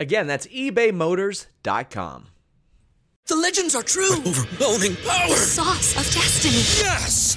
Again, 0.00 0.26
that's 0.26 0.46
ebaymotors.com. 0.46 2.28
The 3.26 3.36
legends 3.36 3.74
are 3.74 3.82
true. 3.82 4.14
Overwhelming 4.14 4.96
power! 4.96 5.36
Sauce 5.36 5.96
of 5.96 6.14
destiny. 6.14 6.62
Yes! 6.82 7.36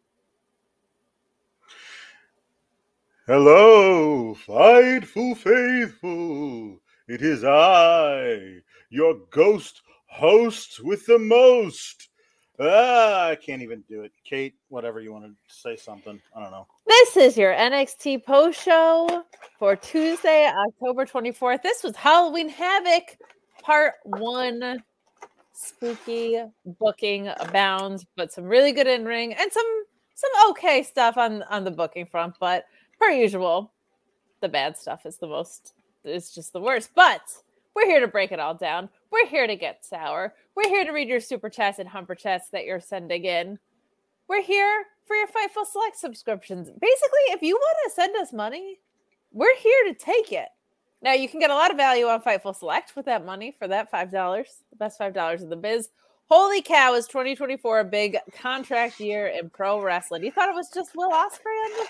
Hello, 3.27 4.33
Fightful 4.33 5.37
Faithful. 5.37 6.79
It 7.07 7.21
is 7.21 7.43
I, 7.43 8.61
your 8.89 9.13
ghost 9.29 9.83
host 10.07 10.83
with 10.83 11.05
the 11.05 11.19
most. 11.19 12.09
Ah, 12.59 13.27
I 13.27 13.35
can't 13.35 13.61
even 13.61 13.83
do 13.87 14.01
it. 14.01 14.11
Kate, 14.23 14.55
whatever 14.69 15.01
you 15.01 15.13
want 15.13 15.25
to 15.25 15.33
say 15.47 15.75
something. 15.75 16.19
I 16.35 16.41
don't 16.41 16.49
know. 16.49 16.65
This 16.87 17.15
is 17.15 17.37
your 17.37 17.53
NXT 17.53 18.25
post 18.25 18.59
show 18.59 19.23
for 19.59 19.75
Tuesday, 19.75 20.51
October 20.67 21.05
24th. 21.05 21.61
This 21.61 21.83
was 21.83 21.95
Halloween 21.95 22.49
Havoc 22.49 23.17
part 23.61 23.93
one. 24.03 24.83
Spooky 25.53 26.41
booking 26.65 27.27
abounds, 27.39 28.03
but 28.17 28.33
some 28.33 28.45
really 28.45 28.71
good 28.71 28.87
in 28.87 29.05
ring 29.05 29.35
and 29.35 29.51
some 29.51 29.83
some 30.15 30.49
okay 30.49 30.81
stuff 30.81 31.17
on 31.17 31.43
on 31.43 31.63
the 31.63 31.71
booking 31.71 32.07
front. 32.07 32.33
But 32.39 32.65
per 33.01 33.09
usual, 33.11 33.71
the 34.41 34.49
bad 34.49 34.77
stuff 34.77 35.05
is 35.05 35.17
the 35.17 35.27
most 35.27 35.73
is 36.03 36.31
just 36.31 36.53
the 36.53 36.61
worst. 36.61 36.91
But 36.95 37.21
we're 37.75 37.87
here 37.87 37.99
to 37.99 38.07
break 38.07 38.31
it 38.31 38.39
all 38.39 38.53
down. 38.53 38.89
We're 39.11 39.27
here 39.27 39.47
to 39.47 39.55
get 39.55 39.85
sour. 39.85 40.33
We're 40.55 40.69
here 40.69 40.85
to 40.85 40.91
read 40.91 41.07
your 41.07 41.19
super 41.19 41.49
chats 41.49 41.79
and 41.79 41.89
humper 41.89 42.15
chats 42.15 42.49
that 42.49 42.65
you're 42.65 42.79
sending 42.79 43.25
in. 43.25 43.59
We're 44.27 44.43
here 44.43 44.85
for 45.05 45.15
your 45.15 45.27
Fightful 45.27 45.65
Select 45.65 45.97
subscriptions. 45.97 46.67
Basically, 46.69 47.25
if 47.29 47.41
you 47.41 47.55
want 47.55 47.77
to 47.85 47.91
send 47.95 48.15
us 48.17 48.31
money, 48.31 48.79
we're 49.31 49.57
here 49.57 49.83
to 49.87 49.93
take 49.93 50.31
it. 50.31 50.49
Now 51.01 51.13
you 51.13 51.27
can 51.27 51.39
get 51.39 51.49
a 51.49 51.55
lot 51.55 51.71
of 51.71 51.77
value 51.77 52.05
on 52.05 52.21
Fightful 52.21 52.55
Select 52.55 52.95
with 52.95 53.05
that 53.05 53.25
money 53.25 53.55
for 53.57 53.67
that 53.67 53.89
five 53.89 54.11
dollars, 54.11 54.63
the 54.69 54.75
best 54.75 54.97
five 54.97 55.13
dollars 55.13 55.41
in 55.41 55.49
the 55.49 55.55
biz. 55.55 55.89
Holy 56.29 56.61
cow! 56.61 56.93
Is 56.93 57.07
2024 57.07 57.79
a 57.79 57.83
big 57.83 58.17
contract 58.39 58.99
year 58.99 59.27
in 59.27 59.49
pro 59.49 59.81
wrestling? 59.81 60.23
You 60.23 60.31
thought 60.31 60.49
it 60.49 60.55
was 60.55 60.69
just 60.73 60.95
Will 60.95 61.11
Ospreay 61.11 61.85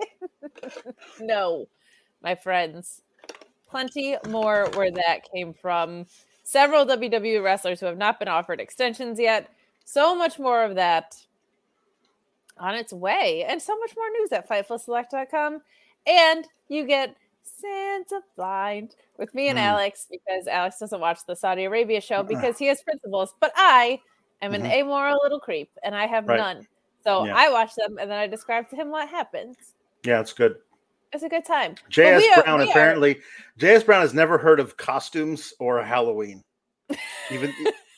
no, 1.20 1.66
my 2.22 2.34
friends. 2.34 3.02
Plenty 3.68 4.16
more 4.28 4.68
where 4.74 4.90
that 4.90 5.20
came 5.32 5.54
from. 5.54 6.06
Several 6.42 6.84
WWE 6.84 7.42
wrestlers 7.42 7.78
who 7.80 7.86
have 7.86 7.98
not 7.98 8.18
been 8.18 8.28
offered 8.28 8.60
extensions 8.60 9.18
yet. 9.18 9.48
So 9.84 10.14
much 10.16 10.38
more 10.38 10.64
of 10.64 10.74
that 10.74 11.16
on 12.58 12.74
its 12.74 12.92
way, 12.92 13.44
and 13.48 13.60
so 13.62 13.78
much 13.78 13.92
more 13.96 14.10
news 14.10 14.32
at 14.32 14.48
FightfulSelect.com. 14.48 15.62
And 16.06 16.46
you 16.68 16.84
get 16.86 17.16
Santa 17.42 18.20
Blind 18.36 18.96
with 19.18 19.34
me 19.34 19.48
and 19.48 19.58
Mm. 19.58 19.62
Alex 19.62 20.06
because 20.10 20.46
Alex 20.46 20.78
doesn't 20.78 21.00
watch 21.00 21.20
the 21.26 21.36
Saudi 21.36 21.64
Arabia 21.64 22.00
show 22.00 22.22
because 22.22 22.58
he 22.58 22.66
has 22.66 22.82
principles, 22.82 23.34
but 23.40 23.52
I 23.56 24.00
am 24.42 24.54
an 24.54 24.62
Mhm. 24.62 24.70
amoral 24.72 25.20
little 25.22 25.40
creep 25.40 25.70
and 25.82 25.94
I 25.94 26.06
have 26.06 26.26
Right. 26.26 26.38
none. 26.38 26.66
So 27.04 27.24
Yeah. 27.24 27.36
I 27.36 27.50
watch 27.50 27.74
them 27.74 27.98
and 27.98 28.10
then 28.10 28.18
I 28.18 28.26
describe 28.26 28.68
to 28.70 28.76
him 28.76 28.90
what 28.90 29.08
happens. 29.08 29.74
Yeah, 30.04 30.20
it's 30.20 30.32
good. 30.32 30.56
It's 31.12 31.22
a 31.24 31.28
good 31.28 31.44
time. 31.44 31.74
J.S. 31.88 32.22
are- 32.36 32.42
Brown 32.42 32.60
are- 32.60 32.64
apparently, 32.64 33.20
J.S. 33.58 33.82
Brown 33.82 34.00
has 34.02 34.14
never 34.14 34.38
heard 34.38 34.60
of 34.60 34.76
costumes 34.76 35.52
or 35.58 35.82
Halloween. 35.82 36.44
Even 37.30 37.52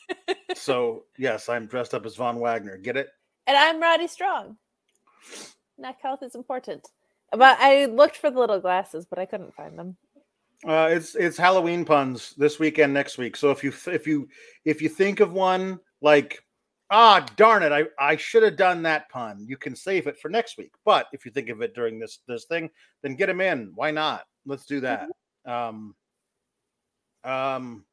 so, 0.55 1.03
yes, 1.17 1.49
I'm 1.49 1.67
dressed 1.67 1.93
up 1.93 2.05
as 2.05 2.15
Von 2.15 2.39
Wagner. 2.39 2.77
Get 2.77 2.97
it? 2.97 3.09
and 3.45 3.57
I'm 3.57 3.81
Roddy 3.81 4.07
Strong. 4.07 4.57
Neck 5.77 5.97
health 6.01 6.23
is 6.23 6.35
important. 6.35 6.87
But 7.31 7.57
I 7.59 7.85
looked 7.85 8.17
for 8.17 8.29
the 8.29 8.39
little 8.39 8.59
glasses, 8.59 9.05
but 9.09 9.19
I 9.19 9.25
couldn't 9.25 9.53
find 9.55 9.77
them. 9.77 9.97
Uh, 10.65 10.87
it's 10.91 11.15
it's 11.15 11.35
Halloween 11.37 11.83
puns 11.83 12.33
this 12.37 12.57
weekend, 12.57 12.93
next 12.93 13.17
week. 13.17 13.35
So 13.35 13.51
if 13.51 13.63
you 13.63 13.73
if 13.87 14.07
you 14.07 14.29
if 14.63 14.81
you 14.81 14.87
think 14.87 15.19
of 15.19 15.33
one 15.33 15.79
like 16.01 16.41
ah 16.89 17.25
darn 17.35 17.63
it, 17.63 17.71
I 17.71 17.85
I 17.99 18.15
should 18.15 18.43
have 18.43 18.55
done 18.57 18.83
that 18.83 19.09
pun, 19.09 19.45
you 19.47 19.57
can 19.57 19.75
save 19.75 20.07
it 20.07 20.19
for 20.19 20.29
next 20.29 20.57
week. 20.57 20.73
But 20.85 21.07
if 21.13 21.25
you 21.25 21.31
think 21.31 21.49
of 21.49 21.61
it 21.61 21.73
during 21.75 21.99
this 21.99 22.19
this 22.27 22.45
thing, 22.45 22.69
then 23.01 23.15
get 23.15 23.27
them 23.27 23.41
in. 23.41 23.71
Why 23.75 23.91
not? 23.91 24.25
Let's 24.45 24.65
do 24.65 24.79
that. 24.81 25.07
Um, 25.45 25.95
um, 27.23 27.85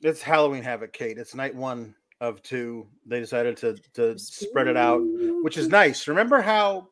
it's 0.00 0.22
Halloween 0.22 0.62
Havoc, 0.62 0.92
Kate. 0.92 1.18
It's 1.18 1.34
night 1.34 1.54
one 1.54 1.94
of 2.20 2.42
two. 2.42 2.86
They 3.06 3.20
decided 3.20 3.56
to 3.58 3.76
to 3.94 4.18
spread 4.18 4.68
it 4.68 4.76
out, 4.76 5.00
which 5.42 5.56
is 5.58 5.68
nice. 5.68 6.06
Remember 6.08 6.40
how 6.40 6.88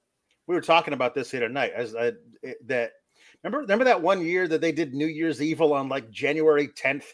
we 0.46 0.54
were 0.54 0.60
talking 0.60 0.94
about 0.94 1.14
this 1.14 1.30
the 1.30 1.38
other 1.38 1.48
night? 1.48 1.72
As 1.74 1.94
I, 1.94 2.12
it- 2.42 2.66
that 2.66 2.92
remember 3.42 3.60
remember 3.60 3.84
that 3.84 4.02
one 4.02 4.20
year 4.24 4.48
that 4.48 4.60
they 4.60 4.72
did 4.72 4.94
New 4.94 5.06
Year's 5.06 5.40
Evil 5.42 5.72
on 5.74 5.88
like 5.88 6.10
January 6.10 6.68
10th? 6.68 7.04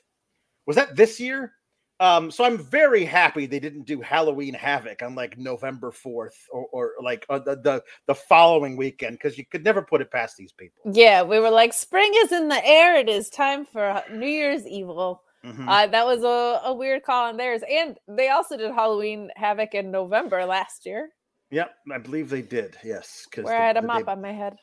Was 0.67 0.77
that 0.77 0.97
this 0.97 1.19
year? 1.21 1.53
Um, 2.01 2.31
so 2.31 2.45
I'm 2.45 2.59
very 2.59 3.05
happy 3.05 3.47
they 3.47 3.59
didn't 3.59 3.85
do 3.85 4.01
Halloween 4.01 4.55
Havoc 4.55 5.03
on 5.03 5.15
like 5.15 5.37
November 5.37 5.91
4th 5.91 6.35
or, 6.51 6.67
or 6.73 6.93
like 7.03 7.27
uh, 7.29 7.41
the, 7.41 7.57
the 7.57 7.83
the 8.07 8.15
following 8.15 8.77
weekend 8.77 9.19
because 9.19 9.37
you 9.37 9.45
could 9.45 9.65
never 9.65 9.83
put 9.83 10.01
it 10.01 10.11
past 10.11 10.37
these 10.37 10.53
people. 10.53 10.83
Yeah, 10.93 11.23
we 11.23 11.41
were 11.41 11.51
like, 11.51 11.73
spring 11.73 12.13
is 12.17 12.33
in 12.33 12.49
the 12.49 12.65
air. 12.65 12.97
It 12.97 13.09
is 13.09 13.29
time 13.29 13.67
for 13.67 14.03
New 14.13 14.29
Year's 14.29 14.67
Evil. 14.67 15.23
Mhm. 15.45 15.69
Uh, 15.69 15.87
that 15.87 16.07
was 16.07 16.23
a, 16.25 16.69
a 16.69 16.75
weird 16.75 17.03
call 17.05 17.29
on 17.29 17.37
theirs. 17.37 17.63
And 17.69 17.99
they 18.09 18.29
also 18.29 18.57
did 18.57 18.73
Halloween 18.73 19.31
Havoc 19.37 19.75
in 19.75 19.91
November 19.91 20.45
last 20.45 20.85
year, 20.85 21.11
Yep, 21.51 21.75
I 21.93 21.99
believe 21.99 22.29
they 22.29 22.43
did. 22.43 22.77
Yes, 22.85 23.27
because 23.31 23.45
where 23.45 23.57
I 23.57 23.67
had 23.67 23.77
a 23.77 23.83
mop 23.83 24.09
on 24.09 24.21
my 24.21 24.33
head. 24.33 24.57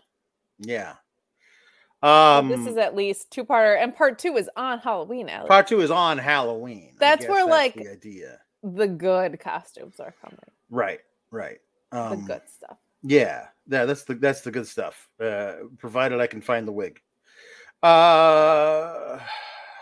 Yeah. 0.59 0.94
Um, 2.06 2.50
this 2.50 2.68
is 2.68 2.78
at 2.78 2.96
least 2.96 3.31
two 3.31 3.44
parter, 3.44 3.81
and 3.81 3.96
part 3.96 4.19
two 4.19 4.38
is 4.38 4.48
on 4.56 4.78
Halloween. 4.78 5.28
Alex. 5.28 5.48
part 5.48 5.66
two 5.68 5.81
is 5.81 5.90
on 5.90 6.19
Halloween. 6.19 6.94
That's 7.00 7.28
where, 7.28 7.48
like, 7.48 7.74
the 7.74 7.90
idea. 7.90 8.40
the 8.62 8.88
good 8.88 9.40
costumes 9.40 10.00
are 10.00 10.13
coming. 10.22 10.38
Right, 10.69 11.00
right. 11.31 11.57
The 11.92 12.04
Um, 12.04 12.25
good 12.25 12.42
stuff. 12.48 12.78
Yeah, 13.02 13.48
yeah, 13.68 13.86
that's 13.86 14.04
the 14.04 14.16
that's 14.16 14.42
the 14.42 14.52
good 14.52 14.68
stuff. 14.68 15.10
Uh, 15.19 15.54
provided 15.80 16.19
I 16.19 16.28
can 16.28 16.42
find 16.42 16.68
the 16.68 16.72
wig. 16.72 17.02
Uh, 17.81 19.19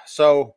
so 0.06 0.56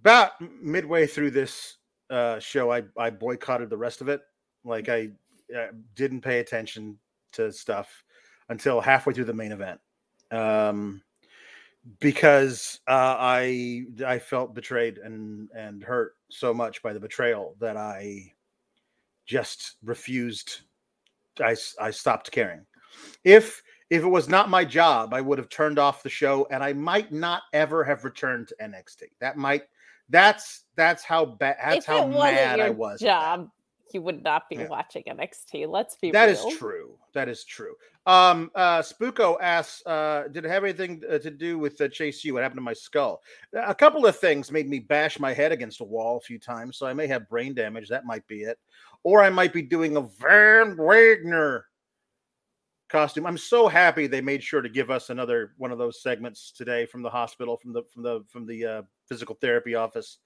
about 0.00 0.32
midway 0.62 1.06
through 1.06 1.32
this 1.32 1.76
uh, 2.08 2.38
show, 2.38 2.72
I 2.72 2.84
I 2.96 3.10
boycotted 3.10 3.68
the 3.68 3.76
rest 3.76 4.00
of 4.00 4.08
it. 4.08 4.22
Like 4.64 4.88
I 4.88 5.10
uh, 5.54 5.68
didn't 5.94 6.22
pay 6.22 6.40
attention 6.40 6.98
to 7.32 7.52
stuff 7.52 8.04
until 8.48 8.80
halfway 8.80 9.12
through 9.12 9.24
the 9.24 9.34
main 9.34 9.52
event. 9.52 9.80
Um, 10.30 11.02
because 12.00 12.80
uh, 12.88 13.16
I 13.18 13.84
I 14.04 14.18
felt 14.18 14.54
betrayed 14.54 14.98
and 14.98 15.48
and 15.54 15.82
hurt 15.82 16.16
so 16.30 16.52
much 16.52 16.82
by 16.82 16.92
the 16.92 17.00
betrayal 17.00 17.54
that 17.60 17.76
I 17.76 18.32
just 19.26 19.76
refused. 19.84 20.62
I 21.40 21.56
I 21.80 21.90
stopped 21.90 22.32
caring. 22.32 22.66
If 23.24 23.62
if 23.90 24.02
it 24.02 24.08
was 24.08 24.28
not 24.28 24.50
my 24.50 24.64
job, 24.64 25.14
I 25.14 25.20
would 25.20 25.38
have 25.38 25.48
turned 25.48 25.78
off 25.78 26.02
the 26.02 26.08
show, 26.08 26.46
and 26.50 26.62
I 26.62 26.72
might 26.72 27.12
not 27.12 27.42
ever 27.52 27.84
have 27.84 28.04
returned 28.04 28.48
to 28.48 28.56
NXT. 28.60 29.02
That 29.20 29.36
might 29.36 29.62
that's 30.08 30.64
that's 30.76 31.04
how 31.04 31.24
bad 31.24 31.56
that's 31.62 31.78
if 31.78 31.86
how 31.86 32.06
mad 32.06 32.60
I 32.60 32.70
was. 32.70 33.00
job, 33.00 33.48
you 33.96 34.02
would 34.02 34.22
not 34.22 34.48
be 34.50 34.56
Yeah. 34.56 34.68
watching 34.68 35.02
NXT. 35.06 35.66
Let's 35.66 35.96
be 35.96 36.10
That 36.10 36.28
is 36.28 36.44
real. 36.44 36.56
true. 36.58 36.98
That 37.14 37.30
is 37.30 37.44
true. 37.44 37.74
Um, 38.04 38.50
uh, 38.54 38.80
Spooko 38.82 39.38
asks, 39.40 39.84
uh, 39.86 40.28
did 40.30 40.44
it 40.44 40.48
have 40.48 40.64
anything 40.64 41.02
uh, 41.10 41.18
to 41.18 41.30
do 41.30 41.58
with 41.58 41.80
uh, 41.80 41.88
Chase 41.88 42.22
U? 42.24 42.34
What 42.34 42.42
happened 42.42 42.58
to 42.58 42.62
my 42.62 42.74
skull? 42.74 43.22
A 43.54 43.74
couple 43.74 44.04
of 44.04 44.18
things 44.18 44.52
made 44.52 44.68
me 44.68 44.80
bash 44.80 45.18
my 45.18 45.32
head 45.32 45.50
against 45.50 45.80
a 45.80 45.84
wall 45.84 46.18
a 46.18 46.20
few 46.20 46.38
times, 46.38 46.76
so 46.76 46.86
I 46.86 46.92
may 46.92 47.06
have 47.06 47.26
brain 47.30 47.54
damage. 47.54 47.88
That 47.88 48.04
might 48.04 48.26
be 48.26 48.42
it, 48.42 48.58
or 49.02 49.22
I 49.22 49.30
might 49.30 49.54
be 49.54 49.62
doing 49.62 49.96
a 49.96 50.02
Von 50.02 50.76
Wagner 50.76 51.64
costume. 52.88 53.26
I'm 53.26 53.38
so 53.38 53.66
happy 53.66 54.06
they 54.06 54.20
made 54.20 54.42
sure 54.42 54.60
to 54.60 54.68
give 54.68 54.90
us 54.90 55.08
another 55.08 55.54
one 55.56 55.72
of 55.72 55.78
those 55.78 56.02
segments 56.02 56.52
today 56.52 56.84
from 56.84 57.02
the 57.02 57.10
hospital, 57.10 57.56
from 57.56 57.72
the 57.72 57.82
from 57.92 58.02
the 58.02 58.24
from 58.28 58.46
the 58.46 58.64
uh, 58.66 58.82
physical 59.08 59.36
therapy 59.40 59.74
office. 59.74 60.18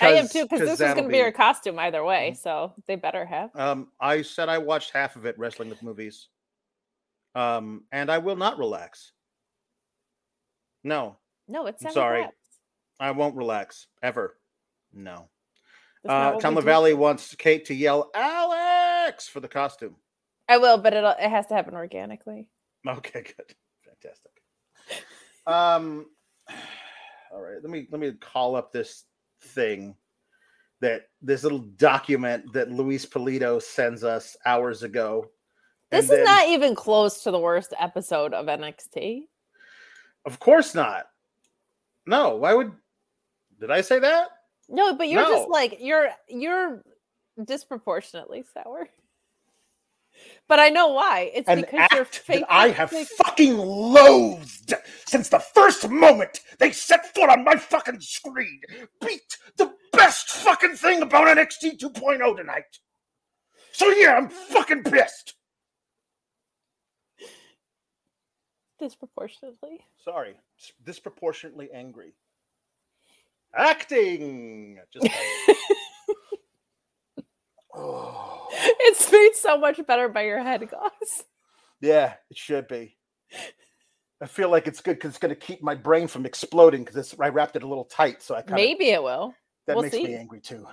I 0.00 0.12
am 0.12 0.28
too, 0.28 0.42
because 0.42 0.60
this 0.60 0.80
is 0.80 0.94
going 0.94 1.04
to 1.04 1.08
be 1.08 1.18
your 1.18 1.32
costume 1.32 1.78
either 1.78 2.04
way. 2.04 2.36
So 2.40 2.72
they 2.86 2.96
better 2.96 3.24
have. 3.24 3.50
um, 3.54 3.88
I 4.00 4.22
said 4.22 4.48
I 4.48 4.58
watched 4.58 4.92
half 4.92 5.16
of 5.16 5.26
it, 5.26 5.38
Wrestling 5.38 5.70
with 5.70 5.82
Movies. 5.82 6.28
Um, 7.34 7.84
and 7.92 8.10
I 8.10 8.18
will 8.18 8.36
not 8.36 8.58
relax. 8.58 9.12
No, 10.82 11.18
No, 11.48 11.66
it's 11.66 11.82
sorry. 11.92 12.26
I 12.98 13.10
won't 13.10 13.36
relax 13.36 13.88
ever. 14.02 14.36
No. 14.92 15.28
Uh, 16.08 16.38
Tom 16.38 16.54
do. 16.54 16.96
Wants 16.96 17.34
Kate 17.34 17.64
to 17.66 17.74
yell 17.74 18.10
"Alex" 18.14 19.28
for 19.28 19.40
the 19.40 19.48
costume. 19.48 19.96
I 20.48 20.58
will, 20.58 20.78
but 20.78 20.94
it'll, 20.94 21.10
it 21.10 21.28
has 21.28 21.46
to 21.48 21.54
happen 21.54 21.74
organically. 21.74 22.48
Okay, 22.86 23.22
good, 23.22 23.54
fantastic. 23.84 24.30
Um, 25.46 26.06
all 27.32 27.40
right. 27.40 27.56
Let 27.60 27.70
me 27.70 27.88
let 27.90 28.00
me 28.00 28.12
call 28.12 28.54
up 28.54 28.72
this 28.72 29.04
thing 29.46 29.96
that 30.80 31.08
this 31.22 31.42
little 31.42 31.58
document 31.58 32.52
that 32.52 32.70
Luis 32.70 33.06
Polito 33.06 33.62
sends 33.62 34.04
us 34.04 34.36
hours 34.44 34.82
ago. 34.82 35.30
This 35.90 36.04
is 36.04 36.10
then- 36.10 36.24
not 36.24 36.48
even 36.48 36.74
close 36.74 37.22
to 37.22 37.30
the 37.30 37.38
worst 37.38 37.72
episode 37.78 38.34
of 38.34 38.46
NXT. 38.46 39.28
Of 40.24 40.38
course 40.38 40.74
not. 40.74 41.06
No, 42.06 42.36
why 42.36 42.52
would 42.54 42.72
did 43.60 43.70
I 43.70 43.80
say 43.80 43.98
that? 44.00 44.28
No, 44.68 44.94
but 44.94 45.08
you're 45.08 45.22
just 45.22 45.48
like 45.48 45.78
you're 45.80 46.10
you're 46.28 46.82
disproportionately 47.42 48.44
sour. 48.52 48.88
But 50.48 50.60
I 50.60 50.68
know 50.68 50.88
why. 50.88 51.30
It's 51.34 51.48
An 51.48 51.62
because 51.62 51.88
you're 51.92 52.04
fake. 52.04 52.44
I 52.48 52.68
have 52.68 52.90
fucking 52.90 53.56
loathed 53.56 54.74
since 55.06 55.28
the 55.28 55.40
first 55.40 55.88
moment 55.88 56.40
they 56.58 56.70
set 56.72 57.14
foot 57.14 57.30
on 57.30 57.44
my 57.44 57.56
fucking 57.56 58.00
screen. 58.00 58.60
Beat 59.00 59.38
the 59.56 59.72
best 59.92 60.28
fucking 60.28 60.76
thing 60.76 61.02
about 61.02 61.26
NXT 61.36 61.78
2.0 61.80 62.36
tonight. 62.36 62.78
So 63.72 63.88
yeah, 63.88 64.14
I'm 64.16 64.28
fucking 64.28 64.84
pissed. 64.84 65.36
disproportionately. 68.78 69.80
Sorry, 70.04 70.36
disproportionately 70.84 71.68
angry. 71.72 72.14
Acting. 73.54 74.78
Just 74.92 75.08
oh. 77.74 78.32
It's 78.80 79.10
made 79.12 79.34
so 79.34 79.58
much 79.58 79.84
better 79.86 80.08
by 80.08 80.22
your 80.22 80.42
head 80.42 80.68
gloss. 80.68 81.24
Yeah, 81.80 82.14
it 82.30 82.36
should 82.36 82.68
be. 82.68 82.96
I 84.20 84.26
feel 84.26 84.50
like 84.50 84.66
it's 84.66 84.80
good 84.80 84.94
because 84.96 85.10
it's 85.10 85.18
going 85.18 85.34
to 85.34 85.40
keep 85.40 85.62
my 85.62 85.74
brain 85.74 86.08
from 86.08 86.24
exploding 86.24 86.84
because 86.84 87.14
I 87.20 87.28
wrapped 87.28 87.54
it 87.56 87.62
a 87.62 87.68
little 87.68 87.84
tight, 87.84 88.22
so 88.22 88.34
I 88.34 88.38
kind 88.40 88.52
of 88.52 88.56
Maybe 88.56 88.90
it 88.90 89.02
will. 89.02 89.34
that 89.66 89.76
we'll 89.76 89.82
makes 89.82 89.94
see. 89.96 90.04
me 90.04 90.14
angry 90.14 90.40
too. 90.40 90.66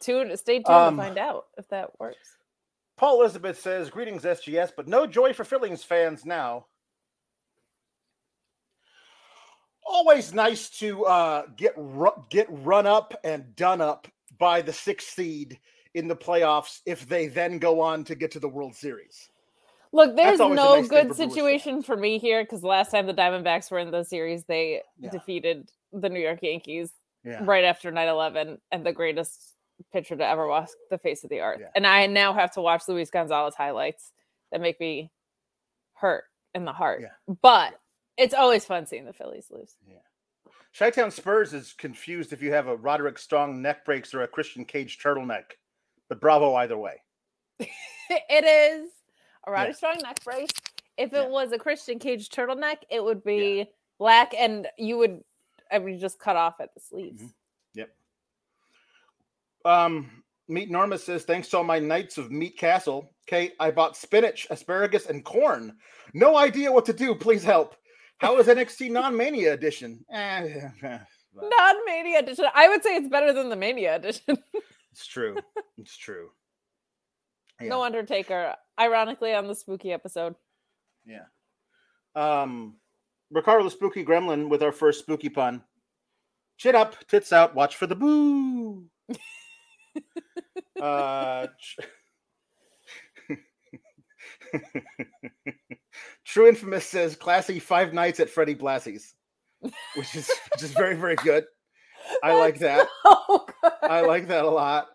Tune, 0.00 0.36
stay 0.36 0.56
tuned 0.58 0.68
Um, 0.68 0.96
to 0.96 1.02
find 1.02 1.18
out 1.18 1.46
if 1.58 1.68
that 1.68 1.90
works. 1.98 2.36
Paul 2.96 3.20
Elizabeth 3.20 3.58
says, 3.58 3.90
"Greetings, 3.90 4.22
SGS, 4.24 4.70
but 4.76 4.86
no 4.86 5.06
joy 5.06 5.32
for 5.32 5.44
Phillies 5.44 5.82
fans 5.82 6.24
now." 6.24 6.66
Always 9.84 10.32
nice 10.32 10.70
to 10.78 11.04
uh, 11.06 11.42
get 11.56 11.74
ru- 11.76 12.24
get 12.30 12.46
run 12.48 12.86
up 12.86 13.14
and 13.24 13.54
done 13.56 13.80
up 13.80 14.06
by 14.38 14.62
the 14.62 14.72
sixth 14.72 15.10
seed 15.14 15.58
in 15.94 16.08
the 16.08 16.16
playoffs 16.16 16.80
if 16.86 17.08
they 17.08 17.26
then 17.26 17.58
go 17.58 17.80
on 17.80 18.04
to 18.04 18.14
get 18.14 18.30
to 18.32 18.40
the 18.40 18.48
World 18.48 18.74
Series. 18.74 19.28
Look, 19.92 20.16
there's 20.16 20.38
no 20.38 20.48
nice 20.54 20.88
good 20.88 21.14
situation 21.14 21.82
for 21.82 21.96
me 21.96 22.18
here 22.18 22.42
because 22.42 22.62
last 22.62 22.90
time 22.90 23.06
the 23.06 23.12
Diamondbacks 23.12 23.70
were 23.70 23.78
in 23.78 23.90
the 23.90 24.04
series, 24.04 24.44
they 24.44 24.82
Yeah. 24.98 25.10
defeated 25.10 25.70
the 25.92 26.08
New 26.08 26.20
York 26.20 26.38
Yankees 26.42 26.90
Yeah, 27.24 27.44
right 27.44 27.64
after 27.64 27.90
9 27.90 28.08
11 28.08 28.60
and 28.70 28.86
the 28.86 28.92
greatest 28.92 29.54
pitcher 29.92 30.16
to 30.16 30.26
ever 30.26 30.46
walk 30.46 30.70
the 30.90 30.96
face 30.98 31.24
of 31.24 31.30
the 31.30 31.40
earth. 31.40 31.60
Yeah. 31.60 31.68
And 31.74 31.86
I 31.86 32.06
now 32.06 32.32
have 32.32 32.52
to 32.52 32.62
watch 32.62 32.88
Luis 32.88 33.10
Gonzalez 33.10 33.54
highlights 33.54 34.12
that 34.50 34.60
make 34.60 34.80
me 34.80 35.10
hurt 35.94 36.24
in 36.54 36.64
the 36.64 36.72
heart. 36.72 37.02
Yeah. 37.02 37.34
But 37.42 37.74
it's 38.16 38.34
always 38.34 38.64
fun 38.64 38.86
seeing 38.86 39.04
the 39.04 39.12
Phillies 39.12 39.50
lose. 39.50 39.76
Chi-Town 40.78 41.10
Spurs 41.10 41.52
is 41.52 41.74
confused 41.74 42.32
if 42.32 42.40
you 42.40 42.52
have 42.52 42.66
a 42.66 42.76
Roderick 42.76 43.18
Strong 43.18 43.60
neck 43.60 43.84
breaks 43.84 44.14
or 44.14 44.22
a 44.22 44.28
Christian 44.28 44.64
Cage 44.64 44.98
turtleneck, 44.98 45.52
but 46.12 46.20
bravo 46.20 46.54
either 46.56 46.76
way. 46.76 47.00
it 47.58 48.44
is 48.44 48.90
a 49.46 49.50
rather 49.50 49.70
Yeah. 49.70 49.74
strong 49.74 49.96
neck 50.02 50.22
brace. 50.22 50.50
If 50.98 51.14
it 51.14 51.16
Yeah. 51.16 51.28
was 51.28 51.52
a 51.52 51.58
Christian 51.58 51.98
Cage 51.98 52.28
turtleneck, 52.28 52.82
it 52.90 53.02
would 53.02 53.24
be 53.24 53.66
black 53.98 54.34
and 54.34 54.68
you 54.76 54.98
would, 54.98 55.24
I 55.70 55.78
mean, 55.78 55.98
just 55.98 56.18
cut 56.18 56.36
off 56.36 56.60
at 56.60 56.74
the 56.74 56.80
sleeves. 56.80 57.22
Mhm. 57.22 57.34
Yep. 57.76 57.96
Um, 59.64 60.22
Meat 60.48 60.70
Norma 60.70 60.98
says, 60.98 61.24
thanks 61.24 61.48
to 61.48 61.56
all 61.56 61.64
my 61.64 61.78
Knights 61.78 62.18
of 62.18 62.30
Meat 62.30 62.58
Castle, 62.58 63.14
Kate, 63.26 63.54
I 63.58 63.70
bought 63.70 63.96
spinach, 63.96 64.46
asparagus, 64.50 65.06
and 65.06 65.24
corn. 65.24 65.78
No 66.12 66.36
idea 66.36 66.70
what 66.70 66.84
to 66.86 66.92
do. 66.92 67.14
Please 67.14 67.42
help. 67.42 67.74
How 68.18 68.38
is 68.38 68.48
NXT 68.48 68.90
Non 68.90 69.16
Mania 69.16 69.54
edition? 69.54 70.04
Eh, 70.12 70.68
eh, 70.82 70.98
Non 71.34 71.86
Mania 71.86 72.18
edition. 72.18 72.44
I 72.54 72.68
would 72.68 72.82
say 72.82 72.96
it's 72.96 73.08
better 73.08 73.32
than 73.32 73.48
the 73.48 73.56
Mania 73.56 73.96
edition. 73.96 74.36
It's 74.92 75.06
true. 75.06 75.36
It's 75.78 75.96
true. 75.96 76.30
No 77.60 77.82
Undertaker, 77.82 78.54
ironically, 78.78 79.34
on 79.34 79.46
the 79.46 79.54
spooky 79.54 79.92
episode. 79.92 80.34
Yeah. 81.06 81.24
Um, 82.14 82.76
Ricardo 83.30 83.64
the 83.64 83.70
Spooky 83.70 84.04
Gremlin 84.04 84.48
with 84.48 84.62
our 84.62 84.72
first 84.72 85.00
spooky 85.00 85.28
pun. 85.28 85.62
Chin 86.58 86.74
up, 86.74 86.96
tits 87.08 87.32
out, 87.32 87.54
watch 87.54 87.76
for 87.76 87.86
the 87.86 87.96
boo. 87.96 88.84
uh, 90.80 91.46
ch- 91.58 91.78
True 96.24 96.48
Infamous 96.48 96.84
says 96.86 97.16
classy 97.16 97.58
five 97.58 97.92
nights 97.94 98.20
at 98.20 98.30
Freddie 98.30 98.54
Blassie's, 98.54 99.14
which 99.96 100.14
is 100.14 100.30
which 100.52 100.62
is 100.62 100.72
very 100.72 100.94
very 100.94 101.16
good. 101.16 101.44
I 102.22 102.34
like 102.34 102.58
that. 102.60 102.88
Good. 103.28 103.72
I 103.82 104.00
like 104.00 104.28
that 104.28 104.44
a 104.44 104.50
lot. 104.50 104.88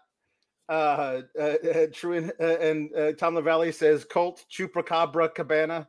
Uh, 0.70 1.22
uh, 1.40 1.42
uh 1.42 1.88
True 1.94 2.30
uh, 2.40 2.44
and 2.44 2.94
uh, 2.96 3.14
Tom 3.14 3.36
LaValle 3.36 3.72
says 3.72 4.04
Colt 4.06 4.46
Chupacabra 4.52 5.34
Cabana. 5.34 5.88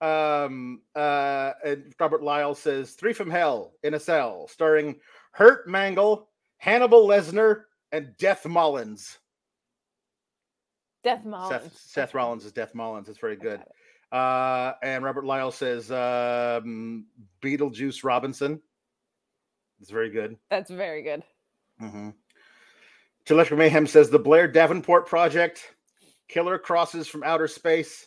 Um, 0.00 0.82
uh, 0.94 1.52
and 1.64 1.92
Robert 1.98 2.22
Lyle 2.22 2.54
says 2.54 2.92
Three 2.92 3.12
from 3.12 3.30
Hell 3.30 3.72
in 3.82 3.94
a 3.94 4.00
Cell, 4.00 4.46
starring 4.48 4.96
Hurt 5.32 5.68
Mangle, 5.68 6.28
Hannibal 6.58 7.06
Lesnar, 7.06 7.62
and 7.90 8.16
Death 8.16 8.46
Mullins. 8.46 9.18
Death 11.02 11.24
Mullins. 11.24 11.62
Seth, 11.62 11.78
Seth 11.78 12.14
Rollins 12.14 12.44
is 12.44 12.52
Death 12.52 12.74
Mullins. 12.74 13.08
It's 13.08 13.18
very 13.18 13.36
good. 13.36 13.60
Uh, 14.10 14.72
and 14.82 15.04
Robert 15.04 15.24
Lyle 15.24 15.50
says 15.50 15.90
um, 15.90 17.06
Beetlejuice 17.42 18.04
Robinson. 18.04 18.60
It's 19.80 19.90
very 19.90 20.10
good. 20.10 20.36
That's 20.50 20.70
very 20.70 21.02
good. 21.02 21.22
Mm-hmm. 21.80 22.10
Electric 23.30 23.58
Mayhem 23.58 23.86
says 23.86 24.08
the 24.10 24.18
Blair 24.18 24.48
Davenport 24.48 25.06
Project, 25.06 25.74
Killer 26.28 26.58
Crosses 26.58 27.06
from 27.06 27.22
Outer 27.24 27.46
Space, 27.46 28.06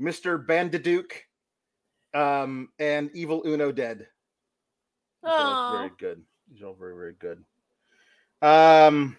Mr. 0.00 0.44
Bandiduke, 0.44 1.12
um, 2.12 2.68
and 2.80 3.08
Evil 3.14 3.42
Uno 3.46 3.70
Dead. 3.70 3.98
These 5.22 5.30
are 5.32 5.38
all 5.38 5.72
very 5.78 5.90
Oh, 5.90 5.94
good. 5.98 6.22
These 6.50 6.62
are 6.62 6.66
all 6.66 6.74
very, 6.74 6.94
very 6.94 7.14
good. 7.14 7.44
Um, 8.42 9.16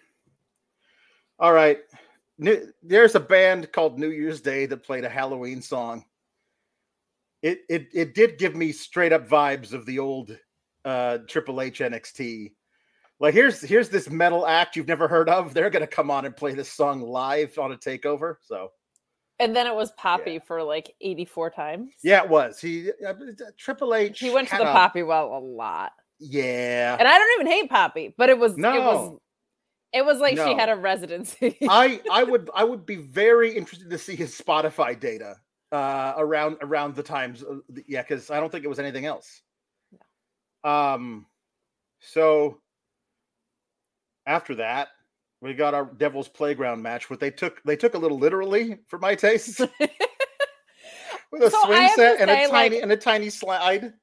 all 1.40 1.54
right. 1.54 1.80
New, 2.38 2.72
there's 2.84 3.16
a 3.16 3.20
band 3.20 3.72
called 3.72 3.98
New 4.00 4.10
Year's 4.12 4.42
Day 4.42 4.66
that 4.66 4.84
played 4.84 5.04
a 5.06 5.10
Halloween 5.10 5.62
song. 5.62 6.04
it 7.42 7.62
it 7.70 7.88
it 7.94 8.14
did 8.14 8.38
give 8.38 8.56
me 8.56 8.72
straight 8.74 9.14
up 9.14 9.28
vibes 9.28 9.72
of 9.74 9.86
the 9.86 10.00
old 10.00 10.38
uh 10.86 11.20
Triple 11.28 11.62
H 11.62 11.80
NXT. 11.80 12.54
Like 13.20 13.34
here's 13.34 13.62
here's 13.62 13.90
this 13.90 14.10
metal 14.10 14.48
act 14.48 14.76
you've 14.76 14.88
never 14.88 15.08
heard 15.08 15.30
of. 15.30 15.54
They're 15.54 15.70
gonna 15.70 15.88
come 15.88 16.10
on 16.10 16.26
and 16.26 16.36
play 16.36 16.54
this 16.54 16.72
song 16.72 17.02
live 17.02 17.58
on 17.60 17.72
a 17.72 17.78
takeover. 17.78 18.36
So 18.42 18.72
And 19.40 19.56
then 19.56 19.68
it 19.68 19.76
was 19.76 19.92
Poppy 19.98 20.40
for 20.40 20.64
like 20.64 20.94
84 21.02 21.50
times. 21.52 21.92
yeah, 22.04 22.24
it 22.24 22.30
was. 22.30 22.60
He 22.62 22.92
uh, 23.08 23.14
Triple 23.58 23.94
H. 23.94 24.20
He 24.20 24.30
went 24.30 24.48
to 24.50 24.58
the 24.58 24.64
Poppy 24.64 25.04
well 25.04 25.36
a 25.38 25.40
lot. 25.40 25.92
Yeah. 26.20 26.96
And 27.00 27.08
I 27.08 27.18
don't 27.18 27.42
even 27.42 27.52
hate 27.52 27.70
Poppy, 27.70 28.14
but 28.18 28.30
it 28.30 28.38
was 28.38 28.54
it 28.54 28.62
was 28.62 29.10
No. 29.10 29.22
it 29.94 30.06
was 30.06 30.20
like 30.20 30.38
she 30.38 30.54
had 30.56 30.70
a 30.70 30.76
residency. 30.76 31.58
I 31.70 32.02
I 32.12 32.24
would 32.24 32.50
I 32.56 32.64
would 32.64 32.86
be 32.86 32.96
very 32.96 33.52
interested 33.56 33.90
to 33.90 33.98
see 33.98 34.16
his 34.16 34.38
Spotify 34.40 34.98
data 35.00 35.36
uh 35.72 36.14
around 36.18 36.58
around 36.62 36.96
the 36.96 37.04
times 37.04 37.44
uh, 37.44 37.58
yeah 37.88 38.02
because 38.02 38.32
I 38.32 38.40
don't 38.40 38.52
think 38.52 38.64
it 38.66 38.70
was 38.70 38.80
anything 38.80 39.06
else. 39.06 39.42
Um, 40.64 41.26
so 42.02 42.60
after 44.26 44.56
that 44.56 44.90
we 45.42 45.54
got 45.54 45.74
our 45.74 45.86
Devil's 45.86 46.28
Playground 46.28 46.82
match, 46.82 47.10
what 47.10 47.20
they 47.20 47.32
took 47.32 47.62
they 47.64 47.76
took 47.78 47.94
a 47.94 47.98
little 47.98 48.18
literally 48.20 48.80
for 48.88 49.00
my 49.00 49.16
taste 49.16 49.60
with 51.32 51.42
a 51.44 51.50
So 51.52 51.62
swing 51.66 51.90
set 51.96 52.20
and 52.22 52.30
a 52.30 52.48
tiny 52.48 52.76
like- 52.76 52.84
and 52.84 52.92
a 52.92 52.98
tiny 52.98 53.30
slide. 53.30 53.94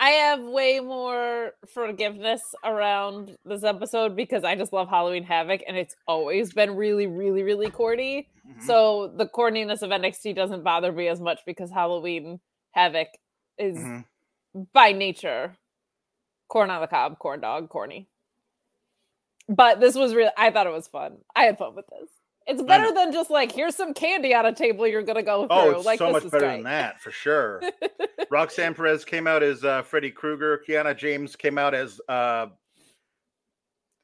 I 0.00 0.10
have 0.10 0.40
way 0.44 0.78
more 0.78 1.54
forgiveness 1.74 2.40
around 2.62 3.36
this 3.44 3.64
episode 3.64 4.14
because 4.14 4.44
I 4.44 4.54
just 4.54 4.72
love 4.72 4.88
Halloween 4.88 5.24
Havoc 5.24 5.62
and 5.66 5.76
it's 5.76 5.96
always 6.06 6.52
been 6.52 6.76
really, 6.76 7.08
really, 7.08 7.42
really 7.42 7.68
corny. 7.68 8.28
Mhm. 8.48 8.62
So 8.62 9.08
the 9.16 9.26
corniness 9.26 9.82
of 9.82 9.90
NXT 9.90 10.36
doesn't 10.36 10.62
bother 10.62 10.92
me 10.92 11.08
as 11.08 11.20
much 11.20 11.40
because 11.46 11.72
Halloween 11.72 12.38
Havoc 12.70 13.08
is 13.58 13.76
Mhm. 13.76 14.04
by 14.72 14.92
nature 14.92 15.56
corn 16.48 16.70
on 16.70 16.80
the 16.80 16.86
cob, 16.86 17.18
corn 17.18 17.40
dog, 17.40 17.68
corny. 17.68 18.08
But 19.48 19.80
this 19.80 19.94
was 19.94 20.14
real. 20.14 20.30
I 20.36 20.50
thought 20.50 20.66
it 20.66 20.72
was 20.72 20.88
fun. 20.88 21.18
I 21.34 21.44
had 21.44 21.58
fun 21.58 21.74
with 21.74 21.86
this. 21.86 22.10
It's 22.46 22.62
better 22.62 22.90
than 22.94 23.12
just 23.12 23.28
like 23.28 23.52
here's 23.52 23.76
some 23.76 23.92
candy 23.92 24.34
on 24.34 24.46
a 24.46 24.54
table 24.54 24.86
you're 24.86 25.02
gonna 25.02 25.22
go 25.22 25.46
through. 25.46 25.56
Oh, 25.56 25.70
it's 25.72 25.84
like 25.84 25.98
so 25.98 26.10
much 26.10 26.24
better 26.24 26.46
great. 26.46 26.56
than 26.56 26.64
that 26.64 26.98
for 26.98 27.10
sure. 27.10 27.62
Roxanne 28.30 28.72
Perez 28.72 29.04
came 29.04 29.26
out 29.26 29.42
as 29.42 29.64
uh, 29.64 29.82
Freddy 29.82 30.10
Krueger. 30.10 30.62
Kiana 30.66 30.96
James 30.96 31.36
came 31.36 31.58
out 31.58 31.74
as 31.74 32.00
uh, 32.08 32.46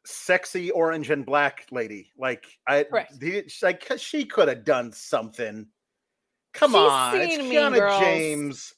sexy 0.05 0.71
orange 0.73 1.09
and 1.09 1.25
black 1.25 1.67
lady. 1.71 2.13
Like 2.19 2.45
I, 2.69 2.85
the, 3.19 3.51
like 3.63 3.91
she 3.97 4.27
could 4.27 4.49
have 4.49 4.65
done 4.65 4.93
something. 4.93 5.67
Come 6.53 6.73
She's 6.73 6.77
on, 6.79 7.21
it's 7.21 7.37
Kiana. 7.39 7.99
James. 8.01 8.75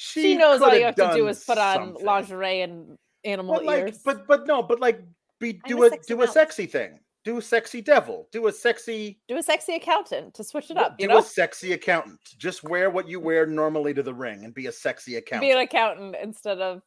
She, 0.00 0.22
She, 0.22 0.34
knows 0.36 0.62
all 0.62 0.72
you 0.76 0.84
have 0.84 0.94
to 0.94 1.10
do 1.12 1.26
is 1.26 1.42
put 1.42 1.58
on 1.58 1.74
something. 1.76 2.06
lingerie 2.06 2.60
and 2.60 2.96
animal 3.24 3.56
But 3.56 3.64
like, 3.64 3.78
ears. 3.80 3.98
but 4.04 4.28
but 4.28 4.46
no, 4.46 4.62
but 4.62 4.78
like, 4.78 5.02
be 5.40 5.60
I'm 5.64 5.68
do 5.68 5.82
a 5.82 5.86
a, 5.86 5.90
sexy 5.90 6.14
do 6.14 6.22
a 6.22 6.28
sexy 6.28 6.66
thing. 6.66 7.00
Do 7.24 7.36
a 7.36 7.42
sexy 7.42 7.80
devil. 7.82 8.28
Do 8.30 8.46
a 8.46 8.52
sexy. 8.52 9.18
do 9.26 9.36
a 9.36 9.42
sexy 9.42 9.74
accountant 9.74 10.34
to 10.34 10.44
switch 10.44 10.70
it 10.70 10.76
Well, 10.76 10.84
up. 10.86 10.94
You 11.00 11.08
do 11.08 11.14
know, 11.14 11.18
a 11.18 11.22
sexy 11.22 11.72
accountant. 11.72 12.20
Just 12.38 12.62
wear 12.62 12.90
what 12.90 13.08
you 13.08 13.18
wear 13.18 13.44
normally 13.44 13.92
to 13.94 14.02
the 14.04 14.14
ring 14.14 14.44
and 14.44 14.54
be 14.54 14.66
a 14.66 14.72
sexy 14.72 15.16
accountant. 15.16 15.48
be 15.48 15.50
an 15.50 15.58
accountant 15.58 16.14
instead 16.22 16.60
of 16.60 16.80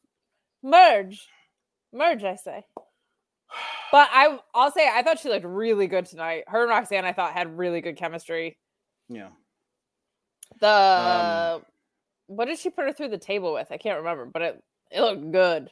merge, 0.64 1.28
merge. 1.92 2.24
I 2.24 2.38
say. 2.38 2.64
But 3.92 4.08
I, 4.10 4.40
I'll 4.56 4.72
say 4.72 4.90
I 4.90 5.04
thought 5.04 5.20
she 5.20 5.28
looked 5.28 5.44
really 5.46 5.88
good 5.88 6.06
tonight. 6.06 6.46
Her 6.48 6.62
and 6.62 6.70
Roxanne, 6.70 7.04
I 7.04 7.12
thought 7.12 7.34
had 7.34 7.58
really 7.58 7.82
good 7.82 7.98
chemistry. 7.98 8.58
yeah. 9.10 9.32
The 10.62 11.60
Um, 11.60 11.66
what 12.32 12.46
did 12.46 12.58
she 12.60 12.70
put 12.70 12.86
her 12.86 12.94
through 12.94 13.10
the 13.10 13.18
table 13.18 13.54
with? 13.54 13.68
I 13.72 13.78
can't 13.78 13.98
remember, 14.00 14.26
but 14.26 14.42
it 14.42 14.64
it 14.92 15.02
looked 15.02 15.32
good. 15.32 15.72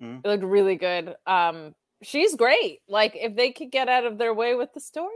Mhm. 0.00 0.20
It 0.24 0.28
looked 0.28 0.44
really 0.44 0.76
good. 0.76 1.14
Um, 1.26 1.74
she's 2.02 2.34
great. 2.34 2.80
Like 2.88 3.14
if 3.16 3.36
they 3.36 3.52
could 3.52 3.70
get 3.70 3.88
out 3.88 4.04
of 4.04 4.18
their 4.18 4.34
way 4.34 4.54
with 4.54 4.72
the 4.74 4.80
stories, 4.80 5.12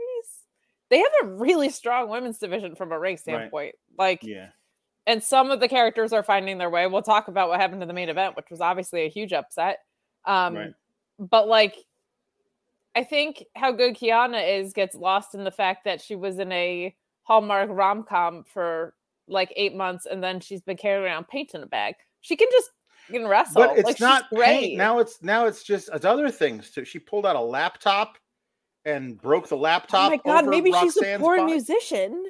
they 0.89 0.99
have 0.99 1.11
a 1.23 1.25
really 1.27 1.69
strong 1.69 2.09
women's 2.09 2.37
division 2.39 2.75
from 2.75 2.91
a 2.91 2.99
ring 2.99 3.17
standpoint. 3.17 3.75
Like, 3.97 4.23
Yeah. 4.23 4.49
and 5.05 5.21
some 5.23 5.51
of 5.51 5.59
the 5.59 5.67
characters 5.67 6.13
are 6.13 6.23
finding 6.23 6.57
their 6.57 6.69
way. 6.69 6.87
We'll 6.87 7.01
talk 7.01 7.27
about 7.27 7.49
what 7.49 7.59
happened 7.59 7.81
in 7.81 7.87
the 7.87 7.93
main 7.93 8.09
event, 8.09 8.35
which 8.35 8.49
was 8.49 8.61
obviously 8.61 9.01
a 9.05 9.09
huge 9.09 9.33
upset. 9.33 9.79
Um, 10.25 10.55
Right. 10.55 10.73
but 11.19 11.47
like, 11.47 11.75
I 12.95 13.03
think 13.03 13.45
how 13.55 13.71
good 13.71 13.95
Kiana 13.95 14.59
is 14.59 14.73
gets 14.73 14.95
lost 14.95 15.35
in 15.35 15.43
the 15.43 15.51
fact 15.51 15.83
that 15.83 16.01
she 16.01 16.15
was 16.15 16.39
in 16.39 16.51
a 16.51 16.95
Hallmark 17.23 17.69
rom 17.71 18.03
com 18.03 18.43
for 18.45 18.95
like 19.27 19.51
eight 19.55 19.75
months, 19.75 20.05
and 20.05 20.23
then 20.23 20.39
she's 20.39 20.61
been 20.61 20.77
carrying 20.77 21.03
around 21.03 21.27
paint 21.27 21.53
in 21.53 21.61
a 21.61 21.67
bag. 21.67 21.95
She 22.21 22.35
can 22.35 22.47
just 22.51 22.69
can 23.09 23.27
wrestle. 23.27 23.61
But 23.61 23.77
it's 23.77 23.85
like, 23.85 23.99
not 23.99 24.29
great. 24.29 24.45
paint. 24.45 24.77
Now 24.77 24.99
it's 24.99 25.21
now 25.21 25.45
it's 25.45 25.63
just 25.63 25.89
it's 25.93 26.05
other 26.05 26.29
things 26.29 26.69
too. 26.71 26.85
She 26.85 26.99
pulled 26.99 27.25
out 27.25 27.35
a 27.35 27.41
laptop 27.41 28.17
and 28.85 29.19
broke 29.21 29.47
the 29.49 29.57
laptop. 29.57 30.07
Oh 30.07 30.09
my 30.09 30.21
god, 30.25 30.47
maybe 30.47 30.71
she's 30.71 30.97
a 30.97 31.01
Roxanne's 31.01 31.19
poor 31.21 31.37
body. 31.37 31.51
musician. 31.51 32.23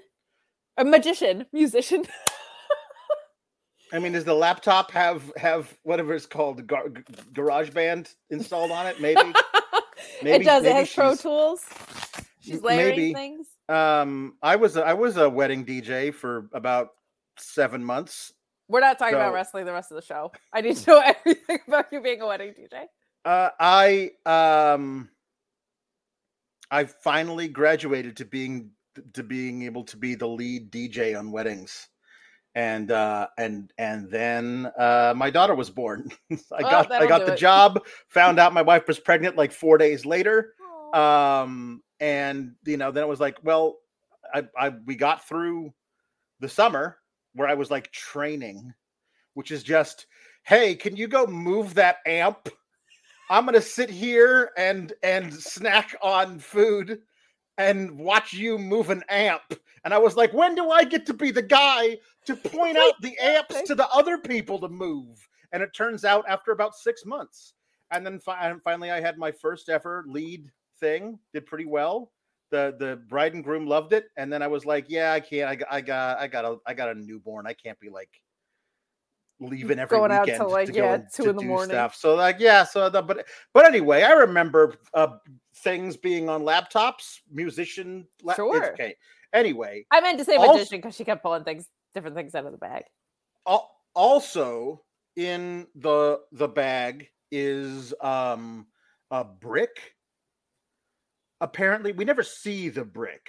A 0.78 0.86
magician, 0.86 1.46
musician. 1.54 2.06
I 3.94 4.00
mean, 4.00 4.12
does 4.12 4.26
the 4.26 4.34
laptop 4.36 4.92
have 4.92 5.32
have 5.38 5.76
whatever 5.84 6.14
it's 6.14 6.26
called, 6.26 6.68
gar- 6.68 6.90
Garage 7.34 7.70
Band 7.70 8.14
installed 8.30 8.72
on 8.72 8.86
it? 8.86 9.00
Maybe. 9.00 9.22
it 9.22 10.24
Maybe- 10.24 10.46
does. 10.46 10.64
It 10.64 10.68
maybe 10.68 10.80
has 10.80 10.94
Pro 10.94 11.16
Tools. 11.16 11.66
She's 12.42 12.62
layering 12.62 12.98
maybe. 12.98 13.14
things. 13.14 13.48
Um, 13.70 14.36
I 14.42 14.56
was 14.56 14.78
a, 14.78 14.84
I 14.86 14.94
was 14.94 15.18
a 15.18 15.30
wedding 15.30 15.66
DJ 15.66 16.14
for 16.14 16.50
about 16.54 16.90
seven 17.38 17.84
months. 17.84 18.34
We're 18.70 18.82
not 18.82 19.00
talking 19.00 19.16
about 19.16 19.34
wrestling 19.34 19.66
the 19.66 19.74
rest 19.74 19.92
of 19.92 19.96
the 19.96 20.02
show. 20.02 20.32
I 20.54 20.62
need 20.62 20.76
to 20.78 20.90
know 20.92 21.00
everything 21.26 21.60
about 21.68 21.86
you 21.92 22.02
being 22.02 22.22
a 22.22 22.28
wedding 22.28 22.54
DJ. 22.54 22.86
Uh, 23.24 23.50
I 23.60 24.12
um, 24.26 25.10
I 26.72 26.86
finally 26.86 27.48
graduated 27.48 28.18
to 28.18 28.26
being 28.26 28.72
to 29.14 29.24
being 29.24 29.64
able 29.64 29.84
to 29.86 29.98
be 29.98 30.16
the 30.16 30.28
lead 30.28 30.72
DJ 30.72 31.18
on 31.18 31.32
weddings, 31.32 31.88
and 32.56 32.92
uh, 32.92 33.28
and 33.38 33.72
and 33.78 34.10
then 34.10 34.72
uh, 34.78 35.14
my 35.16 35.30
daughter 35.30 35.56
was 35.56 35.70
born. 35.70 36.10
I 36.32 36.38
Well, 36.62 36.70
got 36.72 36.92
I 36.92 37.08
got 37.08 37.26
the 37.26 37.34
it. 37.34 37.38
job. 37.38 37.86
Found 38.10 38.40
out 38.40 38.54
my 38.54 38.62
wife 38.62 38.88
was 38.88 39.00
pregnant 39.00 39.36
like 39.38 39.52
four 39.52 39.78
days 39.78 40.06
later. 40.06 40.54
Um, 40.94 41.82
and 42.00 42.54
you 42.66 42.78
know, 42.78 42.92
then 42.92 43.04
it 43.04 43.08
was 43.08 43.20
like, 43.20 43.38
well, 43.44 43.78
I, 44.34 44.48
I 44.58 44.70
we 44.86 44.96
got 44.96 45.28
through 45.28 45.74
the 46.40 46.50
summer 46.50 46.98
where 47.34 47.48
I 47.48 47.54
was 47.54 47.72
like 47.72 47.92
training, 47.92 48.74
which 49.34 49.52
is 49.52 49.64
just, 49.64 50.08
hey, 50.44 50.76
can 50.76 50.96
you 50.96 51.08
go 51.08 51.26
move 51.28 51.76
that 51.76 51.98
amp? 52.06 52.50
I'm 53.30 53.46
gonna 53.46 53.62
sit 53.62 53.90
here 53.90 54.52
and 54.58 54.94
and 55.04 55.34
snack 55.34 55.96
on 56.02 56.40
food 56.40 57.02
and 57.58 57.98
watch 57.98 58.34
you 58.34 58.58
move 58.58 58.90
an 58.90 59.04
amp. 59.10 59.54
And 59.84 59.94
I 59.94 59.98
was 59.98 60.16
like, 60.16 60.34
when 60.34 60.56
do 60.56 60.70
I 60.70 60.84
get 60.84 61.06
to 61.08 61.14
be 61.14 61.32
the 61.32 61.42
guy 61.42 61.98
to 62.26 62.36
point 62.36 62.78
out 62.78 62.94
the 63.02 63.18
amps 63.20 63.62
to 63.64 63.76
the 63.76 63.88
other 63.90 64.18
people 64.18 64.60
to 64.60 64.70
move? 64.70 65.28
And 65.52 65.64
it 65.64 65.74
turns 65.74 66.04
out 66.04 66.26
after 66.28 66.52
about 66.52 66.76
six 66.76 67.06
months. 67.06 67.54
And 67.92 68.06
then 68.06 68.20
fi- 68.20 68.50
and 68.50 68.62
finally, 68.62 68.92
I 68.92 69.00
had 69.00 69.18
my 69.18 69.32
first 69.32 69.70
ever 69.70 70.04
lead 70.08 70.52
thing. 70.80 71.20
Did 71.34 71.46
pretty 71.46 71.66
well. 71.66 72.12
the 72.52 72.76
The 72.80 73.02
bride 73.10 73.34
and 73.34 73.44
groom 73.44 73.66
loved 73.68 73.94
it. 73.94 74.06
And 74.18 74.32
then 74.32 74.42
I 74.42 74.48
was 74.48 74.66
like, 74.66 74.86
yeah, 74.90 75.12
I 75.14 75.20
can't. 75.20 75.50
I, 75.50 75.56
got- 75.56 75.68
I 75.72 75.82
got 75.82 76.20
I 76.20 76.28
got 76.28 76.46
a 76.46 76.58
I 76.66 76.74
got 76.74 76.90
a 76.90 76.96
newborn. 76.96 77.46
I 77.48 77.54
can't 77.54 77.80
be 77.80 77.90
like 77.90 78.10
leaving 79.40 79.78
every 79.80 79.96
Going 79.98 80.12
out 80.12 80.22
weekend 80.26 80.40
till, 80.42 80.50
like, 80.50 80.66
to 80.68 80.72
go 80.74 80.84
yeah, 80.84 80.94
and 80.96 81.06
two 81.14 81.24
to 81.26 81.30
in 81.30 81.36
the 81.36 81.42
do 81.44 81.48
morning. 81.48 81.70
stuff. 81.70 81.96
So 81.96 82.16
like 82.16 82.38
yeah. 82.40 82.64
So 82.64 82.90
the, 82.90 83.02
but 83.02 83.26
but 83.54 83.66
anyway, 83.66 84.04
I 84.04 84.12
remember 84.14 84.76
uh, 84.94 85.18
things 85.58 85.96
being 85.98 86.28
on 86.30 86.42
laptops, 86.44 87.20
musician. 87.32 88.08
La- 88.24 88.34
Sure. 88.36 88.74
Okay. 88.74 88.96
Anyway, 89.34 89.86
I 89.92 90.02
meant 90.02 90.18
to 90.20 90.26
say 90.26 90.36
Also- 90.38 90.54
magician 90.54 90.80
because 90.80 90.96
she 90.96 91.04
kept 91.04 91.22
pulling 91.22 91.44
things, 91.44 91.68
different 91.94 92.16
things 92.16 92.34
out 92.34 92.46
of 92.46 92.52
the 92.52 92.58
bag. 92.58 92.84
also 93.96 94.84
in 95.16 95.66
the 95.76 96.20
the 96.32 96.48
bag 96.48 97.10
is 97.32 97.94
um 98.02 98.68
a 99.12 99.24
brick 99.24 99.96
apparently 101.42 101.92
we 101.92 102.06
never 102.06 102.24
see 102.24 102.70
the 102.70 102.86
brick. 102.86 103.28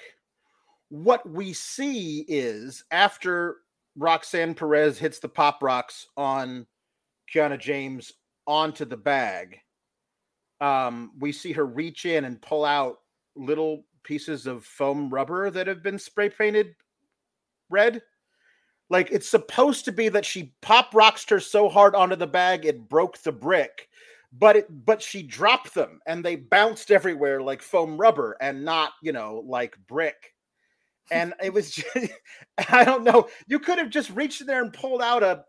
What 0.91 1.29
we 1.29 1.53
see 1.53 2.25
is 2.29 2.85
after 2.91 3.59
roxanne 3.97 4.55
perez 4.55 4.99
hits 4.99 5.19
the 5.19 5.29
pop 5.29 5.63
rocks 5.63 6.07
on 6.17 6.67
kiana 7.35 7.59
james 7.59 8.13
onto 8.47 8.85
the 8.85 8.97
bag 8.97 9.59
um 10.61 11.11
we 11.19 11.33
see 11.33 11.51
her 11.51 11.67
reach 11.67 12.07
in 12.07 12.25
and 12.25 12.41
pull 12.41 12.65
out 12.65 12.99
little 13.35 13.85
pieces 14.05 14.47
of 14.47 14.65
foam 14.65 15.11
rubber 15.11 15.51
that 15.51 15.67
have 15.67 15.83
been 15.83 15.99
spray 15.99 16.31
painted 16.31 16.75
red. 17.71 18.03
Like 18.91 19.11
it's 19.11 19.29
supposed 19.29 19.85
to 19.85 19.93
be 19.93 20.09
that 20.09 20.25
she 20.25 20.55
pop 20.63 20.95
rocked 20.95 21.29
her 21.31 21.41
so 21.41 21.69
hard 21.69 21.95
onto 21.95 22.17
the 22.17 22.27
bag 22.27 22.65
it 22.65 22.89
broke 22.89 23.19
the 23.19 23.33
brick, 23.33 23.89
but 24.33 24.57
it 24.57 24.85
but 24.85 25.01
she 25.03 25.23
dropped 25.23 25.75
them 25.75 26.01
and 26.07 26.25
they 26.25 26.37
bounced 26.37 26.91
everywhere 26.91 27.41
like 27.41 27.63
foam 27.63 27.97
rubber 27.97 28.37
and 28.41 28.65
not 28.65 28.93
you 29.03 29.13
know 29.13 29.43
like 29.47 29.77
brick. 29.87 30.35
and 31.11 31.33
it 31.43 31.53
was 31.53 31.71
just, 31.71 32.13
I 32.71 32.85
don't 32.85 33.05
know. 33.05 33.29
You 33.47 33.59
could 33.59 33.79
have 33.79 33.89
just 33.89 34.11
reached 34.11 34.43
in 34.43 34.47
there 34.47 34.63
and 34.63 34.73
pulled 34.73 35.01
out 35.01 35.23
a, 35.23 35.45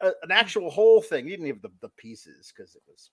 a 0.00 0.12
an 0.22 0.30
actual 0.30 0.70
whole 0.70 1.02
thing. 1.02 1.24
You 1.26 1.32
didn't 1.32 1.46
even 1.48 1.60
have 1.62 1.70
the, 1.80 1.88
the 1.88 1.92
pieces 1.98 2.52
because 2.56 2.74
it 2.74 2.82
was 2.88 3.10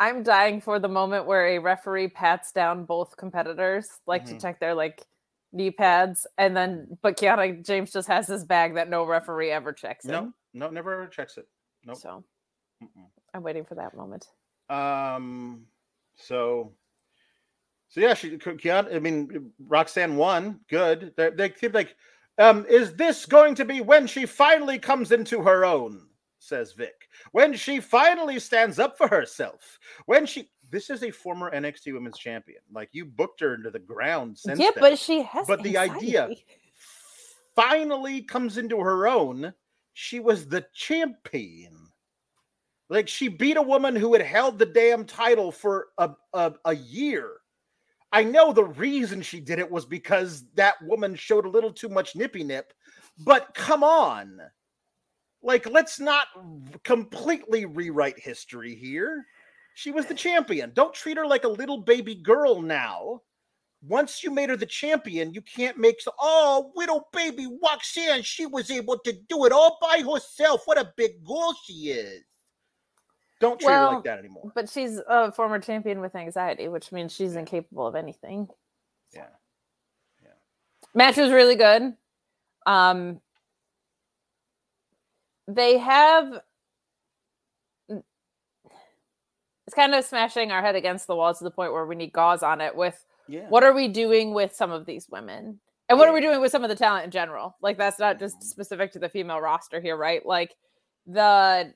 I'm 0.00 0.22
dying 0.22 0.60
for 0.60 0.78
the 0.78 0.88
moment 0.88 1.26
where 1.26 1.48
a 1.48 1.58
referee 1.58 2.08
pats 2.08 2.52
down 2.52 2.84
both 2.84 3.16
competitors, 3.16 3.88
like 4.06 4.24
Mhm. 4.26 4.28
to 4.28 4.40
check 4.40 4.60
their 4.60 4.74
like 4.74 5.02
knee 5.52 5.72
pads, 5.72 6.24
and 6.36 6.56
then 6.56 6.96
but 7.02 7.16
Kiana 7.18 7.64
James 7.66 7.90
just 7.92 8.06
has 8.06 8.28
this 8.28 8.44
bag 8.44 8.74
that 8.74 8.88
no 8.88 9.04
referee 9.04 9.50
ever 9.50 9.72
checks 9.72 10.04
in. 10.04 10.12
no, 10.12 10.32
no, 10.54 10.70
never 10.70 10.92
ever 10.92 11.08
checks 11.08 11.36
it. 11.36 11.48
Nope. 11.84 11.96
So 11.96 12.22
Mm-mm. 12.80 13.08
I'm 13.34 13.42
waiting 13.42 13.64
for 13.64 13.74
that 13.76 13.96
moment. 13.96 14.26
Um. 14.68 15.66
So. 16.16 16.72
So 17.90 18.00
yeah, 18.02 18.12
she 18.12 18.36
Kiana, 18.36 18.94
I 18.94 18.98
mean 18.98 19.50
Roxanne 19.66 20.16
won. 20.16 20.60
Good. 20.68 21.14
They 21.16 21.30
they 21.30 21.48
keep 21.48 21.72
like, 21.72 21.96
um, 22.36 22.66
is 22.68 22.94
this 22.94 23.24
going 23.24 23.54
to 23.54 23.64
be 23.64 23.80
when 23.80 24.06
she 24.06 24.26
finally 24.26 24.78
comes 24.78 25.10
into 25.10 25.40
her 25.42 25.64
own? 25.64 26.06
Says 26.38 26.72
Vic. 26.72 27.08
When 27.32 27.54
she 27.54 27.80
finally 27.80 28.38
stands 28.40 28.78
up 28.78 28.98
for 28.98 29.08
herself. 29.08 29.78
When 30.04 30.26
she 30.26 30.50
this 30.70 30.90
is 30.90 31.02
a 31.02 31.10
former 31.10 31.50
NXT 31.50 31.94
Women's 31.94 32.18
Champion. 32.18 32.60
Like 32.72 32.90
you 32.92 33.06
booked 33.06 33.40
her 33.40 33.54
into 33.54 33.70
the 33.70 33.78
ground 33.78 34.38
since 34.38 34.60
yeah, 34.60 34.70
then. 34.74 34.82
but 34.82 34.98
she 34.98 35.22
has. 35.22 35.46
But 35.46 35.62
the 35.62 35.78
idea- 35.78 36.28
finally 37.56 38.22
comes 38.22 38.56
into 38.56 38.78
her 38.78 39.08
own. 39.08 39.52
She 39.92 40.20
was 40.20 40.46
the 40.46 40.64
champion. 40.74 41.87
Like 42.88 43.08
she 43.08 43.28
beat 43.28 43.56
a 43.56 43.62
woman 43.62 43.94
who 43.94 44.12
had 44.14 44.22
held 44.22 44.58
the 44.58 44.66
damn 44.66 45.04
title 45.04 45.52
for 45.52 45.88
a, 45.98 46.10
a, 46.32 46.54
a 46.64 46.74
year. 46.74 47.32
I 48.12 48.24
know 48.24 48.52
the 48.52 48.64
reason 48.64 49.20
she 49.20 49.40
did 49.40 49.58
it 49.58 49.70
was 49.70 49.84
because 49.84 50.44
that 50.54 50.76
woman 50.82 51.14
showed 51.14 51.44
a 51.44 51.50
little 51.50 51.72
too 51.72 51.90
much 51.90 52.16
nippy 52.16 52.42
nip, 52.42 52.72
but 53.18 53.52
come 53.54 53.84
on. 53.84 54.40
Like, 55.42 55.68
let's 55.68 56.00
not 56.00 56.28
completely 56.84 57.66
rewrite 57.66 58.18
history 58.18 58.74
here. 58.74 59.26
She 59.74 59.90
was 59.90 60.06
the 60.06 60.14
champion. 60.14 60.72
Don't 60.74 60.94
treat 60.94 61.18
her 61.18 61.26
like 61.26 61.44
a 61.44 61.48
little 61.48 61.82
baby 61.82 62.14
girl 62.14 62.62
now 62.62 63.20
once 63.82 64.22
you 64.24 64.30
made 64.30 64.50
her 64.50 64.56
the 64.56 64.66
champion, 64.66 65.32
you 65.32 65.40
can't 65.42 65.78
make 65.78 66.00
so. 66.00 66.12
Oh, 66.20 66.72
little 66.74 67.08
baby 67.12 67.46
Roxanne, 67.62 68.22
she 68.22 68.46
was 68.46 68.70
able 68.70 68.98
to 68.98 69.12
do 69.28 69.44
it 69.44 69.52
all 69.52 69.78
by 69.80 70.02
herself. 70.02 70.62
What 70.64 70.78
a 70.78 70.92
big 70.96 71.24
girl 71.24 71.54
she 71.64 71.90
is. 71.90 72.22
Don't 73.40 73.60
treat 73.60 73.72
her 73.72 73.86
like 73.86 74.04
that 74.04 74.18
anymore. 74.18 74.50
But 74.54 74.68
she's 74.68 75.00
a 75.08 75.30
former 75.32 75.58
champion 75.60 76.00
with 76.00 76.16
anxiety, 76.16 76.68
which 76.68 76.90
means 76.90 77.12
she's 77.12 77.36
incapable 77.36 77.86
of 77.86 77.94
anything. 77.94 78.48
Yeah. 79.14 79.26
Yeah. 80.22 80.30
Match 80.94 81.16
was 81.16 81.30
really 81.30 81.54
good. 81.54 81.94
Um, 82.66 83.20
they 85.46 85.78
have. 85.78 86.40
It's 89.66 89.74
kind 89.74 89.94
of 89.94 90.04
smashing 90.04 90.50
our 90.50 90.62
head 90.62 90.76
against 90.76 91.06
the 91.06 91.14
wall 91.14 91.34
to 91.34 91.44
the 91.44 91.50
point 91.50 91.72
where 91.72 91.84
we 91.84 91.94
need 91.94 92.12
gauze 92.12 92.42
on 92.42 92.60
it 92.62 92.74
with 92.74 93.04
Yeah. 93.28 93.48
what 93.50 93.62
are 93.62 93.74
we 93.74 93.88
doing 93.88 94.32
with 94.32 94.54
some 94.54 94.70
of 94.70 94.86
these 94.86 95.06
women 95.10 95.60
and 95.90 95.98
what 95.98 96.08
are 96.08 96.14
we 96.14 96.22
doing 96.22 96.40
with 96.40 96.50
some 96.50 96.64
of 96.64 96.70
the 96.70 96.74
talent 96.74 97.04
in 97.04 97.10
general 97.10 97.54
like 97.60 97.76
that's 97.76 97.98
not 97.98 98.18
just 98.18 98.42
specific 98.42 98.92
to 98.92 98.98
the 98.98 99.10
female 99.10 99.40
roster 99.42 99.78
here 99.78 99.94
right 99.94 100.24
like 100.24 100.54
the 101.06 101.74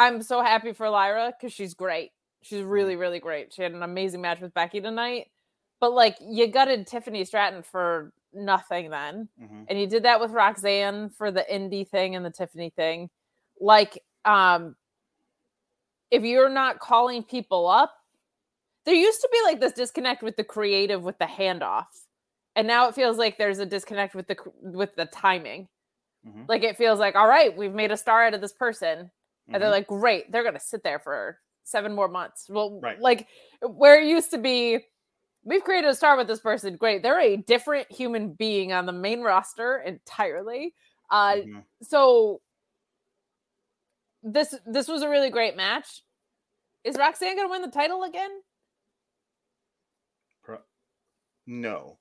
i'm 0.00 0.22
so 0.22 0.42
happy 0.42 0.72
for 0.72 0.88
lyra 0.90 1.32
because 1.38 1.52
she's 1.52 1.74
great. 1.74 2.10
She's 2.42 2.62
really 2.62 2.96
really 2.96 3.20
great. 3.20 3.52
She 3.52 3.62
had 3.62 3.72
an 3.72 3.82
amazing 3.82 4.20
match 4.22 4.40
with 4.40 4.54
becky 4.54 4.80
tonight. 4.80 5.30
But 5.80 5.92
like 5.92 6.16
you 6.20 6.46
gutted 6.48 6.86
tiffany 6.86 7.24
stratton 7.24 7.62
for 7.62 8.12
nothing 8.32 8.90
then. 8.90 9.28
Mhm. 9.40 9.66
and 9.68 9.78
you 9.80 9.86
did 9.86 10.02
that 10.04 10.20
with 10.20 10.30
roxanne 10.32 11.10
for 11.10 11.30
the 11.30 11.44
indie 11.52 11.86
thing 11.88 12.16
and 12.16 12.24
the 12.24 12.30
tiffany 12.30 12.70
thing. 12.70 13.10
Like 13.60 14.02
um 14.24 14.74
if 16.10 16.22
you're 16.24 16.48
not 16.48 16.80
calling 16.80 17.22
people 17.22 17.66
up 17.68 17.94
there 18.86 18.94
used 18.94 19.20
to 19.20 19.28
be 19.30 19.38
like 19.44 19.60
this 19.60 19.72
disconnect 19.72 20.22
with 20.22 20.36
the 20.36 20.44
creative 20.44 21.02
with 21.02 21.18
the 21.18 21.26
handoff. 21.26 21.86
And 22.56 22.66
now 22.66 22.88
it 22.88 22.94
feels 22.94 23.18
like 23.18 23.36
there's 23.38 23.58
a 23.58 23.66
disconnect 23.66 24.14
with 24.14 24.26
the 24.28 24.36
with 24.62 24.94
the 24.96 25.04
timing. 25.06 25.68
Mhm. 26.26 26.48
like 26.48 26.62
it 26.62 26.76
feels 26.76 26.98
like 26.98 27.14
all 27.16 27.26
right 27.28 27.56
we've 27.56 27.72
made 27.74 27.90
a 27.92 27.96
star 27.96 28.24
out 28.26 28.34
of 28.34 28.40
this 28.42 28.52
person 28.52 29.10
and 29.52 29.62
they're 29.62 29.68
Mhm. 29.68 29.72
like 29.72 29.86
great 29.86 30.30
they're 30.32 30.44
gonna 30.44 30.60
sit 30.60 30.82
there 30.82 30.98
for 30.98 31.38
seven 31.64 31.94
more 31.94 32.08
months 32.08 32.48
well 32.48 32.80
Right. 32.80 32.98
like 33.00 33.28
where 33.62 34.00
it 34.00 34.06
used 34.06 34.30
to 34.30 34.38
be 34.38 34.86
we've 35.44 35.64
created 35.64 35.88
a 35.88 35.94
star 35.94 36.16
with 36.16 36.26
this 36.28 36.40
person 36.40 36.76
great 36.76 37.02
they're 37.02 37.20
a 37.20 37.36
different 37.36 37.90
human 37.90 38.32
being 38.32 38.72
on 38.72 38.86
the 38.86 38.92
main 38.92 39.20
roster 39.22 39.78
entirely 39.80 40.74
uh 41.10 41.34
Mhm. 41.36 41.64
so 41.82 42.40
this 44.22 44.54
this 44.66 44.88
was 44.88 45.02
a 45.02 45.08
really 45.08 45.30
great 45.30 45.56
match 45.56 46.02
is 46.84 46.96
roxanne 46.96 47.36
gonna 47.36 47.48
win 47.48 47.62
the 47.62 47.68
title 47.70 48.02
again 48.04 48.42
No. 51.46 51.98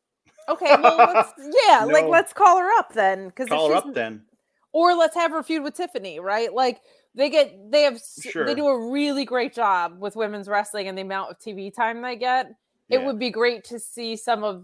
Okay, 0.48 0.76
well, 0.82 0.98
let's, 0.98 1.34
yeah, 1.68 1.84
like 1.86 2.06
let's 2.06 2.34
call 2.34 2.60
her 2.60 2.70
up 2.78 2.94
then, 2.94 3.28
because 3.30 3.48
Call 3.48 3.70
her 3.70 3.76
up 3.76 3.94
then. 3.94 4.26
or 4.74 4.94
let's 4.96 5.16
have 5.16 5.32
her 5.32 5.42
feud 5.42 5.64
with 5.64 5.74
Tiffany, 5.76 6.20
right? 6.20 6.54
Like 6.54 6.82
they 7.20 7.30
get, 7.30 7.70
they 7.70 7.82
have, 7.84 8.02
Sure. 8.22 8.46
they 8.46 8.56
do 8.56 8.66
a 8.68 8.90
really 8.90 9.26
great 9.26 9.54
job 9.54 10.00
with 10.00 10.16
women's 10.16 10.48
wrestling 10.48 10.88
and 10.88 10.98
the 10.98 11.02
amount 11.02 11.30
of 11.30 11.38
TV 11.38 11.74
time 11.74 12.02
they 12.02 12.16
get. 12.16 12.56
It 12.90 13.04
would 13.04 13.20
be 13.20 13.30
great 13.30 13.66
to 13.66 13.78
see 13.78 14.16
some 14.16 14.44
of 14.44 14.64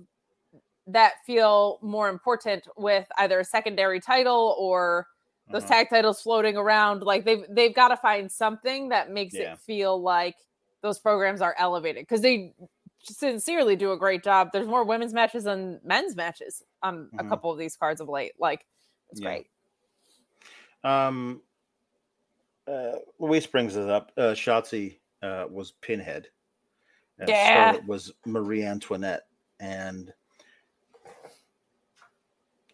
that 0.88 1.16
feel 1.26 1.80
more 1.82 2.08
important 2.10 2.68
with 2.78 3.08
either 3.18 3.42
a 3.42 3.44
secondary 3.46 4.00
title 4.00 4.56
or 4.58 5.08
those 5.52 5.64
Uh-huh. 5.64 5.74
tag 5.74 5.90
titles 5.90 6.22
floating 6.22 6.56
around. 6.58 7.04
Like 7.04 7.26
they've 7.26 7.44
they've 7.50 7.76
got 7.76 7.90
to 7.90 7.98
find 7.98 8.32
something 8.32 8.90
that 8.90 9.12
makes 9.12 9.34
Yeah. 9.36 9.54
it 9.54 9.60
feel 9.60 10.02
like 10.02 10.36
those 10.82 10.98
programs 10.98 11.42
are 11.42 11.56
elevated 11.60 12.04
because 12.04 12.22
they 12.22 12.56
sincerely 13.02 13.76
do 13.76 13.92
a 13.92 13.98
great 13.98 14.24
job. 14.24 14.50
There's 14.54 14.68
more 14.68 14.84
women's 14.86 15.14
matches 15.14 15.44
than 15.44 15.82
men's 15.84 16.16
matches 16.16 16.64
on 16.82 17.10
a 17.20 17.24
Mhm. 17.24 17.30
couple 17.30 17.52
of 17.52 17.58
these 17.60 17.76
cards 17.76 18.00
of 18.02 18.08
late. 18.08 18.34
Like 18.40 18.66
it's 19.10 19.20
Yeah. 19.20 19.28
great. 19.28 19.48
Um, 20.84 21.42
uh, 22.68 22.94
Luis 23.20 23.46
brings 23.46 23.76
it 23.76 23.90
up. 23.90 24.12
Uh, 24.18 24.34
Shotzi 24.34 24.98
uh, 25.22 25.46
was 25.50 25.72
Pinhead. 25.82 26.28
and 27.20 27.30
Yeah. 27.30 27.72
Scarlett 27.72 27.88
was 27.88 28.12
Marie 28.26 28.64
Antoinette, 28.64 29.28
and 29.60 30.14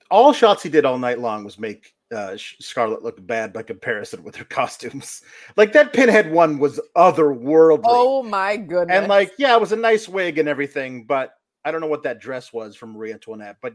all 0.10 0.34
Shotzi 0.34 0.72
did 0.72 0.86
all 0.86 0.98
night 0.98 1.20
long 1.20 1.44
was 1.44 1.60
make 1.60 1.96
uh, 2.14 2.36
Scarlett 2.38 3.04
look 3.04 3.26
bad 3.26 3.54
by 3.54 3.64
comparison 3.64 4.24
with 4.24 4.36
her 4.36 4.46
costumes. 4.46 5.22
Like 5.58 5.74
that 5.74 5.94
Pinhead 5.94 6.32
one 6.32 6.60
was 6.60 6.80
otherworldly. 6.96 7.82
Oh 7.86 8.24
my 8.24 8.56
goodness! 8.58 8.98
and 8.98 9.08
like, 9.08 9.34
yeah, 9.38 9.54
it 9.54 9.60
was 9.60 9.74
a 9.74 9.78
nice 9.78 10.08
wig 10.08 10.38
and 10.38 10.48
everything, 10.48 11.06
but 11.06 11.34
I 11.66 11.72
don't 11.72 11.82
know 11.82 11.88
what 11.88 12.04
that 12.04 12.20
dress 12.22 12.54
was 12.54 12.76
from 12.76 12.94
Marie 12.94 13.12
Antoinette. 13.12 13.58
But 13.62 13.74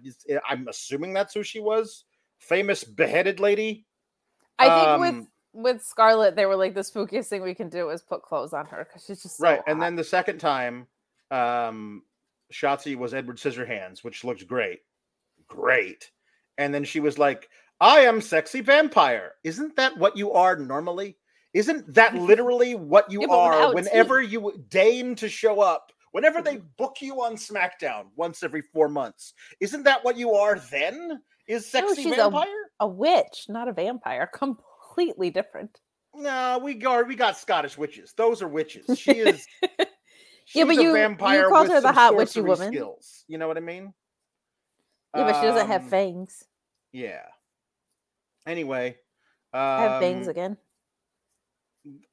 I'm 0.49 0.67
assuming 0.69 1.13
that's 1.13 1.35
who 1.35 1.43
she 1.43 1.61
was. 1.61 2.05
Famous 2.39 2.83
beheaded 2.83 3.41
lady. 3.41 3.87
I 4.59 4.65
think 4.65 4.89
um, 4.89 5.01
with 5.01 5.27
Scarlett, 5.81 6.37
they 6.37 6.47
were 6.47 6.57
like 6.57 6.75
the 6.75 6.81
spookiest 6.81 7.27
thing 7.27 7.43
we 7.43 7.55
can 7.55 7.69
do 7.69 7.91
is 7.91 8.03
put 8.03 8.23
clothes 8.23 8.53
on 8.53 8.67
her 8.67 8.85
because 8.85 9.05
she's 9.05 9.23
just 9.23 9.39
so 9.39 9.45
right 9.45 9.61
and 9.67 9.81
then 9.81 9.97
the 9.97 10.05
second 10.05 10.39
time 10.39 10.87
um 11.31 12.03
Shotzi 12.53 12.97
was 12.97 13.15
Edward 13.15 13.39
Scissorhands 13.39 14.05
which 14.05 14.25
looked 14.25 14.47
great. 14.47 14.81
Great. 15.49 16.11
And 16.59 16.73
then 16.75 16.85
she 16.85 17.01
was 17.01 17.19
like 17.19 17.49
I 17.81 18.01
am 18.01 18.21
sexy 18.21 18.61
vampire. 18.61 19.33
Isn't 19.45 19.77
that 19.77 19.99
what 19.99 20.17
you 20.17 20.33
are 20.33 20.57
normally? 20.57 21.17
Isn't 21.53 21.93
that 21.95 22.15
literally 22.21 22.75
what 22.75 23.11
you 23.11 23.23
Yeah, 23.23 23.29
are 23.35 23.75
whenever 23.75 24.23
you 24.23 24.65
deign 24.69 25.15
to 25.17 25.29
show 25.29 25.61
up 25.61 25.93
whenever 26.13 26.41
they 26.41 26.59
book 26.79 26.97
you 27.03 27.21
on 27.23 27.35
SmackDown 27.35 28.05
once 28.17 28.43
every 28.43 28.63
4 28.63 28.89
months 28.89 29.35
isn't 29.61 29.83
that 29.83 30.03
what 30.03 30.17
you 30.17 30.33
are 30.33 30.59
then 30.71 31.21
is 31.47 31.73
No, 31.75 31.81
sexy 31.81 32.05
she's 32.05 32.17
vampire? 32.17 32.47
a 32.81 32.87
witch, 32.87 33.47
not 33.49 33.69
a 33.69 33.73
vampire. 33.73 34.31
Completely 34.97 35.29
different. 35.29 35.79
no 36.15 36.59
we 36.63 36.73
got 36.73 37.07
we 37.07 37.15
got 37.15 37.37
Scottish 37.37 37.77
witches 37.77 38.15
those 38.17 38.41
are 38.41 38.49
witches 38.49 38.99
she 38.99 39.13
is 39.13 39.47
Yeah, 40.55 40.65
but 40.65 40.69
she's 40.71 40.79
a 40.79 40.83
you- 40.85 40.97
you 40.97 41.45
called 41.51 41.69
her 41.69 41.81
the 41.83 41.93
hot 41.93 42.17
witchy 42.17 42.41
woman. 42.41 42.69
Skills, 42.69 43.25
you 43.29 43.37
know 43.37 43.47
what 43.47 43.59
I 43.59 43.61
mean? 43.61 43.93
Yeah, 45.15 45.25
but 45.25 45.37
she 45.37 45.47
doesn't 45.47 45.67
have 45.67 45.83
Um, 45.83 45.89
fangs. 45.91 46.45
Yeah. 46.93 47.27
Anyway, 48.47 48.97
um, 49.53 49.61
I 49.61 49.83
have 49.83 50.01
bangs 50.01 50.29
again. 50.29 50.57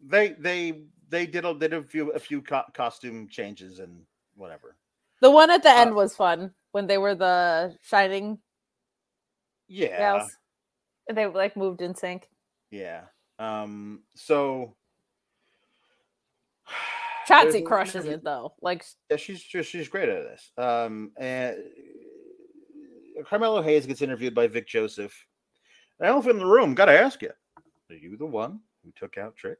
They 0.02 0.30
they 0.32 0.84
they 1.08 1.26
did 1.26 1.46
a 1.46 1.54
did 1.54 1.72
a 1.74 1.84
few 1.84 2.12
a 2.12 2.20
few 2.20 2.42
co- 2.42 2.66
costume 2.74 3.30
changes 3.30 3.80
and 3.80 4.02
whatever. 4.36 4.76
The 5.22 5.32
one 5.32 5.50
at 5.52 5.64
the 5.64 5.70
uh, 5.70 5.76
end 5.76 5.96
was 5.96 6.18
fun 6.18 6.54
when 6.74 6.88
they 6.88 6.98
were 6.98 7.16
the 7.16 7.78
shining 7.82 8.40
Yeah, 9.70 9.98
gals. 9.98 10.38
They 11.10 11.26
like 11.28 11.56
moved 11.56 11.82
in 11.82 11.96
sync. 11.96 12.28
Yeah. 12.74 13.02
Um. 13.38 14.02
So 14.16 14.76
there's- 17.30 17.56
crushes 17.66 18.06
it 18.06 18.24
though. 18.24 18.54
Like 18.62 18.84
Yeah, 19.10 19.18
she's 19.18 19.42
just 19.42 19.70
she's 19.70 19.88
great 19.88 20.10
at 20.10 20.24
this. 20.24 20.52
Um, 20.58 21.12
and 21.18 21.56
Carmelo 23.30 23.62
Hayes 23.62 23.86
gets 23.86 24.02
interviewed 24.02 24.34
by 24.34 24.48
Vic 24.48 24.68
Joseph. 24.68 25.14
The 26.00 26.08
elephant 26.08 26.34
in 26.34 26.40
the 26.40 26.48
room. 26.48 26.74
Got 26.74 26.86
to 26.86 27.00
ask 27.00 27.22
you: 27.22 27.30
Are 27.92 27.96
you 27.96 28.18
the 28.18 28.26
one 28.26 28.60
who 28.84 28.92
took 28.96 29.20
out 29.20 29.36
Trick? 29.36 29.60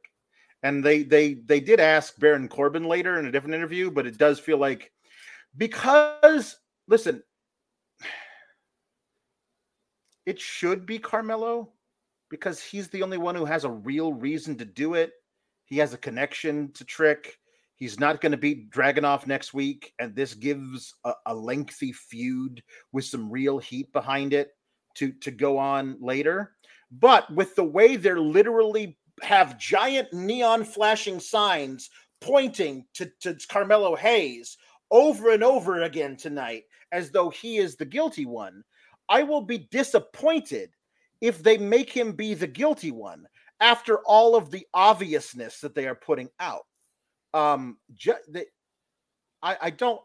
And 0.64 0.84
they 0.84 1.04
they 1.04 1.34
they 1.34 1.60
did 1.60 1.78
ask 1.78 2.18
Baron 2.18 2.48
Corbin 2.48 2.84
later 2.84 3.20
in 3.20 3.26
a 3.26 3.32
different 3.32 3.54
interview, 3.54 3.92
but 3.92 4.06
it 4.06 4.18
does 4.18 4.40
feel 4.40 4.58
like 4.58 4.90
because 5.56 6.56
listen, 6.88 7.22
it 10.26 10.40
should 10.40 10.84
be 10.84 10.98
Carmelo 10.98 11.73
because 12.34 12.60
he's 12.60 12.88
the 12.88 13.00
only 13.04 13.16
one 13.16 13.36
who 13.36 13.44
has 13.44 13.62
a 13.62 13.70
real 13.70 14.12
reason 14.12 14.58
to 14.58 14.64
do 14.64 14.94
it. 14.94 15.12
He 15.66 15.78
has 15.78 15.94
a 15.94 15.98
connection 15.98 16.72
to 16.72 16.84
Trick. 16.84 17.38
He's 17.76 18.00
not 18.00 18.20
going 18.20 18.32
to 18.32 18.38
beat 18.38 18.70
Dragunov 18.70 19.28
next 19.28 19.54
week, 19.54 19.92
and 20.00 20.16
this 20.16 20.34
gives 20.34 20.92
a, 21.04 21.12
a, 21.26 21.34
lengthy 21.34 21.92
feud 21.92 22.60
with 22.90 23.04
some 23.04 23.30
real 23.30 23.60
heat 23.60 23.92
behind 23.92 24.32
it 24.32 24.50
to 24.96 25.12
to 25.12 25.30
go 25.30 25.58
on 25.58 25.96
later. 26.00 26.56
But 26.90 27.32
with 27.32 27.54
the 27.54 27.62
way 27.62 27.94
they're 27.94 28.18
literally 28.18 28.98
have 29.22 29.56
giant 29.56 30.12
neon 30.12 30.64
flashing 30.64 31.20
signs 31.20 31.88
pointing 32.20 32.84
to, 32.94 33.12
to 33.20 33.36
Carmelo 33.48 33.94
Hayes 33.94 34.56
over 34.90 35.30
and 35.30 35.44
over 35.44 35.82
again 35.82 36.16
tonight, 36.16 36.64
as 36.90 37.12
though 37.12 37.30
he 37.30 37.58
is 37.58 37.76
the 37.76 37.84
guilty 37.84 38.26
one, 38.26 38.64
I 39.08 39.22
will 39.22 39.42
be 39.42 39.68
disappointed 39.70 40.70
if 41.24 41.42
they 41.42 41.56
make 41.56 41.90
him 41.90 42.12
be 42.12 42.34
the 42.34 42.46
guilty 42.46 42.90
one 42.90 43.26
after 43.58 44.00
all 44.00 44.36
of 44.36 44.50
the 44.50 44.66
obviousness 44.74 45.58
that 45.60 45.74
they 45.74 45.86
are 45.86 45.94
putting 45.94 46.28
out. 46.38 46.66
Um, 47.32 47.78
ju- 47.94 48.12
I, 49.42 49.56
I 49.62 49.70
don't. 49.70 50.02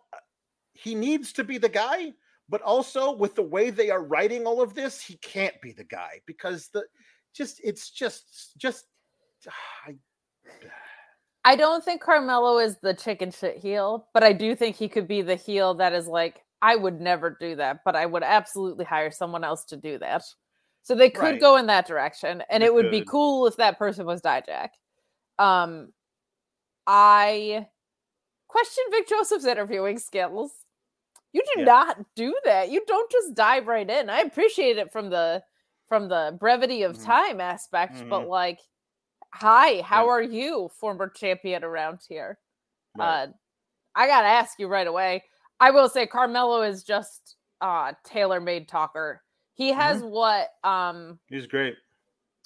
He 0.72 0.96
needs 0.96 1.34
to 1.34 1.44
be 1.44 1.58
the 1.58 1.68
guy, 1.68 2.14
but 2.48 2.62
also 2.62 3.12
with 3.12 3.36
the 3.36 3.42
way 3.42 3.70
they 3.70 3.90
are 3.90 4.02
writing 4.02 4.48
all 4.48 4.62
of 4.62 4.76
this, 4.76 5.02
he 5.02 5.18
can't 5.18 5.60
be 5.62 5.74
the 5.74 5.84
guy 5.84 6.22
because 6.26 6.70
the 6.74 6.86
just 7.36 7.60
it's 7.66 7.90
just 7.90 8.54
just. 8.58 8.86
I, 9.88 9.96
I 11.44 11.58
don't 11.58 11.84
think 11.84 12.02
Carmelo 12.02 12.60
is 12.60 12.78
the 12.82 12.94
chicken 12.94 13.32
shit 13.32 13.58
heel, 13.58 14.08
but 14.14 14.24
I 14.24 14.32
do 14.32 14.56
think 14.56 14.78
he 14.78 14.88
could 14.88 15.08
be 15.08 15.22
the 15.22 15.36
heel 15.36 15.74
that 15.76 15.92
is 15.94 16.08
like, 16.08 16.42
I 16.62 16.76
would 16.76 17.02
never 17.02 17.36
do 17.40 17.56
that, 17.58 17.80
but 17.84 17.96
I 17.96 18.06
would 18.06 18.24
absolutely 18.24 18.86
hire 18.86 19.12
someone 19.12 19.44
else 19.44 19.66
to 19.66 19.78
do 19.78 19.98
that. 20.00 20.24
So 20.90 20.96
they 20.96 21.12
could 21.12 21.22
Right. 21.22 21.40
go 21.40 21.56
in 21.58 21.68
that 21.68 21.86
direction, 21.86 22.44
and 22.50 22.64
They 22.64 22.68
it 22.68 22.74
would 22.74 22.90
be 22.90 23.04
cool 23.04 23.46
if 23.46 23.58
that 23.58 23.78
person 23.78 24.08
was 24.08 24.24
Dijak. 24.24 24.70
Um, 25.38 25.94
I 26.88 27.68
question 28.48 28.84
Vic 28.92 29.08
Joseph's 29.10 29.46
interviewing 29.46 30.00
skills. 30.00 30.52
You 31.34 31.44
do 31.56 31.62
Yeah. 31.62 31.66
not 31.66 31.98
do 32.16 32.36
that. 32.46 32.72
You 32.72 32.84
don't 32.88 33.12
just 33.12 33.36
dive 33.36 33.68
right 33.68 33.90
in. 33.90 34.10
I 34.10 34.22
appreciate 34.22 34.78
it 34.80 34.92
from 34.92 35.10
the 35.12 35.44
from 35.88 36.10
the 36.10 36.38
brevity 36.40 36.84
of 36.84 36.98
Mhm. 36.98 37.04
time 37.04 37.42
aspect, 37.42 38.06
but 38.10 38.26
Mhm. 38.26 38.30
like, 38.30 38.60
hi, 39.34 39.82
how 39.82 40.08
Right. 40.08 40.10
are 40.10 40.22
you, 40.24 40.70
former 40.80 41.10
champion 41.10 41.64
around 41.64 42.02
here? 42.10 42.40
Right. 42.96 43.20
Uh, 43.24 43.28
I 43.96 44.08
gotta 44.08 44.28
ask 44.28 44.60
you 44.60 44.68
right 44.68 44.88
away. 44.88 45.26
I 45.60 45.72
will 45.72 45.90
say 45.90 46.08
Carmelo 46.08 46.64
is 46.64 46.84
just 46.84 47.38
uh 47.62 47.94
tailor-made 48.06 48.68
talker. 48.70 49.24
He 49.60 49.70
Mm-hmm. 49.72 49.80
has 49.80 50.02
what 50.02 50.48
um 50.64 51.20
He's 51.28 51.46
great. 51.46 51.76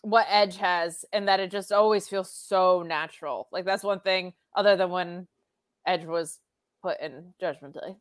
what 0.02 0.26
Edge 0.30 0.58
has, 0.58 1.06
and 1.13 1.28
that 1.30 1.39
it 1.39 1.49
just 1.52 1.71
always 1.71 2.08
feels 2.10 2.30
so 2.30 2.84
natural. 2.84 3.47
Like 3.52 3.63
that's 3.65 3.84
one 3.84 4.02
thing, 4.02 4.34
other 4.56 4.76
than 4.76 4.89
when 4.89 5.28
Edge 5.88 6.04
was 6.06 6.39
put 6.82 6.99
in 6.99 7.34
Judgment 7.39 7.76
Day. 7.76 7.95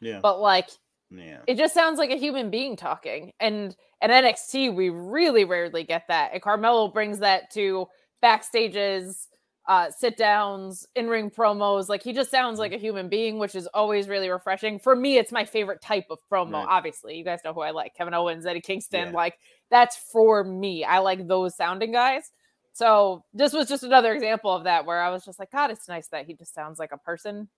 Yeah. 0.00 0.20
But 0.22 0.40
like 0.40 0.68
yeah. 1.10 1.40
it 1.46 1.56
just 1.58 1.74
sounds 1.74 1.98
like 1.98 2.10
a 2.10 2.16
human 2.16 2.48
being 2.50 2.76
talking. 2.76 3.32
And 3.40 3.74
at 4.00 4.10
NXT, 4.10 4.74
we 4.74 4.88
really 4.90 5.44
rarely 5.44 5.82
get 5.84 6.04
that. 6.08 6.30
And 6.32 6.40
Carmelo 6.42 6.88
brings 6.88 7.18
that 7.18 7.50
to 7.54 7.88
backstages, 8.22 9.26
uh, 9.66 9.90
sit 9.90 10.16
downs, 10.16 10.86
in 10.94 11.08
ring 11.08 11.30
promos. 11.30 11.88
Like 11.88 12.02
he 12.02 12.12
just 12.12 12.30
sounds 12.30 12.58
like 12.58 12.72
a 12.72 12.76
human 12.76 13.08
being, 13.08 13.38
which 13.38 13.54
is 13.54 13.66
always 13.68 14.08
really 14.08 14.28
refreshing. 14.28 14.78
For 14.78 14.94
me, 14.94 15.16
it's 15.16 15.32
my 15.32 15.44
favorite 15.44 15.80
type 15.80 16.06
of 16.10 16.18
promo. 16.30 16.52
Right. 16.52 16.66
Obviously, 16.68 17.16
you 17.16 17.24
guys 17.24 17.40
know 17.44 17.54
who 17.54 17.62
I 17.62 17.70
like 17.70 17.94
Kevin 17.94 18.14
Owens, 18.14 18.46
Eddie 18.46 18.60
Kingston. 18.60 19.08
Yeah. 19.08 19.12
Like 19.12 19.38
that's 19.70 19.96
for 19.96 20.44
me. 20.44 20.84
I 20.84 20.98
like 20.98 21.26
those 21.26 21.56
sounding 21.56 21.92
guys. 21.92 22.30
So 22.74 23.24
this 23.32 23.52
was 23.52 23.68
just 23.68 23.84
another 23.84 24.12
example 24.12 24.52
of 24.52 24.64
that 24.64 24.84
where 24.84 25.00
I 25.00 25.08
was 25.10 25.24
just 25.24 25.38
like, 25.38 25.52
God, 25.52 25.70
it's 25.70 25.88
nice 25.88 26.08
that 26.08 26.26
he 26.26 26.34
just 26.34 26.52
sounds 26.52 26.78
like 26.80 26.90
a 26.90 26.98
person. 26.98 27.48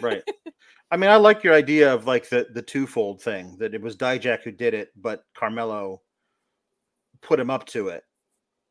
right. 0.00 0.22
I 0.90 0.96
mean, 0.96 1.10
I 1.10 1.16
like 1.16 1.44
your 1.44 1.54
idea 1.54 1.92
of 1.92 2.06
like 2.06 2.28
the 2.28 2.48
the 2.52 2.62
twofold 2.62 3.22
thing 3.22 3.56
that 3.58 3.74
it 3.74 3.82
was 3.82 3.96
Dijak 3.96 4.42
who 4.42 4.50
did 4.50 4.74
it, 4.74 4.90
but 4.96 5.24
Carmelo 5.36 6.00
put 7.22 7.38
him 7.38 7.50
up 7.50 7.66
to 7.66 7.88
it. 7.88 8.02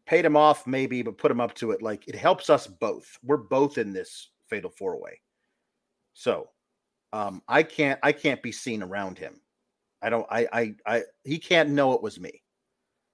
Paid 0.05 0.25
him 0.25 0.37
off, 0.37 0.67
maybe, 0.67 1.01
but 1.01 1.17
put 1.17 1.31
him 1.31 1.41
up 1.41 1.53
to 1.55 1.71
it. 1.71 1.81
Like 1.81 2.07
it 2.07 2.15
helps 2.15 2.49
us 2.49 2.67
both. 2.67 3.17
We're 3.23 3.37
both 3.37 3.77
in 3.77 3.93
this 3.93 4.29
fatal 4.49 4.69
four 4.69 5.01
way. 5.01 5.19
So 6.13 6.49
um 7.13 7.41
I 7.47 7.63
can't 7.63 7.99
I 8.03 8.11
can't 8.11 8.43
be 8.43 8.51
seen 8.51 8.83
around 8.83 9.17
him. 9.17 9.41
I 10.01 10.09
don't 10.09 10.27
I 10.29 10.47
I 10.53 10.75
I 10.85 11.03
he 11.23 11.39
can't 11.39 11.69
know 11.69 11.93
it 11.93 12.03
was 12.03 12.19
me. 12.19 12.43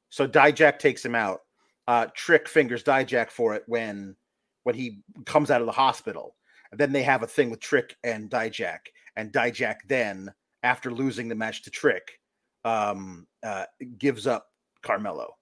So 0.10 0.28
Dijak 0.28 0.80
takes 0.80 1.04
him 1.06 1.16
out. 1.16 1.42
Uh 1.88 2.08
Trick 2.14 2.48
fingers 2.50 2.84
Dijak 2.84 3.32
for 3.32 3.56
it 3.56 3.64
when 3.68 4.16
when 4.64 4.76
he 4.76 5.02
comes 5.26 5.50
out 5.52 5.62
of 5.62 5.68
the 5.68 5.72
hospital. 5.72 6.36
And 6.72 6.80
then 6.80 6.92
they 6.92 7.04
have 7.04 7.24
a 7.24 7.28
thing 7.28 7.50
with 7.50 7.60
Trick 7.60 7.98
and 8.04 8.30
Dijak, 8.30 8.80
and 9.18 9.32
Dijak 9.34 9.78
then, 9.88 10.32
after 10.64 10.92
losing 10.92 11.28
the 11.28 11.36
match 11.36 11.64
to 11.64 11.70
Trick, 11.70 12.20
um, 12.64 13.28
uh, 13.44 13.66
gives 13.98 14.26
up 14.26 14.48
Carmelo. 14.82 15.36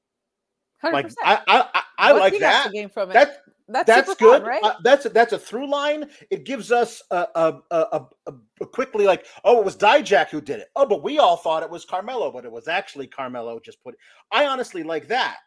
100%. 0.83 0.93
Like 0.93 1.11
I, 1.23 1.41
I, 1.47 1.65
I, 1.73 1.81
I 1.97 2.11
like 2.13 2.39
that. 2.39 2.71
gain 2.71 2.89
from 2.89 3.11
it? 3.11 3.13
That 3.13 3.41
that's 3.67 3.87
that's 3.87 4.09
super 4.09 4.19
good. 4.19 4.41
fun, 4.41 4.49
right? 4.49 4.63
Uh, 4.63 4.73
that's 4.83 5.07
that's 5.09 5.33
a 5.33 5.39
through 5.39 5.69
line. 5.69 6.09
It 6.31 6.43
gives 6.43 6.71
us 6.71 7.03
a, 7.11 7.27
a, 7.35 7.53
a, 7.71 7.77
a, 7.91 8.33
a- 8.61 8.65
quickly 8.65 9.05
like, 9.05 9.25
oh, 9.43 9.59
it 9.59 9.65
was 9.65 9.77
Dijak 9.77 10.29
who 10.29 10.41
did 10.41 10.59
it. 10.59 10.69
Oh, 10.75 10.87
but 10.87 11.03
we 11.03 11.19
all 11.19 11.37
thought 11.37 11.63
it 11.63 11.69
was 11.69 11.85
Carmelo, 11.85 12.31
but 12.31 12.45
it 12.45 12.51
was 12.51 12.67
actually 12.67 13.07
Carmelo 13.07 13.59
just 13.63 13.83
put. 13.83 13.93
It. 13.93 13.99
I 14.31 14.45
honestly 14.45 14.83
like 14.83 15.07
that. 15.09 15.37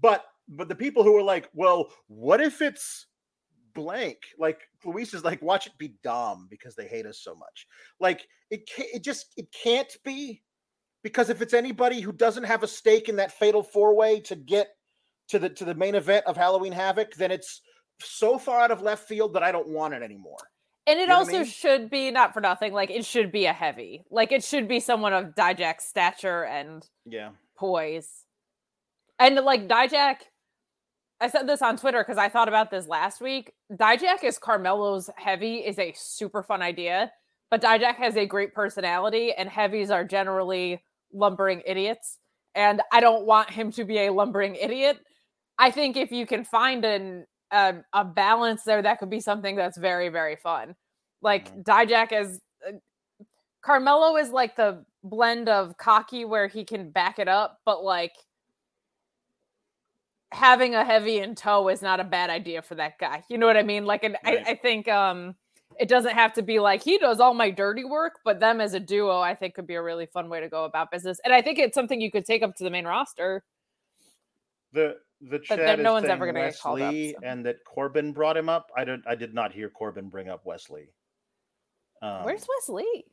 But 0.00 0.24
but 0.48 0.68
the 0.68 0.74
people 0.74 1.04
who 1.04 1.16
are 1.16 1.22
like, 1.22 1.48
well, 1.54 1.90
what 2.08 2.40
if 2.40 2.60
it's 2.60 3.06
blank? 3.74 4.18
Like 4.38 4.60
Luis 4.84 5.14
is 5.14 5.24
like, 5.24 5.40
watch 5.40 5.66
it 5.66 5.78
be 5.78 5.94
Dom 6.02 6.48
because 6.50 6.74
they 6.74 6.86
hate 6.86 7.06
us 7.06 7.20
so 7.22 7.34
much. 7.34 7.66
Like 7.98 8.26
it 8.50 8.68
can't, 8.68 8.88
it 8.92 9.02
just 9.02 9.32
it 9.36 9.46
can't 9.52 9.96
be 10.04 10.42
because 11.02 11.30
if 11.30 11.40
it's 11.40 11.54
anybody 11.54 12.00
who 12.00 12.12
doesn't 12.12 12.44
have 12.44 12.62
a 12.62 12.68
stake 12.68 13.08
in 13.08 13.16
that 13.16 13.32
fatal 13.32 13.62
four 13.62 13.96
way 13.96 14.20
to 14.20 14.36
get 14.36 14.68
to 15.30 15.38
the 15.38 15.48
to 15.50 15.64
the 15.64 15.74
main 15.74 15.94
event 15.94 16.26
of 16.26 16.36
Halloween 16.36 16.72
Havoc, 16.72 17.14
then 17.14 17.30
it's 17.30 17.60
so 18.00 18.38
far 18.38 18.60
out 18.60 18.70
of 18.70 18.82
left 18.82 19.06
field 19.08 19.34
that 19.34 19.42
I 19.42 19.52
don't 19.52 19.68
want 19.68 19.94
it 19.94 20.02
anymore. 20.02 20.38
And 20.86 20.98
it 20.98 21.02
You 21.02 21.08
know 21.08 21.18
what 21.20 21.28
I 21.28 21.32
also 21.32 21.38
mean? 21.38 21.44
should 21.44 21.90
be 21.90 22.10
not 22.10 22.32
for 22.34 22.40
nothing. 22.40 22.72
Like 22.72 22.90
it 22.90 23.04
should 23.04 23.30
be 23.30 23.46
a 23.46 23.52
heavy. 23.52 24.04
Like 24.10 24.32
it 24.32 24.42
should 24.42 24.66
be 24.68 24.80
someone 24.80 25.12
of 25.12 25.34
Dijak's 25.34 25.84
stature 25.84 26.44
and 26.44 26.86
Yeah. 27.04 27.30
poise. 27.58 28.24
And 29.18 29.36
like 29.36 29.68
Dijak, 29.68 30.16
I 31.20 31.28
said 31.28 31.46
this 31.46 31.60
on 31.60 31.76
Twitter 31.76 32.02
because 32.02 32.16
I 32.16 32.30
thought 32.30 32.48
about 32.48 32.70
this 32.70 32.88
last 32.88 33.20
week. 33.20 33.52
Dijak 33.70 34.24
is 34.24 34.38
Carmelo's 34.38 35.10
heavy 35.16 35.56
is 35.56 35.78
a 35.78 35.92
super 35.94 36.42
fun 36.42 36.62
idea, 36.62 37.12
but 37.50 37.60
Dijak 37.60 37.96
has 37.96 38.16
a 38.16 38.24
great 38.24 38.54
personality, 38.54 39.32
and 39.34 39.48
heavies 39.50 39.90
are 39.90 40.04
generally 40.04 40.82
lumbering 41.12 41.62
idiots. 41.66 42.16
And 42.54 42.80
I 42.90 43.00
don't 43.00 43.26
want 43.26 43.50
him 43.50 43.70
to 43.72 43.84
be 43.84 43.98
a 43.98 44.12
lumbering 44.12 44.54
idiot. 44.54 44.98
I 45.60 45.70
think 45.70 45.96
if 45.96 46.10
you 46.10 46.26
can 46.26 46.42
find 46.42 46.84
an 46.84 47.26
a, 47.52 47.74
a 47.92 48.04
balance 48.04 48.62
there, 48.64 48.80
that 48.80 48.98
could 48.98 49.10
be 49.10 49.20
something 49.20 49.54
that's 49.54 49.76
very 49.76 50.08
very 50.08 50.36
fun. 50.36 50.74
Like 51.20 51.54
Dijak 51.62 52.12
as 52.12 52.40
uh, 52.66 52.72
Carmelo 53.62 54.16
is 54.16 54.30
like 54.30 54.56
the 54.56 54.84
blend 55.04 55.50
of 55.50 55.76
cocky 55.76 56.24
where 56.24 56.48
he 56.48 56.64
can 56.64 56.90
back 56.90 57.18
it 57.18 57.28
up, 57.28 57.60
but 57.66 57.84
like 57.84 58.14
having 60.32 60.74
a 60.74 60.84
heavy 60.84 61.18
in 61.18 61.34
tow 61.34 61.68
is 61.68 61.82
not 61.82 62.00
a 62.00 62.04
bad 62.04 62.30
idea 62.30 62.62
for 62.62 62.76
that 62.76 62.98
guy. 62.98 63.22
You 63.28 63.36
know 63.36 63.46
what 63.46 63.58
I 63.58 63.62
mean? 63.62 63.84
Like, 63.84 64.02
and 64.02 64.16
Right. 64.24 64.42
I, 64.46 64.52
I 64.52 64.54
think 64.54 64.88
um 64.88 65.34
it 65.78 65.88
doesn't 65.88 66.14
have 66.14 66.32
to 66.34 66.42
be 66.42 66.58
like 66.58 66.82
he 66.82 66.96
does 66.96 67.20
all 67.20 67.34
my 67.34 67.50
dirty 67.50 67.84
work, 67.84 68.20
but 68.24 68.40
them 68.40 68.62
as 68.62 68.72
a 68.72 68.80
duo, 68.80 69.20
I 69.20 69.34
think 69.34 69.54
could 69.54 69.66
be 69.66 69.74
a 69.74 69.82
really 69.82 70.06
fun 70.06 70.30
way 70.30 70.40
to 70.40 70.48
go 70.48 70.64
about 70.64 70.90
business. 70.90 71.20
And 71.22 71.34
I 71.34 71.42
think 71.42 71.58
it's 71.58 71.74
something 71.74 72.00
you 72.00 72.10
could 72.10 72.24
take 72.24 72.42
up 72.42 72.56
to 72.56 72.64
the 72.64 72.70
main 72.70 72.86
roster. 72.86 73.42
The 74.72 74.96
the 75.20 75.38
But 75.38 75.42
chat 75.42 75.58
then 75.58 75.82
no 75.82 75.92
one's 75.92 76.06
ever 76.06 76.26
gonna 76.26 76.40
get 76.50 76.58
called 76.58 76.80
up, 76.80 76.94
so. 76.94 77.20
and 77.22 77.44
that 77.46 77.64
Corbin 77.64 78.12
brought 78.12 78.36
him 78.36 78.48
up. 78.48 78.70
I 78.76 78.84
don't 78.84 79.02
I 79.06 79.14
did 79.14 79.34
not 79.34 79.52
hear 79.52 79.68
Corbin 79.68 80.08
bring 80.08 80.28
up 80.28 80.44
Wesley. 80.46 80.88
Um, 82.02 82.24
Where's 82.24 82.46
Wesley? 82.48 83.04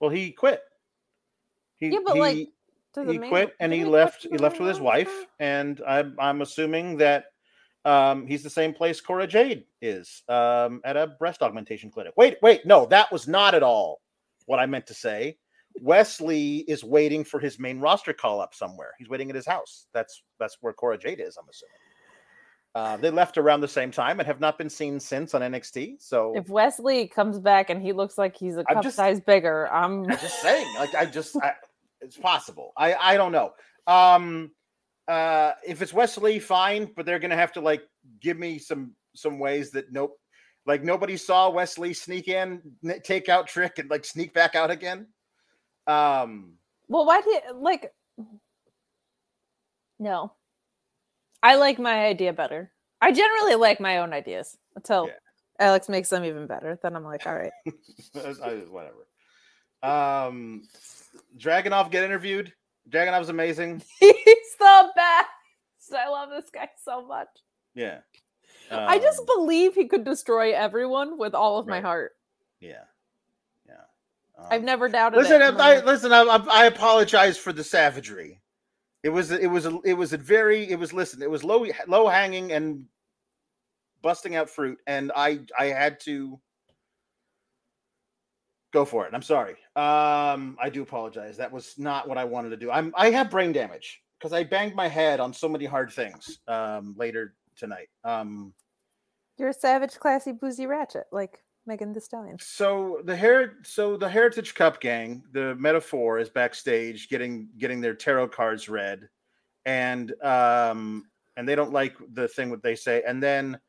well 0.00 0.10
he 0.10 0.30
quit. 0.32 0.60
He, 1.76 1.88
Yeah, 1.88 1.98
but, 2.04 2.16
like, 2.16 2.36
he, 2.36 2.52
To 2.94 3.04
the 3.04 3.12
he 3.12 3.18
main- 3.18 3.30
quit 3.30 3.54
and 3.60 3.72
he 3.72 3.84
left 3.84 4.26
he 4.30 4.36
left 4.38 4.58
with 4.60 4.68
his 4.68 4.80
wife 4.80 5.26
and 5.40 5.80
I'm 5.86 6.16
I'm 6.18 6.42
assuming 6.42 6.96
that 6.98 7.26
um 7.84 8.26
he's 8.26 8.42
the 8.42 8.50
same 8.50 8.72
place 8.74 9.00
Cora 9.00 9.26
Jade 9.26 9.64
is 9.80 10.22
um 10.28 10.80
at 10.84 10.96
a 10.96 11.06
breast 11.06 11.42
augmentation 11.42 11.90
clinic. 11.90 12.14
Wait, 12.16 12.38
wait, 12.42 12.64
no, 12.66 12.86
that 12.86 13.10
was 13.12 13.26
not 13.28 13.54
at 13.54 13.62
all 13.62 14.00
what 14.46 14.58
I 14.60 14.66
meant 14.66 14.86
to 14.88 14.94
say. 14.94 15.36
Wesley 15.82 16.58
is 16.68 16.84
waiting 16.84 17.24
for 17.24 17.40
his 17.40 17.58
main 17.58 17.80
roster 17.80 18.12
call 18.12 18.40
up 18.40 18.54
somewhere. 18.54 18.92
He's 18.98 19.08
waiting 19.08 19.28
at 19.30 19.36
his 19.36 19.46
house. 19.46 19.86
That's 19.92 20.22
that's 20.38 20.56
where 20.60 20.72
Cora 20.72 20.98
Jade 20.98 21.20
is. 21.20 21.36
I'm 21.36 21.48
assuming. 21.48 21.72
Uh, 22.74 22.96
they 22.96 23.10
left 23.10 23.38
around 23.38 23.60
the 23.60 23.68
same 23.68 23.90
time 23.90 24.20
and 24.20 24.26
have 24.26 24.40
not 24.40 24.58
been 24.58 24.70
seen 24.70 25.00
since 25.00 25.34
on 25.34 25.40
NXT. 25.40 25.96
So 26.00 26.34
If 26.36 26.48
Wesley 26.48 27.08
comes 27.08 27.40
back 27.40 27.70
and 27.70 27.82
he 27.82 27.92
looks 27.92 28.16
like 28.18 28.36
he's 28.36 28.56
a 28.56 28.64
cup 28.64 28.82
just- 28.82 28.96
size 28.96 29.20
bigger, 29.20 29.68
I'm 29.72 30.04
I'm 30.04 30.18
just 30.18 30.40
saying, 30.40 30.66
like 30.76 30.94
I 30.94 31.06
just, 31.06 31.36
I, 31.42 31.54
it's 32.00 32.16
possible. 32.16 32.72
I 32.76 32.94
I 32.94 33.16
don't 33.16 33.32
know. 33.32 33.52
Um, 33.86 34.52
uh, 35.08 35.52
if 35.66 35.80
it's 35.80 35.92
Wesley, 35.92 36.38
fine, 36.38 36.90
but 36.94 37.06
they're 37.06 37.18
gonna 37.18 37.36
have 37.36 37.52
to 37.52 37.60
like 37.60 37.82
give 38.20 38.38
me 38.38 38.58
some 38.58 38.92
some 39.14 39.38
ways 39.38 39.70
that 39.72 39.90
nope, 39.90 40.16
like 40.66 40.84
nobody 40.84 41.16
saw 41.16 41.50
Wesley 41.50 41.94
sneak 41.94 42.28
in, 42.28 42.60
take 43.02 43.28
out 43.28 43.48
Trick, 43.48 43.78
and 43.78 43.90
like 43.90 44.04
sneak 44.04 44.34
back 44.34 44.54
out 44.54 44.70
again. 44.70 45.06
Um, 45.88 46.54
well. 46.88 47.06
Why 47.06 47.20
did 47.22 47.42
like? 47.56 47.92
No, 49.98 50.32
I 51.42 51.56
like 51.56 51.78
my 51.78 52.06
idea 52.06 52.32
better. 52.32 52.70
I 53.00 53.12
generally 53.12 53.54
like 53.56 53.80
my 53.80 53.98
own 53.98 54.12
ideas 54.12 54.56
until 54.76 55.06
Yeah. 55.06 55.12
Alex 55.58 55.88
makes 55.88 56.08
them 56.08 56.24
even 56.24 56.46
better. 56.46 56.78
Then 56.82 56.94
I'm 56.94 57.04
like, 57.04 57.26
all 57.26 57.34
right. 57.34 57.52
Whatever. 58.70 59.06
Um, 59.82 60.62
Dragunov 61.36 61.90
get 61.90 62.04
interviewed. 62.04 62.52
Dragunov's 62.90 63.28
amazing. 63.28 63.82
He's 64.00 64.56
the 64.58 64.88
best. 64.94 65.28
I 65.96 66.08
love 66.10 66.28
this 66.30 66.50
guy 66.50 66.68
so 66.84 67.06
much. 67.06 67.28
Yeah. 67.74 67.98
I 68.70 68.98
just 68.98 69.20
Um, 69.20 69.26
believe 69.26 69.74
he 69.74 69.88
could 69.88 70.04
destroy 70.04 70.52
everyone 70.52 71.18
with 71.18 71.34
all 71.34 71.58
of 71.58 71.66
my 71.66 71.80
heart. 71.80 72.12
yeah. 72.60 72.84
I've 74.50 74.60
Um, 74.60 74.66
never 74.66 74.88
doubted 74.88 75.16
Listen, 75.18 75.42
it. 75.42 75.54
I, 75.56 75.80
I 75.80 75.84
listen. 75.84 76.12
I, 76.12 76.20
I 76.22 76.36
I 76.36 76.64
apologize 76.66 77.36
for 77.36 77.52
the 77.52 77.64
savagery. 77.64 78.40
It 79.02 79.10
was 79.10 79.30
it 79.30 79.46
was 79.50 79.66
a, 79.66 79.78
it 79.84 79.94
was 79.94 80.12
a 80.12 80.16
very 80.18 80.68
it 80.70 80.78
was 80.78 80.92
listen. 80.92 81.22
It 81.22 81.30
was 81.30 81.44
low 81.44 81.66
low 81.86 82.08
hanging 82.08 82.52
and 82.52 82.84
busting 84.02 84.36
out 84.36 84.48
fruit, 84.50 84.78
and 84.86 85.12
I 85.14 85.40
I 85.58 85.66
had 85.66 86.00
to 86.00 86.38
go 88.72 88.84
for 88.84 89.06
it. 89.06 89.14
I'm 89.14 89.22
sorry. 89.22 89.56
Um, 89.76 90.56
I 90.60 90.68
do 90.70 90.82
apologize. 90.82 91.36
That 91.36 91.50
was 91.52 91.74
not 91.78 92.08
what 92.08 92.18
I 92.18 92.24
wanted 92.24 92.50
to 92.50 92.56
do. 92.56 92.70
I'm 92.70 92.92
I 92.96 93.10
have 93.10 93.30
brain 93.30 93.52
damage 93.52 94.02
because 94.18 94.32
I 94.32 94.44
banged 94.44 94.74
my 94.74 94.88
head 94.88 95.20
on 95.20 95.32
so 95.32 95.48
many 95.48 95.64
hard 95.64 95.90
things. 95.92 96.40
Um, 96.48 96.94
later 96.98 97.34
tonight. 97.56 97.88
Um. 98.04 98.52
You're 99.36 99.50
a 99.50 99.54
savage, 99.54 99.94
classy, 100.00 100.32
boozy 100.32 100.66
ratchet, 100.66 101.06
like 101.12 101.38
Megan 101.68 101.92
Thee 101.92 102.00
Stallion. 102.00 102.38
So 102.40 103.00
the 103.04 103.16
her 103.16 103.54
so 103.62 103.96
the 103.96 104.08
Heritage 104.08 104.54
Cup 104.54 104.80
gang, 104.80 105.22
the 105.32 105.54
Meta-Four 105.54 106.18
is 106.18 106.28
backstage 106.30 107.08
getting 107.08 107.48
getting 107.58 107.80
their 107.80 107.94
tarot 107.94 108.28
cards 108.28 108.68
read, 108.68 109.08
and 109.64 110.12
um 110.24 111.04
and 111.36 111.48
they 111.48 111.54
don't 111.54 111.72
like 111.72 111.96
the 112.14 112.26
thing 112.26 112.50
what 112.50 112.62
they 112.62 112.74
say, 112.74 113.04
and 113.06 113.22
then 113.22 113.60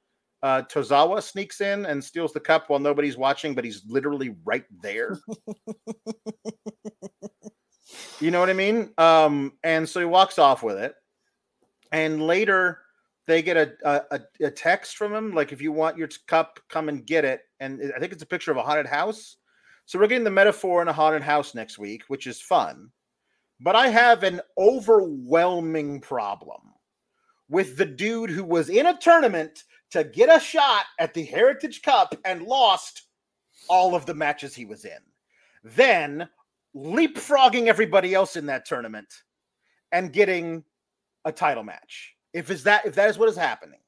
uh 0.42 0.64
Tozawa 0.64 1.22
sneaks 1.22 1.62
in 1.62 1.86
and 1.86 2.04
steals 2.04 2.34
the 2.34 2.40
cup 2.40 2.70
while 2.70 2.80
nobody's 2.80 3.18
watching, 3.18 3.54
but 3.54 3.66
he's 3.66 3.84
literally 3.88 4.36
right 4.44 4.66
there. 4.82 5.20
you 8.20 8.32
know 8.32 8.40
what 8.40 8.50
I 8.50 8.54
mean? 8.54 8.94
Um, 8.98 9.54
and 9.64 9.88
so 9.88 10.00
he 10.00 10.06
walks 10.06 10.40
off 10.40 10.64
with 10.64 10.78
it, 10.78 10.96
and 11.92 12.26
later 12.26 12.80
they 13.30 13.42
get 13.42 13.58
a, 13.58 13.74
a 14.12 14.20
a- 14.42 14.52
text 14.52 14.98
from 14.98 15.14
him 15.14 15.34
like 15.34 15.52
if 15.52 15.62
you 15.62 15.72
want 15.72 15.98
your 15.98 16.10
cup 16.28 16.60
come 16.70 16.90
and 16.90 17.06
get 17.06 17.24
it. 17.26 17.42
And 17.60 17.82
i 17.96 18.00
think 18.00 18.12
it's 18.12 18.24
a 18.24 18.28
picture 18.28 18.52
of 18.52 18.58
a 18.58 18.64
haunted 18.64 18.88
house. 18.88 19.38
So 19.86 19.98
we're 19.98 20.08
getting 20.08 20.24
the 20.24 20.32
Meta-Four 20.32 20.82
in 20.82 20.88
a 20.88 20.94
haunted 20.94 21.24
house 21.24 21.56
next 21.56 21.78
week 21.78 22.04
which 22.08 22.28
is 22.28 22.42
fun. 22.42 22.90
But 23.60 23.76
i 23.76 23.88
have 23.88 24.24
an 24.24 24.42
overwhelming 24.58 26.02
problem 26.02 26.62
with 27.50 27.78
the 27.78 27.86
dude 27.86 28.30
who 28.30 28.44
was 28.44 28.70
in 28.70 28.86
a 28.86 28.98
tournament 28.98 29.64
to 29.92 30.04
get 30.04 30.36
a 30.36 30.40
shot 30.40 30.86
at 31.00 31.14
the 31.14 31.24
heritage 31.26 31.82
cup 31.82 32.16
and 32.26 32.44
lost 32.44 33.08
all 33.68 33.96
of 33.96 34.06
the 34.06 34.14
matches 34.14 34.56
he 34.56 34.66
was 34.66 34.86
in. 34.86 35.00
Then 35.64 36.30
leapfrogging 36.76 37.66
everybody 37.68 38.14
else 38.14 38.36
in 38.36 38.46
that 38.46 38.66
tournament 38.66 39.12
and 39.92 40.14
getting 40.14 40.64
a 41.26 41.32
title 41.32 41.64
match. 41.64 42.16
If 42.34 42.52
is 42.52 42.64
that 42.64 42.86
if 42.86 42.96
that 42.96 43.10
is 43.10 43.18
what 43.18 43.30
is 43.30 43.36
happening, 43.36 43.80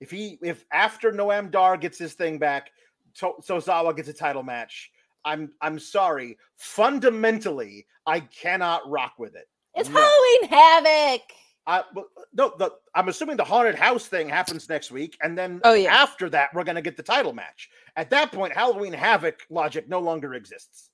if 0.00 0.10
he 0.10 0.38
if 0.42 0.64
after 0.72 1.12
Noam 1.12 1.50
Dar 1.50 1.76
gets 1.76 1.98
his 1.98 2.14
thing 2.14 2.38
back, 2.38 2.70
to, 3.16 3.32
Tozawa 3.46 3.96
gets 3.96 4.08
a 4.08 4.12
title 4.12 4.42
match. 4.42 4.90
I'm 5.24 5.52
I'm 5.60 5.78
sorry. 5.78 6.38
Fundamentally, 6.56 7.86
I 8.06 8.20
cannot 8.20 8.88
rock 8.88 9.14
with 9.18 9.34
it. 9.34 9.48
It's 9.74 9.88
No. 9.88 10.00
Halloween 10.00 10.48
Havoc. 10.50 11.22
I 11.66 11.84
no, 12.32 12.54
the, 12.58 12.72
I'm 12.94 13.08
assuming 13.08 13.36
the 13.36 13.44
haunted 13.44 13.74
house 13.74 14.06
thing 14.06 14.28
happens 14.28 14.68
next 14.68 14.90
week, 14.90 15.18
and 15.22 15.36
then 15.36 15.60
Oh, 15.62 15.74
yeah. 15.74 15.92
after 15.94 16.30
that, 16.30 16.50
we're 16.54 16.64
gonna 16.64 16.80
get 16.82 16.96
the 16.96 17.02
title 17.02 17.32
match. 17.32 17.68
At 17.96 18.08
that 18.10 18.32
point, 18.32 18.54
Halloween 18.54 18.92
Havoc 18.92 19.40
logic 19.50 19.88
no 19.88 20.00
longer 20.00 20.34
exists. 20.34 20.90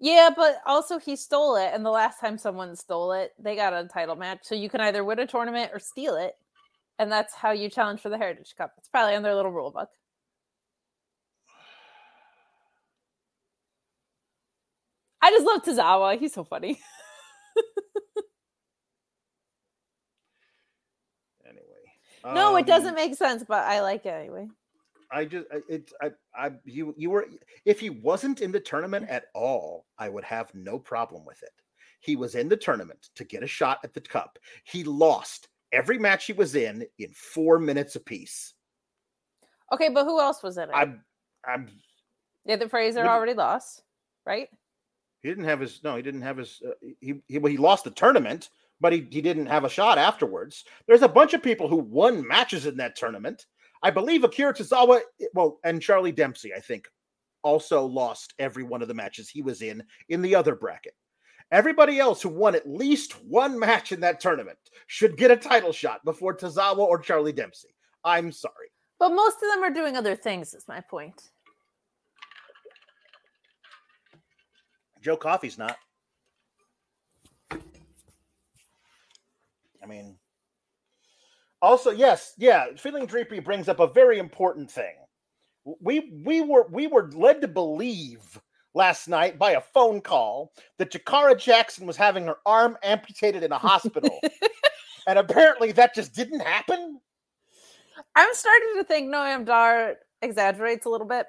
Yeah, 0.00 0.30
but 0.34 0.58
also 0.64 0.98
he 0.98 1.16
stole 1.16 1.56
it, 1.56 1.70
and 1.74 1.84
the 1.84 1.90
last 1.90 2.20
time 2.20 2.38
someone 2.38 2.76
stole 2.76 3.12
it, 3.12 3.32
they 3.38 3.56
got 3.56 3.72
a 3.72 3.88
title 3.88 4.14
match. 4.16 4.40
So 4.44 4.54
you 4.54 4.68
can 4.70 4.80
either 4.80 5.02
win 5.04 5.18
a 5.18 5.26
tournament 5.26 5.72
or 5.72 5.80
steal 5.80 6.14
it, 6.16 6.34
and 6.98 7.10
that's 7.10 7.34
how 7.34 7.50
you 7.50 7.68
challenge 7.68 8.00
for 8.00 8.08
the 8.08 8.18
Heritage 8.18 8.54
Cup. 8.56 8.72
It's 8.78 8.88
probably 8.88 9.14
in 9.14 9.22
their 9.22 9.34
little 9.34 9.50
rule 9.50 9.70
book. 9.72 9.88
I 15.20 15.30
just 15.30 15.46
love 15.46 15.62
Tozawa. 15.64 16.18
He's 16.18 16.32
so 16.32 16.44
funny. 16.44 16.80
Anyway, 21.46 22.34
no, 22.34 22.56
it 22.56 22.66
doesn't 22.66 22.90
um, 22.90 22.94
make 22.94 23.14
sense, 23.14 23.42
but 23.46 23.64
I 23.64 23.80
like 23.80 24.04
it 24.04 24.10
anyway. 24.10 24.48
I 25.10 25.24
just 25.24 25.46
it's 25.68 25.92
I 26.02 26.10
I 26.34 26.52
you 26.64 26.94
you 26.96 27.10
were 27.10 27.26
if 27.64 27.80
he 27.80 27.90
wasn't 27.90 28.40
in 28.40 28.52
the 28.52 28.60
tournament 28.60 29.08
at 29.08 29.26
all, 29.34 29.86
I 29.98 30.08
would 30.08 30.24
have 30.24 30.54
no 30.54 30.78
problem 30.78 31.24
with 31.24 31.42
it. 31.42 31.52
He 32.00 32.16
was 32.16 32.34
in 32.34 32.48
the 32.48 32.56
tournament 32.56 33.08
to 33.16 33.24
get 33.24 33.42
a 33.42 33.46
shot 33.46 33.78
at 33.84 33.94
the 33.94 34.00
cup. 34.00 34.38
He 34.64 34.84
lost 34.84 35.48
every 35.72 35.98
match 35.98 36.26
he 36.26 36.32
was 36.32 36.54
in 36.54 36.86
in 36.98 37.12
four 37.14 37.58
minutes 37.58 37.96
apiece. 37.96 38.54
Okay, 39.72 39.88
but 39.88 40.04
who 40.04 40.20
else 40.20 40.42
was 40.42 40.58
in 40.58 40.64
it? 40.64 40.74
I'm 40.74 41.02
I'm 41.46 41.68
yeah, 42.44 42.56
the 42.56 42.68
Frazer 42.68 43.06
already 43.06 43.34
lost, 43.34 43.82
right? 44.24 44.48
he 45.20 45.28
didn't 45.28 45.44
have 45.44 45.60
his 45.60 45.80
no 45.82 45.96
he 45.96 46.02
didn't 46.02 46.22
have 46.22 46.36
his 46.36 46.62
uh, 46.66 46.72
he 47.00 47.14
he 47.26 47.38
well, 47.38 47.50
he 47.50 47.58
lost 47.58 47.84
the 47.84 47.90
tournament 47.90 48.50
but 48.80 48.92
he, 48.92 49.06
he 49.10 49.20
didn't 49.20 49.46
have 49.46 49.64
a 49.64 49.68
shot 49.68 49.98
afterwards 49.98 50.64
there's 50.86 51.02
a 51.02 51.08
bunch 51.08 51.34
of 51.34 51.42
people 51.42 51.68
who 51.68 51.76
won 51.76 52.26
matches 52.26 52.66
in 52.66 52.76
that 52.76 52.96
tournament 52.96 53.46
i 53.82 53.90
believe 53.90 54.24
akira 54.24 54.52
tozawa 54.52 55.00
well 55.34 55.58
and 55.64 55.82
charlie 55.82 56.12
dempsey 56.12 56.52
i 56.54 56.60
think 56.60 56.86
also 57.42 57.84
lost 57.84 58.34
every 58.38 58.64
one 58.64 58.82
of 58.82 58.88
the 58.88 58.94
matches 58.94 59.28
he 59.28 59.42
was 59.42 59.62
in 59.62 59.82
in 60.08 60.22
the 60.22 60.34
other 60.34 60.54
bracket 60.54 60.94
everybody 61.52 61.98
else 61.98 62.20
who 62.20 62.28
won 62.28 62.54
at 62.54 62.68
least 62.68 63.12
one 63.24 63.58
match 63.58 63.92
in 63.92 64.00
that 64.00 64.20
tournament 64.20 64.58
should 64.86 65.16
get 65.16 65.30
a 65.30 65.36
title 65.36 65.72
shot 65.72 66.04
before 66.04 66.36
tozawa 66.36 66.78
or 66.78 66.98
charlie 66.98 67.32
dempsey 67.32 67.74
i'm 68.04 68.32
sorry 68.32 68.68
But 68.98 69.10
most 69.10 69.36
of 69.36 69.48
them 69.54 69.62
are 69.62 69.70
doing 69.70 69.96
other 69.96 70.16
things, 70.16 70.54
is 70.54 70.66
my 70.66 70.80
point. 70.80 71.30
Joe 75.00 75.16
Coffey's 75.16 75.56
not. 75.56 75.76
I 77.52 77.58
mean, 79.86 80.16
also, 81.62 81.90
yes, 81.90 82.34
yeah, 82.38 82.66
feeling 82.76 83.06
dreepy 83.06 83.42
brings 83.44 83.68
up 83.68 83.80
a 83.80 83.86
very 83.86 84.18
important 84.18 84.70
thing. 84.70 84.94
We 85.80 86.12
we 86.24 86.40
were 86.40 86.66
we 86.70 86.86
were 86.86 87.10
led 87.12 87.40
to 87.42 87.48
believe 87.48 88.40
last 88.74 89.08
night 89.08 89.38
by 89.38 89.52
a 89.52 89.60
phone 89.60 90.00
call 90.00 90.52
that 90.78 90.92
Jakara 90.92 91.38
Jackson 91.38 91.86
was 91.86 91.96
having 91.96 92.26
her 92.26 92.36
arm 92.46 92.76
amputated 92.82 93.42
in 93.42 93.52
a 93.52 93.58
hospital. 93.58 94.18
and 95.06 95.18
apparently 95.18 95.72
that 95.72 95.94
just 95.94 96.14
didn't 96.14 96.40
happen. 96.40 97.00
I'm 98.14 98.32
starting 98.34 98.68
to 98.76 98.84
think 98.84 99.12
Noam 99.12 99.44
Dar 99.44 99.96
exaggerates 100.22 100.86
a 100.86 100.90
little 100.90 101.06
bit. 101.06 101.26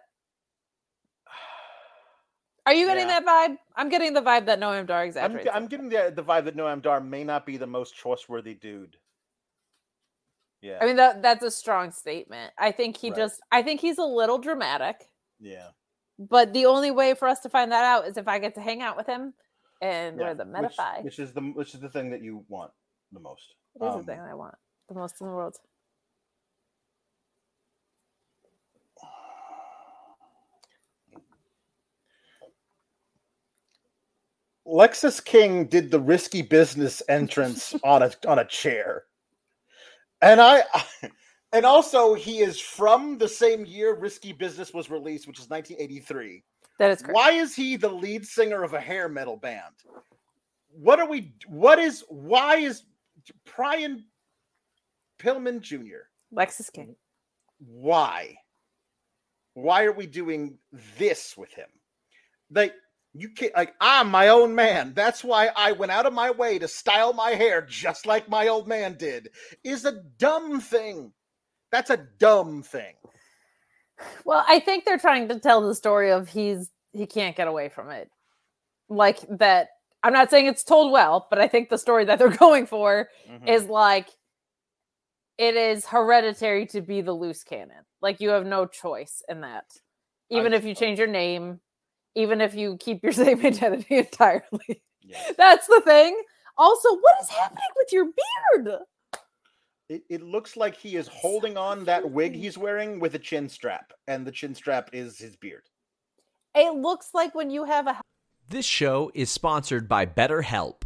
Are 2.65 2.73
you 2.73 2.85
getting 2.85 3.07
Yeah. 3.07 3.19
that 3.19 3.25
vibe? 3.25 3.57
I'm 3.75 3.89
getting 3.89 4.13
the 4.13 4.21
vibe 4.21 4.45
that 4.45 4.59
Noam 4.59 4.85
Dar 4.85 5.01
I'm, 5.01 5.07
exaggerates. 5.07 5.45
ge- 5.45 5.47
a 5.47 5.55
I'm 5.55 5.67
getting 5.67 5.89
the, 5.89 6.13
the 6.15 6.23
vibe 6.23 6.45
that 6.45 6.55
Noam 6.55 6.81
Dar 6.81 7.01
may 7.01 7.23
not 7.23 7.45
be 7.45 7.57
the 7.57 7.67
most 7.67 7.95
trustworthy 7.97 8.53
dude. 8.53 8.95
Yeah. 10.61 10.79
I 10.81 10.85
mean 10.85 10.97
that 10.97 11.21
that's 11.21 11.43
a 11.43 11.51
strong 11.51 11.91
statement. 11.91 12.53
I 12.57 12.71
think 12.71 12.97
he 12.97 13.11
Right. 13.11 13.17
just 13.17 13.41
I 13.51 13.63
think 13.63 13.81
he's 13.81 13.97
a 13.97 14.03
little 14.05 14.39
dramatic, 14.39 14.97
yeah. 15.39 15.69
but 16.19 16.53
the 16.53 16.65
only 16.67 16.91
way 16.91 17.13
for 17.15 17.27
us 17.27 17.41
to 17.41 17.49
find 17.49 17.71
that 17.71 17.85
out 17.85 18.07
is 18.07 18.17
if 18.17 18.27
I 18.27 18.39
get 18.39 18.55
to 18.55 18.61
hang 18.61 18.81
out 18.81 18.97
with 18.97 19.07
him 19.07 19.33
and 19.81 20.19
yeah. 20.19 20.23
we're 20.29 20.35
the 20.35 20.45
which, 20.45 20.75
which 21.01 21.19
is 21.19 21.33
the 21.33 21.41
which 21.41 21.73
is 21.75 21.81
the 21.81 21.89
thing 21.89 22.11
that 22.11 22.23
you 22.23 22.45
want 22.49 22.71
the 23.13 23.19
most. 23.21 23.55
It 23.81 23.85
is 23.85 23.95
Um, 23.95 24.01
the 24.01 24.05
thing 24.13 24.19
I 24.19 24.33
want 24.35 24.55
the 24.89 24.95
most 24.95 25.21
in 25.21 25.27
the 25.27 25.33
world. 25.33 25.55
Lexis 34.67 35.23
King 35.23 35.65
did 35.67 35.91
the 35.91 35.99
risky 35.99 36.41
business 36.43 37.01
entrance 37.09 37.75
on 37.83 38.03
a 38.03 38.11
on 38.27 38.39
a 38.39 38.45
chair. 38.45 39.05
And 40.21 40.41
I 40.41 40.63
and 41.53 41.65
also 41.65 42.13
he 42.13 42.39
is 42.39 42.59
from 42.59 43.17
the 43.17 43.27
same 43.27 43.65
year 43.65 43.95
Risky 43.95 44.33
Business 44.33 44.73
was 44.73 44.89
released, 44.89 45.27
which 45.27 45.39
is 45.39 45.49
1983. 45.49 46.43
That 46.77 46.91
is 46.91 47.01
correct. 47.01 47.15
Why 47.15 47.31
is 47.31 47.55
he 47.55 47.75
the 47.75 47.89
lead 47.89 48.25
singer 48.25 48.63
of 48.63 48.73
a 48.73 48.79
hair 48.79 49.09
metal 49.09 49.37
band? 49.37 49.75
What 50.71 50.99
are 50.99 51.09
we 51.09 51.33
what 51.47 51.79
is 51.79 52.03
why 52.09 52.57
is 52.57 52.83
Brian 53.55 54.05
Pillman 55.19 55.59
Jr. 55.61 56.07
Lexis 56.33 56.71
King. 56.71 56.95
Why? 57.59 58.35
Why 59.53 59.83
are 59.83 59.91
we 59.91 60.07
doing 60.07 60.57
this 60.97 61.35
with 61.37 61.53
him? 61.53 61.67
Like 62.49 62.73
you 63.19 63.29
can't 63.29 63.55
like 63.55 63.73
I'm 63.81 64.09
my 64.09 64.29
own 64.29 64.55
man. 64.55 64.93
That's 64.95 65.23
why 65.23 65.49
I 65.55 65.71
went 65.73 65.91
out 65.91 66.05
of 66.05 66.13
my 66.13 66.31
way 66.31 66.57
to 66.59 66.67
style 66.67 67.13
my 67.13 67.31
hair 67.31 67.61
just 67.61 68.05
like 68.05 68.29
my 68.29 68.47
old 68.47 68.67
man 68.67 68.95
did. 68.97 69.29
Is 69.63 69.85
a 69.85 70.01
dumb 70.17 70.59
thing. 70.61 71.11
That's 71.71 71.89
a 71.89 71.97
dumb 72.19 72.63
thing. 72.63 72.95
Well, 74.25 74.43
I 74.47 74.59
think 74.59 74.85
they're 74.85 74.97
trying 74.97 75.27
to 75.27 75.39
tell 75.39 75.61
the 75.67 75.75
story 75.75 76.11
of 76.11 76.29
he's 76.29 76.69
he 76.93 77.05
can't 77.05 77.35
get 77.35 77.47
away 77.47 77.69
from 77.69 77.89
it. 77.89 78.09
Like 78.89 79.19
that 79.39 79.69
I'm 80.01 80.13
not 80.13 80.29
saying 80.29 80.47
it's 80.47 80.63
told 80.63 80.91
well, 80.91 81.27
but 81.29 81.39
I 81.39 81.47
think 81.47 81.69
the 81.69 81.77
story 81.77 82.05
that 82.05 82.19
they're 82.19 82.29
going 82.37 82.65
for 82.65 83.09
Mhm. 83.29 83.47
is 83.49 83.65
like 83.65 84.07
it 85.37 85.55
is 85.55 85.85
hereditary 85.85 86.65
to 86.67 86.81
be 86.81 87.01
the 87.01 87.13
loose 87.13 87.43
cannon. 87.43 87.85
Like 88.01 88.19
you 88.19 88.29
have 88.29 88.45
no 88.45 88.65
choice 88.65 89.21
in 89.29 89.41
that. 89.41 89.65
Even 90.29 90.53
I- 90.53 90.57
if 90.57 90.65
you 90.65 90.75
change 90.75 90.99
your 90.99 91.07
name, 91.07 91.59
even 92.15 92.41
if 92.41 92.55
you 92.55 92.77
keep 92.77 93.03
your 93.03 93.11
same 93.13 93.45
identity 93.45 93.97
entirely. 93.97 94.81
Yes. 95.01 95.33
That's 95.37 95.67
the 95.67 95.81
thing. 95.85 96.21
Also, 96.57 96.89
what 96.89 97.15
is 97.21 97.29
happening 97.29 97.61
with 97.77 97.93
your 97.93 98.05
beard? 98.05 98.79
It, 99.87 100.03
it 100.09 100.21
looks 100.21 100.55
like 100.55 100.75
he 100.75 100.97
is 100.97 101.07
holding 101.07 101.57
on 101.57 101.85
that 101.85 102.11
wig 102.11 102.35
he's 102.35 102.57
wearing 102.57 102.99
with 102.99 103.15
a 103.15 103.19
chin 103.19 103.49
strap, 103.49 103.93
and 104.07 104.25
the 104.25 104.31
chin 104.31 104.53
strap 104.53 104.89
is 104.93 105.17
his 105.17 105.35
beard. 105.35 105.63
It 106.53 106.75
looks 106.75 107.09
like 107.13 107.33
when 107.33 107.49
you 107.49 107.63
have 107.65 107.87
a 107.87 108.01
This 108.47 108.65
show 108.65 109.11
is 109.13 109.31
sponsored 109.31 109.87
by 109.87 110.05
BetterHelp. 110.05 110.83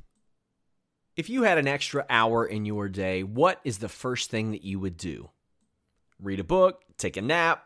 If 1.16 1.30
you 1.30 1.44
had 1.44 1.58
an 1.58 1.68
extra 1.68 2.06
hour 2.10 2.46
in 2.46 2.66
your 2.66 2.88
day, 2.88 3.24
what 3.24 3.60
is 3.64 3.80
the 3.80 3.90
first 3.90 4.30
thing 4.30 4.52
that 4.52 4.64
you 4.64 4.80
would 4.80 4.98
do? 4.98 5.30
Read 6.20 6.40
a 6.40 6.44
book, 6.44 6.82
take 6.98 7.18
a 7.18 7.22
nap, 7.22 7.66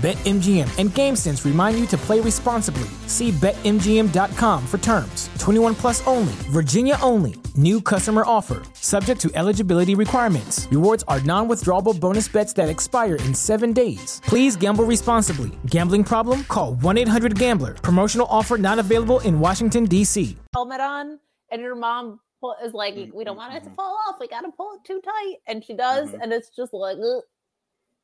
BetMGM 0.00 0.78
and 0.78 0.88
GameSense 0.90 1.44
remind 1.44 1.78
you 1.78 1.84
to 1.88 1.98
play 1.98 2.20
responsibly. 2.20 2.88
See 3.06 3.32
BetMGM.com 3.32 4.66
for 4.66 4.78
terms. 4.78 5.28
21 5.38 5.74
plus 5.74 6.06
only, 6.06 6.32
Virginia 6.48 6.96
only. 7.02 7.34
New 7.54 7.82
customer 7.82 8.22
offer. 8.24 8.62
Subject 8.72 9.20
to 9.20 9.30
eligibility 9.34 9.94
requirements. 9.94 10.66
Rewards 10.70 11.04
are 11.06 11.20
non 11.20 11.48
withdrawable 11.48 11.98
bonus 12.00 12.28
bets 12.28 12.54
that 12.54 12.70
expire 12.70 13.16
in 13.16 13.34
seven 13.34 13.74
days. 13.74 14.22
Please 14.24 14.56
gamble 14.56 14.84
responsibly. 14.84 15.50
Gambling 15.66 16.04
problem? 16.04 16.44
Call 16.44 16.76
1 16.76 16.96
800 16.96 17.38
Gambler. 17.38 17.74
Promotional 17.74 18.26
offer 18.30 18.56
not 18.56 18.78
available 18.78 19.20
in 19.20 19.38
Washington, 19.38 19.84
D.C. 19.84 20.36
helmet 20.54 20.80
on 20.80 21.18
and 21.50 21.60
your 21.60 21.74
mom 21.74 22.20
is 22.64 22.72
like, 22.72 22.94
we 23.12 23.22
don't 23.24 23.36
want 23.36 23.52
it 23.54 23.64
to 23.64 23.70
fall 23.70 23.98
off. 24.08 24.16
We 24.18 24.28
got 24.28 24.42
to 24.42 24.50
pull 24.56 24.72
it 24.76 24.86
too 24.86 25.02
tight. 25.04 25.34
And 25.46 25.62
she 25.62 25.74
does. 25.74 26.08
Mhm. 26.10 26.22
And 26.22 26.32
it's 26.32 26.48
just 26.48 26.72
like, 26.72 26.96
ugh. 26.96 27.22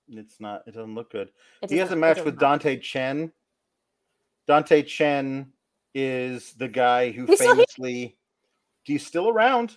It's 0.08 0.40
not. 0.40 0.62
It 0.66 0.74
doesn't 0.74 0.94
look 0.94 1.10
good. 1.10 1.30
It 1.62 1.70
he 1.70 1.78
has 1.78 1.92
a 1.92 1.96
match 1.96 2.20
with. 2.22 2.38
Dante 2.38 2.78
Chen. 2.78 3.32
Dante 4.46 4.82
Chen 4.82 5.52
is 5.94 6.52
the 6.54 6.68
guy 6.68 7.10
who 7.10 7.26
He's 7.26 7.38
famously. 7.40 8.16
He's 8.82 9.06
still 9.06 9.28
around. 9.28 9.76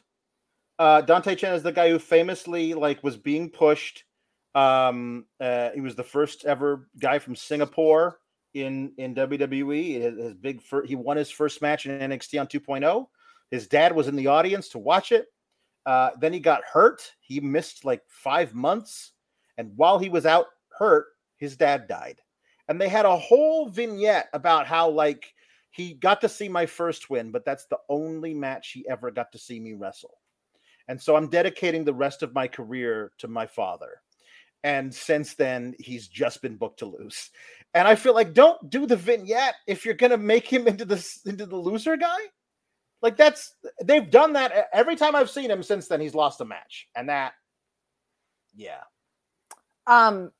Uh, 0.77 1.01
Dante 1.01 1.35
Chen 1.35 1.53
is 1.53 1.63
the 1.63 1.71
guy 1.71 1.89
who 1.89 1.99
famously 1.99 2.73
like 2.73 3.03
was 3.03 3.17
being 3.17 3.49
pushed. 3.49 4.05
Um, 4.55 5.25
uh, 5.39 5.69
he 5.73 5.81
was 5.81 5.95
the 5.95 6.03
first 6.03 6.45
ever 6.45 6.89
guy 6.99 7.19
from 7.19 7.35
Singapore 7.35 8.19
in 8.53 8.93
in 8.97 9.15
WWE. 9.15 10.01
His, 10.01 10.17
his 10.17 10.33
big 10.35 10.61
fir- 10.61 10.85
he 10.85 10.95
won 10.95 11.17
his 11.17 11.29
first 11.29 11.61
match 11.61 11.85
in 11.85 11.99
NXT 11.99 12.39
on 12.39 12.47
2.0. 12.47 13.07
His 13.51 13.67
dad 13.67 13.95
was 13.95 14.07
in 14.07 14.15
the 14.15 14.27
audience 14.27 14.69
to 14.69 14.79
watch 14.79 15.12
it. 15.12 15.27
Uh, 15.85 16.12
then 16.19 16.33
he 16.33 16.39
got 16.39 16.63
hurt. 16.63 17.12
He 17.19 17.39
missed 17.39 17.83
like 17.83 18.04
five 18.08 18.54
months, 18.54 19.13
and 19.60 19.73
while 19.75 19.99
he 19.99 20.07
was 20.07 20.25
out 20.25 20.45
hurt, 20.69 21.07
his 21.35 21.57
dad 21.57 21.87
died. 21.87 22.21
And 22.69 22.79
they 22.79 22.87
had 22.87 23.05
a 23.05 23.17
whole 23.17 23.67
vignette 23.67 24.29
about 24.31 24.65
how 24.65 24.89
like 24.89 25.33
he 25.69 25.93
got 25.93 26.21
to 26.21 26.29
see 26.29 26.47
my 26.47 26.65
first 26.65 27.10
win, 27.10 27.31
but 27.31 27.43
that's 27.43 27.65
the 27.65 27.77
only 27.89 28.33
match 28.33 28.71
he 28.71 28.87
ever 28.89 29.12
got 29.12 29.33
to 29.33 29.37
see 29.37 29.60
me 29.60 29.73
wrestle. 29.73 30.17
And 30.87 30.99
so 30.99 31.15
I'm 31.15 31.29
dedicating 31.29 31.83
the 31.83 31.93
rest 31.93 32.23
of 32.23 32.33
my 32.33 32.47
career 32.47 33.12
to 33.17 33.27
my 33.27 33.45
father. 33.45 34.01
And 34.63 34.93
since 34.93 35.35
then, 35.35 35.75
he's 35.77 36.07
just 36.07 36.41
been 36.41 36.55
booked 36.55 36.79
to 36.79 36.85
lose. 36.85 37.29
And 37.73 37.85
I 37.85 37.95
feel 37.95 38.15
like 38.15 38.33
don't 38.33 38.69
do 38.69 38.85
the 38.85 38.95
vignette 38.95 39.55
if 39.67 39.83
you're 39.83 39.93
gonna 39.93 40.17
make 40.17 40.47
him 40.47 40.67
into 40.67 40.85
this 40.85 41.19
into 41.25 41.45
the 41.45 41.57
loser 41.57 41.97
guy. 41.97 42.17
Like 43.01 43.17
that's 43.17 43.53
they've 43.83 44.10
done 44.10 44.33
that 44.33 44.69
every 44.71 44.95
time 44.95 45.15
I've 45.15 45.29
seen 45.29 45.51
him 45.51 45.63
since 45.63 45.87
then. 45.87 45.99
He's 45.99 46.15
lost 46.15 46.41
a 46.41 46.45
match, 46.45 46.87
and 46.95 47.10
that, 47.10 47.33
yeah, 48.55 48.81
Um, 49.90 50.31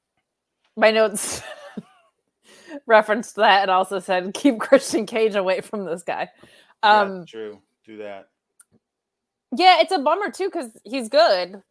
my 0.78 0.92
notes. 0.92 1.42
referenced 2.86 3.36
that 3.36 3.64
and 3.64 3.72
also 3.72 4.00
said 4.00 4.34
keep 4.34 4.60
Christian 4.60 5.06
Cage 5.06 5.36
away 5.36 5.62
from 5.62 5.86
this 5.86 6.04
guy. 6.04 6.30
Yeah, 6.84 7.00
Um 7.02 7.26
true. 7.26 7.60
Do 7.86 7.98
that. 7.98 8.30
yeah, 9.56 9.80
it's 9.82 9.92
a 9.92 10.00
bummer 10.00 10.32
too 10.32 10.46
because 10.46 10.72
he's 10.84 11.10
good. 11.10 11.62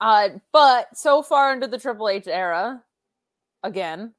Uh, 0.00 0.28
but 0.52 0.96
so 0.96 1.22
far 1.22 1.52
into 1.52 1.68
the 1.68 1.78
Triple 1.78 2.08
H 2.08 2.26
era, 2.26 2.82
again, 3.62 4.12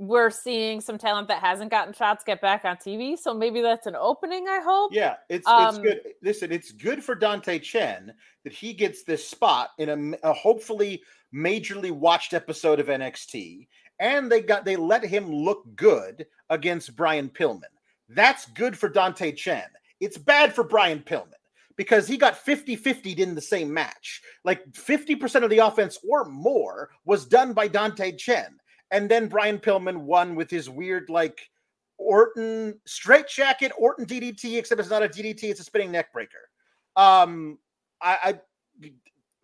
we're 0.00 0.30
seeing 0.30 0.80
some 0.80 0.96
talent 0.96 1.28
that 1.28 1.42
hasn't 1.42 1.70
gotten 1.70 1.92
shots 1.92 2.24
get 2.24 2.40
back 2.40 2.64
on 2.64 2.76
TV. 2.76 3.18
So 3.18 3.34
maybe 3.34 3.60
that's 3.60 3.86
an 3.86 3.94
opening. 3.94 4.48
I 4.48 4.60
hope. 4.64 4.94
Yeah, 4.94 5.16
it's 5.28 5.46
it's 5.46 5.76
Um, 5.76 5.82
good. 5.82 6.00
Listen, 6.22 6.50
it's 6.50 6.72
good 6.72 7.04
for 7.04 7.14
Dante 7.14 7.58
Chen 7.58 8.14
that 8.42 8.52
he 8.54 8.72
gets 8.72 9.04
this 9.04 9.28
spot 9.28 9.70
in 9.76 10.16
a 10.22 10.32
hopefully 10.32 11.02
majorly 11.34 11.90
watched 11.90 12.32
episode 12.32 12.80
of 12.80 12.86
NXT, 12.86 13.68
and 13.98 14.32
they 14.32 14.40
got 14.40 14.64
they 14.64 14.76
let 14.76 15.04
him 15.04 15.30
look 15.30 15.64
good 15.76 16.26
against 16.48 16.96
Brian 16.96 17.28
Pillman. 17.28 17.64
That's 18.08 18.46
good 18.46 18.78
for 18.78 18.88
Dante 18.88 19.32
Chen. 19.32 19.68
It's 20.00 20.16
bad 20.16 20.54
for 20.54 20.64
Brian 20.64 21.00
Pillman 21.00 21.34
because 21.76 22.08
he 22.08 22.16
got 22.16 22.42
50-50 22.44 23.18
in 23.18 23.34
the 23.34 23.40
same 23.40 23.72
match. 23.72 24.22
Like 24.44 24.70
50% 24.72 25.44
of 25.44 25.50
the 25.50 25.58
offense 25.58 25.98
or 26.08 26.24
more 26.24 26.90
was 27.04 27.26
done 27.26 27.52
by 27.52 27.68
Dante 27.68 28.16
Chen. 28.16 28.59
And 28.90 29.08
then 29.08 29.28
Brian 29.28 29.58
Pillman 29.58 29.98
won 29.98 30.34
with 30.34 30.50
his 30.50 30.68
weird 30.68 31.08
like 31.08 31.50
Orton 31.98 32.80
straight 32.86 33.28
jacket, 33.28 33.72
Orton 33.78 34.06
DDT, 34.06 34.58
except 34.58 34.80
it's 34.80 34.90
not 34.90 35.02
a 35.02 35.08
DDT, 35.08 35.44
it's 35.44 35.60
a 35.60 35.64
spinning 35.64 35.92
neck 35.92 36.12
breaker. 36.12 36.48
Um, 36.96 37.58
I, 38.02 38.40
I 38.82 38.90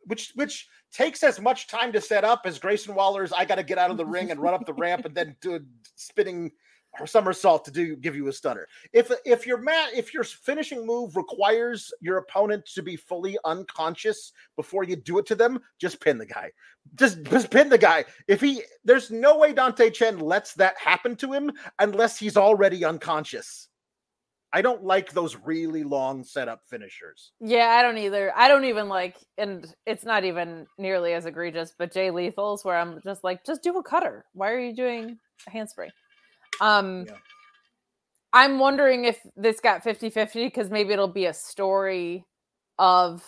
which 0.07 0.33
which 0.35 0.69
takes 0.93 1.23
as 1.23 1.41
much 1.41 1.69
time 1.69 1.93
to 1.93 2.01
set 2.01 2.25
up 2.25 2.43
as 2.45 2.59
Grayson 2.59 2.95
Waller's 2.95 3.33
I 3.33 3.45
gotta 3.45 3.63
get 3.63 3.79
out 3.79 3.91
of 3.91 3.97
the 3.97 4.07
ring 4.07 4.31
and 4.31 4.41
run 4.41 4.55
up 4.55 4.65
the 4.65 4.75
ramp 4.75 5.05
and 5.05 5.15
then 5.15 5.37
do 5.41 5.57
a 5.57 5.61
spinning 5.97 6.53
somersault 7.05 7.65
to 7.67 7.71
do 7.71 7.97
give 7.97 8.17
you 8.17 8.29
a 8.29 8.33
stunner. 8.33 8.67
If 8.93 9.11
if 9.25 9.47
your 9.47 9.59
mat 9.59 9.91
if 9.95 10.15
your 10.15 10.25
finishing 10.25 10.87
move 10.87 11.17
requires 11.17 11.93
your 12.01 12.19
opponent 12.19 12.65
to 12.75 12.83
be 12.83 12.97
fully 12.97 13.37
unconscious 13.45 14.33
before 14.57 14.85
you 14.85 14.97
do 14.97 15.19
it 15.19 15.27
to 15.27 15.35
them, 15.35 15.61
just 15.79 16.01
pin 16.01 16.17
the 16.17 16.27
guy. 16.27 16.51
Just 16.95 17.23
just 17.25 17.51
pin 17.51 17.69
the 17.69 17.77
guy. 17.77 18.05
If 18.29 18.41
he 18.41 18.63
there's 18.85 19.11
no 19.11 19.37
way 19.37 19.53
Dante 19.53 19.91
Chen 19.91 20.21
lets 20.21 20.55
that 20.55 20.79
happen 20.79 21.17
to 21.17 21.33
him 21.33 21.53
unless 21.81 22.19
he's 22.19 22.37
already 22.37 22.85
unconscious. 22.85 23.69
I 24.53 24.63
don't 24.63 24.85
like 24.85 25.13
those 25.13 25.37
really 25.45 25.83
long 25.83 26.25
setup 26.25 26.63
finishers. 26.67 27.33
Yeah, 27.41 27.77
I 27.79 27.83
don't 27.83 27.99
either. 27.99 28.33
I 28.35 28.49
don't 28.49 28.65
even 28.65 28.89
like, 28.89 29.17
and 29.37 29.67
it's 29.85 30.05
not 30.05 30.25
even 30.25 30.67
nearly 30.79 31.13
as 31.13 31.27
egregious, 31.27 31.75
but 31.79 31.93
Jay 31.93 32.11
Lethal's 32.11 32.65
where 32.65 32.79
I'm 32.79 33.01
just 33.03 33.25
like, 33.25 33.45
just 33.45 33.63
do 33.63 33.77
a 33.77 33.83
cutter. 33.83 34.25
Why 34.33 34.51
are 34.53 34.59
you 34.59 34.75
doing 34.75 35.19
a 35.47 35.51
handspring? 35.51 35.91
Um, 36.61 37.05
Yeah. 37.09 37.15
I'm 38.33 38.59
wondering 38.59 39.05
if 39.07 39.19
this 39.37 39.61
got 39.61 39.83
50 39.83 40.11
50 40.11 40.45
because 40.45 40.69
maybe 40.71 40.93
it'll 40.93 41.09
be 41.09 41.27
a 41.27 41.33
story 41.33 42.25
of, 42.79 43.25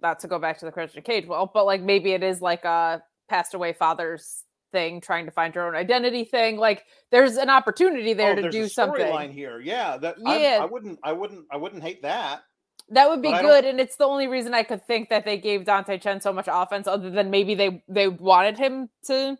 not 0.00 0.20
to 0.20 0.28
go 0.28 0.38
back 0.38 0.58
to 0.60 0.64
the 0.64 0.72
Christian 0.72 1.02
Cage 1.02 1.26
well, 1.26 1.50
but 1.52 1.66
like 1.66 1.82
maybe 1.82 2.12
it 2.12 2.22
is 2.22 2.40
like 2.40 2.64
a 2.64 3.02
passed 3.28 3.52
away 3.52 3.72
father's 3.74 4.44
thing, 4.72 5.00
trying 5.00 5.26
to 5.26 5.30
find 5.30 5.54
your 5.54 5.66
own 5.66 5.74
identity 5.74 6.24
thing. 6.24 6.56
Like 6.56 6.84
there's 7.10 7.36
an 7.36 7.50
opportunity 7.50 8.14
there 8.14 8.32
Oh, 8.32 8.36
to 8.36 8.42
there's 8.42 8.54
do 8.54 8.62
a 8.64 8.68
something. 8.68 9.04
storyline 9.04 9.32
here. 9.32 9.60
Yeah, 9.60 9.98
that 9.98 10.16
I, 10.24 10.38
Yeah. 10.38 10.58
I 10.62 10.64
wouldn't 10.64 10.98
I 11.02 11.12
wouldn't 11.12 11.44
I 11.50 11.56
wouldn't 11.56 11.82
hate 11.82 12.00
that. 12.02 12.42
That 12.90 13.10
would 13.10 13.20
be 13.20 13.28
I 13.28 13.42
good, 13.42 13.66
and 13.66 13.78
it's 13.80 13.96
the 13.96 14.06
only 14.06 14.28
reason 14.28 14.54
I 14.54 14.62
could 14.62 14.86
think 14.86 15.10
that 15.10 15.26
they 15.26 15.36
gave 15.36 15.66
Dante 15.66 15.98
Chen 15.98 16.22
so 16.22 16.32
much 16.32 16.46
offense, 16.50 16.86
other 16.86 17.10
than 17.10 17.30
maybe 17.30 17.54
they 17.54 17.82
they 17.88 18.08
wanted 18.08 18.56
him 18.56 18.88
to 19.06 19.36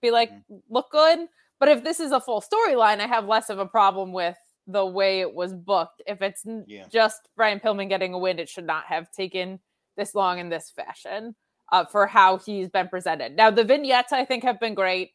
be 0.00 0.10
like 0.10 0.30
Mm-hmm. 0.30 0.56
look 0.70 0.90
good. 0.90 1.28
But 1.62 1.68
if 1.68 1.84
this 1.84 2.00
is 2.00 2.10
a 2.10 2.20
full 2.20 2.42
storyline, 2.42 2.98
I 2.98 3.06
have 3.06 3.26
less 3.28 3.48
of 3.48 3.60
a 3.60 3.66
problem 3.66 4.12
with 4.12 4.36
the 4.66 4.84
way 4.84 5.20
it 5.20 5.32
was 5.32 5.54
booked. 5.54 6.02
If 6.08 6.20
it's 6.20 6.44
Yeah. 6.66 6.88
just 6.88 7.28
Brian 7.36 7.60
Pillman 7.60 7.88
getting 7.88 8.14
a 8.14 8.18
win, 8.18 8.40
it 8.40 8.48
should 8.48 8.66
not 8.66 8.86
have 8.86 9.12
taken 9.12 9.60
this 9.96 10.12
long 10.16 10.40
in 10.40 10.48
this 10.48 10.70
fashion 10.72 11.36
uh, 11.70 11.84
for 11.84 12.08
how 12.08 12.38
he's 12.38 12.68
been 12.68 12.88
presented. 12.88 13.36
Now 13.36 13.52
the 13.52 13.62
vignettes 13.62 14.12
I 14.12 14.24
think 14.24 14.42
have 14.42 14.58
been 14.58 14.74
great. 14.74 15.12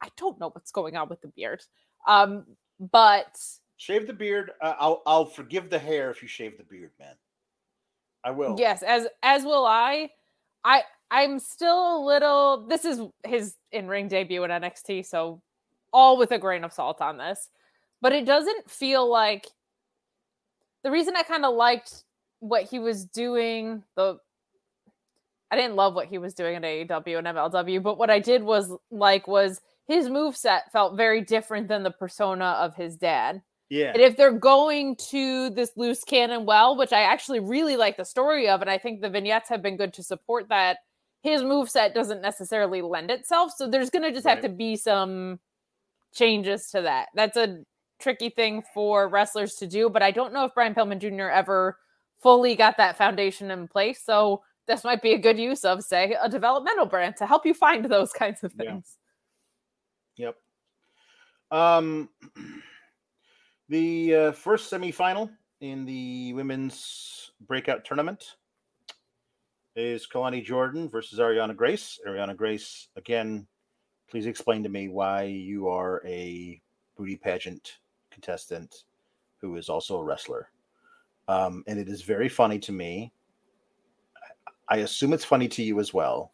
I 0.00 0.06
don't 0.16 0.38
know 0.38 0.50
what's 0.50 0.70
going 0.70 0.96
on 0.96 1.08
with 1.08 1.20
the 1.20 1.32
beard, 1.34 1.64
um, 2.06 2.46
but 2.78 3.36
Shave 3.76 4.06
the 4.06 4.12
beard. 4.12 4.52
Uh, 4.60 4.74
I'll 4.78 5.02
I'll 5.04 5.26
forgive 5.26 5.68
the 5.68 5.80
hair 5.80 6.12
if 6.12 6.22
you 6.22 6.28
shave 6.28 6.58
the 6.58 6.62
beard, 6.62 6.92
man. 7.00 7.16
I 8.22 8.30
will. 8.30 8.54
Yes, 8.56 8.84
as 8.84 9.08
as 9.24 9.42
will 9.44 9.66
I. 9.66 10.10
I 10.62 10.84
I'm 11.10 11.40
still 11.40 11.96
a 11.96 12.00
little 12.06 12.68
this 12.68 12.84
is 12.84 13.00
his 13.24 13.56
in-ring 13.72 14.06
debut 14.06 14.44
in 14.44 14.50
NXT, 14.52 15.04
so 15.06 15.42
all 15.92 16.16
with 16.16 16.30
a 16.30 16.38
grain 16.38 16.64
of 16.64 16.72
salt 16.72 17.00
on 17.00 17.18
this. 17.18 17.48
But 18.00 18.12
it 18.12 18.24
doesn't 18.24 18.70
feel 18.70 19.08
like 19.08 19.46
the 20.82 20.90
reason 20.90 21.14
I 21.16 21.22
kind 21.22 21.44
of 21.44 21.54
liked 21.54 22.04
what 22.40 22.64
he 22.64 22.78
was 22.78 23.04
doing, 23.04 23.84
the 23.96 24.18
I 25.50 25.56
didn't 25.56 25.76
love 25.76 25.94
what 25.94 26.06
he 26.06 26.18
was 26.18 26.34
doing 26.34 26.56
at 26.56 26.62
AEW 26.62 27.18
and 27.18 27.26
MLW, 27.26 27.82
but 27.82 27.98
what 27.98 28.10
I 28.10 28.18
did 28.18 28.42
was 28.42 28.72
like 28.90 29.28
was 29.28 29.60
his 29.86 30.08
move 30.08 30.36
set 30.36 30.72
felt 30.72 30.96
very 30.96 31.20
different 31.20 31.68
than 31.68 31.82
the 31.82 31.90
persona 31.90 32.56
of 32.58 32.74
his 32.74 32.96
dad. 32.96 33.42
Yeah. 33.68 33.92
And 33.92 34.00
if 34.00 34.16
they're 34.16 34.32
going 34.32 34.96
to 35.10 35.50
this 35.50 35.72
loose 35.76 36.04
cannon 36.04 36.46
well, 36.46 36.76
which 36.76 36.92
I 36.92 37.02
actually 37.02 37.40
really 37.40 37.76
like 37.76 37.96
the 37.96 38.04
story 38.04 38.48
of, 38.48 38.60
and 38.60 38.70
I 38.70 38.78
think 38.78 39.00
the 39.00 39.10
vignettes 39.10 39.48
have 39.50 39.62
been 39.62 39.76
good 39.76 39.94
to 39.94 40.02
support 40.02 40.48
that, 40.48 40.78
his 41.22 41.42
move 41.42 41.70
set 41.70 41.94
doesn't 41.94 42.20
necessarily 42.20 42.82
lend 42.82 43.10
itself. 43.10 43.52
So 43.56 43.68
there's 43.68 43.90
going 43.90 44.02
to 44.02 44.12
just 44.12 44.26
have 44.26 44.40
to 44.42 44.48
be 44.48 44.76
some 44.76 45.38
changes 46.12 46.70
to 46.70 46.82
that. 46.82 47.08
That's 47.14 47.36
a 47.36 47.58
tricky 48.00 48.30
thing 48.30 48.62
for 48.74 49.08
wrestlers 49.08 49.54
to 49.56 49.66
do, 49.66 49.88
but 49.88 50.02
I 50.02 50.10
don't 50.10 50.32
know 50.32 50.44
if 50.44 50.54
Brian 50.54 50.74
Pillman 50.74 50.98
Jr. 50.98 51.30
ever 51.30 51.78
fully 52.22 52.54
got 52.54 52.76
that 52.76 52.96
foundation 52.98 53.50
in 53.50 53.68
place. 53.68 54.02
So 54.04 54.42
this 54.66 54.84
might 54.84 55.02
be 55.02 55.12
a 55.12 55.18
good 55.18 55.38
use 55.38 55.64
of, 55.64 55.82
say, 55.82 56.16
a 56.20 56.28
developmental 56.28 56.86
brand 56.86 57.16
to 57.18 57.26
help 57.26 57.44
you 57.46 57.54
find 57.54 57.84
those 57.84 58.12
kinds 58.18 58.42
of 58.44 58.52
Yeah. 58.58 58.72
things. 58.72 58.98
Yep. 60.16 60.36
Um, 61.50 62.08
the 63.68 64.14
uh, 64.14 64.32
first 64.32 64.70
semifinal 64.70 65.30
in 65.60 65.84
the 65.84 66.32
women's 66.34 67.30
breakout 67.46 67.84
tournament 67.84 68.36
is 69.74 70.06
Kelani 70.06 70.44
Jordan 70.44 70.88
versus 70.88 71.18
Arianna 71.18 71.56
Grace. 71.56 71.98
Arianna 72.06 72.36
Grace, 72.36 72.88
again, 72.96 73.46
please 74.12 74.26
explain 74.26 74.62
to 74.62 74.68
me 74.68 74.88
why 74.88 75.22
you 75.22 75.68
are 75.68 76.02
a 76.04 76.60
booty 76.98 77.16
pageant 77.16 77.78
contestant 78.10 78.84
who 79.40 79.56
is 79.56 79.70
also 79.70 79.96
a 79.96 80.04
wrestler. 80.04 80.50
Um, 81.28 81.64
and 81.66 81.78
it 81.78 81.88
is 81.88 82.02
very 82.02 82.28
funny 82.28 82.58
to 82.58 82.72
me. 82.72 83.10
I 84.68 84.76
assume 84.78 85.14
it's 85.14 85.24
funny 85.24 85.48
to 85.48 85.62
you 85.62 85.80
as 85.80 85.94
well 85.94 86.32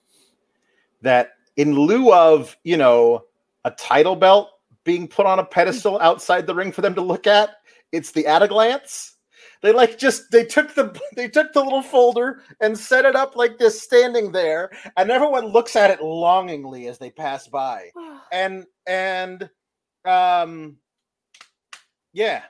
that 1.03 1.35
in 1.57 1.72
lieu 1.72 2.12
of, 2.12 2.57
you 2.64 2.76
know, 2.76 3.26
a 3.64 3.70
title 3.70 4.16
belt 4.16 4.51
being 4.83 5.07
put 5.07 5.26
on 5.26 5.39
a 5.39 5.45
pedestal 5.45 6.01
outside 6.01 6.49
the 6.49 6.55
ring 6.57 6.72
for 6.72 6.81
them 6.81 6.97
to 6.97 7.01
look 7.01 7.29
at. 7.29 7.59
It's 7.93 8.11
the 8.11 8.26
at 8.26 8.43
a 8.43 8.49
glance. 8.49 9.18
They 9.63 9.73
like 9.73 9.99
just 9.99 10.31
they 10.31 10.45
took 10.45 10.75
the 10.75 10.99
they 11.17 11.29
took 11.29 11.53
the 11.53 11.63
little 11.63 11.83
folder 11.83 12.43
and 12.61 12.79
set 12.79 13.05
it 13.05 13.17
up 13.17 13.37
like 13.37 13.59
this 13.59 13.83
standing 13.83 14.33
there, 14.33 14.71
and 14.97 15.11
everyone 15.11 15.47
looks 15.47 15.77
at 15.77 15.91
it 15.91 16.03
longingly 16.03 16.87
as 16.89 16.99
they 16.99 17.11
pass 17.11 17.49
by. 17.49 17.91
And 18.33 18.67
and 18.87 19.49
um 20.05 20.77
yeah, 22.13 22.43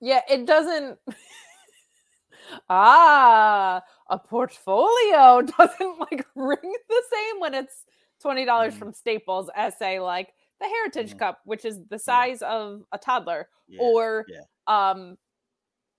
Yeah, 0.00 0.20
it 0.28 0.46
doesn't. 0.46 0.98
ah, 2.68 3.82
a 4.10 4.18
portfolio 4.18 5.42
doesn't 5.58 5.98
like 6.00 6.26
ring 6.34 6.74
the 6.88 7.02
same 7.12 7.40
when 7.40 7.54
it's 7.54 7.84
twenty 8.20 8.44
dollars 8.44 8.74
Mhm. 8.74 8.78
from 8.78 8.92
Staples 8.92 9.50
as 9.54 9.78
say 9.78 10.00
like 10.00 10.32
the 10.60 10.66
Heritage 10.66 11.14
Mhm. 11.14 11.18
Cup, 11.18 11.40
which 11.44 11.64
is 11.64 11.80
the 11.90 11.98
size 11.98 12.42
of 12.42 12.82
a 12.92 12.98
toddler, 12.98 13.48
yeah. 13.68 13.80
or 13.82 14.24
yeah. 14.28 14.40
um 14.66 15.16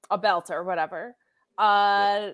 a 0.10 0.18
belt 0.18 0.50
or 0.50 0.64
whatever. 0.64 1.16
Uh 1.58 2.32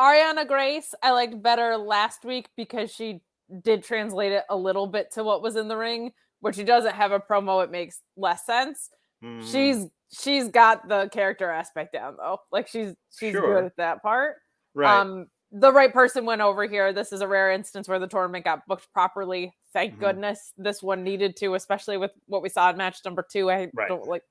Arianna 0.00 0.46
Grace, 0.46 0.92
I 1.02 1.12
liked 1.12 1.40
better 1.42 1.76
last 1.76 2.24
week 2.24 2.48
because 2.56 2.92
she 2.92 3.20
did 3.62 3.84
translate 3.84 4.32
it 4.32 4.44
a 4.50 4.56
little 4.56 4.86
bit 4.88 5.12
to 5.12 5.22
what 5.22 5.42
was 5.42 5.56
in 5.56 5.68
the 5.68 5.76
ring. 5.76 6.12
Where 6.40 6.52
she 6.52 6.64
doesn't 6.64 6.94
have 6.94 7.12
a 7.12 7.20
promo, 7.20 7.62
it 7.64 7.70
makes 7.70 8.00
less 8.16 8.44
sense 8.44 8.90
Mhm. 9.22 9.50
she's 9.50 9.86
she's 10.12 10.48
got 10.50 10.86
the 10.88 11.08
character 11.08 11.50
aspect 11.50 11.92
down 11.94 12.16
though. 12.18 12.38
Like 12.52 12.68
she's 12.68 12.94
she's 13.16 13.32
Sure. 13.32 13.54
good 13.54 13.64
at 13.64 13.76
that 13.76 14.02
part. 14.02 14.36
right. 14.74 15.00
Um 15.00 15.26
the 15.56 15.72
right 15.72 15.92
person 15.92 16.26
went 16.26 16.40
over 16.42 16.66
here. 16.66 16.92
This 16.92 17.12
is 17.12 17.20
a 17.20 17.28
rare 17.28 17.52
instance 17.52 17.86
where 17.88 18.00
the 18.00 18.08
tournament 18.08 18.44
got 18.44 18.66
booked 18.66 18.92
properly. 18.92 19.54
Thank 19.72 19.94
Mhm. 19.94 20.00
goodness. 20.00 20.52
This 20.58 20.82
one 20.82 21.04
needed 21.04 21.36
to, 21.36 21.54
especially 21.54 21.96
with 21.96 22.10
what 22.26 22.42
we 22.42 22.48
saw 22.48 22.70
in 22.70 22.76
match 22.76 23.04
number 23.04 23.22
two. 23.22 23.50
I 23.50 23.70
Right. 23.72 23.88
don't 23.88 24.06
like 24.08 24.24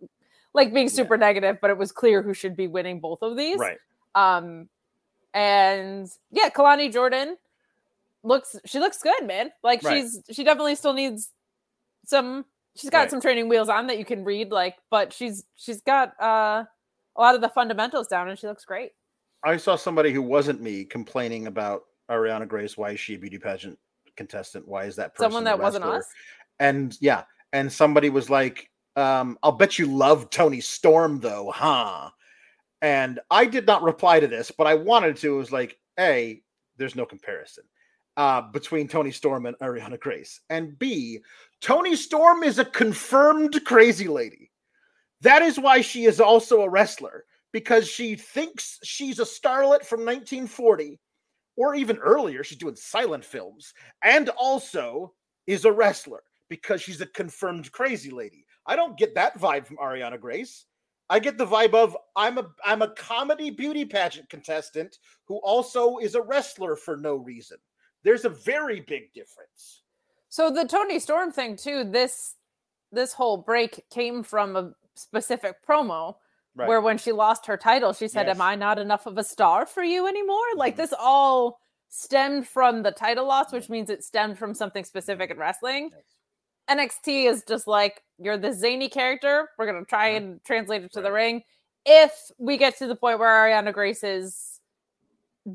like 0.54 0.72
being 0.74 0.88
Yeah. 0.88 0.94
super 0.94 1.18
negative, 1.18 1.58
but 1.62 1.70
it 1.72 1.78
was 1.78 1.92
clear 1.94 2.22
who 2.22 2.34
should 2.34 2.56
be 2.56 2.68
winning 2.68 3.00
both 3.00 3.22
of 3.24 3.36
these. 3.38 3.58
right. 3.58 3.80
Um 4.16 4.70
and 5.34 6.10
yeah, 6.32 6.50
Kelani 6.50 6.92
Jordan. 6.92 7.38
looks 8.26 8.56
she 8.66 8.80
looks 8.80 9.02
good, 9.02 9.26
man. 9.26 9.52
Like 9.64 9.82
Right. 9.84 10.02
she's 10.02 10.22
she 10.32 10.44
definitely 10.44 10.76
still 10.76 10.94
needs 10.94 11.32
some 12.06 12.46
she's 12.76 12.90
got 12.90 13.00
Right. 13.00 13.10
some 13.12 13.22
training 13.22 13.48
wheels 13.50 13.70
on 13.70 13.88
that 13.88 13.98
you 13.98 14.06
can 14.06 14.24
read 14.26 14.52
like 14.52 14.78
but 14.90 15.12
she's 15.14 15.46
she's 15.56 15.82
got 15.82 16.20
uh 16.22 16.66
a 17.16 17.22
lot 17.22 17.36
of 17.36 17.42
the 17.42 17.50
fundamentals 17.50 18.08
down 18.08 18.30
and 18.30 18.38
she 18.40 18.48
looks 18.48 18.66
great. 18.66 18.94
I 19.44 19.58
saw 19.58 19.76
somebody 19.76 20.12
who 20.12 20.22
wasn't 20.22 20.62
me 20.62 20.86
complaining 20.86 21.48
about 21.48 21.84
Arianna 22.10 22.48
Grace. 22.48 22.78
Why 22.78 22.92
is 22.92 23.00
she 23.00 23.16
a 23.16 23.20
beauty 23.20 23.38
pageant 23.38 23.78
contestant? 24.16 24.68
Why 24.68 24.86
is 24.86 24.96
that 24.96 25.14
person 25.14 25.32
Someone 25.32 25.44
that 25.44 25.60
wasn't 25.60 25.86
us. 25.86 26.06
And 26.60 26.98
yeah, 27.02 27.24
and 27.52 27.72
somebody 27.72 28.10
was 28.10 28.30
like, 28.30 28.70
um, 28.96 29.38
"I'll 29.44 29.52
bet 29.52 29.78
you 29.78 29.86
love 29.86 30.30
Toni 30.30 30.62
Storm, 30.62 31.20
though, 31.20 31.52
huh?" 31.54 32.10
And 32.82 33.20
I 33.32 33.46
did 33.46 33.66
not 33.66 33.84
reply 33.84 34.20
to 34.20 34.28
this, 34.28 34.52
but 34.52 34.68
I 34.68 34.76
wanted 34.76 35.18
to. 35.18 35.34
It 35.34 35.38
was 35.38 35.52
like, 35.52 35.78
a, 36.00 36.42
there's 36.78 36.96
no 36.96 37.06
comparison 37.06 37.64
uh, 38.18 38.42
between 38.42 38.88
Toni 38.88 39.12
Storm 39.12 39.46
and 39.46 39.58
Arianna 39.60 40.00
Grace, 40.00 40.42
and 40.50 40.78
b, 40.80 41.20
Toni 41.62 41.96
Storm 41.96 42.44
is 42.44 42.60
a 42.60 42.66
confirmed 42.66 43.64
crazy 43.66 44.08
lady. 44.08 44.52
That 45.22 45.42
is 45.42 45.60
why 45.60 45.82
she 45.82 46.06
is 46.06 46.20
also 46.20 46.62
a 46.62 46.70
wrestler 46.70 47.26
because 47.54 47.88
she 47.88 48.16
thinks 48.16 48.80
she's 48.84 49.20
a 49.20 49.24
starlet 49.24 49.86
from 49.86 50.02
1940 50.02 51.00
or 51.56 51.76
even 51.76 51.98
earlier. 52.00 52.44
She's 52.44 52.58
doing 52.58 52.76
silent 52.76 53.24
films 53.24 53.74
and 54.04 54.30
also 54.30 55.14
is 55.48 55.64
a 55.64 55.72
wrestler 55.72 56.24
because 56.50 56.82
she's 56.82 57.00
a 57.00 57.06
confirmed 57.06 57.72
crazy 57.72 58.12
lady. 58.12 58.46
I 58.66 58.76
don't 58.76 58.98
get 58.98 59.16
that 59.16 59.40
vibe 59.40 59.68
from 59.68 59.78
Arianna 59.78 60.20
Grace. 60.20 60.66
I 61.10 61.20
get 61.20 61.38
the 61.38 61.46
vibe 61.46 61.74
of 61.74 61.96
I'm 62.16 62.38
a 62.40 62.48
I'm 62.66 62.82
a 62.82 62.94
comedy 62.96 63.52
beauty 63.52 63.86
pageant 63.86 64.30
contestant 64.30 64.98
who 65.28 65.38
also 65.44 65.98
is 65.98 66.16
a 66.16 66.22
wrestler 66.22 66.76
for 66.76 66.98
no 66.98 67.16
reason. 67.16 67.58
There's 68.04 68.26
a 68.26 68.30
very 68.30 68.80
big 68.80 69.14
difference. 69.14 69.84
So 70.30 70.50
the 70.50 70.66
Toni 70.66 71.00
Storm 71.00 71.32
thing 71.32 71.56
too, 71.56 71.84
this 71.84 72.36
this 72.92 73.14
whole 73.14 73.38
break 73.38 73.84
came 73.92 74.24
from 74.24 74.56
a 74.56 74.72
specific 74.96 75.56
promo 75.68 76.16
Right. 76.56 76.68
where 76.68 76.82
when 76.82 76.98
she 77.00 77.12
lost 77.12 77.48
her 77.48 77.58
title, 77.58 77.94
she 77.94 78.08
said, 78.08 78.28
Yes. 78.28 78.36
Am 78.36 78.42
I 78.42 78.56
not 78.56 78.78
enough 78.78 79.06
of 79.08 79.18
a 79.18 79.24
star 79.24 79.66
for 79.66 79.84
you 79.84 80.06
anymore? 80.08 80.44
Like 80.56 80.76
Mhm. 80.76 80.78
this 80.78 80.94
all 81.00 81.60
stemmed 81.90 82.48
from 82.48 82.84
the 82.84 82.92
title 82.92 83.26
loss, 83.26 83.52
which 83.52 83.70
means 83.70 83.90
it 83.90 84.04
stemmed 84.04 84.38
from 84.38 84.54
something 84.54 84.84
specific 84.84 85.32
in 85.32 85.38
wrestling. 85.38 85.90
NXT 86.70 87.26
is 87.28 87.44
just 87.48 87.68
like 87.68 88.04
you're 88.20 88.38
the 88.38 88.54
zany 88.54 88.88
character. 88.90 89.50
We're 89.58 89.66
gonna 89.66 89.84
try 89.86 90.10
Yeah. 90.10 90.18
and 90.18 90.44
translate 90.44 90.84
it 90.84 90.94
to 90.94 91.02
the 91.02 91.12
ring. 91.12 91.44
If 91.86 92.14
we 92.38 92.58
get 92.58 92.78
to 92.78 92.88
the 92.88 92.96
point 92.96 93.20
where 93.20 93.30
Arianna 93.30 93.74
Grace's 93.74 94.62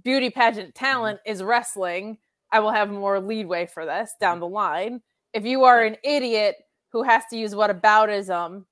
beauty 0.03 0.31
pageant 0.31 0.75
Mm-hmm. 0.75 0.85
talent 0.85 1.21
is 1.25 1.43
wrestling, 1.43 2.19
I 2.53 2.61
will 2.61 2.73
have 2.73 2.91
more 2.91 3.21
leadway 3.21 3.67
for 3.67 3.87
this 3.87 4.15
down 4.21 4.41
the 4.41 4.49
line. 4.49 5.03
If 5.33 5.45
you 5.45 5.65
are 5.65 5.83
an 5.83 5.97
idiot 6.03 6.57
who 6.93 7.03
has 7.05 7.25
to 7.31 7.37
use 7.37 7.55
whataboutism 7.55 8.65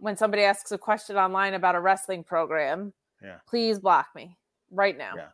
when 0.00 0.16
somebody 0.16 0.42
asks 0.42 0.72
a 0.72 0.78
question 0.78 1.16
online 1.16 1.54
about 1.54 1.74
a 1.74 1.80
wrestling 1.80 2.24
program, 2.24 2.92
Yeah. 3.22 3.38
please 3.46 3.78
block 3.78 4.08
me 4.14 4.36
right 4.70 4.96
now. 4.96 5.12
Yeah. 5.16 5.28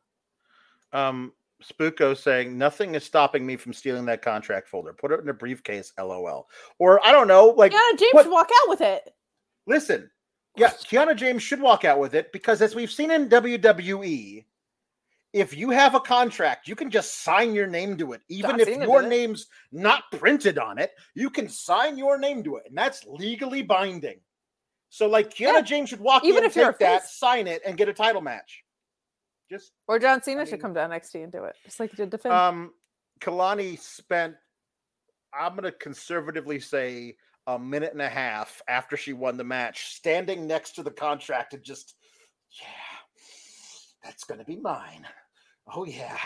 Um, 1.09 1.33
Spooko 1.63 2.17
saying 2.17 2.59
nothing 2.59 2.95
is 2.95 3.05
stopping 3.05 3.47
me 3.47 3.57
from 3.57 3.73
stealing 3.73 4.05
that 4.07 4.21
contract 4.23 4.69
folder. 4.69 4.93
Put 4.93 5.13
it 5.13 5.21
in 5.21 5.29
a 5.29 5.35
briefcase, 5.35 5.93
lol. 5.99 6.49
Or 6.79 7.05
I 7.07 7.13
don't 7.13 7.29
know, 7.29 7.47
like 7.47 7.73
Yeah, 7.73 7.81
James 7.97 8.13
what- 8.13 8.25
should 8.25 8.33
walk 8.33 8.51
out 8.63 8.69
with 8.69 8.81
it. 8.83 9.15
listen, 9.67 10.11
yeah, 10.57 10.69
Kiana 10.71 11.15
James 11.17 11.43
should 11.43 11.61
walk 11.61 11.85
out 11.85 11.99
with 11.99 12.15
it 12.15 12.31
because 12.33 12.61
as 12.61 12.75
we've 12.75 12.91
seen 12.91 13.11
in 13.11 13.29
WWE, 13.29 14.47
if 15.33 15.55
you 15.57 15.71
have 15.71 15.95
a 15.95 16.01
contract, 16.01 16.67
you 16.69 16.75
can 16.75 16.91
just 16.91 17.23
sign 17.23 17.55
your 17.55 17.67
name 17.67 17.97
to 17.99 18.13
it. 18.13 18.23
Even 18.29 18.59
if 18.61 18.69
your 18.69 19.03
name's 19.03 19.47
not 19.71 20.05
printed 20.13 20.59
on 20.59 20.79
it, 20.79 20.93
you 21.15 21.29
can 21.31 21.49
sign 21.49 21.99
your 21.99 22.19
name 22.19 22.43
to 22.45 22.57
it, 22.57 22.65
and 22.67 22.77
that's 22.77 23.05
legally 23.07 23.63
binding. 23.63 24.21
So, 24.89 25.07
like, 25.09 25.31
Kiana 25.35 25.55
Yeah. 25.55 25.61
James 25.63 25.89
should 25.91 26.01
walk 26.01 26.25
Even 26.25 26.45
in, 26.45 26.51
if 26.51 26.57
you're 26.57 26.73
take 26.73 26.79
that, 26.81 27.03
face. 27.03 27.11
sign 27.19 27.47
it, 27.47 27.63
and 27.67 27.77
get 27.77 27.89
a 27.89 27.93
title 27.93 28.21
match. 28.23 28.63
Just 29.51 29.73
Or 29.89 29.99
John 29.99 30.23
Cena 30.23 30.43
I 30.43 30.45
should 30.45 30.53
mean- 30.55 30.61
come 30.61 30.75
to 30.75 30.81
NXT 30.81 31.23
and 31.23 31.33
do 31.33 31.45
it, 31.45 31.57
just 31.65 31.79
like 31.81 31.91
he 31.91 31.97
did 31.97 32.11
to 32.13 32.19
Finn. 32.19 32.33
Um, 32.33 32.73
Kelani 33.21 33.79
spent, 33.79 34.35
I'm 35.33 35.53
going 35.53 35.65
to 35.65 35.73
conservatively 35.73 36.61
say, 36.61 37.17
a 37.49 37.59
minute 37.59 37.93
and 37.93 38.03
a 38.03 38.09
half 38.09 38.61
after 38.69 38.97
she 38.97 39.13
won 39.13 39.37
the 39.37 39.45
match, 39.45 39.95
standing 39.95 40.47
next 40.49 40.73
to 40.73 40.83
the 40.83 40.91
contract 40.91 41.55
and 41.55 41.63
just, 41.63 41.95
yeah, 42.61 42.67
that's 44.03 44.25
going 44.25 44.39
to 44.41 44.45
be 44.45 44.57
mine. 44.57 45.07
Oh, 45.73 45.85
yeah. 45.85 46.19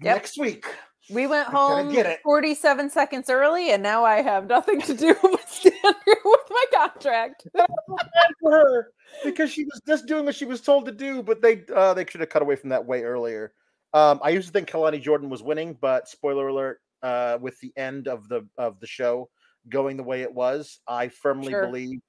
Yep. 0.00 0.14
Next 0.14 0.36
week. 0.38 0.64
We 1.10 1.26
went 1.26 1.48
home 1.48 1.90
get 1.92 2.06
it. 2.06 2.20
47 2.22 2.90
seconds 2.90 3.30
early, 3.30 3.70
and 3.70 3.82
now 3.82 4.04
I 4.04 4.20
have 4.20 4.46
nothing 4.46 4.80
to 4.82 4.94
do 4.94 5.14
but 5.22 5.48
stand 5.48 5.74
here 6.04 6.16
with 6.24 6.40
my 6.50 6.64
contract. 6.74 7.46
for 8.40 8.50
her 8.50 8.92
because 9.24 9.50
she 9.50 9.64
was 9.64 9.80
just 9.86 10.06
doing 10.06 10.24
what 10.26 10.34
she 10.34 10.44
was 10.44 10.60
told 10.60 10.84
to 10.86 10.92
do, 10.92 11.22
but 11.22 11.40
they 11.40 11.64
uh, 11.74 11.94
they 11.94 12.04
should 12.04 12.20
have 12.20 12.28
cut 12.28 12.42
away 12.42 12.56
from 12.56 12.70
that 12.70 12.84
way 12.84 13.02
earlier. 13.02 13.52
Um, 13.94 14.20
I 14.22 14.30
used 14.30 14.48
to 14.48 14.52
think 14.52 14.68
Kelani 14.68 15.00
Jordan 15.00 15.30
was 15.30 15.42
winning, 15.42 15.76
but 15.80 16.08
spoiler 16.08 16.48
alert, 16.48 16.80
uh, 17.02 17.38
with 17.40 17.58
the 17.60 17.72
end 17.76 18.06
of 18.06 18.28
the 18.28 18.46
of 18.58 18.78
the 18.80 18.86
show 18.86 19.30
going 19.68 19.96
the 19.96 20.02
way 20.02 20.22
it 20.22 20.32
was, 20.32 20.80
I 20.86 21.08
firmly 21.08 21.52
Sure. 21.52 21.66
believe 21.66 22.00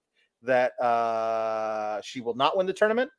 that 0.44 0.80
uh, 0.82 2.02
she 2.02 2.22
will 2.22 2.36
not 2.36 2.58
win 2.58 2.66
the 2.66 2.74
tournament. 2.74 3.10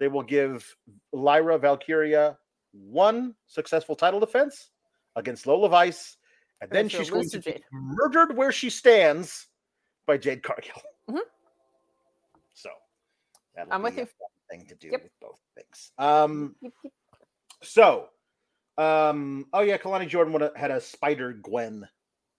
They 0.00 0.08
will 0.08 0.22
give 0.22 0.76
Lyra 1.12 1.58
Valkyria 1.58 2.36
one 2.72 3.34
successful 3.46 3.94
title 3.94 4.18
defense 4.20 4.70
against 5.16 5.46
Lola 5.46 5.68
Vice, 5.68 6.16
and 6.60 6.70
then 6.70 6.88
she's 6.88 7.10
going 7.10 7.28
to 7.30 7.40
be 7.40 7.62
murdered 7.72 8.36
where 8.36 8.52
she 8.52 8.70
stands 8.70 9.46
by 10.06 10.16
Jade 10.16 10.42
Cargill. 10.42 10.80
Mhm. 11.08 11.20
So 12.54 12.70
I'm 13.70 13.82
with 13.82 13.96
you. 13.96 14.08
thing 14.50 14.66
to 14.66 14.74
do 14.74 14.88
Yep. 14.88 15.02
with 15.04 15.20
both 15.20 15.40
things. 15.54 15.92
Um, 15.96 16.54
Yep, 16.60 16.72
yep. 16.84 16.92
so, 17.62 18.10
um, 18.76 19.48
oh 19.54 19.60
yeah, 19.62 19.78
Kelani 19.78 20.06
Jordan 20.06 20.50
had 20.54 20.70
a 20.70 20.80
Spider 20.80 21.32
Gwen 21.32 21.88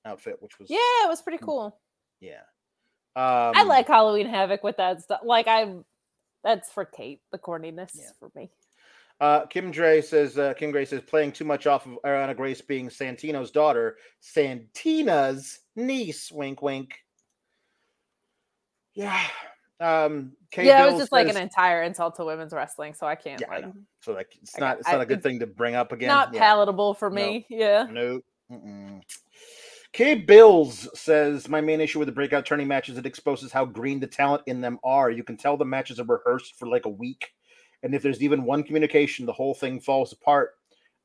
outfit, 0.05 0.39
which 0.41 0.59
was 0.59 0.69
Yeah, 0.69 0.77
it 1.05 1.07
was 1.09 1.21
pretty 1.23 1.39
cool. 1.39 1.79
yeah. 2.19 2.43
Um, 3.15 3.53
I 3.55 3.63
like 3.63 3.87
Halloween 3.87 4.27
Havoc 4.27 4.61
with 4.63 4.77
that 4.77 5.01
stuff. 5.01 5.21
Like 5.23 5.47
I'm, 5.47 5.83
that's 6.43 6.71
for 6.71 6.85
Kate. 6.85 7.21
The 7.31 7.39
corniness 7.39 7.91
Yeah. 7.95 8.11
for 8.19 8.29
me. 8.35 8.51
Uh, 9.21 9.45
Kim 9.45 9.71
Dre 9.71 10.01
says 10.01 10.37
uh, 10.37 10.53
Kim 10.55 10.71
Gray 10.71 10.83
says 10.85 11.01
playing 11.01 11.31
too 11.31 11.45
much 11.45 11.67
off 11.67 11.85
of 11.85 11.97
Arianna 12.05 12.35
Grace 12.35 12.59
being 12.61 12.89
Santino's 12.89 13.49
daughter, 13.51 13.97
Santina's 14.19 15.59
niece. 15.75 16.31
Wink, 16.31 16.61
wink. 16.61 16.95
Yeah. 18.93 19.21
Um, 19.79 20.33
Kay 20.51 20.65
yeah, 20.67 20.85
it 20.85 20.91
was 20.91 20.99
just 21.01 21.11
like 21.11 21.27
an 21.27 21.37
entire 21.37 21.83
insult 21.83 22.15
to 22.15 22.25
women's 22.25 22.53
wrestling, 22.53 22.93
so 22.93 23.05
I 23.07 23.15
can't 23.15 23.41
Yeah, 23.41 23.49
like. 23.49 23.65
So 24.01 24.13
like 24.13 24.35
it's 24.41 24.57
not 24.57 24.79
it's 24.79 24.87
not 24.87 24.99
I- 24.99 25.03
a 25.03 25.05
good 25.05 25.21
thing 25.23 25.39
to 25.39 25.47
bring 25.47 25.75
up 25.75 25.91
again. 25.91 26.07
not 26.07 26.33
Yeah. 26.33 26.39
palatable 26.41 26.93
for 26.93 27.09
No. 27.09 27.15
me. 27.15 27.45
Yeah. 27.49 27.87
No. 27.91 28.21
Mm-mm. 28.51 29.01
K 29.91 30.15
Bills 30.15 30.87
says 30.97 31.47
my 31.49 31.61
main 31.61 31.79
issue 31.81 31.99
with 31.99 32.07
the 32.07 32.11
breakout 32.13 32.45
turning 32.45 32.67
matches 32.67 32.97
it 32.97 33.05
exposes 33.05 33.51
how 33.51 33.65
green 33.65 33.99
the 33.99 34.07
talent 34.07 34.43
in 34.45 34.61
them 34.61 34.77
are. 34.83 35.09
You 35.09 35.23
can 35.23 35.37
tell 35.37 35.57
the 35.57 35.65
matches 35.65 35.99
are 35.99 36.05
rehearsed 36.05 36.55
for 36.57 36.67
like 36.67 36.85
a 36.85 36.89
week, 36.89 37.31
and 37.85 37.95
if 37.95 38.01
there's 38.01 38.21
even 38.21 38.43
one 38.43 38.63
communication, 38.63 39.25
the 39.25 39.31
whole 39.31 39.53
thing 39.53 39.79
falls 39.79 40.11
apart. 40.11 40.55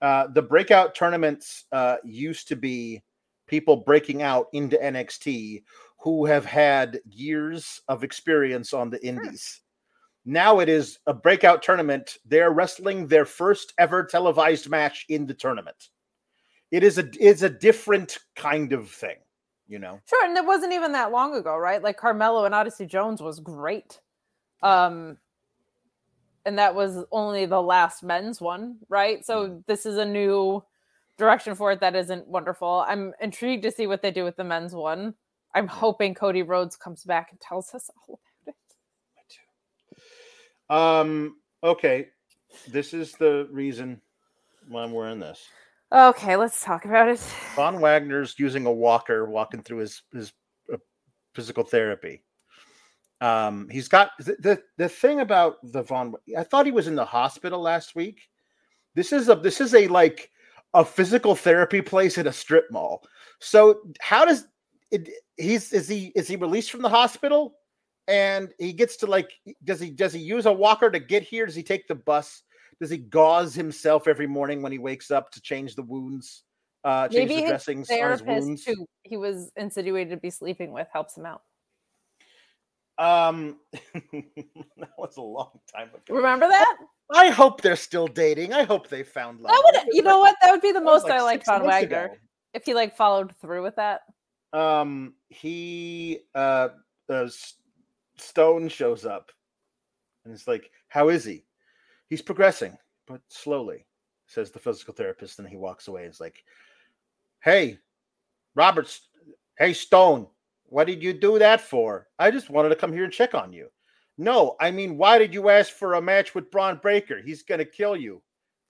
Uh, 0.03 0.26
the 0.35 0.43
breakout 0.43 0.95
tournaments 0.95 1.66
uh, 1.70 1.97
used 2.03 2.49
to 2.49 2.57
be 2.57 3.03
people 3.47 3.76
breaking 3.76 4.22
out 4.22 4.49
into 4.53 4.76
NXT 4.78 5.62
who 5.99 6.24
have 6.24 6.45
had 6.45 6.99
years 7.09 7.81
of 7.89 8.03
experience 8.03 8.72
on 8.72 8.91
the 8.91 9.05
indies. 9.07 9.61
Now 10.24 10.61
it 10.61 10.68
is 10.68 10.99
a 11.07 11.14
breakout 11.14 11.62
tournament. 11.62 12.18
They're 12.24 12.51
wrestling 12.51 13.07
their 13.07 13.24
first 13.24 13.74
ever 13.78 14.05
televised 14.05 14.68
match 14.68 15.07
in 15.09 15.26
the 15.26 15.35
tournament 15.35 15.91
it 16.70 16.83
is 16.85 16.99
a 16.99 17.09
is 17.20 17.43
a 17.43 17.51
different 17.51 18.18
kind 18.37 18.72
of 18.72 18.89
thing, 18.89 19.16
you 19.68 19.78
know. 19.78 20.01
Sure, 20.07 20.26
and 20.26 20.37
it 20.37 20.45
wasn't 20.45 20.72
even 20.72 20.93
that 20.93 21.12
long 21.12 21.35
ago, 21.35 21.57
right? 21.57 21.83
Like 21.83 21.97
Carmelo 21.97 22.45
and 22.45 22.55
Odyssey 22.55 22.87
Jones 22.87 23.20
was 23.20 23.41
great. 23.41 24.01
Um 24.62 25.18
and 26.47 26.59
that 26.59 26.74
was 26.74 27.05
only 27.12 27.47
the 27.47 27.61
last 27.62 28.03
men's 28.03 28.41
one, 28.41 28.78
right? 28.88 29.24
So 29.24 29.49
Mm. 29.49 29.66
this 29.66 29.86
is 29.86 29.97
a 29.99 30.05
new 30.05 30.62
direction 31.18 31.55
for 31.55 31.70
it 31.72 31.80
that 31.80 31.95
isn't 31.95 32.26
wonderful. 32.26 32.84
I'm 32.86 33.12
intrigued 33.20 33.62
to 33.64 33.70
see 33.70 33.86
what 33.86 34.01
they 34.03 34.11
do 34.11 34.24
with 34.24 34.36
the 34.36 34.45
men's 34.45 34.74
one. 34.74 35.14
I'm 35.55 35.66
hoping 35.66 36.14
Cody 36.14 36.43
Rhodes 36.43 36.76
comes 36.76 37.05
back 37.05 37.28
and 37.30 37.41
tells 37.41 37.74
us 37.74 37.91
all 38.09 38.20
about 38.43 38.55
it. 40.70 40.74
Um. 40.74 41.36
Okay, 41.62 42.09
this 42.68 42.95
is 42.95 43.12
the 43.12 43.49
reason 43.51 44.01
why 44.68 44.82
I'm 44.84 44.93
wearing 44.93 45.18
this. 45.20 45.47
Okay, 45.93 46.36
let's 46.36 46.64
talk 46.64 46.84
about 46.86 47.09
it. 47.09 47.18
Von 47.57 47.80
Wagner's 47.80 48.38
using 48.38 48.64
a 48.64 48.72
walker, 48.72 49.26
walking 49.28 49.62
through 49.62 49.78
his 49.78 50.03
his 50.12 50.32
uh, 50.72 50.76
physical 51.34 51.64
therapy. 51.64 52.22
Um, 53.21 53.68
he's 53.68 53.89
got 53.89 54.12
the, 54.18 54.37
the 54.41 54.62
the 54.79 54.89
thing 54.89 55.21
about 55.21 55.57
the 55.62 55.83
Von. 55.83 56.14
I 56.37 56.43
thought 56.43 56.66
he 56.66 56.73
was 56.73 56.87
in 56.87 56.95
the 56.95 57.05
hospital 57.05 57.61
last 57.61 57.95
week. 57.95 58.29
This 58.95 59.12
is 59.12 59.29
a 59.29 59.35
this 59.35 59.61
is 59.61 59.75
a 59.75 59.89
like 59.89 60.31
a 60.73 60.85
physical 60.85 61.35
therapy 61.35 61.83
place 61.83 62.16
in 62.16 62.27
a 62.27 62.33
strip 62.33 62.71
mall. 62.71 63.03
So 63.39 63.81
how 64.01 64.25
does 64.25 64.47
it? 64.91 65.09
He's 65.37 65.73
is 65.73 65.89
he 65.89 66.12
is 66.14 66.29
he 66.29 66.37
released 66.37 66.71
from 66.71 66.83
the 66.83 66.89
hospital? 66.89 67.57
And 68.09 68.53
he 68.59 68.73
gets 68.73 68.97
to 68.99 69.07
like, 69.07 69.31
does 69.62 69.79
he 69.79 69.91
does 69.91 70.12
he 70.12 70.21
use 70.21 70.47
a 70.47 70.53
walker 70.53 70.91
to 70.91 70.99
get 70.99 71.23
here? 71.23 71.47
Does 71.47 71.55
he 71.55 71.62
take 71.62 71.87
the 71.87 71.95
bus? 71.95 72.43
Does 72.81 72.91
he 72.91 72.99
gauze 72.99 73.55
himself 73.55 74.09
every 74.09 74.27
morning 74.27 74.62
when 74.62 74.73
he 74.73 74.79
wakes 74.79 75.11
up 75.11 75.31
to 75.33 75.41
change 75.41 75.75
the 75.75 75.83
wounds? 75.83 76.45
Uh, 76.83 77.07
change 77.09 77.29
Maybe 77.29 77.35
the 77.35 77.41
his 77.43 77.51
dressings 77.51 77.91
on 77.91 78.11
his 78.11 78.21
therapist, 78.23 78.47
wounds. 78.47 78.64
who 78.64 78.87
he 79.03 79.16
was 79.18 79.53
insinuated 79.57 80.11
to 80.11 80.16
be 80.16 80.31
sleeping 80.31 80.73
with, 80.73 80.89
helps 80.93 81.16
him 81.16 81.27
out. 81.27 81.43
Um, 83.01 83.57
that 84.12 84.90
was 84.98 85.16
a 85.16 85.22
long 85.22 85.59
time 85.74 85.88
ago. 85.88 86.14
Remember 86.14 86.46
that? 86.46 86.76
I 87.14 87.30
hope 87.30 87.62
they're 87.62 87.74
still 87.74 88.07
dating. 88.07 88.53
I 88.53 88.62
hope 88.64 88.88
they 88.88 89.03
found 89.03 89.40
love. 89.40 89.51
That 89.53 89.82
would, 89.86 89.94
you 89.94 90.03
know 90.03 90.18
what? 90.20 90.36
That 90.42 90.51
would 90.53 90.61
be 90.61 90.70
the 90.72 90.80
most 90.82 91.07
I 91.07 91.16
like 91.20 91.22
liked 91.22 91.46
six 91.46 91.59
Von 91.59 91.66
Wagner 91.66 92.05
ago. 92.05 92.14
if 92.55 92.64
he 92.66 92.74
like 92.74 92.94
followed 92.96 93.34
through 93.40 93.62
with 93.62 93.76
that. 93.76 94.03
um 94.53 95.14
he 95.28 96.20
uh, 96.34 96.68
uh 97.09 97.28
stone 98.18 98.68
shows 98.68 99.07
up 99.07 99.30
and 100.24 100.34
it's 100.34 100.46
like 100.46 100.70
how 100.88 101.09
is 101.09 101.24
he 101.24 101.44
he's 102.09 102.20
progressing 102.20 102.76
but 103.07 103.20
slowly 103.28 103.86
says 104.26 104.51
the 104.51 104.59
physical 104.59 104.92
therapist 104.92 105.38
and 105.38 105.48
he 105.48 105.57
walks 105.57 105.88
away 105.88 106.05
it's 106.05 106.20
like 106.20 106.42
hey 107.44 107.78
roberts 108.57 109.09
hey 109.59 109.72
stone 109.72 110.26
what 110.71 110.87
did 110.87 111.03
you 111.03 111.12
do 111.12 111.39
that 111.39 111.61
for 111.61 112.09
i 112.18 112.31
just 112.31 112.51
wanted 112.51 112.71
to 112.71 112.77
come 112.77 112.93
here 112.93 113.05
and 113.05 113.12
check 113.12 113.35
on 113.35 113.53
you 113.53 113.68
no 114.18 114.57
i 114.61 114.71
mean 114.71 114.97
why 114.97 115.18
did 115.18 115.35
you 115.35 115.49
ask 115.49 115.73
for 115.73 115.95
a 115.95 116.03
match 116.03 116.35
with 116.35 116.51
braun 116.51 116.79
breaker 116.83 117.21
he's 117.25 117.43
gonna 117.43 117.64
kill 117.64 117.97
you 117.97 118.23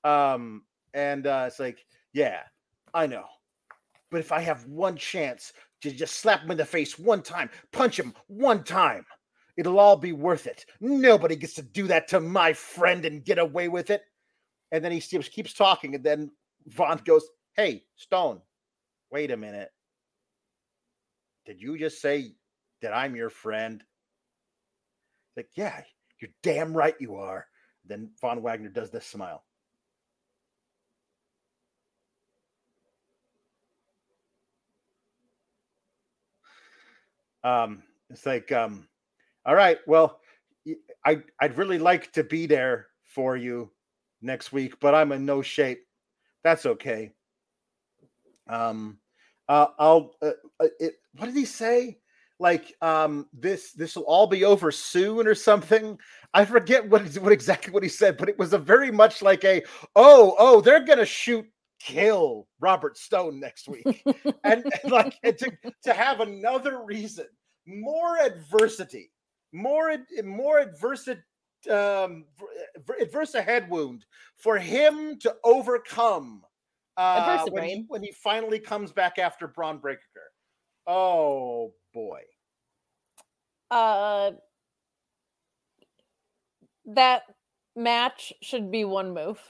um 0.05 0.63
and 0.95 1.27
uh 1.27 1.45
it's 1.47 1.61
like 1.61 1.85
yeah 2.13 2.41
i 2.95 3.07
know 3.07 3.25
but 4.11 4.21
if 4.21 4.33
i 4.33 4.41
have 4.41 4.67
one 4.67 4.97
chance 4.97 5.53
to 5.83 5.91
just 5.91 6.19
slap 6.19 6.43
him 6.43 6.51
in 6.51 6.57
the 6.57 6.65
face 6.65 6.99
one 6.99 7.23
time, 7.23 7.51
punch 7.73 7.99
him 7.99 8.15
one 8.27 8.65
time. 8.65 9.05
It'll 9.57 9.79
all 9.79 9.97
be 9.97 10.13
worth 10.13 10.47
it. 10.47 10.65
Nobody 10.81 11.37
gets 11.37 11.55
to 11.55 11.63
do 11.63 11.87
that 11.89 12.09
to 12.09 12.21
my 12.21 12.53
friend 12.53 13.05
and 13.05 13.25
get 13.25 13.39
away 13.39 13.69
with 13.69 13.91
it. 13.91 14.03
And 14.73 14.85
then 14.85 14.93
he 14.93 15.01
keeps 15.01 15.29
keeps 15.29 15.53
talking, 15.53 15.95
and 15.95 16.05
then 16.05 16.31
Von 16.67 16.99
goes, 17.05 17.25
"Hey, 17.55 17.85
Stone, 17.97 18.41
wait 19.11 19.33
a 19.33 19.37
minute. 19.37 19.71
Did 21.51 21.61
you 21.61 21.77
just 21.77 22.01
say 22.01 22.37
that 22.81 22.95
I'm 22.95 23.17
your 23.17 23.29
friend?" 23.29 23.83
Like, 25.37 25.49
yeah, 25.57 25.83
you're 26.21 26.31
damn 26.45 26.77
right 26.77 26.95
you 27.01 27.17
are. 27.17 27.45
Then 27.85 28.13
Von 28.21 28.41
Wagner 28.41 28.69
does 28.69 28.93
this 28.93 29.05
smile. 29.05 29.43
um 37.43 37.83
it's 38.11 38.27
like 38.27 38.53
um 38.53 38.87
all 39.47 39.55
right 39.55 39.79
well 39.87 40.21
I 41.05 41.23
I'd 41.41 41.57
really 41.57 41.79
like 41.79 42.13
to 42.13 42.23
be 42.23 42.47
there 42.47 42.89
for 43.03 43.37
you 43.37 43.71
next 44.21 44.53
week 44.53 44.79
but 44.79 44.95
i'm 44.95 45.11
in 45.13 45.25
no 45.25 45.41
shape 45.41 45.87
that's 46.45 46.67
okay 46.67 47.13
um 48.47 49.00
uh, 49.51 49.67
i'll 49.81 50.15
uh, 50.23 50.31
uh, 50.61 50.69
it, 50.79 50.95
what 51.17 51.27
did 51.27 51.35
he 51.35 51.45
say? 51.45 51.99
Like 52.39 52.75
um 52.81 53.27
this 53.35 53.73
this 53.73 53.97
will 53.97 54.05
all 54.05 54.27
be 54.27 54.45
over 54.45 54.71
soon 54.71 55.27
or 55.27 55.35
something? 55.35 55.99
I 56.33 56.45
forget 56.45 56.89
what 56.89 57.03
what 57.19 57.33
exactly 57.33 57.73
what 57.73 57.83
he 57.83 57.89
said 57.89 58.17
but 58.17 58.29
it 58.29 58.39
was 58.39 58.53
a 58.53 58.59
very 58.59 58.91
much 58.91 59.21
like 59.23 59.45
a 59.45 59.63
oh 59.97 60.37
oh 60.39 60.61
they're 60.61 60.85
gonna 60.85 61.05
shoot 61.05 61.45
kill 61.81 62.47
robert 62.61 62.97
stone 62.97 63.41
next 63.41 63.69
week. 63.69 64.05
And, 64.45 64.65
and 64.83 64.93
like 64.93 65.19
and 65.23 65.37
to, 65.39 65.53
to 65.85 65.93
have 65.93 66.21
another 66.21 66.83
reason 66.85 67.27
more 67.67 68.19
adversity 68.19 69.11
more 69.53 69.97
more 70.25 70.61
adversity 70.61 71.21
um 71.71 72.25
adverse 73.01 73.35
a 73.35 73.43
head 73.43 73.69
wound 73.69 74.07
for 74.37 74.57
him 74.57 75.19
to 75.19 75.35
overcome 75.45 76.43
uh 77.01 77.47
when 77.51 77.65
he, 77.65 77.85
when 77.89 78.03
he 78.03 78.13
finally 78.13 78.59
comes 78.59 78.93
back 78.93 79.19
after 79.19 79.49
Braun 79.49 79.79
Breaker. 79.79 80.01
Oh 80.87 81.73
boy. 81.95 82.21
Uh, 83.71 84.33
that 86.87 87.23
match 87.77 88.33
should 88.43 88.71
be 88.71 88.85
one 88.85 89.15
move. 89.15 89.41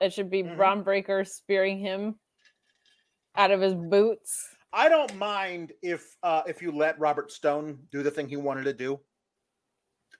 It 0.00 0.12
should 0.12 0.30
be 0.30 0.42
Mhm. 0.42 0.56
Braun 0.56 0.82
Breaker 0.82 1.24
spearing 1.24 1.78
him 1.78 2.18
out 3.36 3.50
of 3.50 3.60
his 3.60 3.74
boots. 3.74 4.54
I 4.72 4.88
don't 4.90 5.14
mind 5.16 5.72
if 5.80 6.16
uh 6.22 6.42
if 6.46 6.60
you 6.60 6.72
let 6.72 6.98
Robert 6.98 7.32
Stone 7.32 7.86
do 7.90 8.02
the 8.02 8.10
thing 8.10 8.28
he 8.28 8.36
wanted 8.36 8.64
to 8.64 8.74
do. 8.74 9.00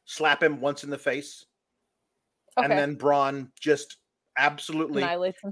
Slap 0.07 0.43
him 0.43 0.61
once 0.61 0.85
in 0.85 0.91
the 0.91 0.99
face 0.99 1.45
Okay, 2.57 2.65
and 2.65 2.79
then 2.79 2.95
Braun 2.95 3.53
just 3.61 3.99
absolutely 4.37 5.03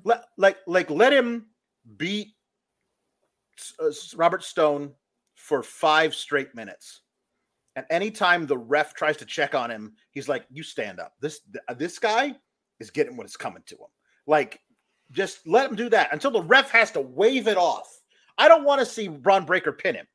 let 0.05 0.25
like 0.37 0.59
like 0.67 0.91
let 0.91 1.13
him 1.13 1.47
beat 1.97 2.29
uh, 3.81 3.91
Robert 4.17 4.43
Stone 4.43 4.93
for 5.35 5.63
five 5.63 6.15
straight 6.15 6.55
minutes. 6.55 7.01
And 7.77 7.85
anytime 7.91 8.47
the 8.47 8.57
ref 8.57 8.95
tries 8.95 9.17
to 9.17 9.27
check 9.27 9.55
on 9.55 9.71
him, 9.71 9.95
he's 10.13 10.29
like, 10.29 10.47
"You 10.51 10.63
stand 10.63 11.01
up. 11.01 11.15
This 11.21 11.41
th- 11.41 11.65
uh, 11.69 11.75
this 11.75 11.99
guy 11.99 12.37
is 12.81 12.91
getting 12.91 13.17
what 13.17 13.27
is 13.27 13.37
coming 13.37 13.63
to 13.67 13.75
him. 13.75 13.89
Like, 14.27 14.61
just 15.11 15.47
let 15.47 15.69
him 15.71 15.77
do 15.77 15.89
that 15.91 16.13
until 16.13 16.31
the 16.31 16.43
ref 16.43 16.71
has 16.71 16.91
to 16.93 17.01
wave 17.01 17.49
it 17.49 17.57
off. 17.57 17.89
I 18.39 18.49
don't 18.49 18.65
want 18.65 18.81
to 18.81 18.87
see 18.87 19.09
Braun 19.09 19.45
Breaker 19.45 19.73
pin 19.73 19.95
him. 19.95 20.07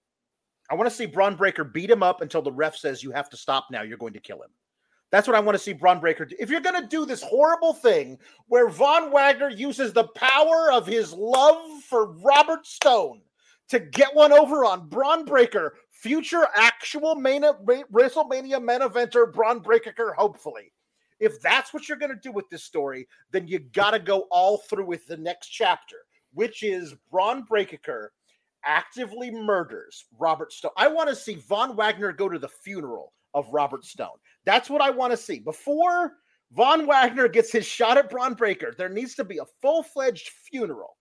I 0.70 0.76
want 0.76 0.90
to 0.90 0.96
see 0.96 1.06
Braun 1.06 1.36
Breaker 1.36 1.64
beat 1.64 1.90
him 1.90 2.04
up 2.04 2.22
until 2.22 2.42
the 2.42 2.52
ref 2.52 2.76
says 2.76 3.04
you 3.04 3.12
have 3.12 3.30
to 3.30 3.38
stop 3.38 3.68
now. 3.72 3.82
You're 3.82 3.98
going 3.98 4.14
to 4.14 4.20
kill 4.20 4.42
him. 4.42 4.50
That's 5.12 5.28
what 5.28 5.36
I 5.36 5.40
want 5.40 5.58
to 5.58 5.64
see 5.64 5.74
Braun 5.74 6.00
Breaker 6.00 6.26
do. 6.26 6.36
If 6.40 6.50
you're 6.50 6.62
going 6.62 6.80
to 6.80 6.88
do 6.88 7.06
this 7.06 7.24
horrible 7.24 7.74
thing 7.74 8.20
where 8.48 8.70
Von 8.70 9.12
Wagner 9.12 9.50
uses 9.50 9.92
the 9.92 10.08
power 10.10 10.72
of 10.72 10.86
his 10.86 11.14
love 11.14 11.82
for 11.84 12.12
Robert 12.14 12.68
Stone 12.68 13.22
to 13.70 13.80
get 13.80 14.14
one 14.14 14.32
over 14.32 14.66
on 14.66 14.88
Braun 14.88 15.26
Breaker, 15.26 15.76
future 15.90 16.48
actual 16.56 17.16
main, 17.16 17.42
Ma- 17.42 17.84
WrestleMania 17.92 18.64
main 18.64 18.82
eventer 18.82 19.32
Braun 19.32 19.60
Breaker, 19.60 20.14
hopefully. 20.14 20.72
If 21.20 21.42
that's 21.42 21.74
what 21.74 21.90
you're 21.90 21.98
going 21.98 22.14
to 22.14 22.22
do 22.22 22.32
with 22.32 22.50
this 22.50 22.64
story, 22.64 23.08
then 23.32 23.48
you 23.48 23.60
got 23.60 23.92
to 23.92 24.00
go 24.00 24.28
all 24.32 24.60
through 24.60 24.86
with 24.86 25.06
the 25.08 25.18
next 25.18 25.48
chapter, 25.48 25.98
which 26.34 26.64
is 26.64 26.96
Braun 27.12 27.44
Breaker 27.44 28.14
actively 28.66 29.32
murders 29.32 30.06
Robert 30.18 30.54
Stone. 30.54 30.72
I 30.78 30.88
want 30.88 31.10
to 31.10 31.16
see 31.16 31.36
Von 31.36 31.76
Wagner 31.76 32.12
go 32.12 32.30
to 32.30 32.40
the 32.40 32.48
funeral 32.48 33.14
of 33.34 33.48
Robert 33.52 33.86
Stone. 33.86 34.18
That's 34.46 34.70
what 34.70 34.82
I 34.82 34.90
want 34.90 35.12
to 35.12 35.18
see. 35.18 35.40
Before 35.40 36.14
Von 36.52 36.88
Wagner 36.88 37.28
gets 37.28 37.52
his 37.52 37.66
shot 37.66 37.98
at 37.98 38.10
Braun 38.10 38.34
Breaker, 38.34 38.74
there 38.78 38.90
needs 38.90 39.16
to 39.16 39.24
be 39.24 39.38
a 39.38 39.46
full 39.62 39.84
fledged 39.84 40.30
funeral 40.30 40.98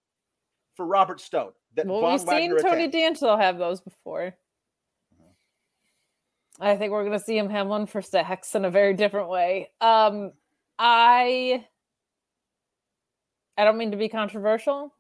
for 0.75 0.87
Robert 0.87 1.21
Stone. 1.21 1.53
That 1.75 1.87
Well, 1.87 2.01
Von 2.01 2.13
we've 2.13 2.21
seen 2.21 2.51
Tony 2.59 2.85
attends. 2.85 3.21
D'Angelo 3.21 3.37
have 3.37 3.59
those 3.59 3.81
before. 3.81 4.35
I 6.61 6.77
think 6.77 6.93
we're 6.93 7.05
gonna 7.05 7.21
see 7.21 7.39
him 7.39 7.51
have 7.51 7.69
one 7.69 7.87
for 7.87 8.03
Stacks 8.03 8.55
in 8.55 8.65
a 8.65 8.71
very 8.71 8.95
different 8.95 9.29
way. 9.29 9.71
Um, 9.81 10.33
I 10.79 11.65
I 13.57 13.65
don't 13.65 13.79
mean 13.79 13.93
to 13.93 13.97
be 13.97 14.09
controversial. 14.09 14.95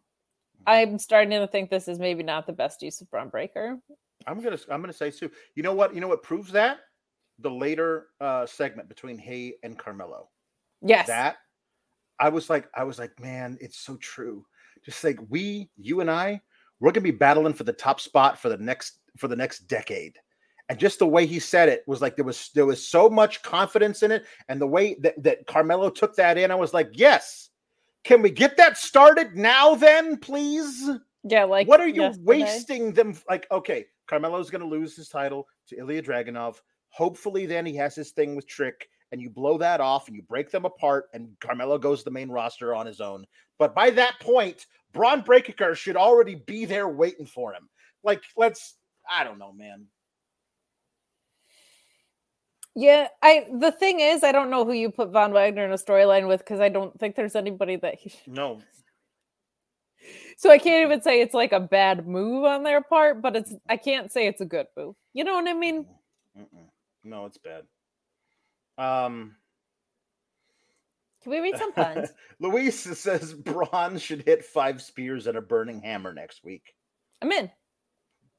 I'm 0.66 0.98
starting 0.98 1.30
to 1.30 1.46
think 1.46 1.70
this 1.70 1.88
is 1.88 1.98
maybe 1.98 2.22
not 2.22 2.46
the 2.46 2.52
best 2.52 2.82
use 2.82 3.00
of 3.00 3.10
Braun 3.10 3.28
Breaker. 3.28 3.78
I'm 4.26 4.40
gonna 4.40 4.58
I'm 4.70 4.80
gonna 4.80 4.92
say 4.92 5.10
Sue. 5.10 5.30
You 5.54 5.62
know 5.62 5.74
what? 5.74 5.94
You 5.94 6.00
know 6.00 6.08
what 6.08 6.22
proves 6.22 6.52
that? 6.52 6.78
The 7.40 7.50
later 7.50 8.08
uh 8.20 8.46
segment 8.46 8.88
between 8.88 9.18
Hay 9.18 9.54
and 9.62 9.78
Carmelo. 9.78 10.28
Yes, 10.82 11.06
That 11.06 11.36
I 12.20 12.28
was 12.28 12.50
like, 12.50 12.68
I 12.74 12.84
was 12.84 12.98
like, 12.98 13.18
man, 13.20 13.58
it's 13.60 13.78
so 13.78 13.96
true. 13.96 14.44
Just 14.84 15.02
like 15.04 15.18
we, 15.28 15.70
you 15.76 16.00
and 16.00 16.10
I, 16.10 16.40
we're 16.80 16.92
gonna 16.92 17.02
be 17.02 17.10
battling 17.10 17.54
for 17.54 17.64
the 17.64 17.72
top 17.72 18.00
spot 18.00 18.38
for 18.38 18.48
the 18.48 18.56
next 18.56 18.98
for 19.16 19.28
the 19.28 19.36
next 19.36 19.60
decade. 19.68 20.16
And 20.68 20.78
just 20.78 20.98
the 20.98 21.06
way 21.06 21.24
he 21.24 21.38
said 21.38 21.68
it 21.68 21.82
was 21.86 22.02
like 22.02 22.16
there 22.16 22.24
was 22.24 22.50
there 22.54 22.66
was 22.66 22.86
so 22.86 23.08
much 23.08 23.42
confidence 23.42 24.02
in 24.02 24.12
it, 24.12 24.26
and 24.48 24.60
the 24.60 24.66
way 24.66 24.96
that, 25.00 25.22
that 25.22 25.46
Carmelo 25.46 25.90
took 25.90 26.14
that 26.16 26.38
in, 26.38 26.50
I 26.50 26.56
was 26.56 26.74
like, 26.74 26.90
yes. 26.92 27.50
Can 28.04 28.22
we 28.22 28.30
get 28.30 28.56
that 28.56 28.78
started 28.78 29.36
now, 29.36 29.74
then, 29.74 30.16
please? 30.18 30.88
yeah. 31.24 31.44
Like, 31.44 31.66
what 31.66 31.80
are 31.80 31.88
you 31.88 32.02
yesterday. 32.02 32.24
wasting 32.24 32.92
them? 32.92 33.18
Like, 33.28 33.46
okay, 33.50 33.86
Carmelo's 34.06 34.50
going 34.50 34.62
to 34.62 34.68
lose 34.68 34.96
his 34.96 35.08
title 35.08 35.46
to 35.68 35.76
Ilya 35.76 36.02
Dragunov. 36.02 36.60
Hopefully, 36.98 37.46
then 37.46 37.64
he 37.64 37.76
has 37.76 37.94
his 37.94 38.10
thing 38.10 38.34
with 38.34 38.48
Trick, 38.48 38.88
and 39.12 39.22
you 39.22 39.30
blow 39.30 39.56
that 39.56 39.80
off 39.80 40.08
and 40.08 40.16
you 40.16 40.22
break 40.22 40.50
them 40.50 40.64
apart, 40.64 41.04
and 41.14 41.28
Carmelo 41.38 41.78
goes 41.78 42.00
to 42.00 42.06
the 42.06 42.10
main 42.10 42.28
roster 42.28 42.74
on 42.74 42.86
his 42.86 43.00
own. 43.00 43.24
But 43.56 43.72
by 43.72 43.90
that 43.90 44.18
point, 44.20 44.66
Braun 44.92 45.20
Breaker 45.20 45.76
should 45.76 45.94
already 45.94 46.34
be 46.34 46.64
there 46.64 46.88
waiting 46.88 47.24
for 47.24 47.54
him. 47.54 47.68
Like, 48.02 48.24
let's, 48.36 48.74
I 49.08 49.22
don't 49.22 49.38
know, 49.38 49.52
man. 49.52 49.86
Yeah, 52.74 53.06
I. 53.22 53.46
The 53.60 53.70
thing 53.70 54.00
is, 54.00 54.24
I 54.24 54.32
don't 54.32 54.50
know 54.50 54.64
who 54.64 54.72
you 54.72 54.90
put 54.90 55.10
Von 55.10 55.32
Wagner 55.32 55.64
in 55.64 55.70
a 55.70 55.76
storyline 55.76 56.26
with 56.26 56.40
because 56.40 56.58
I 56.58 56.68
don't 56.68 56.98
think 56.98 57.14
there's 57.14 57.36
anybody 57.36 57.76
that 57.76 57.94
he. 57.94 58.12
No. 58.26 58.60
So 60.36 60.50
I 60.50 60.58
can't 60.58 60.86
even 60.86 61.02
say 61.02 61.20
it's 61.20 61.34
like 61.34 61.50
a 61.50 61.58
bad 61.58 62.06
move 62.06 62.44
on 62.44 62.62
their 62.62 62.80
part, 62.80 63.20
but 63.20 63.34
it's 63.34 63.52
I 63.68 63.76
can't 63.76 64.12
say 64.12 64.28
it's 64.28 64.40
a 64.40 64.44
good 64.44 64.68
move. 64.76 64.94
You 65.12 65.24
know 65.24 65.34
what 65.34 65.48
I 65.48 65.52
mean? 65.52 65.84
Mm-mm. 66.38 66.68
No, 67.04 67.26
it's 67.26 67.38
bad. 67.38 67.64
Um, 68.76 69.36
Can 71.22 71.32
we 71.32 71.40
read 71.40 71.56
some 71.56 71.72
puns? 71.72 72.10
Luis 72.40 72.78
says 72.78 73.34
Braun 73.34 73.98
should 73.98 74.22
hit 74.22 74.44
five 74.44 74.80
spears 74.82 75.26
and 75.26 75.36
a 75.38 75.42
burning 75.42 75.80
hammer 75.82 76.12
next 76.12 76.44
week. 76.44 76.74
I'm 77.22 77.32
in. 77.32 77.50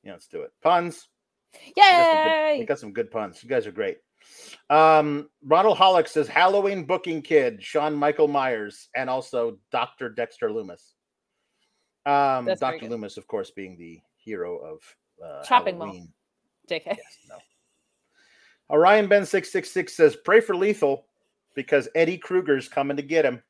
Yeah, 0.03 0.13
let's 0.13 0.27
do 0.27 0.41
it. 0.43 0.51
Puns. 0.61 1.07
We 1.53 1.73
got 1.75 1.85
some 2.05 2.23
good- 2.23 2.29
Yay! 2.31 2.55
We 2.59 2.65
got 2.65 2.79
some 2.79 2.93
good 2.93 3.11
puns. 3.11 3.43
You 3.43 3.49
guys 3.49 3.67
are 3.67 3.71
great. 3.71 3.97
Um, 4.69 5.29
Ronald 5.43 5.77
Hollick 5.77 6.07
says 6.07 6.27
Halloween 6.27 6.85
booking 6.85 7.21
kid, 7.21 7.63
Shawn 7.63 7.95
Michael 7.95 8.27
Myers, 8.27 8.89
and 8.95 9.09
also 9.09 9.57
Dr. 9.71 10.09
Dexter 10.09 10.51
Loomis. 10.51 10.93
Um, 12.05 12.45
That's 12.45 12.59
Dr. 12.61 12.87
Loomis, 12.87 13.17
of 13.17 13.27
course, 13.27 13.51
being 13.51 13.77
the 13.77 13.99
hero 14.17 14.57
of 14.57 14.79
uh, 15.23 15.43
Shopping 15.45 15.77
mall. 15.77 15.87
Halloween. 15.87 16.13
JK. 16.69 16.85
Yes, 16.85 17.17
no. 17.29 17.35
Orion 18.71 19.07
Ben 19.07 19.25
six 19.25 19.51
six 19.51 19.71
six 19.71 19.93
says 19.95 20.15
pray 20.15 20.41
for 20.41 20.55
Lethal 20.55 21.05
because 21.55 21.87
Eddie 21.95 22.17
Kruger's 22.17 22.67
coming 22.67 22.97
to 22.97 23.03
get 23.03 23.25
him. 23.25 23.41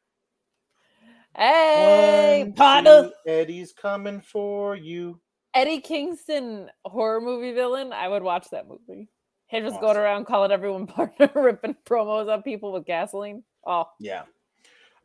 Hey, 1.36 2.44
One, 2.44 2.54
partner. 2.54 3.12
two, 3.26 3.32
Eddie's 3.32 3.72
coming 3.74 4.20
for 4.22 4.76
you. 4.76 5.20
Eddie 5.54 5.82
Kingston 5.82 6.70
horror 6.86 7.22
movie 7.22 7.54
villain. 7.54 7.94
I 7.94 8.08
would 8.08 8.24
watch 8.24 8.50
that 8.52 8.68
movie. 8.68 9.10
Him 9.48 9.64
just 9.64 9.80
going 9.80 9.92
Awesome. 9.92 10.02
around 10.04 10.26
calling 10.26 10.52
everyone 10.52 10.88
partner, 10.96 11.30
ripping 11.36 11.76
promos 11.86 12.32
on 12.32 12.44
people 12.44 12.72
with 12.72 12.86
gasoline. 12.86 13.44
Oh, 13.66 13.86
Yeah. 14.00 14.24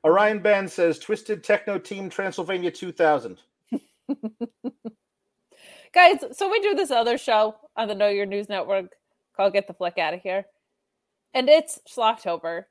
Orion 0.05 0.41
Ben 0.41 0.69
says 0.69 0.99
Twisted 0.99 1.43
Techno 1.43 1.79
Team 1.79 2.11
Transylvania 2.11 2.71
2000. 2.71 3.39
guys 5.95 6.19
so 6.33 6.51
we 6.51 6.61
do 6.61 6.75
this 6.75 6.91
other 6.91 7.17
show 7.17 7.55
on 7.77 7.89
the 7.89 7.95
know 7.95 8.09
your 8.09 8.27
news 8.27 8.49
network 8.49 8.87
called 9.37 9.53
get 9.53 9.66
the 9.66 9.74
flick 9.74 9.99
out 9.99 10.14
of 10.14 10.20
here. 10.20 10.45
And 11.32 11.49
it's 11.49 11.80
schlocktober 11.89 12.64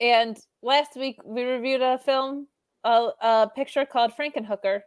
and 0.00 0.38
last 0.62 0.96
week 0.96 1.18
we 1.24 1.44
reviewed 1.44 1.82
a 1.82 1.98
film 1.98 2.48
a, 2.84 3.10
a 3.20 3.50
picture 3.54 3.86
called 3.86 4.12
frankenhooker. 4.12 4.80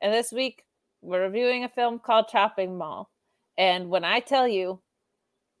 And 0.00 0.12
this 0.12 0.30
week 0.32 0.62
we're 1.02 1.22
reviewing 1.22 1.64
a 1.64 1.68
film 1.68 1.98
called 1.98 2.28
chopping 2.28 2.78
mall. 2.78 3.10
And 3.58 3.88
when 3.88 4.04
i 4.04 4.20
tell 4.20 4.48
you 4.48 4.80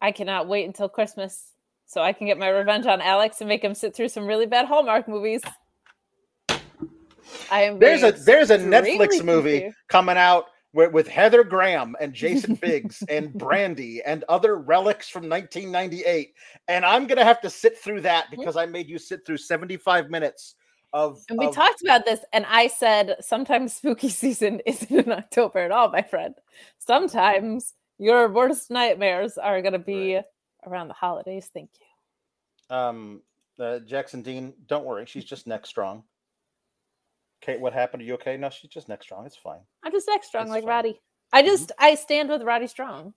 i 0.00 0.12
cannot 0.12 0.48
wait 0.48 0.66
until 0.66 0.88
christmas 0.88 1.52
so 1.86 2.00
i 2.00 2.12
can 2.12 2.26
get 2.26 2.38
my 2.38 2.48
revenge 2.48 2.86
on 2.86 3.00
alex 3.00 3.40
and 3.40 3.48
make 3.48 3.62
him 3.62 3.74
sit 3.74 3.94
through 3.94 4.08
some 4.08 4.26
really 4.26 4.46
bad 4.46 4.66
hallmark 4.66 5.08
movies. 5.08 5.42
I 7.50 7.62
am 7.62 7.78
There's 7.78 8.02
a 8.02 8.12
there's 8.12 8.50
a 8.50 8.58
Netflix 8.58 9.24
movie 9.24 9.72
coming 9.88 10.16
out 10.16 10.46
with, 10.74 11.06
Heather 11.06 11.44
Graham 11.44 11.96
and 12.00 12.12
Jason 12.12 12.54
Biggs 12.60 13.02
and 13.08 13.32
Brandy 13.32 14.02
and 14.02 14.24
other 14.28 14.56
relics 14.56 15.08
from 15.08 15.28
1998, 15.28 16.34
and 16.68 16.84
I'm 16.84 17.06
gonna 17.06 17.24
have 17.24 17.40
to 17.42 17.50
sit 17.50 17.78
through 17.78 18.02
that 18.02 18.30
because 18.30 18.56
I 18.56 18.66
made 18.66 18.88
you 18.88 18.98
sit 18.98 19.24
through 19.24 19.38
75 19.38 20.10
minutes 20.10 20.56
of. 20.92 21.22
And 21.28 21.38
we 21.38 21.46
of- 21.46 21.54
talked 21.54 21.82
about 21.82 22.04
this, 22.04 22.20
and 22.32 22.44
I 22.48 22.66
said 22.66 23.16
sometimes 23.20 23.74
spooky 23.74 24.08
season 24.22 24.60
isn't 24.66 24.90
in 24.90 25.12
October 25.12 25.60
at 25.60 25.70
all, 25.70 25.90
my 25.90 26.02
friend. 26.02 26.34
Sometimes 26.78 27.74
your 27.98 28.28
worst 28.28 28.70
nightmares 28.70 29.38
are 29.38 29.62
going 29.62 29.72
to 29.72 29.78
be 29.78 30.20
around 30.66 30.88
the 30.88 30.94
holidays. 30.94 31.48
Thank 31.52 31.70
you. 31.80 32.76
um 32.76 33.22
uh, 33.58 33.78
Jackson 33.80 34.22
Dean. 34.22 34.52
Don't 34.66 34.84
worry, 34.84 35.06
she's 35.06 35.24
just 35.24 35.46
neck 35.46 35.64
strong. 35.66 36.02
Kate, 37.44 37.60
what 37.60 37.74
happened? 37.74 38.02
Are 38.02 38.06
you 38.06 38.14
okay? 38.14 38.36
No, 38.36 38.48
she's 38.48 38.70
just 38.70 38.88
neck 38.88 39.02
strong. 39.02 39.26
It's 39.26 39.36
fine. 39.36 39.60
I'm 39.82 39.92
just 39.92 40.08
neck 40.08 40.24
strong 40.24 40.44
It's 40.44 40.50
like 40.50 40.62
fine. 40.62 40.70
Roddy. 40.70 41.00
I 41.32 41.42
just 41.42 41.72
I 41.78 41.94
stand 41.94 42.30
with 42.30 42.42
Roddy 42.42 42.66
Strong. 42.66 43.12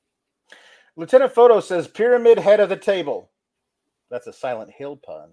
Lieutenant 0.96 1.32
Photo 1.32 1.60
says 1.60 1.88
pyramid 1.88 2.40
head 2.40 2.60
of 2.60 2.70
the 2.70 2.76
table. 2.76 3.30
That's 4.10 4.28
a 4.28 4.34
Silent 4.34 4.72
Hill 4.72 4.98
pun. 4.98 5.30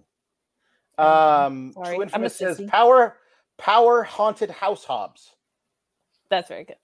Um, 0.97 1.73
sorry, 1.73 1.95
True 1.95 2.03
Infamous 2.03 2.35
says 2.37 2.61
power 2.67 3.17
power 3.57 4.03
haunted 4.03 4.49
house 4.49 4.85
Hobbs. 4.85 5.35
That's 6.29 6.47
very 6.47 6.63
good. 6.63 6.75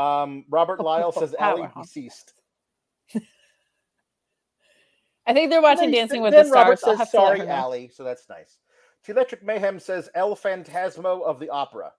Um, 0.00 0.44
Robert 0.48 0.80
Lyle 0.80 1.12
says 1.12 1.34
Power 1.38 1.58
Ali 1.58 1.68
Hobbs. 1.68 1.88
deceased. 1.88 2.32
I 5.26 5.32
think 5.32 5.50
they're 5.50 5.62
watching 5.62 5.90
Dancing 5.90 6.22
with 6.22 6.32
the 6.32 6.50
Robert 6.50 6.78
Stars. 6.78 6.84
I'll 6.84 6.90
says 6.92 6.98
have 6.98 7.10
to 7.10 7.20
let 7.20 7.38
sorry. 7.38 7.50
Ali. 7.50 7.90
So 7.92 8.04
that's 8.04 8.28
nice. 8.28 8.58
T 9.04 9.12
Electric 9.12 9.44
Mayhem 9.44 9.78
says 9.78 10.08
El 10.14 10.34
Phantasmo 10.34 11.22
of 11.22 11.38
the 11.38 11.50
Opera. 11.50 11.92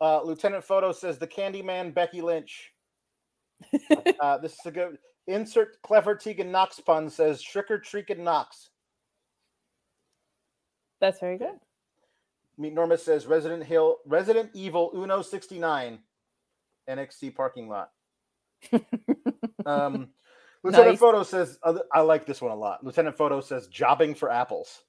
Uh, 0.00 0.22
Lieutenant 0.22 0.64
Photo 0.64 0.92
says 0.92 1.18
the 1.18 1.26
Candyman 1.26 1.94
Becky 1.94 2.20
Lynch. 2.20 2.72
uh, 4.20 4.38
this 4.38 4.52
is 4.52 4.66
a 4.66 4.70
good 4.70 4.98
insert. 5.26 5.80
Clever 5.82 6.14
Tegan 6.14 6.52
Nox 6.52 6.80
pun 6.80 7.08
says 7.10 7.42
Shricker 7.42 7.78
Treakin 7.78 8.18
Knox. 8.18 8.70
That's 11.00 11.20
very 11.20 11.38
good. 11.38 11.58
Meet 12.56 12.74
Norma 12.74 12.96
says 12.96 13.26
Resident 13.26 13.64
Hill, 13.64 13.96
Resident 14.06 14.50
Evil 14.54 14.92
Uno 14.94 15.22
69, 15.22 15.98
NXT 16.88 17.34
parking 17.34 17.68
lot. 17.68 17.90
um, 19.66 20.08
Lieutenant 20.62 20.92
Nice. 20.92 20.98
Photo 20.98 21.22
says, 21.24 21.58
I 21.92 22.00
like 22.00 22.26
this 22.26 22.40
one 22.40 22.52
a 22.52 22.56
lot. 22.56 22.84
Lieutenant 22.84 23.16
Photo 23.16 23.40
says, 23.40 23.66
jobbing 23.66 24.14
for 24.14 24.30
apples. 24.30 24.82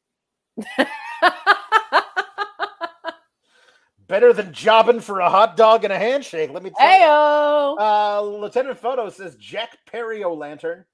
Better 4.08 4.34
than 4.34 4.54
jobbing 4.54 5.00
for 5.00 5.20
a 5.20 5.30
hot 5.30 5.58
dog 5.58 5.84
and 5.84 5.92
a 5.92 5.98
handshake, 5.98 6.52
let 6.52 6.62
me 6.62 6.70
tell 6.70 6.88
you. 6.88 7.06
Heyo! 7.06 7.76
Uh, 7.80 8.22
Lieutenant 8.22 8.78
Photo 8.80 9.10
says, 9.10 9.36
Jack 9.36 9.78
Perry 9.90 10.24
O 10.24 10.34
Lantern. 10.34 10.86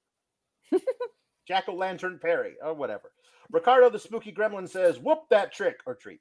Jack 1.46 1.68
O 1.68 1.74
Lantern 1.74 2.18
Perry, 2.20 2.54
or 2.62 2.72
whatever. 2.72 3.12
Ricardo 3.50 3.90
the 3.90 3.98
Spooky 3.98 4.32
Gremlin 4.32 4.68
says, 4.68 4.98
whoop 4.98 5.24
that 5.28 5.52
trick 5.52 5.80
or 5.84 5.94
treat. 5.94 6.20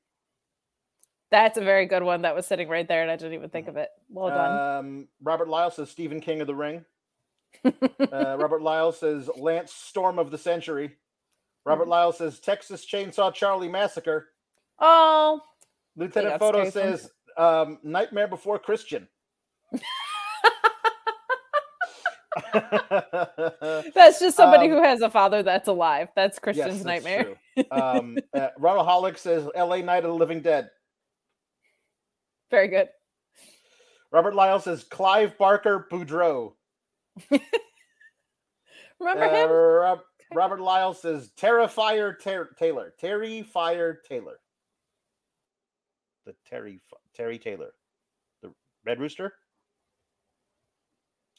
That's 1.30 1.58
a 1.58 1.64
very 1.64 1.86
good 1.86 2.04
one 2.04 2.24
that 2.24 2.36
was 2.36 2.46
sitting 2.46 2.68
right 2.68 2.86
there, 2.86 3.02
and 3.02 3.10
I 3.10 3.16
didn't 3.16 3.36
even 3.36 3.50
think 3.50 3.70
of 3.70 3.78
it. 3.78 3.88
Well 4.10 4.28
done. 4.28 4.80
Um, 4.86 5.08
Robert 5.24 5.48
Lyle 5.48 5.72
says 5.72 5.90
Stephen 5.90 6.20
King 6.20 6.42
of 6.42 6.48
the 6.48 6.56
Ring. 6.56 6.84
uh, 7.66 8.38
Robert 8.38 8.62
Lyle 8.62 8.92
says 8.92 9.30
Lance 9.38 9.72
Storm 9.72 10.20
of 10.20 10.30
the 10.30 10.38
Century. 10.38 10.98
Robert 11.66 11.88
Lyle 11.88 12.12
says 12.12 12.40
Texas 12.40 12.86
Chainsaw 12.86 13.34
Charlie 13.34 13.70
Massacre. 13.70 14.30
oh, 14.80 15.40
Lieutenant 15.96 16.40
Photo 16.40 16.70
says 16.70 17.10
um, 17.38 17.78
Nightmare 17.84 18.28
Before 18.28 18.58
Christian. 18.60 19.08
that's 23.94 24.20
just 24.20 24.36
somebody 24.38 24.66
Um, 24.66 24.72
who 24.72 24.82
has 24.84 25.02
a 25.02 25.10
father 25.10 25.44
that's 25.44 25.68
alive. 25.68 26.08
That's 26.16 26.40
Christian's 26.40 26.78
Yes, 26.78 26.84
that's 26.84 27.06
nightmare. 27.06 27.24
true. 27.56 27.66
Um, 27.72 28.18
uh, 28.34 28.48
Ronald 28.58 28.88
Hollick 28.88 29.18
says 29.18 29.48
L.A. 29.54 29.82
Night 29.82 30.04
of 30.06 30.12
the 30.12 30.16
Living 30.16 30.42
Dead. 30.42 30.70
Very 32.50 32.68
good. 32.70 32.90
Robert 34.12 34.36
Lyle 34.36 34.60
says 34.60 34.84
Clive 34.84 35.38
Barker 35.38 35.88
Boudreaux. 35.92 36.54
Remember 39.00 39.24
Uh, 39.26 39.30
him? 39.30 39.50
Rob- 39.50 40.00
Robert 40.34 40.62
Lyle 40.62 40.94
says 40.94 41.32
Terrifier 41.38 42.18
Ter- 42.20 42.54
Taylor. 42.58 42.94
Terry 43.00 43.44
Fire 43.44 44.00
Taylor. 44.08 44.40
The 46.26 46.36
Terry 46.50 46.80
F- 46.92 47.00
Terry 47.16 47.38
Taylor. 47.38 47.72
The 48.42 48.54
Red 48.86 49.00
Rooster? 49.00 49.34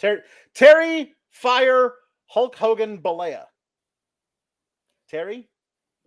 Ter- 0.01 0.25
Terry 0.55 1.15
Fire 1.31 1.95
Hulk 2.27 2.57
Hogan 2.57 2.99
Bollea. 2.99 3.45
Terry? 5.09 5.49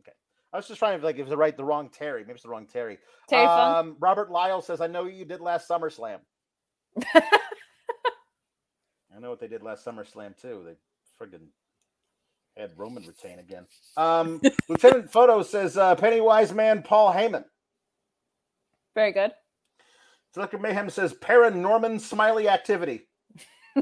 Okay. 0.01 0.11
I 0.53 0.57
was 0.57 0.67
just 0.67 0.79
trying 0.79 0.99
to 0.99 1.05
like 1.05 1.17
if 1.17 1.27
the 1.27 1.37
right 1.37 1.55
the 1.55 1.63
wrong 1.63 1.89
Terry. 1.89 2.21
Maybe 2.21 2.33
it's 2.33 2.43
the 2.43 2.49
wrong 2.49 2.67
Terry. 2.67 2.99
Terry 3.29 3.45
Funk. 3.45 3.77
Um, 3.77 3.95
Robert 3.99 4.29
Lyle 4.31 4.61
says, 4.61 4.81
I 4.81 4.87
know 4.87 5.03
what 5.03 5.13
you 5.13 5.25
did 5.25 5.41
last 5.41 5.67
SummerSlam. 5.69 6.19
I 7.13 7.21
know 9.19 9.29
what 9.29 9.39
they 9.39 9.47
did 9.47 9.63
last 9.63 9.85
SummerSlam 9.85 10.39
too. 10.39 10.65
They 10.65 10.75
friggin' 11.19 11.47
had 12.57 12.71
Roman 12.77 13.05
retain 13.05 13.39
again. 13.39 13.65
Um, 13.97 14.41
Lieutenant 14.69 15.11
Photo 15.11 15.43
says 15.43 15.77
uh, 15.77 15.95
Pennywise 15.95 16.53
man 16.53 16.83
Paul 16.83 17.13
Heyman. 17.13 17.45
Very 18.95 19.11
good. 19.11 19.31
Selector 20.33 20.57
Mayhem 20.57 20.89
says 20.89 21.13
Paranorman 21.13 21.99
Smiley 21.99 22.49
Activity. 22.49 23.07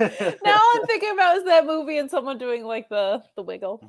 Now 0.00 0.56
all 0.58 0.72
I'm 0.76 0.86
thinking 0.86 1.12
about 1.12 1.36
is 1.38 1.44
that 1.44 1.66
movie 1.66 1.98
and 1.98 2.10
someone 2.10 2.38
doing 2.38 2.64
like 2.64 2.88
the 2.88 3.22
the 3.36 3.42
wiggle. 3.42 3.82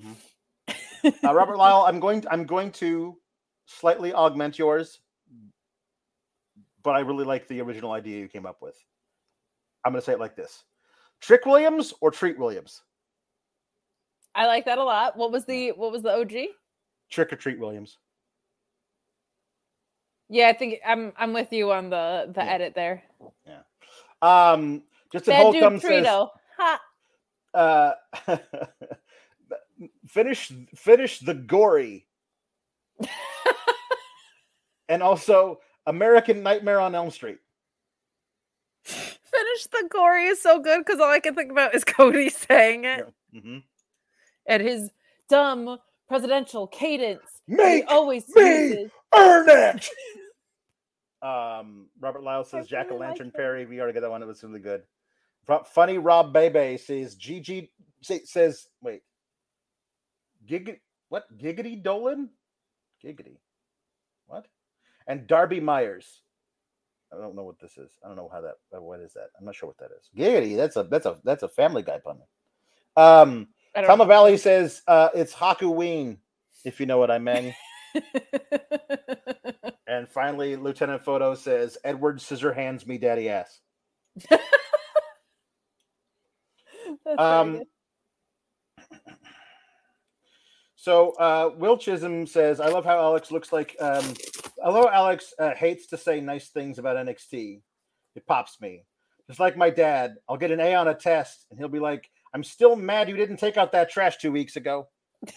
uh, 1.03 1.34
Robert 1.34 1.57
Lyle, 1.57 1.86
I'm 1.88 1.99
going. 1.99 2.24
I'm 2.30 2.45
going 2.45 2.72
to 2.74 3.18
slightly 3.66 4.14
augment 4.14 4.60
yours, 4.60 4.99
but 6.84 6.91
I 6.91 6.99
really 6.99 7.26
like 7.26 7.47
the 7.47 7.62
original 7.62 7.91
idea 7.91 8.20
you 8.20 8.28
came 8.28 8.45
up 8.45 8.62
with. 8.62 8.76
I'm 9.84 9.93
going 9.93 10.01
to 10.01 10.05
say 10.05 10.14
it 10.14 10.20
like 10.20 10.36
this: 10.36 10.64
Trick 11.22 11.45
Williams 11.45 11.93
or 12.01 12.11
Treat 12.11 12.38
Williams? 12.39 12.82
I 14.36 14.45
like 14.45 14.65
that 14.65 14.78
a 14.78 14.84
lot. 14.84 15.17
What 15.17 15.32
was 15.32 15.45
the 15.45 15.72
what 15.72 15.91
was 15.91 16.03
the 16.03 16.13
OG? 16.13 16.34
Trick 17.09 17.34
or 17.34 17.36
Treat 17.36 17.59
Williams. 17.59 17.97
Yeah, 20.30 20.47
I 20.47 20.53
think 20.53 20.80
I'm 20.86 21.11
I'm 21.17 21.34
with 21.34 21.51
you 21.51 21.72
on 21.72 21.89
the 21.89 22.32
the 22.34 22.41
Yeah. 22.43 22.51
edit 22.51 22.76
there. 22.76 23.03
Yeah. 23.45 23.61
Um, 24.22 24.84
Justin 25.11 25.32
Bad 25.34 25.51
dude 25.53 25.61
Holcomb 25.63 25.80
says, 25.80 26.05
Ha. 26.57 26.82
uh, 27.53 27.91
finish 30.07 30.51
finish 30.76 31.20
the 31.20 31.34
gory, 31.34 32.05
and 34.89 35.01
also 35.01 35.59
American 35.88 36.43
Nightmare 36.43 36.80
on 36.80 36.93
Elm 36.93 37.09
Street. 37.11 37.39
Finish 39.68 39.84
the 39.84 39.89
gory 39.89 40.26
is 40.26 40.41
so 40.41 40.60
good 40.60 40.80
because 40.86 40.99
all 40.99 41.10
I 41.10 41.20
can 41.20 41.36
think 41.36 41.51
about 41.51 41.76
is 41.76 41.84
Cody 41.86 42.30
saying 42.30 42.86
it 42.86 43.07
Mhm. 43.36 43.64
and 44.45 44.62
his 44.64 44.89
dumb 45.30 45.78
presidential 46.07 46.68
cadence. 46.68 47.22
that 47.47 47.53
he 47.53 47.55
Make 47.82 47.86
always 47.91 48.28
me 48.36 48.41
uses. 48.41 48.91
earn 49.16 49.49
it. 49.49 49.89
Um, 51.22 51.88
Robert 51.99 52.24
Lyle 52.24 52.45
says 52.45 52.66
I 52.66 52.70
Jack 52.70 52.86
o' 52.86 52.89
really 52.91 52.99
like 53.01 53.10
Lantern 53.10 53.28
that. 53.28 53.36
Perry. 53.36 53.66
We 53.66 53.82
already 53.82 53.93
got 53.93 53.99
that 54.03 54.10
one. 54.10 54.24
It 54.24 54.26
was 54.26 54.41
really 54.41 54.62
good. 54.62 54.84
Funny 55.66 55.97
Rob 55.97 56.32
Bebe 56.32 56.78
says 56.78 57.18
GG 57.18 57.68
say, 58.01 58.24
says 58.24 58.68
wait. 58.82 59.01
Gig 60.45 60.80
what 61.10 61.26
giggity 61.38 61.84
Dolin? 61.84 62.30
Giggity. 63.03 63.36
What? 64.28 64.47
And 65.07 65.28
Darby 65.28 65.60
Myers. 65.60 66.22
I 67.14 67.18
don't 67.18 67.36
know 67.36 67.43
what 67.43 67.60
this 67.60 67.78
is. 67.78 67.91
I 68.03 68.07
don't 68.07 68.18
know 68.18 68.30
how 68.32 68.41
that 68.41 68.55
uh, 68.76 68.82
what 68.82 68.99
is 68.99 69.14
that? 69.14 69.30
I'm 69.39 69.45
not 69.45 69.55
sure 69.55 69.68
what 69.70 69.78
that 69.80 69.91
is. 69.97 70.10
Giggity, 70.18 70.55
that's 70.55 70.76
a 70.76 70.84
that's 70.84 71.05
a 71.05 71.18
that's 71.24 71.43
a 71.43 71.49
family 71.49 71.82
guy 71.84 71.99
pun. 71.99 72.20
Um 72.97 73.47
I 73.76 73.82
Tama. 73.82 74.05
Valley 74.05 74.38
says 74.38 74.82
uh 74.88 75.10
it's 75.16 75.34
Hakuween, 75.34 76.18
if 76.66 76.80
you 76.80 76.86
know 76.86 76.97
what 76.97 77.12
I 77.12 77.20
mean. 77.20 77.55
And 79.88 80.07
finally, 80.07 80.55
Lieutenant 80.55 81.03
Photo 81.03 81.34
says, 81.34 81.76
Edward 81.84 82.20
Scissorhands 82.20 82.86
me 82.86 82.99
daddy 82.99 83.28
ass. 83.28 83.60
That's 84.30 84.39
very 87.05 87.18
Um, 87.18 87.51
good. 87.53 87.68
So 90.82 91.11
uh, 91.19 91.51
Will 91.57 91.77
Chisholm 91.77 92.25
says, 92.25 92.61
I 92.61 92.69
love 92.69 92.86
how 92.86 92.97
Alex 92.99 93.32
looks 93.32 93.51
like. 93.51 93.75
Um, 93.82 94.13
how 94.63 94.88
Alex 94.88 95.34
uh, 95.38 95.53
hates 95.53 95.88
to 95.88 95.97
say 95.97 96.21
nice 96.21 96.47
things 96.47 96.80
about 96.80 96.95
NXT. 97.05 97.59
It 98.15 98.25
pops 98.25 98.61
me. 98.61 98.86
Just 99.27 99.41
like 99.41 99.57
my 99.57 99.69
dad, 99.69 100.15
I'll 100.30 100.38
get 100.38 100.51
an 100.51 100.61
A 100.61 100.75
on 100.75 100.88
a 100.88 100.93
test, 100.93 101.47
and 101.51 101.59
he'll 101.59 101.67
be 101.67 101.82
like, 101.82 102.09
I'm 102.34 102.45
still 102.45 102.77
mad 102.77 103.09
you 103.09 103.17
didn't 103.17 103.41
take 103.41 103.57
out 103.57 103.73
that 103.73 103.89
trash 103.89 104.19
two 104.19 104.32
weeks 104.32 104.55
ago. 104.55 104.88
yeah, 105.27 105.34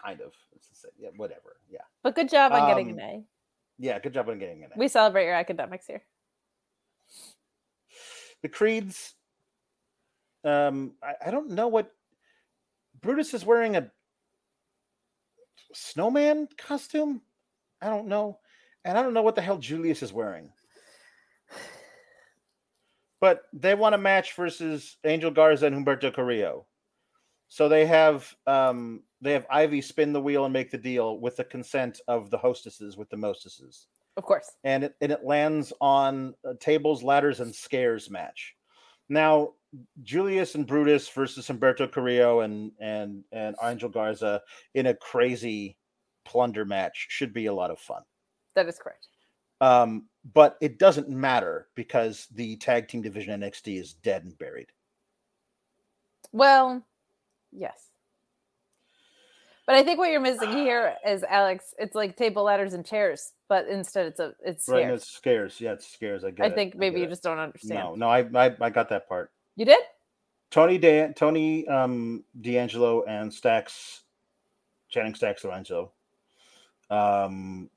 kind 0.00 0.20
of. 0.20 0.32
It's 0.54 0.68
the 0.68 0.76
same. 0.76 0.92
Yeah, 0.96 1.08
whatever. 1.16 1.56
Yeah. 1.68 1.80
But 2.04 2.14
good 2.14 2.28
job 2.28 2.52
on 2.52 2.68
getting 2.68 2.92
um, 2.92 2.98
an 3.00 3.04
A. 3.04 3.24
Yeah, 3.80 3.98
good 3.98 4.14
job 4.14 4.28
on 4.28 4.38
getting 4.38 4.62
an 4.62 4.70
A. 4.72 4.78
We 4.78 4.86
celebrate 4.86 5.24
your 5.24 5.34
academics 5.34 5.88
here. 5.88 6.04
the 8.42 8.48
creeds 8.48 9.14
um 10.44 10.94
I, 11.02 11.28
I 11.28 11.30
don't 11.30 11.50
know 11.50 11.68
what 11.68 11.90
brutus 13.00 13.34
is 13.34 13.44
wearing 13.44 13.76
a 13.76 13.90
snowman 15.72 16.48
costume? 16.56 17.22
I 17.80 17.88
don't 17.88 18.06
know. 18.08 18.38
And 18.84 18.98
i 18.98 19.02
don't 19.02 19.14
know 19.14 19.22
what 19.22 19.34
the 19.34 19.42
hell 19.42 19.58
julius 19.58 20.02
is 20.02 20.12
wearing. 20.12 20.50
But 23.20 23.44
they 23.54 23.74
want 23.74 23.94
a 23.94 23.98
match 23.98 24.34
versus 24.34 24.98
angel 25.04 25.30
garza 25.30 25.66
and 25.66 25.74
humberto 25.74 26.12
carrillo. 26.12 26.66
So 27.48 27.68
they 27.68 27.86
have 27.86 28.34
um 28.46 29.02
they 29.20 29.32
have 29.32 29.46
ivy 29.48 29.80
spin 29.80 30.12
the 30.12 30.20
wheel 30.20 30.44
and 30.44 30.52
make 30.52 30.70
the 30.70 30.76
deal 30.76 31.18
with 31.18 31.36
the 31.36 31.44
consent 31.44 32.00
of 32.06 32.28
the 32.28 32.36
hostesses 32.36 32.96
with 32.96 33.08
the 33.08 33.16
mostesses. 33.16 33.86
Of 34.16 34.24
course. 34.24 34.50
and 34.62 34.84
it, 34.84 34.94
and 35.00 35.10
it 35.10 35.24
lands 35.24 35.72
on 35.80 36.34
tables, 36.60 37.02
ladders, 37.02 37.40
and 37.40 37.52
scares 37.52 38.10
match. 38.10 38.54
Now, 39.08 39.52
Julius 40.02 40.54
and 40.54 40.66
Brutus 40.66 41.08
versus 41.08 41.48
Humberto 41.48 41.90
Carrillo 41.90 42.40
and 42.40 42.72
and 42.78 43.24
and 43.32 43.56
Angel 43.62 43.88
Garza 43.88 44.42
in 44.74 44.86
a 44.86 44.94
crazy 44.94 45.76
plunder 46.24 46.64
match 46.64 47.06
should 47.10 47.32
be 47.32 47.46
a 47.46 47.54
lot 47.54 47.70
of 47.70 47.78
fun. 47.78 48.02
That 48.54 48.68
is 48.68 48.78
correct. 48.78 49.08
Um, 49.60 50.08
but 50.32 50.56
it 50.60 50.78
doesn't 50.78 51.08
matter 51.08 51.68
because 51.74 52.26
the 52.34 52.56
tag 52.56 52.88
team 52.88 53.02
division 53.02 53.40
NXT 53.40 53.80
is 53.80 53.94
dead 53.94 54.24
and 54.24 54.36
buried. 54.38 54.68
Well, 56.32 56.84
yes. 57.52 57.90
But 59.66 59.76
I 59.76 59.82
think 59.82 59.98
what 59.98 60.10
you're 60.10 60.20
missing 60.20 60.50
here 60.52 60.94
is 61.08 61.22
Alex. 61.24 61.74
It's 61.78 61.94
like 61.94 62.16
table 62.16 62.42
ladders 62.44 62.74
and 62.74 62.84
chairs, 62.84 63.32
but 63.48 63.66
instead 63.68 64.06
it's 64.06 64.20
a 64.20 64.34
it's 64.44 64.68
Right? 64.68 64.80
stairs. 64.80 64.84
and 64.92 64.94
It 64.94 65.02
scares. 65.02 65.60
Yeah, 65.60 65.72
it 65.72 65.82
scares. 65.82 66.24
I 66.24 66.30
get 66.30 66.44
I 66.46 66.48
it, 66.48 66.54
think 66.54 66.74
maybe 66.76 66.94
get 66.96 67.00
you 67.00 67.06
it. 67.06 67.10
just 67.10 67.22
don't 67.22 67.38
understand. 67.38 67.80
no, 67.80 67.94
no. 67.94 68.08
I, 68.08 68.20
I 68.46 68.54
I 68.60 68.70
got 68.70 68.88
that 68.90 69.08
part. 69.08 69.30
You 69.56 69.64
did? 69.64 69.80
Tony 70.50 70.78
Dan, 70.78 71.14
Tony 71.14 71.66
um, 71.66 72.22
D'Angelo 72.40 73.02
and 73.04 73.32
Stacks, 73.32 74.02
Channing 74.88 75.14
Stacks 75.14 75.42
Lorenzo, 75.44 75.90
um, 76.90 77.68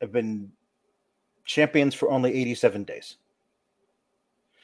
have 0.00 0.12
been 0.12 0.50
champions 1.46 1.94
for 1.94 2.10
only 2.10 2.34
87 2.34 2.84
days. 2.84 3.16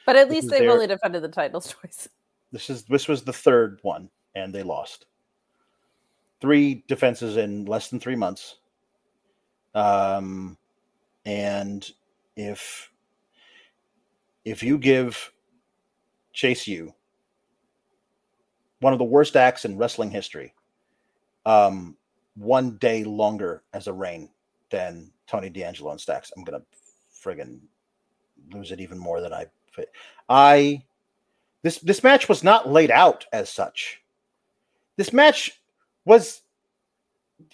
But 0.05 0.15
at 0.15 0.27
This 0.29 0.35
least 0.43 0.49
they've 0.51 0.59
their- 0.61 0.71
only 0.71 0.87
defended 0.87 1.23
the 1.23 1.27
titles 1.29 1.67
twice. 1.81 2.07
This 2.51 2.69
is 2.69 2.83
this 2.83 3.07
was 3.07 3.23
the 3.23 3.33
third 3.33 3.79
one, 3.81 4.09
and 4.35 4.53
they 4.53 4.63
lost. 4.63 5.05
Three 6.39 6.83
defenses 6.87 7.37
in 7.37 7.65
less 7.65 7.89
than 7.89 7.99
three 7.99 8.15
months. 8.15 8.57
Um, 9.73 10.57
and 11.25 11.89
if 12.35 12.91
if 14.45 14.63
you 14.63 14.77
give 14.77 15.31
Chase 16.33 16.67
U 16.67 16.93
one 18.79 18.93
of 18.93 18.99
the 18.99 19.05
worst 19.05 19.35
acts 19.35 19.65
in 19.65 19.77
wrestling 19.77 20.11
history, 20.11 20.53
um, 21.45 21.97
one 22.35 22.77
day 22.77 23.03
longer 23.03 23.63
as 23.73 23.87
a 23.87 23.93
reign 23.93 24.29
than 24.69 25.11
Tony 25.25 25.49
D'Angelo 25.49 25.91
and 25.91 25.99
Stacks, 25.99 26.31
I'm 26.35 26.43
gonna 26.43 26.61
friggin' 27.23 27.59
lose 28.53 28.71
it 28.71 28.79
even 28.79 28.97
more 28.97 29.21
than 29.21 29.33
I. 29.33 29.47
I 30.29 30.83
this 31.61 31.79
this 31.79 32.03
match 32.03 32.29
was 32.29 32.43
not 32.43 32.69
laid 32.69 32.91
out 32.91 33.25
as 33.33 33.49
such. 33.49 34.01
This 34.95 35.13
match 35.13 35.61
was 36.07 36.41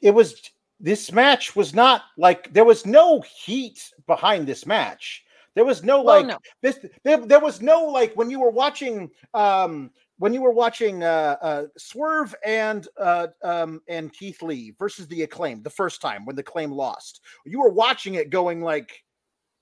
it 0.01 0.11
was 0.11 0.51
this 0.79 1.11
match 1.11 1.55
was 1.55 1.73
not 1.73 2.03
like 2.17 2.53
there 2.53 2.65
was 2.65 2.85
no 2.85 3.21
heat 3.21 3.91
behind 4.07 4.47
this 4.47 4.65
match. 4.65 5.25
There 5.55 5.65
was 5.65 5.83
no 5.83 6.01
Well, 6.01 6.17
like 6.17 6.27
no. 6.27 6.37
this 6.61 6.79
there, 7.03 7.17
there 7.17 7.39
was 7.39 7.61
no 7.61 7.85
like 7.85 8.13
when 8.13 8.29
you 8.29 8.39
were 8.39 8.51
watching 8.51 9.09
um 9.33 9.91
when 10.19 10.33
you 10.33 10.41
were 10.41 10.53
watching 10.53 11.03
uh, 11.03 11.35
uh 11.41 11.65
Swerve 11.77 12.33
and 12.45 12.87
uh 12.97 13.27
um 13.43 13.81
and 13.87 14.13
Keith 14.13 14.41
Lee 14.41 14.75
versus 14.77 15.07
the 15.07 15.23
acclaim 15.23 15.63
the 15.63 15.69
first 15.69 16.01
time 16.01 16.25
when 16.25 16.35
the 16.35 16.43
claim 16.43 16.71
lost. 16.71 17.21
You 17.45 17.59
were 17.59 17.71
watching 17.71 18.15
it 18.15 18.29
going 18.29 18.61
like 18.61 19.03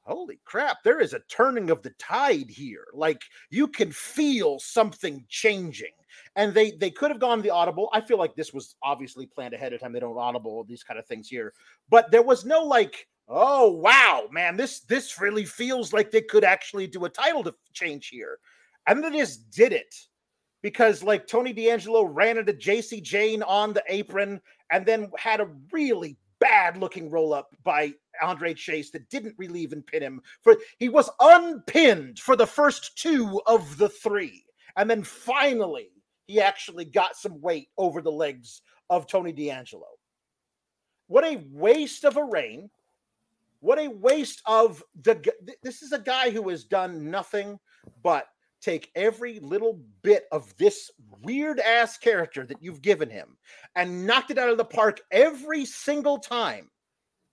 holy 0.04 0.42
crap 0.46 0.78
there 0.84 1.00
is 1.00 1.14
a 1.14 1.22
turning 1.30 1.70
of 1.70 1.84
the 1.84 1.92
tide 2.00 2.50
here 2.50 2.88
like 2.92 3.22
you 3.52 3.68
can 3.68 3.92
feel 3.92 4.60
something 4.60 5.24
changing 5.30 5.92
and 6.36 6.54
they 6.54 6.72
they 6.72 6.92
could 6.92 7.12
have 7.12 7.20
gone 7.20 7.42
the 7.42 7.50
audible. 7.50 7.90
I 7.94 8.02
feel 8.02 8.18
like 8.18 8.36
this 8.36 8.54
was 8.54 8.76
obviously 8.84 9.26
planned 9.26 9.54
ahead 9.54 9.74
of 9.74 9.80
time. 9.80 9.94
They 9.94 10.00
don't 10.00 10.18
audible 10.18 10.64
these 10.64 10.84
kind 10.84 11.00
of 11.00 11.06
things 11.06 11.28
here. 11.28 11.54
But 11.90 12.12
there 12.12 12.24
was 12.24 12.46
no 12.46 12.64
like 12.64 13.08
oh 13.28 13.72
wow 13.72 14.28
man 14.32 14.58
this 14.58 14.82
this 14.82 15.22
really 15.22 15.46
feels 15.46 15.94
like 15.94 16.12
they 16.12 16.22
could 16.22 16.44
actually 16.44 16.88
do 16.88 17.06
a 17.06 17.10
title 17.10 17.44
to 17.44 17.54
change 17.74 18.08
here. 18.08 18.38
And 18.88 19.04
they 19.04 19.12
just 19.12 19.50
did 19.52 19.74
it 19.74 19.96
because 20.62 21.04
like 21.04 21.28
tony 21.28 21.54
d'angelo 21.54 22.04
ran 22.04 22.38
into 22.38 22.54
Jacy 22.54 23.02
Jayne 23.02 23.44
on 23.44 23.74
the 23.74 23.84
apron 23.88 24.42
and 24.72 24.86
then 24.86 25.12
had 25.18 25.40
a 25.40 25.50
really 25.72 26.18
bad 26.42 26.76
looking 26.78 27.10
roll 27.10 27.34
up 27.34 27.56
by 27.64 27.94
Andre 28.22 28.54
Chase 28.54 28.92
that 28.92 29.10
didn't 29.10 29.36
relieve 29.38 29.72
and 29.72 29.86
pin 29.86 30.04
him 30.04 30.22
for 30.42 30.58
he 30.80 30.90
was 30.90 31.10
unpinned 31.22 32.20
for 32.20 32.36
the 32.36 32.48
first 32.48 32.98
two 32.98 33.42
of 33.46 33.78
the 33.78 33.88
three. 33.88 34.44
And 34.76 34.90
then 34.90 35.04
finally 35.04 35.90
he 36.28 36.40
actually 36.40 36.86
got 36.86 37.16
some 37.16 37.42
weight 37.42 37.70
over 37.78 38.02
the 38.02 38.12
legs 38.12 38.62
of 38.90 39.08
Tony 39.08 39.32
D'Angelo. 39.32 39.88
What 41.08 41.26
a 41.26 41.44
waste 41.52 42.06
of 42.06 42.18
a 42.18 42.24
reign. 42.24 42.70
What 43.60 43.80
a 43.80 43.90
waste 43.90 44.42
of 44.46 44.84
the 45.04 45.22
this 45.62 45.82
is 45.82 45.92
a 45.92 46.00
guy 46.00 46.32
who 46.32 46.50
has 46.50 46.64
done 46.64 47.12
nothing 47.12 47.60
but 48.02 48.28
take 48.62 48.92
every 48.96 49.40
little 49.40 49.82
bit 50.04 50.26
of 50.32 50.56
this 50.58 50.90
weird 51.22 51.60
ass 51.60 51.98
character 51.98 52.46
that 52.46 52.62
you've 52.62 52.82
given 52.82 53.10
him 53.10 53.38
and 53.76 54.06
knocked 54.06 54.32
it 54.32 54.38
out 54.38 54.50
of 54.50 54.58
the 54.58 54.66
park 54.66 55.02
every 55.12 55.66
single 55.66 56.18
time. 56.18 56.70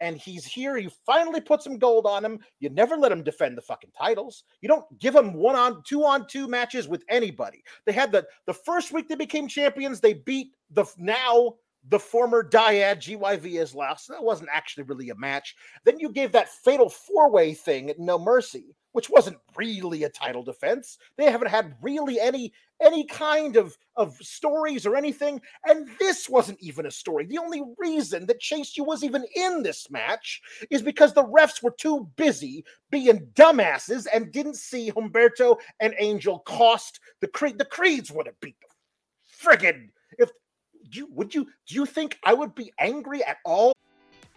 And 0.00 0.16
he's 0.16 0.44
here. 0.44 0.76
You 0.76 0.90
finally 1.04 1.40
put 1.40 1.62
some 1.62 1.78
gold 1.78 2.06
on 2.06 2.24
him. 2.24 2.38
You 2.60 2.70
never 2.70 2.96
let 2.96 3.12
him 3.12 3.24
defend 3.24 3.56
the 3.56 3.62
fucking 3.62 3.90
titles. 3.98 4.44
You 4.60 4.68
don't 4.68 4.86
give 4.98 5.14
him 5.14 5.34
one 5.34 5.56
on 5.56 5.82
two 5.84 6.04
on 6.04 6.26
two 6.26 6.46
matches 6.46 6.86
with 6.88 7.04
anybody. 7.08 7.62
They 7.84 7.92
had 7.92 8.12
the 8.12 8.26
the 8.46 8.54
first 8.54 8.92
week 8.92 9.08
they 9.08 9.16
became 9.16 9.48
champions. 9.48 10.00
They 10.00 10.14
beat 10.14 10.52
the 10.70 10.84
now 10.98 11.54
the 11.88 11.98
former 11.98 12.42
dyad 12.42 12.96
GYV 12.98 13.60
is 13.60 13.74
lost. 13.74 14.08
That 14.08 14.22
wasn't 14.22 14.50
actually 14.52 14.84
really 14.84 15.10
a 15.10 15.14
match. 15.14 15.56
Then 15.84 15.98
you 15.98 16.10
gave 16.10 16.32
that 16.32 16.48
fatal 16.48 16.88
four 16.88 17.30
way 17.30 17.54
thing 17.54 17.90
at 17.90 17.98
No 17.98 18.18
Mercy, 18.18 18.74
which 18.92 19.10
wasn't 19.10 19.38
really 19.56 20.04
a 20.04 20.08
title 20.08 20.42
defense. 20.42 20.98
They 21.16 21.30
haven't 21.30 21.50
had 21.50 21.74
really 21.82 22.20
any 22.20 22.52
any 22.80 23.04
kind 23.04 23.56
of 23.56 23.76
of 23.96 24.16
stories 24.16 24.86
or 24.86 24.96
anything, 24.96 25.40
and 25.66 25.88
this 25.98 26.28
wasn't 26.28 26.60
even 26.60 26.86
a 26.86 26.90
story. 26.90 27.26
The 27.26 27.38
only 27.38 27.62
reason 27.76 28.26
that 28.26 28.40
Chase 28.40 28.76
U 28.76 28.84
was 28.84 29.02
even 29.02 29.24
in 29.34 29.62
this 29.62 29.90
match 29.90 30.40
is 30.70 30.82
because 30.82 31.12
the 31.12 31.24
refs 31.24 31.62
were 31.62 31.74
too 31.78 32.08
busy 32.16 32.64
being 32.90 33.26
dumbasses 33.34 34.06
and 34.12 34.32
didn't 34.32 34.56
see 34.56 34.90
Humberto 34.92 35.56
and 35.80 35.94
Angel 35.98 36.38
cost 36.40 37.00
the 37.20 37.28
Creed. 37.28 37.58
The 37.58 37.64
Creeds 37.64 38.12
would 38.12 38.26
have 38.26 38.40
beat 38.40 38.56
them. 38.60 38.70
friggin' 39.40 39.88
if 40.18 40.30
you 40.90 41.08
would 41.12 41.34
you 41.34 41.44
do 41.66 41.74
you 41.74 41.86
think 41.86 42.18
I 42.24 42.34
would 42.34 42.54
be 42.54 42.72
angry 42.78 43.24
at 43.24 43.38
all? 43.44 43.72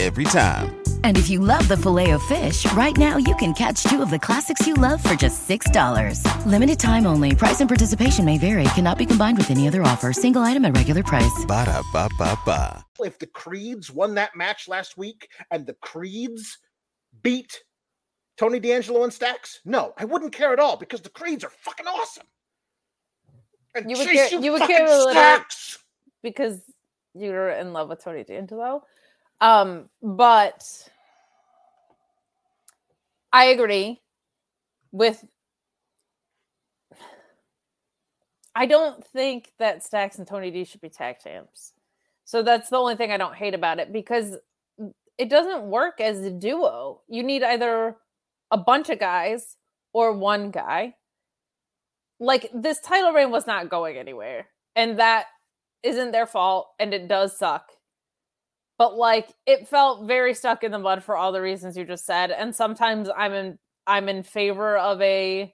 Every 0.00 0.24
time. 0.24 0.80
And 1.04 1.16
if 1.16 1.28
you 1.30 1.40
love 1.40 1.66
the 1.68 1.76
filet 1.76 2.10
of 2.12 2.22
fish, 2.24 2.70
right 2.72 2.96
now 2.96 3.16
you 3.16 3.34
can 3.36 3.52
catch 3.52 3.82
two 3.84 4.00
of 4.02 4.10
the 4.10 4.18
classics 4.18 4.64
you 4.66 4.74
love 4.74 5.02
for 5.02 5.14
just 5.14 5.48
$6. 5.48 6.22
Limited 6.46 6.78
time 6.78 7.06
only. 7.06 7.34
Price 7.34 7.60
and 7.60 7.68
participation 7.68 8.24
may 8.24 8.38
vary. 8.38 8.64
Cannot 8.74 8.98
be 8.98 9.06
combined 9.06 9.38
with 9.38 9.50
any 9.50 9.66
other 9.66 9.82
offer. 9.82 10.12
Single 10.12 10.42
item 10.42 10.64
at 10.64 10.76
regular 10.76 11.02
price. 11.02 11.44
Ba 11.46 11.64
da 11.66 11.82
ba 11.92 12.08
ba 12.18 12.38
ba. 12.46 12.84
If 13.00 13.18
the 13.18 13.26
Creeds 13.26 13.90
won 13.90 14.14
that 14.14 14.36
match 14.36 14.68
last 14.68 14.96
week 14.96 15.28
and 15.50 15.66
the 15.66 15.74
Creeds 15.74 16.58
beat 17.22 17.62
Tony 18.36 18.60
D'Angelo 18.60 19.02
and 19.04 19.12
Stacks, 19.12 19.60
no, 19.64 19.94
I 19.98 20.04
wouldn't 20.04 20.32
care 20.32 20.52
at 20.52 20.60
all 20.60 20.76
because 20.76 21.00
the 21.00 21.10
Creeds 21.10 21.42
are 21.44 21.50
fucking 21.50 21.86
awesome. 21.86 22.26
And 23.74 23.90
You 23.90 23.96
would 23.98 24.06
Chase, 24.06 24.30
care- 24.30 24.40
you 24.40 24.52
would 24.52 24.62
care 24.62 24.86
a 24.86 24.90
little- 24.90 25.10
Stacks. 25.12 25.78
because 26.22 26.60
you're 27.14 27.50
in 27.50 27.72
love 27.72 27.88
with 27.88 28.02
Tony 28.02 28.22
D'Angelo. 28.24 28.82
Um, 29.40 29.88
but 30.02 30.88
I 33.32 33.46
agree 33.46 34.00
with. 34.92 35.24
I 38.54 38.66
don't 38.66 39.04
think 39.04 39.52
that 39.58 39.84
Stacks 39.84 40.18
and 40.18 40.26
Tony 40.26 40.50
D 40.50 40.64
should 40.64 40.80
be 40.80 40.88
tag 40.88 41.16
champs. 41.22 41.72
So 42.24 42.42
that's 42.42 42.68
the 42.70 42.76
only 42.76 42.96
thing 42.96 43.12
I 43.12 43.16
don't 43.16 43.34
hate 43.34 43.54
about 43.54 43.78
it 43.78 43.92
because 43.92 44.36
it 45.16 45.28
doesn't 45.28 45.64
work 45.64 46.00
as 46.00 46.20
a 46.20 46.30
duo. 46.30 47.00
You 47.08 47.22
need 47.22 47.42
either 47.42 47.96
a 48.50 48.58
bunch 48.58 48.88
of 48.90 48.98
guys 48.98 49.56
or 49.92 50.12
one 50.12 50.50
guy. 50.50 50.94
Like 52.20 52.50
this 52.52 52.80
title 52.80 53.12
reign 53.12 53.30
was 53.30 53.46
not 53.46 53.68
going 53.68 53.96
anywhere. 53.96 54.46
And 54.76 54.98
that 54.98 55.26
isn't 55.82 56.12
their 56.12 56.26
fault 56.26 56.68
and 56.78 56.92
it 56.92 57.08
does 57.08 57.36
suck. 57.36 57.70
But 58.78 58.96
like 58.96 59.34
it 59.44 59.68
felt 59.68 60.06
very 60.06 60.32
stuck 60.34 60.62
in 60.62 60.70
the 60.70 60.78
mud 60.78 61.02
for 61.02 61.16
all 61.16 61.32
the 61.32 61.42
reasons 61.42 61.76
you 61.76 61.84
just 61.84 62.06
said. 62.06 62.30
And 62.30 62.54
sometimes 62.54 63.10
I'm 63.16 63.32
in 63.32 63.58
I'm 63.86 64.08
in 64.08 64.22
favor 64.22 64.78
of 64.78 65.00
a 65.02 65.52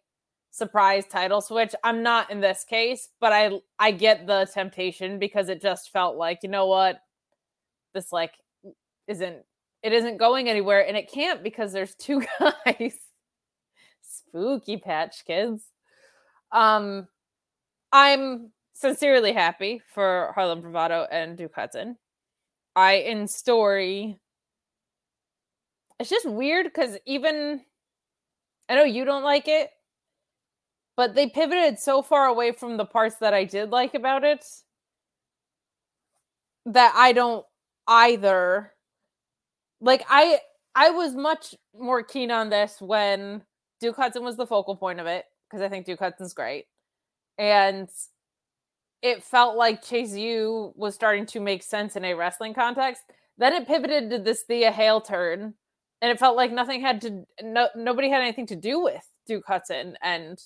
surprise 0.51 1.07
title 1.07 1.41
switch. 1.41 1.75
I'm 1.83 2.03
not 2.03 2.31
in 2.31 2.41
this 2.41 2.65
case, 2.65 3.09
but 3.21 3.33
I 3.33 3.53
I 3.79 3.93
get 3.93 4.27
the 4.27 4.47
temptation 4.53 5.19
because 5.19 5.49
it 5.49 5.63
just 5.63 5.91
felt 5.91 6.17
like, 6.17 6.41
you 6.43 6.51
know 6.51 6.67
what? 6.67 6.99
This 7.95 8.13
like 8.13 8.33
isn't 9.09 9.39
it 9.83 9.93
isn't 9.93 10.19
going 10.19 10.49
anywhere 10.49 10.87
and 10.87 10.97
it 10.97 11.11
can't 11.11 11.43
because 11.43 11.73
there's 11.73 11.95
two 11.95 12.23
guys. 12.41 12.97
Spooky 14.03 14.77
patch 14.77 15.25
kids. 15.27 15.65
Um 16.53 17.09
I'm 17.93 18.53
sincerely 18.75 19.33
happy 19.33 19.81
for 19.95 20.33
Harlem 20.35 20.61
Bravado 20.61 21.07
and 21.11 21.39
Duke 21.39 21.55
Hudson. 21.55 21.97
I 22.77 22.95
in 22.95 23.29
story. 23.29 24.19
It's 25.99 26.11
just 26.11 26.29
weird 26.29 26.67
because 26.67 26.99
even 27.07 27.63
I 28.69 28.75
know 28.75 28.85
you 28.85 29.05
don't 29.05 29.23
like 29.23 29.49
it, 29.49 29.71
but 30.97 31.15
they 31.15 31.29
pivoted 31.29 31.79
so 31.79 32.03
far 32.03 32.27
away 32.27 32.53
from 32.53 32.77
the 32.77 32.85
parts 32.85 33.17
that 33.17 33.35
I 33.35 33.45
did 33.45 33.71
like 33.71 33.95
about 33.95 34.25
it 34.25 34.45
that 36.67 36.93
I 36.97 37.13
don't 37.13 37.45
either. 37.87 38.73
Like 39.81 40.05
I 40.09 40.41
I 40.75 40.91
was 40.91 41.15
much 41.15 41.55
more 41.79 42.03
keen 42.03 42.31
on 42.31 42.51
this 42.51 42.81
when 42.81 43.43
Duke 43.81 43.97
Hudson 43.97 44.25
was 44.25 44.37
the 44.37 44.47
focal 44.47 44.77
point 44.77 45.01
of 45.01 45.07
it 45.07 45.25
because 45.49 45.63
I 45.63 45.69
think 45.69 45.87
Duke 45.87 45.99
Hudson's 46.01 46.35
great. 46.35 46.67
And 47.39 47.89
it 49.05 49.23
felt 49.23 49.55
like 49.55 49.85
Chase 49.85 50.15
U 50.15 50.73
was 50.77 50.95
starting 50.95 51.27
to 51.27 51.39
make 51.39 51.63
sense 51.63 51.95
in 51.95 52.07
a 52.07 52.15
wrestling 52.15 52.55
context. 52.55 53.03
Then 53.37 53.53
it 53.53 53.69
pivoted 53.69 54.09
to 54.11 54.19
this 54.19 54.45
Thea 54.45 54.73
Hale 54.73 55.03
turn, 55.03 55.53
and 56.01 56.11
it 56.11 56.19
felt 56.19 56.37
like 56.37 56.51
nothing 56.51 56.81
had 56.81 57.03
to 57.03 57.25
no 57.43 57.69
nobody 57.77 58.09
had 58.09 58.23
anything 58.23 58.47
to 58.47 58.57
do 58.57 58.83
with 58.83 59.07
Duke 59.27 59.45
Hudson 59.47 59.97
and 60.03 60.39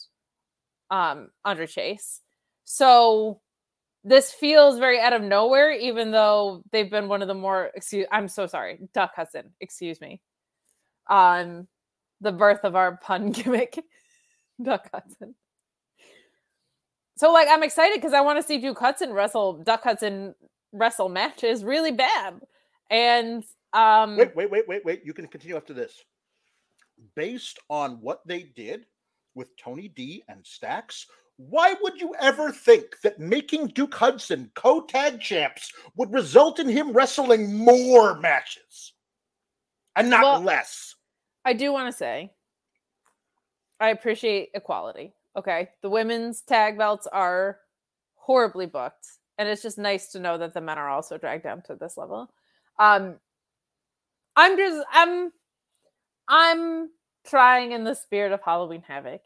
um 0.90 1.28
Andre 1.44 1.68
Chase. 1.68 2.20
So 2.64 3.40
this 4.04 4.32
feels 4.32 4.78
very 4.80 5.00
out 5.00 5.12
of 5.12 5.22
nowhere, 5.22 5.70
even 5.70 6.11
though 6.11 6.64
they've 6.72 6.90
been 6.90 7.09
one 7.09 7.22
of 7.22 7.28
the 7.28 7.34
more 7.34 7.70
excuse 7.76 8.06
I'm 8.11 8.26
so 8.26 8.48
sorry, 8.48 8.80
Duck 8.92 9.12
Hudson, 9.14 9.52
excuse 9.61 10.00
me. 10.00 10.20
Um 11.09 11.68
the 12.20 12.32
birth 12.32 12.64
of 12.64 12.74
our 12.74 12.96
pun 12.96 13.30
gimmick, 13.32 13.78
Duck 14.61 14.90
Hudson. 14.92 15.36
So 17.18 17.32
like 17.32 17.48
I'm 17.50 17.64
excited 17.64 17.96
because 17.96 18.12
I 18.12 18.20
want 18.20 18.38
to 18.38 18.46
see 18.46 18.58
Duke 18.58 18.78
Hudson 18.78 19.12
wrestle 19.12 19.54
Duck 19.54 19.82
Hudson 19.82 20.36
wrestle 20.72 21.08
matches 21.08 21.64
really 21.64 21.90
bad. 21.90 22.40
And 22.90 23.42
um 23.72 24.16
Wait, 24.16 24.36
wait, 24.36 24.48
wait, 24.48 24.68
wait, 24.68 24.84
wait. 24.84 25.02
You 25.04 25.12
can 25.12 25.26
continue 25.26 25.56
after 25.56 25.74
this. 25.74 26.00
Based 27.16 27.58
on 27.68 28.00
what 28.00 28.20
they 28.24 28.44
did 28.54 28.86
with 29.34 29.48
Tony 29.56 29.88
D 29.88 30.22
and 30.28 30.46
Stacks, 30.46 31.06
why 31.38 31.74
would 31.82 32.00
you 32.00 32.14
ever 32.20 32.52
think 32.52 33.00
that 33.02 33.18
making 33.18 33.66
Duke 33.68 33.94
Hudson 33.96 34.48
co 34.54 34.82
tag 34.82 35.20
champs 35.20 35.72
would 35.96 36.12
result 36.12 36.60
in 36.60 36.68
him 36.68 36.92
wrestling 36.92 37.52
more 37.52 38.20
matches 38.20 38.92
and 39.96 40.08
not 40.08 40.22
Well- 40.22 40.40
less? 40.40 40.94
I 41.44 41.52
do 41.52 41.72
want 41.72 41.90
to 41.90 41.96
say 41.96 42.30
I 43.80 43.88
appreciate 43.90 44.50
equality. 44.54 45.14
Okay. 45.39 45.68
The 45.82 45.89
women's 45.89 46.43
tag 46.43 46.76
belts 46.76 47.07
are 47.07 47.59
horribly 48.16 48.66
booked. 48.66 49.07
And 49.39 49.49
it's 49.49 49.62
just 49.62 49.78
nice 49.78 50.09
to 50.09 50.18
know 50.18 50.36
that 50.36 50.53
the 50.53 50.61
men 50.61 50.78
are 50.78 50.89
also 50.89 51.16
dragged 51.16 51.45
down 51.45 51.62
to 51.62 51.76
this 51.76 51.97
level. 51.97 52.28
Um 52.80 53.14
I'm 54.34 54.57
just 54.57 54.84
I'm 54.93 55.30
I'm 56.28 56.91
trying 57.24 57.70
in 57.70 57.84
the 57.84 57.95
spirit 57.95 58.32
of 58.32 58.41
Halloween 58.45 58.82
Havoc 58.82 59.20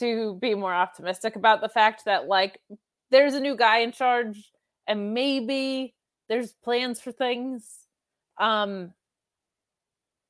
to 0.00 0.34
be 0.40 0.56
more 0.56 0.74
optimistic 0.74 1.36
about 1.36 1.60
the 1.60 1.68
fact 1.68 2.06
that 2.06 2.26
like 2.26 2.58
there's 3.12 3.34
a 3.34 3.40
new 3.40 3.56
guy 3.56 3.78
in 3.78 3.92
charge 3.92 4.50
and 4.88 5.14
maybe 5.14 5.94
there's 6.28 6.54
plans 6.64 7.00
for 7.00 7.12
things. 7.12 7.86
Um 8.36 8.94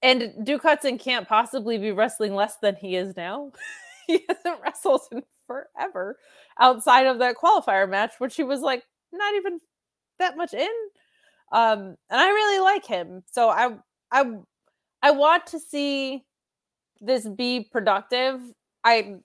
and 0.02 0.44
Duke 0.44 0.62
Hudson 0.62 0.98
can't 0.98 1.26
possibly 1.26 1.78
be 1.78 1.92
wrestling 1.92 2.34
less 2.34 2.58
than 2.58 2.76
he 2.76 2.96
is 2.96 3.16
now. 3.16 3.52
he 4.06 4.24
hasn't 4.28 4.62
wrestled 4.62 5.02
in 5.12 5.22
forever 5.46 6.16
outside 6.58 7.06
of 7.06 7.18
that 7.18 7.36
qualifier 7.36 7.88
match, 7.88 8.12
which 8.18 8.36
he 8.36 8.42
was 8.44 8.60
like 8.60 8.82
not 9.12 9.34
even 9.34 9.58
that 10.18 10.36
much 10.36 10.54
in. 10.54 10.68
Um, 11.52 11.96
and 12.10 12.20
I 12.20 12.28
really 12.28 12.60
like 12.60 12.86
him. 12.86 13.22
So 13.30 13.48
I 13.50 13.76
I 14.10 14.24
I 15.02 15.10
want 15.10 15.46
to 15.48 15.58
see 15.58 16.24
this 17.00 17.28
be 17.28 17.68
productive. 17.70 18.40
I 18.84 19.16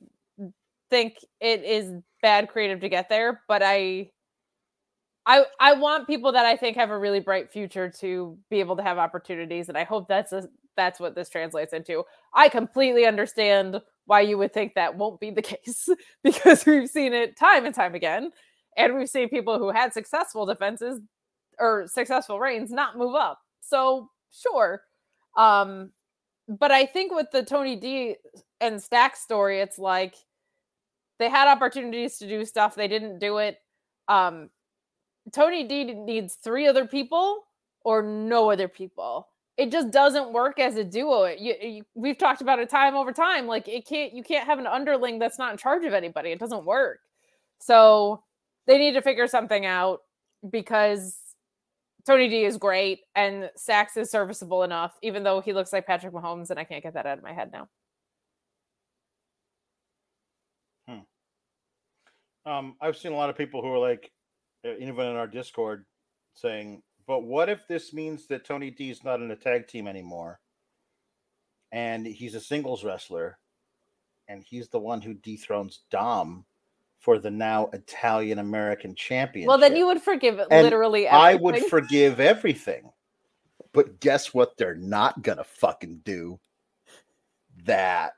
think 0.90 1.18
it 1.40 1.64
is 1.64 1.94
bad 2.22 2.50
creative 2.50 2.82
to 2.82 2.90
get 2.90 3.10
there, 3.10 3.42
but 3.48 3.62
I 3.64 4.12
I 5.26 5.46
I 5.60 5.74
want 5.74 6.08
people 6.08 6.32
that 6.32 6.46
I 6.46 6.56
think 6.56 6.78
have 6.78 6.90
a 6.90 6.98
really 6.98 7.20
bright 7.20 7.52
future 7.52 7.90
to 8.00 8.38
be 8.50 8.60
able 8.60 8.76
to 8.78 8.84
have 8.84 8.98
opportunities, 8.98 9.70
and 9.70 9.78
I 9.78 9.84
hope 9.84 10.08
that's 10.08 10.34
a, 10.34 10.48
that's 10.76 11.00
what 11.00 11.16
this 11.16 11.30
translates 11.30 11.74
into. 11.74 12.04
I 12.34 12.50
completely 12.50 13.06
understand 13.06 13.82
why 14.08 14.22
you 14.22 14.38
would 14.38 14.54
think 14.54 14.74
that 14.74 14.96
won't 14.96 15.20
be 15.20 15.30
the 15.30 15.42
case 15.44 15.88
because 16.24 16.66
we've 16.66 16.90
seen 16.90 17.14
it 17.14 17.38
time 17.38 17.66
and 17.66 17.76
time 17.76 17.94
again, 17.94 18.32
and 18.76 18.96
we've 18.96 19.10
seen 19.10 19.30
people 19.30 19.60
who 19.60 19.70
had 19.70 19.94
successful 19.94 20.46
defenses 20.46 21.00
or 21.60 21.86
successful 21.88 22.40
reigns 22.40 22.72
not 22.72 22.98
move 22.98 23.16
up. 23.16 23.40
So 23.62 24.10
sure, 24.32 24.82
um, 25.38 25.92
but 26.48 26.72
I 26.72 26.86
think 26.86 27.14
with 27.14 27.28
the 27.32 27.44
Tony 27.44 27.76
D 27.76 28.16
and 28.62 28.82
Stack 28.82 29.16
story, 29.16 29.60
it's 29.60 29.78
like 29.78 30.16
they 31.20 31.30
had 31.30 31.52
opportunities 31.52 32.18
to 32.20 32.28
do 32.28 32.46
stuff, 32.46 32.76
they 32.76 32.88
didn't 32.88 33.20
do 33.20 33.38
it. 33.38 33.58
Um, 34.08 34.50
Tony 35.34 35.66
D 35.66 35.84
needs 35.84 36.36
three 36.36 36.68
other 36.68 36.86
people 36.86 37.44
or 37.84 38.02
no 38.02 38.52
other 38.52 38.68
people. 38.68 39.28
It 39.58 39.72
just 39.72 39.92
doesn't 39.92 40.34
work 40.34 40.60
as 40.60 40.76
a 40.76 40.84
duo. 40.84 41.26
You, 41.26 41.56
you, 41.60 41.84
we've 41.96 42.18
talked 42.18 42.42
about 42.42 42.60
it 42.60 42.70
time 42.70 42.96
over 42.96 43.12
time. 43.12 43.48
Like 43.48 43.68
it 43.68 43.88
can't, 43.88 44.14
you 44.14 44.22
can't 44.24 44.46
have 44.46 44.60
an 44.60 44.68
underling 44.68 45.18
that's 45.18 45.40
not 45.40 45.52
in 45.52 45.58
charge 45.58 45.84
of 45.84 45.94
anybody. 45.94 46.32
It 46.32 46.40
doesn't 46.40 46.64
work. 46.64 47.00
So 47.60 48.24
they 48.68 48.78
need 48.78 48.94
to 48.94 49.02
figure 49.02 49.28
something 49.28 49.66
out 49.66 50.02
because 50.48 51.18
Tony 52.06 52.30
D 52.30 52.46
is 52.46 52.58
great 52.58 53.02
and 53.16 53.50
Stacks 53.56 53.98
is 53.98 54.12
serviceable 54.12 54.64
enough, 54.64 54.94
even 55.02 55.24
though 55.24 55.42
he 55.42 55.54
looks 55.54 55.74
like 55.74 55.88
Patrick 55.88 56.14
Mahomes, 56.14 56.52
and 56.52 56.60
I 56.60 56.64
can't 56.64 56.84
get 56.84 56.94
that 56.94 57.06
out 57.06 57.18
of 57.18 57.24
my 57.24 57.34
head 57.34 57.52
now. 57.52 57.68
Hmm. 60.88 62.50
Um, 62.50 62.76
I've 62.80 62.96
seen 62.96 63.12
a 63.12 63.16
lot 63.16 63.30
of 63.30 63.38
people 63.38 63.62
who 63.62 63.70
are 63.70 63.80
like, 63.80 64.12
uh, 64.66 64.76
even 64.80 65.00
in 65.00 65.16
our 65.16 65.28
Discord, 65.28 65.86
saying, 66.36 66.82
"But 67.08 67.24
what 67.24 67.50
if 67.50 67.68
this 67.68 67.94
means 67.94 68.28
that 68.28 68.46
Tony 68.46 68.70
D 68.70 68.92
is 68.92 69.04
not 69.04 69.22
in 69.22 69.32
a 69.32 69.36
tag 69.36 69.68
team 69.68 69.88
anymore, 69.88 70.40
and 71.72 72.06
he's 72.06 72.36
a 72.36 72.42
singles 72.42 72.84
wrestler, 72.84 73.40
and 74.28 74.44
he's 74.44 74.68
the 74.68 74.80
one 74.80 75.02
who 75.02 75.14
dethrones 75.14 75.80
Dom 75.90 76.46
for 77.00 77.18
the 77.18 77.32
now 77.32 77.70
Italian 77.74 78.40
American 78.40 78.94
champion?" 78.94 79.48
Well, 79.48 79.58
then 79.58 79.76
you 79.76 79.88
would 79.88 80.02
forgive 80.02 80.40
And 80.40 80.64
literally 80.64 81.08
I 81.08 81.36
would 81.36 81.66
forgive 81.70 82.20
everything. 82.20 82.92
But 83.72 84.00
guess 84.00 84.34
what? 84.34 84.58
They're 84.58 84.76
not 84.76 85.22
gonna 85.22 85.44
fucking 85.44 86.02
do 86.04 86.40
that. 87.64 88.14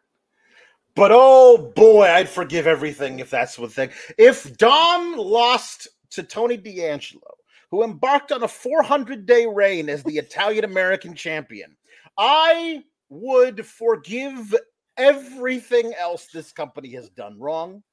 But 0.95 1.11
oh 1.13 1.71
boy, 1.75 2.05
I'd 2.07 2.29
forgive 2.29 2.65
everything 2.67 3.19
if 3.19 3.29
that's 3.29 3.57
what 3.59 3.71
thing. 3.71 3.91
If 4.17 4.57
Dom 4.57 5.15
lost 5.15 5.87
to 6.11 6.23
Tony 6.23 6.57
D'Angelo, 6.57 7.38
who 7.71 7.83
embarked 7.83 8.31
on 8.31 8.43
a 8.43 8.47
400 8.47 9.25
day 9.25 9.45
reign 9.45 9.89
as 9.89 10.03
the 10.03 10.17
Italian 10.17 10.65
American 10.65 11.13
champion, 11.15 11.75
I 12.17 12.83
would 13.09 13.65
forgive 13.65 14.55
everything 14.97 15.93
else 15.93 16.27
this 16.27 16.51
company 16.51 16.93
has 16.93 17.09
done 17.09 17.39
wrong. 17.39 17.83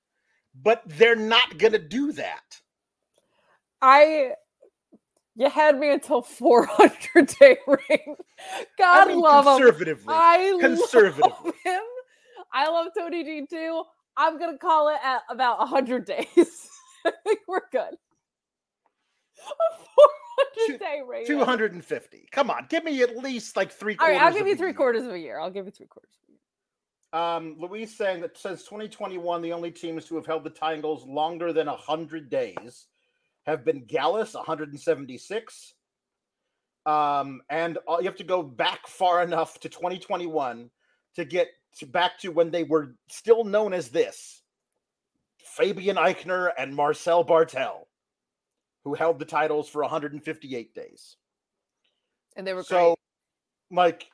But 0.62 0.82
they're 0.86 1.14
not 1.16 1.58
gonna 1.58 1.78
do 1.78 2.12
that. 2.12 2.60
I 3.82 4.32
you 5.36 5.50
had 5.50 5.78
me 5.78 5.90
until 5.90 6.22
400 6.22 7.26
day 7.38 7.58
ring. 7.66 8.16
God 8.78 9.08
mean, 9.08 9.20
love 9.20 9.46
him. 9.46 9.74
I 10.08 10.52
Conservatively. 10.60 11.22
love 11.22 11.54
him. 11.62 11.82
I 12.52 12.68
love 12.70 12.88
Tony 12.96 13.22
D 13.22 13.46
too. 13.48 13.82
I'm 14.16 14.38
gonna 14.38 14.56
call 14.56 14.88
it 14.88 14.98
at 15.04 15.22
about 15.30 15.58
100 15.58 16.06
days. 16.06 16.70
I 17.04 17.12
think 17.24 17.40
we're 17.46 17.60
good. 17.70 17.96
A 19.46 20.68
400 20.68 20.80
day 20.80 21.02
ring. 21.06 21.26
250. 21.26 22.28
Come 22.32 22.50
on, 22.50 22.66
give 22.68 22.84
me 22.84 23.02
at 23.02 23.16
least 23.16 23.56
like 23.56 23.72
three 23.72 23.96
All 23.98 24.08
right, 24.08 24.20
I'll 24.20 24.32
give 24.32 24.46
you 24.46 24.56
three 24.56 24.68
year. 24.68 24.74
quarters 24.74 25.06
of 25.06 25.12
a 25.12 25.18
year. 25.18 25.38
I'll 25.38 25.50
give 25.50 25.66
you 25.66 25.72
three 25.72 25.86
quarters. 25.86 26.12
Um, 27.12 27.56
Louise 27.58 27.96
saying 27.96 28.20
that 28.22 28.36
since 28.36 28.64
2021, 28.64 29.40
the 29.40 29.52
only 29.52 29.70
teams 29.70 30.04
to 30.06 30.16
have 30.16 30.26
held 30.26 30.44
the 30.44 30.50
titles 30.50 31.06
longer 31.06 31.52
than 31.52 31.66
100 31.66 32.28
days 32.28 32.86
have 33.46 33.64
been 33.64 33.84
Gallus, 33.86 34.34
176. 34.34 35.74
Um, 36.84 37.40
and 37.48 37.78
uh, 37.88 37.98
you 38.00 38.06
have 38.06 38.16
to 38.16 38.24
go 38.24 38.42
back 38.42 38.86
far 38.86 39.22
enough 39.22 39.58
to 39.60 39.68
2021 39.68 40.70
to 41.14 41.24
get 41.24 41.48
to 41.78 41.86
back 41.86 42.18
to 42.20 42.30
when 42.30 42.50
they 42.50 42.64
were 42.64 42.96
still 43.08 43.44
known 43.44 43.72
as 43.72 43.88
this 43.88 44.42
Fabian 45.38 45.96
Aichner 45.96 46.50
and 46.58 46.74
Marcel 46.74 47.24
Barthel, 47.24 47.85
who 48.86 48.94
held 48.94 49.18
the 49.18 49.24
titles 49.24 49.68
for 49.68 49.82
158 49.82 50.72
days. 50.72 51.16
And 52.36 52.46
they 52.46 52.54
were 52.54 52.62
So, 52.62 52.94
like, 53.68 54.06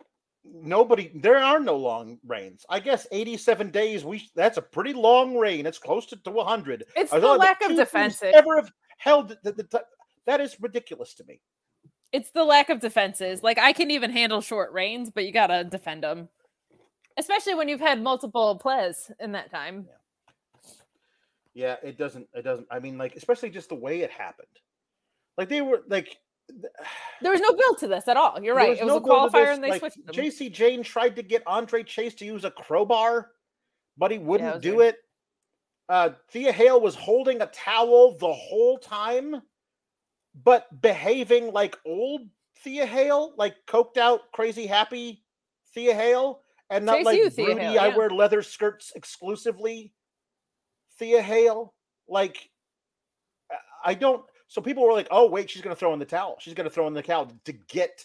nobody, 0.42 1.10
there 1.14 1.36
are 1.36 1.60
no 1.60 1.76
long 1.76 2.18
reigns. 2.26 2.64
I 2.70 2.80
guess 2.80 3.06
87 3.12 3.70
days. 3.70 4.02
We 4.02 4.26
that's 4.34 4.56
a 4.56 4.62
pretty 4.62 4.94
long 4.94 5.36
reign. 5.36 5.66
It's 5.66 5.78
close 5.78 6.06
to, 6.06 6.16
to 6.16 6.30
100. 6.30 6.84
It's 6.96 7.12
Are 7.12 7.20
the 7.20 7.28
lack 7.28 7.60
of 7.62 7.76
defenses. 7.76 8.32
Ever 8.32 8.56
have 8.56 8.72
held 8.96 9.36
the, 9.42 9.52
the, 9.52 9.62
the- 9.70 9.84
that 10.24 10.40
is 10.40 10.56
ridiculous 10.58 11.12
to 11.16 11.24
me. 11.24 11.42
It's 12.10 12.30
the 12.30 12.44
lack 12.44 12.70
of 12.70 12.80
defenses. 12.80 13.42
Like 13.42 13.58
I 13.58 13.74
can 13.74 13.90
even 13.90 14.10
handle 14.10 14.40
short 14.40 14.72
reigns, 14.72 15.10
but 15.10 15.26
you 15.26 15.32
gotta 15.32 15.64
defend 15.64 16.02
them, 16.02 16.30
especially 17.18 17.56
when 17.56 17.68
you've 17.68 17.78
had 17.80 18.00
multiple 18.00 18.56
plays 18.56 19.10
in 19.20 19.32
that 19.32 19.50
time. 19.50 19.84
Yeah, 19.86 19.96
it 21.82 21.98
doesn't. 21.98 22.28
It 22.34 22.42
doesn't. 22.42 22.66
I 22.70 22.78
mean, 22.78 22.98
like, 22.98 23.16
especially 23.16 23.50
just 23.50 23.68
the 23.68 23.74
way 23.74 24.00
it 24.00 24.10
happened. 24.10 24.48
Like 25.36 25.48
they 25.48 25.60
were 25.60 25.82
like. 25.88 26.16
There 27.22 27.30
was 27.30 27.40
no 27.40 27.52
build 27.52 27.78
to 27.78 27.86
this 27.86 28.08
at 28.08 28.16
all. 28.16 28.42
You're 28.42 28.56
right. 28.56 28.76
it 28.76 28.84
was 28.84 28.94
no 28.94 28.96
a 28.96 29.00
qualifier, 29.00 29.54
and 29.54 29.62
they 29.62 29.70
like, 29.70 29.78
switched 29.78 30.04
them. 30.04 30.12
Jacy 30.12 30.50
Jayne 30.50 30.82
tried 30.82 31.14
to 31.14 31.22
get 31.22 31.44
Andre 31.46 31.84
Chase 31.84 32.14
to 32.14 32.24
use 32.24 32.44
a 32.44 32.50
crowbar, 32.50 33.30
but 33.96 34.10
he 34.10 34.18
wouldn't 34.18 34.54
was 34.54 34.60
do 34.60 34.78
weird. 34.78 34.94
it. 34.94 35.00
Uh, 35.88 36.10
Thea 36.30 36.50
Hale 36.50 36.80
was 36.80 36.96
holding 36.96 37.42
a 37.42 37.46
towel 37.46 38.18
the 38.18 38.32
whole 38.32 38.76
time, 38.78 39.40
but 40.34 40.66
behaving 40.82 41.52
like 41.52 41.76
old 41.86 42.22
Thea 42.64 42.86
Hale, 42.86 43.34
like 43.36 43.54
coked 43.68 43.98
out, 43.98 44.20
crazy 44.32 44.66
happy 44.66 45.22
Thea 45.74 45.94
Hale, 45.94 46.40
and 46.70 46.86
not 46.86 47.04
like 47.04 47.34
broody. 47.34 47.54
Hale, 47.60 47.80
I 47.80 47.88
wear 47.88 48.10
leather 48.10 48.42
skirts 48.42 48.92
exclusively. 48.96 49.92
Thea 51.02 51.20
Hale, 51.20 51.74
like 52.08 52.48
I- 53.84 53.94
don't. 53.94 54.24
So 54.46 54.60
people 54.62 54.84
were 54.84 54.92
like, 54.92 55.08
"Oh, 55.10 55.28
wait, 55.28 55.50
she's 55.50 55.62
going 55.62 55.74
to 55.74 55.78
throw 55.78 55.92
in 55.92 55.98
the 55.98 56.04
towel. 56.04 56.36
She's 56.38 56.54
going 56.54 56.68
to 56.68 56.70
throw 56.70 56.86
in 56.86 56.94
the 56.94 57.02
towel 57.02 57.32
to 57.44 57.52
get 57.52 58.04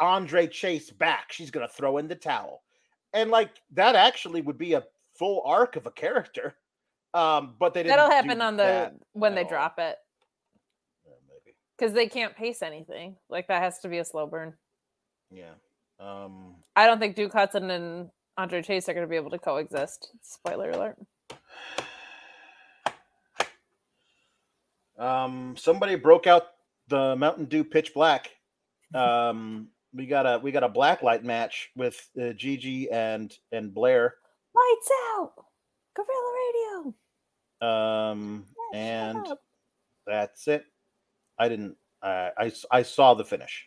Andre 0.00 0.48
Chase 0.48 0.90
back. 0.90 1.30
She's 1.30 1.50
going 1.52 1.66
to 1.66 1.72
throw 1.72 1.98
in 1.98 2.08
the 2.08 2.16
towel." 2.16 2.62
And 3.12 3.30
like 3.30 3.50
that 3.74 3.94
actually 3.94 4.40
would 4.40 4.58
be 4.58 4.72
a 4.72 4.82
full 5.16 5.42
arc 5.44 5.76
of 5.76 5.86
a 5.86 5.92
character. 5.92 6.56
Um, 7.12 7.54
but 7.60 7.72
they 7.74 7.84
didn't. 7.84 7.96
That'll 7.96 8.10
happen 8.10 8.40
on 8.40 8.56
the 8.56 8.92
when 9.12 9.36
they 9.36 9.42
all. 9.44 9.48
drop 9.48 9.78
it 9.78 9.96
Yeah, 11.06 11.12
maybe. 11.28 11.54
because 11.78 11.92
they 11.92 12.08
can't 12.08 12.34
pace 12.34 12.60
anything. 12.62 13.14
Like 13.28 13.46
that 13.46 13.62
has 13.62 13.78
to 13.80 13.88
be 13.88 13.98
a 13.98 14.04
slow 14.04 14.26
burn. 14.26 14.54
Yeah. 15.30 15.52
Um, 16.00 16.56
I 16.74 16.86
don't 16.86 16.98
think 16.98 17.14
Duke 17.14 17.32
Hudson 17.32 17.70
and 17.70 18.10
Andre 18.36 18.62
Chase 18.62 18.88
are 18.88 18.94
going 18.94 19.06
to 19.06 19.10
be 19.10 19.14
able 19.14 19.30
to 19.30 19.38
coexist. 19.38 20.10
Spoiler 20.22 20.70
alert. 20.70 20.96
Um, 24.98 25.54
somebody 25.56 25.96
broke 25.96 26.26
out 26.26 26.48
the 26.88 27.16
Mountain 27.16 27.46
Dew 27.46 27.64
Pitch 27.64 27.94
Black. 27.94 28.30
Um, 28.94 29.70
we 29.92 30.06
got 30.06 30.24
a 30.24 30.38
we 30.38 30.52
got 30.52 30.62
a 30.62 30.68
black 30.68 31.02
light 31.02 31.24
match 31.24 31.70
with 31.74 32.08
uh, 32.20 32.32
Gigi 32.34 32.88
and 32.90 33.36
and 33.50 33.74
Blair. 33.74 34.14
Lights 34.54 34.90
out. 35.16 35.32
Gorilla 35.96 36.94
Radio. 37.60 37.68
Um, 37.68 38.46
Yeah, 38.72 38.78
and 38.78 39.26
that's 40.06 40.46
it. 40.46 40.64
I 41.40 41.48
didn't. 41.48 41.76
Uh, 42.00 42.30
I 42.70 42.82
saw 42.82 43.14
the 43.14 43.24
finish. 43.24 43.66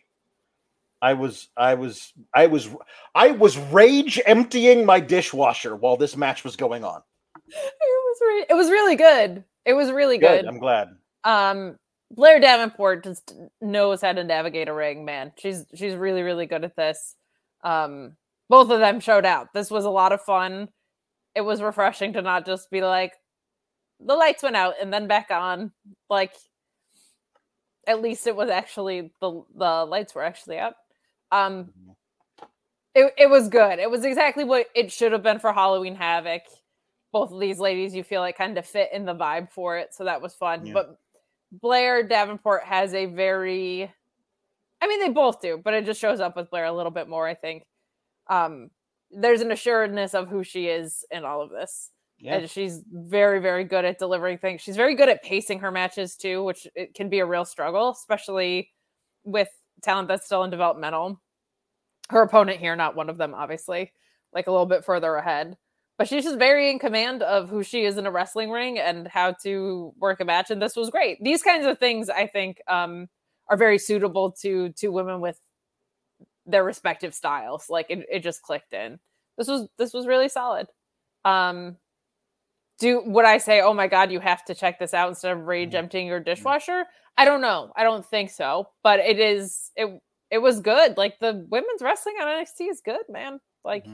I 1.00 1.12
was 1.14 1.48
I 1.56 1.74
was 1.74 2.12
I 2.34 2.46
was 2.46 2.68
I 3.14 3.30
was 3.30 3.58
rage 3.58 4.20
emptying 4.26 4.84
my 4.84 5.00
dishwasher 5.00 5.76
while 5.76 5.96
this 5.96 6.16
match 6.16 6.42
was 6.42 6.56
going 6.56 6.84
on. 6.84 7.02
It 7.48 7.72
was 7.82 8.18
re- 8.26 8.46
it 8.50 8.54
was 8.54 8.70
really 8.70 8.96
good. 8.96 9.44
It 9.64 9.74
was 9.74 9.90
really 9.92 10.18
Good. 10.18 10.42
good. 10.42 10.46
I'm 10.46 10.58
glad. 10.58 10.88
Um, 11.24 11.76
Blair 12.10 12.40
Davenport 12.40 13.04
just 13.04 13.34
knows 13.60 14.00
how 14.00 14.12
to 14.12 14.24
navigate 14.24 14.68
a 14.68 14.72
ring, 14.72 15.04
man. 15.04 15.32
She's 15.36 15.66
she's 15.74 15.94
really 15.94 16.22
really 16.22 16.46
good 16.46 16.64
at 16.64 16.76
this. 16.76 17.14
Um, 17.62 18.16
both 18.48 18.70
of 18.70 18.80
them 18.80 19.00
showed 19.00 19.26
out. 19.26 19.52
This 19.52 19.70
was 19.70 19.84
a 19.84 19.90
lot 19.90 20.12
of 20.12 20.22
fun. 20.22 20.68
It 21.34 21.42
was 21.42 21.60
refreshing 21.60 22.14
to 22.14 22.22
not 22.22 22.46
just 22.46 22.70
be 22.70 22.80
like 22.80 23.12
the 24.00 24.14
lights 24.14 24.42
went 24.42 24.56
out 24.56 24.74
and 24.80 24.92
then 24.92 25.06
back 25.06 25.30
on. 25.30 25.72
Like 26.08 26.32
at 27.86 28.02
least 28.02 28.26
it 28.26 28.36
was 28.36 28.50
actually 28.50 29.12
the 29.20 29.42
the 29.56 29.84
lights 29.84 30.14
were 30.14 30.22
actually 30.22 30.58
up. 30.58 30.76
Um, 31.30 31.70
it 32.94 33.12
it 33.18 33.30
was 33.30 33.48
good. 33.48 33.78
It 33.78 33.90
was 33.90 34.04
exactly 34.04 34.44
what 34.44 34.66
it 34.74 34.90
should 34.90 35.12
have 35.12 35.22
been 35.22 35.38
for 35.40 35.52
Halloween 35.52 35.94
Havoc. 35.94 36.42
Both 37.12 37.32
of 37.32 37.40
these 37.40 37.58
ladies, 37.58 37.94
you 37.94 38.04
feel 38.04 38.20
like 38.20 38.36
kind 38.36 38.58
of 38.58 38.66
fit 38.66 38.90
in 38.92 39.06
the 39.06 39.14
vibe 39.14 39.50
for 39.50 39.78
it, 39.78 39.94
so 39.94 40.04
that 40.04 40.20
was 40.20 40.34
fun. 40.34 40.66
Yeah. 40.66 40.74
But 40.74 40.98
Blair 41.52 42.02
Davenport 42.02 42.64
has 42.64 42.94
a 42.94 43.06
very 43.06 43.90
I 44.80 44.86
mean 44.86 45.00
they 45.00 45.08
both 45.08 45.40
do, 45.40 45.60
but 45.62 45.74
it 45.74 45.86
just 45.86 46.00
shows 46.00 46.20
up 46.20 46.36
with 46.36 46.50
Blair 46.50 46.66
a 46.66 46.72
little 46.72 46.92
bit 46.92 47.08
more, 47.08 47.26
I 47.26 47.34
think. 47.34 47.64
Um 48.28 48.70
there's 49.10 49.40
an 49.40 49.52
assuredness 49.52 50.14
of 50.14 50.28
who 50.28 50.44
she 50.44 50.66
is 50.66 51.04
in 51.10 51.24
all 51.24 51.40
of 51.40 51.50
this. 51.50 51.90
Yeah. 52.18 52.36
And 52.36 52.50
she's 52.50 52.82
very, 52.92 53.40
very 53.40 53.64
good 53.64 53.84
at 53.84 53.98
delivering 53.98 54.38
things. 54.38 54.60
She's 54.60 54.76
very 54.76 54.94
good 54.94 55.08
at 55.08 55.22
pacing 55.22 55.60
her 55.60 55.70
matches 55.70 56.16
too, 56.16 56.42
which 56.42 56.66
it 56.74 56.94
can 56.94 57.08
be 57.08 57.20
a 57.20 57.26
real 57.26 57.44
struggle, 57.44 57.90
especially 57.90 58.70
with 59.24 59.48
talent 59.82 60.08
that's 60.08 60.26
still 60.26 60.42
in 60.44 60.50
developmental. 60.50 61.20
Her 62.10 62.22
opponent 62.22 62.58
here, 62.58 62.74
not 62.74 62.96
one 62.96 63.08
of 63.08 63.18
them, 63.18 63.34
obviously, 63.34 63.92
like 64.32 64.46
a 64.46 64.50
little 64.50 64.66
bit 64.66 64.84
further 64.84 65.14
ahead. 65.14 65.56
But 65.98 66.06
she's 66.08 66.24
just 66.24 66.38
very 66.38 66.70
in 66.70 66.78
command 66.78 67.22
of 67.24 67.50
who 67.50 67.64
she 67.64 67.84
is 67.84 67.96
in 67.98 68.06
a 68.06 68.10
wrestling 68.10 68.50
ring 68.50 68.78
and 68.78 69.08
how 69.08 69.32
to 69.42 69.92
work 69.98 70.20
a 70.20 70.24
match. 70.24 70.50
And 70.50 70.62
this 70.62 70.76
was 70.76 70.90
great. 70.90 71.22
These 71.22 71.42
kinds 71.42 71.66
of 71.66 71.78
things, 71.78 72.08
I 72.08 72.28
think, 72.28 72.62
um, 72.68 73.08
are 73.48 73.56
very 73.56 73.78
suitable 73.78 74.30
to 74.42 74.70
to 74.70 74.88
women 74.88 75.20
with 75.20 75.40
their 76.46 76.64
respective 76.64 77.14
styles. 77.14 77.68
Like 77.68 77.86
it, 77.90 78.06
it 78.10 78.20
just 78.20 78.42
clicked 78.42 78.72
in. 78.72 79.00
This 79.36 79.48
was 79.48 79.68
this 79.76 79.92
was 79.92 80.06
really 80.06 80.28
solid. 80.28 80.68
Um, 81.24 81.76
do 82.78 83.02
would 83.04 83.24
I 83.24 83.38
say, 83.38 83.60
oh 83.60 83.74
my 83.74 83.88
god, 83.88 84.12
you 84.12 84.20
have 84.20 84.44
to 84.46 84.54
check 84.54 84.78
this 84.78 84.94
out 84.94 85.08
instead 85.08 85.32
of 85.32 85.46
rage 85.46 85.74
emptying 85.74 86.06
your 86.06 86.20
dishwasher? 86.20 86.84
I 87.16 87.24
don't 87.24 87.40
know. 87.40 87.72
I 87.76 87.82
don't 87.82 88.06
think 88.06 88.30
so. 88.30 88.68
But 88.84 89.00
it 89.00 89.18
is 89.18 89.72
it 89.76 90.00
it 90.30 90.38
was 90.38 90.60
good. 90.60 90.96
Like 90.96 91.18
the 91.18 91.44
women's 91.50 91.82
wrestling 91.82 92.16
on 92.20 92.28
NXT 92.28 92.70
is 92.70 92.80
good, 92.84 93.02
man. 93.08 93.40
Like 93.64 93.86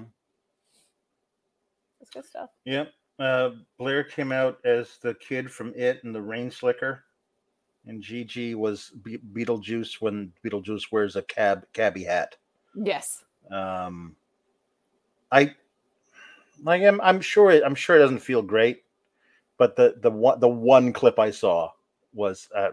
it's 2.04 2.10
good 2.10 2.26
stuff. 2.26 2.50
Yep. 2.66 2.92
Uh, 3.18 3.50
Blair 3.78 4.04
came 4.04 4.30
out 4.30 4.58
as 4.64 4.98
the 4.98 5.14
kid 5.14 5.50
from 5.50 5.72
It 5.74 6.04
and 6.04 6.14
the 6.14 6.20
Rain 6.20 6.50
Slicker, 6.50 7.04
and 7.86 8.02
Gigi 8.02 8.54
was 8.54 8.92
Be- 9.02 9.18
Beetlejuice 9.18 10.00
when 10.00 10.32
Beetlejuice 10.44 10.92
wears 10.92 11.16
a 11.16 11.22
cab 11.22 11.64
cabbie 11.72 12.04
hat. 12.04 12.36
Yes. 12.74 13.24
Um, 13.50 14.16
I 15.32 15.54
like 16.62 16.82
I'm 16.82 17.00
I'm 17.00 17.20
sure 17.20 17.50
it, 17.50 17.62
I'm 17.64 17.74
sure 17.74 17.96
it 17.96 18.00
doesn't 18.00 18.18
feel 18.18 18.42
great, 18.42 18.82
but 19.56 19.76
the 19.76 19.94
the 20.00 20.10
one 20.10 20.40
the 20.40 20.48
one 20.48 20.92
clip 20.92 21.18
I 21.18 21.30
saw 21.30 21.70
was 22.12 22.48
uh, 22.54 22.70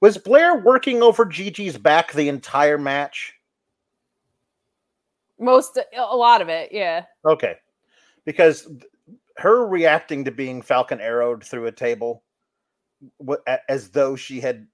was 0.00 0.18
Blair 0.18 0.58
working 0.58 1.02
over 1.02 1.24
Gigi's 1.24 1.78
back 1.78 2.12
the 2.12 2.28
entire 2.28 2.78
match. 2.78 3.34
Most 5.38 5.78
a 5.96 6.16
lot 6.16 6.42
of 6.42 6.48
it, 6.48 6.72
yeah. 6.72 7.04
Okay, 7.24 7.56
because 8.26 8.68
her 9.38 9.66
reacting 9.66 10.24
to 10.24 10.30
being 10.30 10.60
Falcon 10.60 11.00
arrowed 11.00 11.42
through 11.42 11.66
a 11.66 11.72
table, 11.72 12.22
as 13.68 13.88
though 13.90 14.16
she 14.16 14.40
had, 14.40 14.66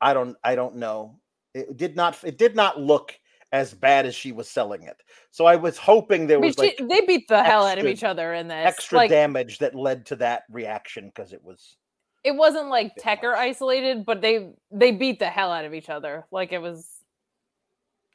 I 0.00 0.14
don't, 0.14 0.36
I 0.42 0.56
don't 0.56 0.76
know. 0.76 1.20
It 1.54 1.76
did 1.76 1.94
not, 1.94 2.18
it 2.24 2.38
did 2.38 2.56
not 2.56 2.80
look 2.80 3.14
as 3.52 3.72
bad 3.72 4.06
as 4.06 4.14
she 4.14 4.32
was 4.32 4.48
selling 4.48 4.82
it. 4.82 4.96
So 5.30 5.46
I 5.46 5.56
was 5.56 5.78
hoping 5.78 6.26
there 6.26 6.38
I 6.38 6.40
mean, 6.40 6.48
was 6.48 6.58
like 6.58 6.76
she- 6.78 6.84
they 6.84 7.02
beat 7.02 7.28
the 7.28 7.42
hell 7.42 7.64
out 7.66 7.78
of 7.78 7.86
each 7.86 8.04
other 8.04 8.34
in 8.34 8.48
this. 8.48 8.66
extra 8.66 8.98
like, 8.98 9.10
damage 9.10 9.58
that 9.58 9.74
led 9.74 10.06
to 10.06 10.16
that 10.16 10.42
reaction 10.50 11.06
because 11.06 11.32
it 11.32 11.42
was 11.44 11.76
it 12.24 12.34
wasn't 12.34 12.68
like 12.68 12.96
Tekker 12.96 13.34
isolated, 13.34 14.04
but 14.04 14.20
they 14.20 14.50
they 14.72 14.90
beat 14.90 15.20
the 15.20 15.28
hell 15.28 15.52
out 15.52 15.64
of 15.64 15.72
each 15.74 15.88
other. 15.88 16.26
Like 16.32 16.52
it 16.52 16.60
was. 16.60 16.90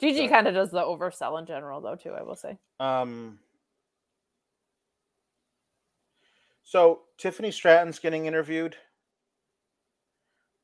Gigi 0.01 0.27
kind 0.27 0.47
of 0.47 0.53
does 0.53 0.71
the 0.71 0.81
oversell 0.81 1.39
in 1.39 1.45
general, 1.45 1.79
though. 1.79 1.95
Too, 1.95 2.11
I 2.11 2.23
will 2.23 2.35
say. 2.35 2.57
um 2.79 3.39
so 6.71 7.01
tiffany 7.17 7.51
stratton's 7.51 7.99
getting 7.99 8.27
interviewed. 8.27 8.77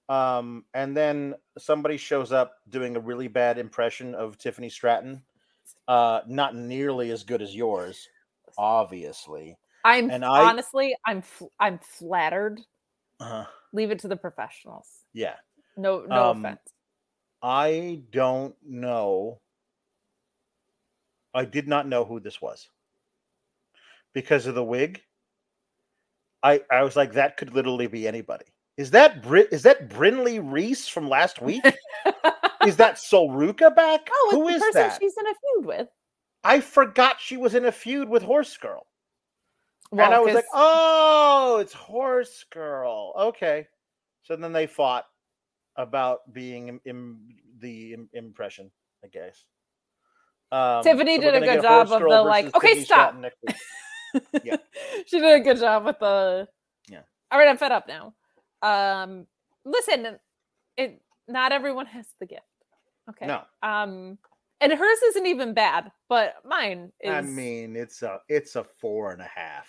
Um 0.07 0.63
and 0.73 0.95
then 0.95 1.35
somebody 1.57 1.97
shows 1.97 2.31
up 2.31 2.53
doing 2.69 2.95
a 2.95 2.99
really 3.01 3.27
bad 3.27 3.57
impression 3.57 4.15
of 4.15 4.37
tiffany 4.37 4.69
stratton. 4.69 5.21
Uh 5.85 6.21
not 6.27 6.55
nearly 6.55 7.11
as 7.11 7.23
good 7.25 7.41
as 7.41 7.53
yours 7.53 8.07
obviously. 8.57 9.57
I'm 9.83 10.09
And 10.09 10.23
I- 10.23 10.49
honestly, 10.49 10.95
I'm 11.05 11.21
fl- 11.21 11.51
I'm 11.59 11.77
flattered. 11.79 12.61
uh, 13.19 13.43
Leave 13.73 13.91
it 13.91 13.99
to 13.99 14.07
the 14.07 14.15
professionals. 14.15 14.87
yeah. 15.13 15.35
No, 15.75 16.05
no 16.07 16.29
Um, 16.31 16.45
offense. 16.45 16.61
i 17.43 18.01
don't 18.11 18.55
know. 18.63 19.41
I 21.33 21.43
did 21.45 21.67
not 21.67 21.85
know 21.85 22.05
who 22.05 22.19
this 22.21 22.41
was 22.41 22.69
because 24.13 24.47
of 24.47 24.55
the 24.55 24.63
wig 24.63 25.03
i 26.43 26.61
i 26.71 26.83
was 26.83 26.95
like 26.95 27.13
that 27.13 27.37
could 27.37 27.53
literally 27.53 27.87
be 27.87 28.07
anybody 28.07 28.45
is 28.77 28.91
that 28.91 29.23
Brit? 29.23 29.49
Is 29.51 29.63
that 29.63 29.89
Brinley 29.89 30.39
Reece 30.39 30.87
from 30.87 31.09
last 31.09 31.41
week? 31.41 31.65
is 32.65 32.77
that 32.77 32.99
Sol 32.99 33.31
Ruca 33.31 33.75
back? 33.75 34.07
Oh, 34.11 34.29
Who 34.33 34.45
the 34.53 34.59
person 34.59 34.73
that? 34.73 34.99
she's 35.01 35.15
in 35.17 35.25
a 35.25 35.33
feud 35.33 35.65
with. 35.65 35.87
I 36.43 36.61
forgot 36.61 37.19
she 37.19 37.37
was 37.37 37.55
in 37.55 37.65
a 37.65 37.71
feud 37.71 38.07
with 38.07 38.21
Horse 38.21 38.55
Girl. 38.55 38.85
and 39.91 40.01
I 40.01 40.19
was 40.19 40.35
like, 40.35 40.45
oh, 40.53 41.57
it's 41.59 41.73
Horse 41.73 42.45
Girl. 42.51 43.13
Okay. 43.17 43.67
So 44.23 44.35
then 44.35 44.53
they 44.53 44.67
fought 44.67 45.05
about 45.75 46.31
being 46.31 46.67
im- 46.67 46.81
im- 46.85 47.27
the 47.59 47.93
im- 47.93 48.09
impression, 48.13 48.69
I 49.03 49.07
guess. 49.07 49.43
Um, 50.51 50.83
Tiffany 50.83 51.15
so 51.15 51.21
did 51.23 51.35
a 51.35 51.45
good 51.45 51.61
job 51.63 51.91
of 51.91 52.01
the, 52.01 52.21
like, 52.21 52.55
okay, 52.55 52.67
Tiffany 52.69 52.85
stop. 52.85 53.15
Stratton 54.19 54.31
next 54.33 54.33
week. 54.33 54.41
Yeah. 54.45 55.01
she 55.05 55.19
did 55.19 55.41
a 55.41 55.43
good 55.43 55.57
job 55.59 55.85
with 55.85 55.99
the. 55.99 56.47
Yeah. 56.89 57.01
All 57.31 57.39
right, 57.39 57.47
I'm 57.47 57.57
fed 57.57 57.71
up 57.71 57.87
now. 57.87 58.13
Um, 58.61 59.27
listen, 59.65 60.17
it 60.77 61.01
not 61.27 61.51
everyone 61.51 61.85
has 61.87 62.07
the 62.19 62.25
gift. 62.25 62.41
Okay. 63.09 63.27
No. 63.27 63.41
Um, 63.63 64.17
and 64.59 64.73
hers 64.73 65.01
isn't 65.09 65.25
even 65.27 65.53
bad, 65.53 65.91
but 66.09 66.35
mine 66.45 66.91
is. 66.99 67.11
I 67.11 67.21
mean, 67.21 67.75
it's 67.75 68.01
a 68.01 68.19
it's 68.27 68.55
a 68.55 68.63
four 68.63 69.11
and 69.11 69.21
a 69.21 69.29
half. 69.33 69.67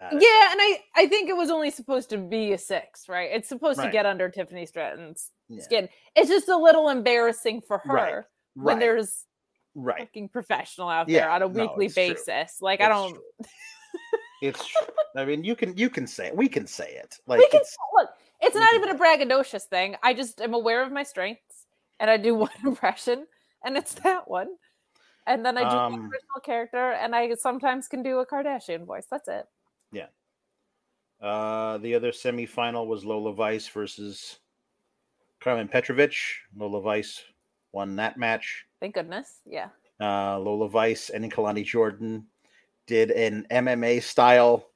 yeah, 0.00 0.10
and 0.52 0.60
I 0.60 0.80
I 0.96 1.06
think 1.06 1.28
it 1.28 1.36
was 1.36 1.50
only 1.50 1.70
supposed 1.70 2.10
to 2.10 2.18
be 2.18 2.52
a 2.52 2.58
six, 2.58 3.08
right? 3.08 3.30
It's 3.32 3.48
supposed 3.48 3.80
to 3.80 3.90
get 3.90 4.06
under 4.06 4.28
Tiffany 4.28 4.66
Stratton's 4.66 5.30
Yeah. 5.48 5.62
skin. 5.62 5.88
It's 6.14 6.28
just 6.30 6.48
a 6.48 6.56
little 6.56 6.88
embarrassing 6.88 7.60
for 7.62 7.78
her 7.78 7.92
Right, 7.94 8.24
when 8.54 8.76
right. 8.76 8.80
there's 8.80 9.25
Right. 9.78 10.00
fucking 10.00 10.30
professional 10.30 10.88
out 10.88 11.06
Yeah, 11.08 11.20
there 11.20 11.30
on 11.30 11.42
a 11.42 11.48
no, 11.48 11.62
weekly 11.62 11.86
it's 11.86 11.94
true. 11.94 12.14
basis. 12.14 12.62
Like 12.62 12.80
I 12.80 12.88
don't. 12.88 13.16
It's 14.42 14.66
true. 14.66 14.86
I 15.14 15.24
mean, 15.24 15.44
you 15.44 15.54
can 15.54 15.76
you 15.76 15.88
can 15.90 16.06
say 16.06 16.28
it. 16.28 16.36
We 16.36 16.48
can 16.48 16.66
say 16.66 16.92
it. 16.94 17.16
Like 17.26 17.38
we 17.38 17.48
can 17.48 17.60
it's 17.60 17.76
look. 17.94 18.10
It's 18.40 18.54
not 18.56 18.74
even 18.74 18.90
a 18.90 18.94
braggadocious 18.94 19.62
thing. 19.64 19.96
I 20.02 20.12
just 20.14 20.40
am 20.40 20.54
aware 20.54 20.82
of 20.82 20.92
my 20.92 21.02
strengths, 21.02 21.66
and 22.00 22.10
I 22.10 22.16
do 22.16 22.34
one 22.46 22.50
impression, 22.64 23.26
and 23.64 23.76
it's 23.76 23.94
that 23.94 24.28
one. 24.28 24.48
And 25.26 25.44
then 25.44 25.58
I 25.58 25.62
do 25.62 25.76
Um, 25.76 25.94
original 25.94 26.40
character, 26.44 26.92
and 26.92 27.14
I 27.14 27.34
sometimes 27.34 27.88
can 27.88 28.02
do 28.02 28.18
a 28.20 28.26
Kardashian 28.26 28.84
voice. 28.86 29.06
That's 29.10 29.28
it. 29.28 29.46
yeah. 29.92 30.06
Uh, 31.20 31.78
the 31.78 31.94
other 31.94 32.12
semifinal 32.12 32.86
was 32.86 33.04
Lola 33.04 33.32
Vice 33.32 33.66
versus 33.68 34.38
Karmen 35.40 35.70
Petrovic. 35.70 36.14
Lola 36.54 36.80
Vice 36.82 37.22
won 37.76 37.94
that 37.96 38.16
match. 38.16 38.64
Thank 38.80 38.94
goodness. 38.94 39.40
Yeah. 39.44 39.68
Uh, 40.00 40.38
Lola 40.38 40.66
Vice 40.68 41.10
and 41.10 41.30
Kelani 41.30 41.62
Jordan 41.62 42.26
did 42.86 43.10
an 43.10 43.46
MMA 43.50 44.02
style 44.02 44.70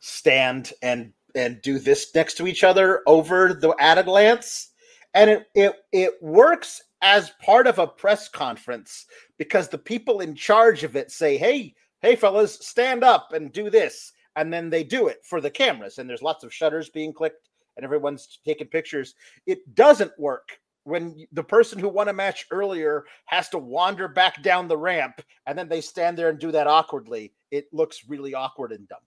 stand 0.00 0.72
and 0.82 1.12
and 1.34 1.60
do 1.60 1.78
this 1.78 2.10
next 2.14 2.38
to 2.38 2.46
each 2.46 2.64
other 2.64 3.02
over 3.06 3.52
the 3.52 3.74
at 3.78 3.98
a 3.98 4.02
glance, 4.02 4.70
and 5.12 5.28
it 5.28 5.46
it 5.54 5.74
it 5.92 6.14
works 6.22 6.82
as 7.02 7.32
part 7.44 7.66
of 7.66 7.78
a 7.78 7.86
press 7.86 8.30
conference 8.30 9.04
because 9.36 9.68
the 9.68 9.78
people 9.78 10.20
in 10.20 10.34
charge 10.34 10.84
of 10.84 10.96
it 10.96 11.10
say, 11.10 11.36
"Hey, 11.36 11.74
hey, 12.00 12.16
fellas, 12.16 12.58
stand 12.66 13.04
up 13.04 13.34
and 13.34 13.52
do 13.52 13.68
this," 13.68 14.10
and 14.36 14.50
then 14.50 14.70
they 14.70 14.84
do 14.84 15.08
it 15.08 15.18
for 15.22 15.42
the 15.42 15.50
cameras, 15.50 15.98
and 15.98 16.08
there's 16.08 16.22
lots 16.22 16.44
of 16.44 16.54
shutters 16.54 16.88
being 16.88 17.12
clicked, 17.12 17.50
and 17.76 17.84
everyone's 17.84 18.38
taking 18.42 18.68
pictures. 18.68 19.14
It 19.46 19.74
doesn't 19.74 20.18
work 20.18 20.58
when 20.88 21.26
the 21.32 21.44
person 21.44 21.78
who 21.78 21.88
won 21.88 22.08
a 22.08 22.12
match 22.12 22.46
earlier 22.50 23.04
has 23.26 23.48
to 23.50 23.58
wander 23.58 24.08
back 24.08 24.42
down 24.42 24.68
the 24.68 24.76
ramp 24.78 25.20
and 25.46 25.58
then 25.58 25.68
they 25.68 25.80
stand 25.80 26.16
there 26.18 26.28
and 26.30 26.38
do 26.38 26.50
that 26.52 26.66
awkwardly. 26.66 27.34
It 27.50 27.66
looks 27.72 28.08
really 28.08 28.34
awkward 28.34 28.72
and 28.72 28.88
dumb. 28.88 29.00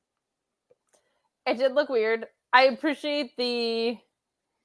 It 1.46 1.58
did 1.58 1.74
look 1.74 1.90
weird. 1.90 2.28
I 2.54 2.64
appreciate 2.66 3.36
the 3.38 3.98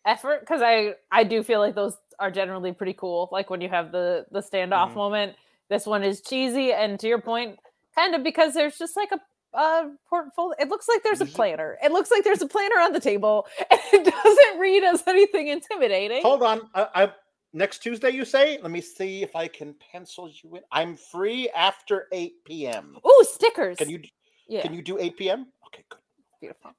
effort 0.07 0.41
because 0.41 0.63
I 0.63 0.95
I 1.11 1.25
do 1.25 1.43
feel 1.43 1.61
like 1.61 1.75
those 1.75 1.97
are 2.19 2.31
generally 2.31 2.73
pretty 2.73 2.95
cool. 2.95 3.29
Like 3.33 3.51
when 3.51 3.61
you 3.61 3.69
have 3.69 3.93
the 3.93 4.27
the 4.31 4.41
standoff 4.41 4.93
Mhm. 4.93 4.97
moment. 4.97 5.37
This 5.69 5.87
one 5.87 6.05
is 6.05 6.23
cheesy, 6.23 6.73
and 6.73 6.99
to 7.01 7.09
your 7.09 7.21
point, 7.21 7.59
kind 7.95 8.15
of 8.15 8.23
because 8.23 8.55
there's 8.55 8.79
just 8.79 8.97
like 8.97 9.11
a 9.13 9.21
uh 9.57 9.87
portfolio. 10.09 10.55
It 10.61 10.69
looks 10.69 10.87
like 10.89 11.03
there's 11.03 11.21
a 11.21 11.27
planner. 11.27 11.79
It 11.83 11.91
looks 11.91 12.11
like 12.11 12.23
there's 12.23 12.43
a 12.43 12.47
planner 12.47 12.77
on 12.77 12.93
the 12.93 13.01
table, 13.01 13.47
and 13.71 13.81
it 13.93 14.05
doesn't 14.05 14.61
read 14.61 14.85
as 14.85 15.03
anything 15.07 15.49
intimidating. 15.49 16.23
Hold 16.23 16.43
on. 16.43 16.69
I, 16.75 16.87
I 16.95 17.13
next 17.53 17.79
Tuesday 17.83 18.11
you 18.11 18.25
say? 18.25 18.59
Let 18.63 18.71
me 18.71 18.81
see 18.81 19.23
if 19.23 19.35
I 19.35 19.49
can 19.49 19.75
pencil 19.91 20.31
you 20.43 20.57
in. 20.57 20.63
I'm 20.71 20.97
free 20.97 21.49
after 21.51 22.07
8 22.13 22.45
p.m. 22.45 22.99
Oh, 23.05 23.27
stickers. 23.29 23.79
Can 23.79 23.89
you 23.89 24.03
Yeah. 24.49 24.63
can 24.63 24.75
you 24.75 24.83
do 24.83 24.99
8 24.99 25.17
p.m.? 25.17 25.47
Okay, 25.67 25.85
good. 25.89 25.99
Beautiful. 26.41 26.71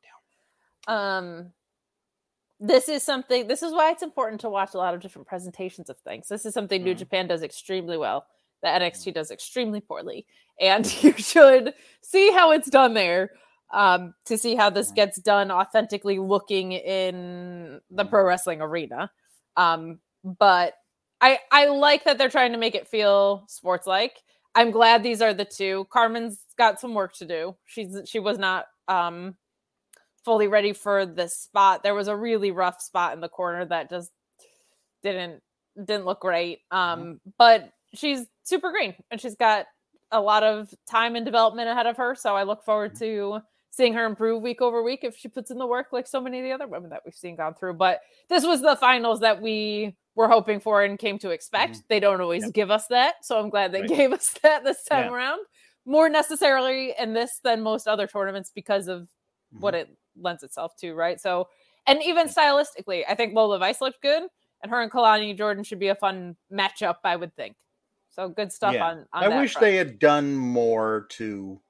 Um, 0.88 1.52
this 2.60 2.90
is 2.90 3.04
something 3.04 3.48
this 3.48 3.62
is 3.62 3.72
why 3.72 3.92
it's 3.92 4.02
important 4.02 4.42
to 4.42 4.50
watch 4.50 4.74
a 4.74 4.78
lot 4.78 4.94
of 4.96 5.00
different 5.00 5.28
presentations 5.28 5.90
of 5.92 6.00
things 6.00 6.28
this 6.28 6.44
is 6.46 6.54
something 6.56 6.84
new 6.84 6.96
Mhm. 6.96 6.98
japan 6.98 7.28
does 7.28 7.44
extremely 7.44 7.98
well 7.98 8.26
that 8.62 8.82
nxt 8.82 9.14
does 9.14 9.32
extremely 9.32 9.80
poorly 9.80 10.26
and 10.60 10.86
you 11.04 11.14
should 11.14 11.74
see 12.02 12.32
how 12.32 12.52
it's 12.52 12.70
done 12.70 12.94
there 12.94 13.32
um, 13.74 14.14
to 14.26 14.38
see 14.38 14.56
how 14.56 14.70
this 14.70 14.92
gets 14.92 15.20
done 15.20 15.52
authentically 15.52 16.20
looking 16.20 16.72
in 16.72 17.82
the 17.92 18.06
pro 18.06 18.24
wrestling 18.24 18.62
arena. 18.62 19.12
Um, 19.58 20.00
but 20.24 20.74
i 21.20 21.40
i 21.52 21.68
like 21.68 22.04
that 22.04 22.18
they're 22.18 22.30
trying 22.30 22.52
to 22.52 22.58
make 22.58 22.76
it 22.76 22.88
feel 22.88 23.44
sports 23.48 23.88
like 23.88 24.18
i'm 24.56 24.72
glad 24.72 25.02
these 25.02 25.22
are 25.22 25.34
the 25.34 25.46
two. 25.46 25.88
Karmen's 25.94 26.40
got 26.58 26.80
some 26.80 26.94
work 26.94 27.14
to 27.14 27.26
do. 27.26 27.56
She's 27.66 28.02
she 28.06 28.20
was 28.20 28.38
not 28.38 28.66
um 28.88 29.36
fully 30.26 30.48
ready 30.48 30.74
for 30.74 31.06
this 31.06 31.36
spot. 31.36 31.84
There 31.84 31.96
was 31.96 32.08
a 32.08 32.16
really 32.16 32.52
rough 32.52 32.82
spot 32.82 33.14
in 33.14 33.22
the 33.22 33.30
corner 33.30 33.66
that 33.66 33.90
just 33.90 34.12
didn't 35.02 35.42
didn't 35.78 36.06
look 36.06 36.22
great. 36.22 36.60
Um, 36.72 37.22
but 37.38 37.72
she's 37.98 38.26
super 38.44 38.72
green 38.72 38.96
and 39.12 39.20
she's 39.20 39.36
got 39.36 39.66
a 40.12 40.22
lot 40.22 40.44
of 40.44 40.74
time 40.90 41.16
and 41.16 41.26
development 41.26 41.70
ahead 41.70 41.86
of 41.86 41.98
her. 41.98 42.16
So 42.16 42.36
I 42.36 42.44
look 42.44 42.64
forward 42.64 42.94
mm-hmm. 42.94 43.40
to 43.40 43.40
seeing 43.72 43.94
her 43.94 44.06
improve 44.06 44.42
week 44.42 44.62
over 44.62 44.82
week 44.82 45.02
if 45.04 45.16
she 45.16 45.28
puts 45.28 45.52
in 45.52 45.58
the 45.58 45.68
work 45.68 45.88
like 45.92 46.08
so 46.08 46.20
many 46.20 46.40
of 46.40 46.44
the 46.44 46.52
other 46.52 46.68
women 46.68 46.90
that 46.90 47.02
we've 47.06 47.14
seen 47.14 47.36
gone 47.36 47.54
through. 47.54 47.74
But 47.74 48.00
this 48.30 48.46
was 48.46 48.62
the 48.62 48.76
finals 48.76 49.20
that 49.20 49.42
we 49.42 49.96
were 50.16 50.28
hoping 50.28 50.60
for 50.60 50.84
and 50.84 50.98
came 50.98 51.20
to 51.20 51.30
expect. 51.30 51.74
Mm-hmm. 51.74 51.86
They 51.90 52.00
don't 52.00 52.22
always 52.22 52.50
give 52.52 52.72
us 52.72 52.88
that. 52.88 53.16
So 53.24 53.40
I'm 53.40 53.50
glad 53.50 53.72
they 53.72 53.82
Right. 53.82 53.90
gave 53.90 54.14
us 54.14 54.34
that 54.44 54.64
this 54.64 54.84
time 54.84 55.06
Yeah. 55.06 55.14
around. 55.14 55.40
More 55.86 56.10
necessarily 56.10 56.94
in 56.98 57.14
this 57.14 57.40
than 57.44 57.62
most 57.62 57.88
other 57.88 58.08
tournaments 58.08 58.52
because 58.54 58.88
of 58.88 59.08
what 59.52 59.74
mm-hmm. 59.74 59.92
it 59.92 59.98
lends 60.20 60.44
itself 60.44 60.76
to, 60.78 60.94
right? 60.94 61.22
So, 61.22 61.48
and 61.86 62.02
even 62.04 62.28
stylistically, 62.28 63.04
I 63.08 63.16
think 63.16 63.34
Lola 63.34 63.60
Vice 63.60 63.80
looked 63.80 64.02
good, 64.02 64.24
and 64.62 64.70
her 64.70 64.82
and 64.82 64.92
Kelani 64.92 65.38
Jordan 65.38 65.64
should 65.64 65.80
be 65.80 65.88
a 65.88 65.96
fun 65.96 66.36
matchup, 66.52 66.98
I 67.06 67.16
would 67.16 67.34
think. 67.36 67.56
So 68.18 68.30
good 68.30 68.52
stuff 68.52 68.74
Yeah. 68.74 68.86
on. 68.88 69.06
on 69.14 69.24
I 69.24 69.40
wish 69.40 69.54
front. 69.54 69.62
they 69.64 69.76
had 69.76 70.00
done 70.00 70.36
more 70.36 71.06
to 71.12 71.62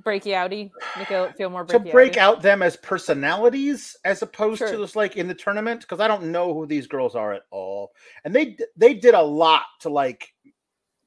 breaky 0.00 0.32
outy, 0.32 0.70
make 0.96 1.10
it 1.10 1.36
feel 1.36 1.50
more 1.50 1.64
to 1.64 1.78
break 1.80 2.16
out 2.16 2.40
them 2.40 2.62
as 2.62 2.76
personalities 2.76 3.96
as 4.04 4.22
opposed 4.22 4.58
Sure. 4.58 4.70
to 4.70 4.78
just 4.78 4.96
like 4.96 5.16
in 5.16 5.28
the 5.28 5.34
tournament 5.34 5.82
because 5.82 6.00
I 6.00 6.08
don't 6.08 6.30
know 6.30 6.54
who 6.54 6.66
these 6.66 6.86
girls 6.86 7.14
are 7.14 7.34
at 7.34 7.42
all, 7.50 7.92
and 8.24 8.34
they 8.34 8.56
they 8.76 8.94
did 8.94 9.14
a 9.14 9.22
lot 9.22 9.64
to 9.80 9.90
like 9.90 10.32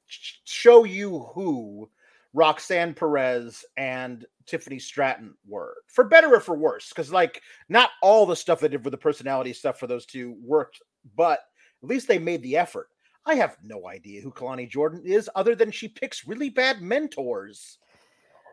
show 0.06 0.84
you 0.84 1.20
who 1.34 1.90
Roxanne 2.32 2.94
Perez 2.94 3.64
and 3.76 4.24
Tiffany 4.46 4.78
Stratton 4.78 5.34
were 5.48 5.78
for 5.88 6.04
better 6.04 6.32
or 6.34 6.40
for 6.40 6.54
worse 6.56 6.90
because 6.90 7.10
like 7.10 7.42
not 7.68 7.90
all 8.02 8.26
the 8.26 8.36
stuff 8.36 8.60
they 8.60 8.68
did 8.68 8.84
for 8.84 8.90
the 8.90 8.96
personality 8.98 9.52
stuff 9.52 9.80
for 9.80 9.86
those 9.88 10.06
two 10.06 10.36
worked, 10.42 10.80
but 11.16 11.40
at 11.82 11.88
least 11.88 12.06
they 12.06 12.18
made 12.18 12.42
the 12.42 12.56
effort. 12.56 12.88
I 13.24 13.34
have 13.36 13.56
no 13.62 13.86
idea 13.88 14.20
who 14.20 14.32
Kelani 14.32 14.68
Jordan 14.68 15.02
is 15.04 15.30
other 15.34 15.54
than 15.54 15.70
she 15.70 15.88
picks 15.88 16.26
really 16.26 16.50
bad 16.50 16.82
mentors. 16.82 17.78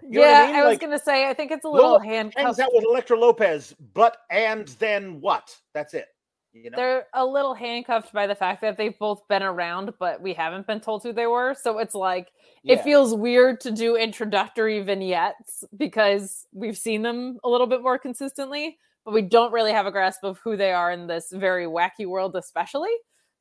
You 0.04 0.22
yeah, 0.22 0.44
I 0.44 0.48
mean? 0.48 0.56
I 0.56 0.64
was 0.64 0.74
Like, 0.74 0.82
gonna 0.82 1.00
say, 1.00 1.28
I 1.28 1.34
think 1.34 1.52
it's 1.52 1.66
a 1.66 1.70
little 1.70 1.92
Lola 1.92 2.04
handcuffed. 2.06 2.46
hangs 2.46 2.60
out 2.60 2.70
with 2.74 2.86
Elektra 2.86 3.18
Lopez, 3.20 3.76
but 3.94 4.18
and 4.30 4.68
then 4.80 5.20
what? 5.22 5.56
That's 5.74 5.94
it. 5.94 6.06
You 6.54 6.72
know, 6.72 6.78
They're 6.78 7.06
a 7.14 7.26
little 7.26 7.54
handcuffed 7.54 8.12
by 8.14 8.26
the 8.26 8.34
fact 8.34 8.62
that 8.62 8.76
they've 8.78 8.98
both 8.98 9.28
been 9.28 9.44
around, 9.44 9.94
but 10.00 10.20
we 10.22 10.34
haven't 10.34 10.66
been 10.68 10.80
told 10.80 11.04
who 11.04 11.14
they 11.14 11.28
were. 11.28 11.54
So 11.54 11.78
it's 11.80 11.94
like 11.94 12.30
Yeah. 12.64 12.76
it 12.76 12.84
feels 12.84 13.14
weird 13.14 13.60
to 13.62 13.72
do 13.72 13.96
introductory 13.96 14.82
vignettes 14.82 15.64
because 15.78 16.48
we've 16.54 16.78
seen 16.78 17.02
them 17.04 17.38
a 17.44 17.50
little 17.50 17.68
bit 17.68 17.84
more 17.84 18.00
consistently, 18.00 18.80
but 19.06 19.14
we 19.14 19.22
don't 19.22 19.52
really 19.52 19.74
have 19.74 19.86
a 19.86 19.92
grasp 19.92 20.24
of 20.24 20.40
who 20.40 20.56
they 20.58 20.72
are 20.72 20.92
in 20.92 21.08
this 21.08 21.32
very 21.32 21.66
wacky 21.66 22.06
world, 22.08 22.36
especially. 22.36 22.90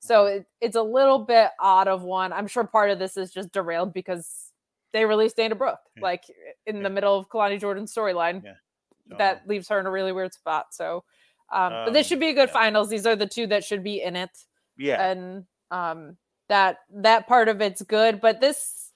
So 0.01 0.27
it, 0.27 0.47
it's 0.61 0.77
a 0.77 0.83
little 0.83 1.19
bit 1.20 1.51
odd 1.61 1.89
of 1.89 2.03
one. 2.03 2.33
I'm 2.33 2.47
sure 2.47 2.65
part 2.65 2.91
of 2.91 2.99
this 2.99 3.16
is 3.16 3.33
just 3.33 3.53
derailed 3.53 3.93
because 3.93 4.53
they 4.93 5.05
released 5.05 5.37
Dana 5.37 5.55
Brooke, 5.55 5.81
like 6.01 6.23
in 6.66 6.83
the 6.83 6.91
middle 6.91 7.19
of 7.19 7.29
Kelani 7.29 7.61
Jordan's 7.61 7.93
storyline. 7.93 8.43
Yeah, 8.45 8.55
That 9.19 9.49
leaves 9.49 9.69
her 9.69 9.81
in 9.81 9.87
a 9.87 9.91
really 9.91 10.12
weird 10.12 10.33
spot. 10.33 10.66
So, 10.73 11.05
um, 11.53 11.73
but 11.85 11.93
this 11.93 12.07
Um, 12.07 12.09
should 12.09 12.20
be 12.20 12.29
a 12.31 12.35
good 12.35 12.51
finals. 12.51 12.89
These 12.89 13.07
are 13.07 13.16
the 13.16 13.27
two 13.27 13.47
that 13.49 13.65
should 13.65 13.83
be 13.83 14.03
in 14.03 14.16
it 14.16 14.31
yeah, 14.79 15.11
and 15.11 15.45
um 15.70 16.16
that 16.49 16.79
that 16.95 17.27
part 17.27 17.49
of 17.49 17.61
it's 17.61 17.83
good 17.83 18.20
but 18.20 18.41
this 18.41 18.93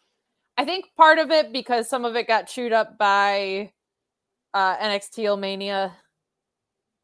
i 0.57 0.65
think 0.65 0.87
part 0.97 1.19
of 1.19 1.31
it 1.31 1.53
because 1.53 1.89
some 1.89 2.05
of 2.07 2.17
it 2.17 2.27
got 2.27 2.47
chewed 2.47 2.73
up 2.73 2.97
by 2.97 3.71
uh 4.55 4.77
nxt 4.77 5.39
mania 5.39 5.93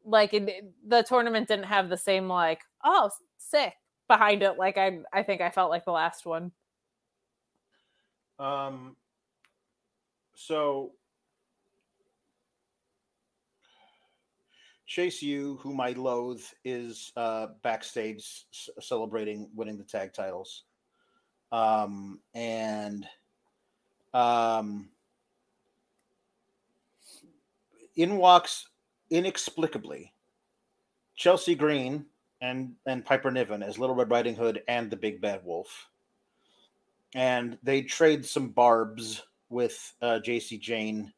like 0.05 0.33
it, 0.33 0.65
the 0.87 1.03
tournament 1.03 1.47
didn't 1.47 1.65
have 1.65 1.89
the 1.89 1.97
same 1.97 2.27
like 2.27 2.61
oh 2.83 3.11
sick 3.37 3.73
behind 4.09 4.43
it 4.43 4.57
like 4.57 4.77
i 4.77 4.99
i 5.13 5.23
think 5.23 5.39
i 5.39 5.49
felt 5.49 5.69
like 5.69 5.85
the 5.85 5.91
last 5.91 6.25
one 6.25 6.51
Um. 8.39 8.95
So 10.33 10.93
Chase 14.87 15.21
U, 15.21 15.59
whom 15.61 15.81
I 15.81 15.91
loathe, 15.91 16.41
is 16.63 17.11
uh, 17.15 17.47
backstage 17.61 18.45
c- 18.51 18.71
celebrating 18.79 19.49
winning 19.53 19.77
the 19.77 19.83
tag 19.83 20.13
titles. 20.13 20.63
Um, 21.51 22.21
and 22.33 23.05
um, 24.13 24.89
in 27.97 28.17
walks 28.17 28.69
inexplicably 29.09 30.13
Chelsea 31.15 31.55
Green 31.55 32.05
and 32.41 32.73
and 32.85 33.05
Piper 33.05 33.31
Niven 33.31 33.63
as 33.63 33.77
Little 33.77 33.95
Red 33.95 34.11
Riding 34.11 34.35
Hood 34.35 34.63
and 34.67 34.89
the 34.89 34.97
Big 34.97 35.21
Bad 35.21 35.41
Wolf 35.43 35.89
and 37.15 37.57
they 37.63 37.81
trade 37.81 38.25
some 38.25 38.49
barbs 38.49 39.23
with 39.49 39.93
uh, 40.01 40.19
Jacy 40.19 40.57
Jayne 40.57 41.11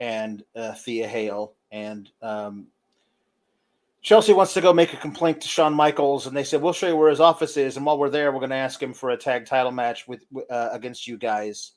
and 0.00 0.44
uh, 0.54 0.74
Thea 0.74 1.08
Hale. 1.08 1.54
And 1.72 2.08
um, 2.22 2.68
Chelsea 4.02 4.32
wants 4.32 4.54
to 4.54 4.60
go 4.60 4.72
make 4.72 4.92
a 4.92 4.98
complaint 4.98 5.40
to 5.40 5.48
Shawn 5.48 5.74
Michaels, 5.74 6.26
and 6.26 6.36
they 6.36 6.44
said, 6.44 6.62
"We'll 6.62 6.72
show 6.72 6.88
you 6.88 6.96
where 6.96 7.10
his 7.10 7.20
office 7.20 7.56
is, 7.56 7.76
and 7.76 7.84
while 7.84 7.98
we're 7.98 8.10
there, 8.10 8.30
we're 8.30 8.38
going 8.38 8.50
to 8.50 8.56
ask 8.56 8.80
him 8.80 8.94
for 8.94 9.10
a 9.10 9.16
tag 9.16 9.46
title 9.46 9.72
match 9.72 10.06
with 10.06 10.24
uh, 10.48 10.68
against 10.72 11.06
you 11.06 11.18
guys 11.18 11.72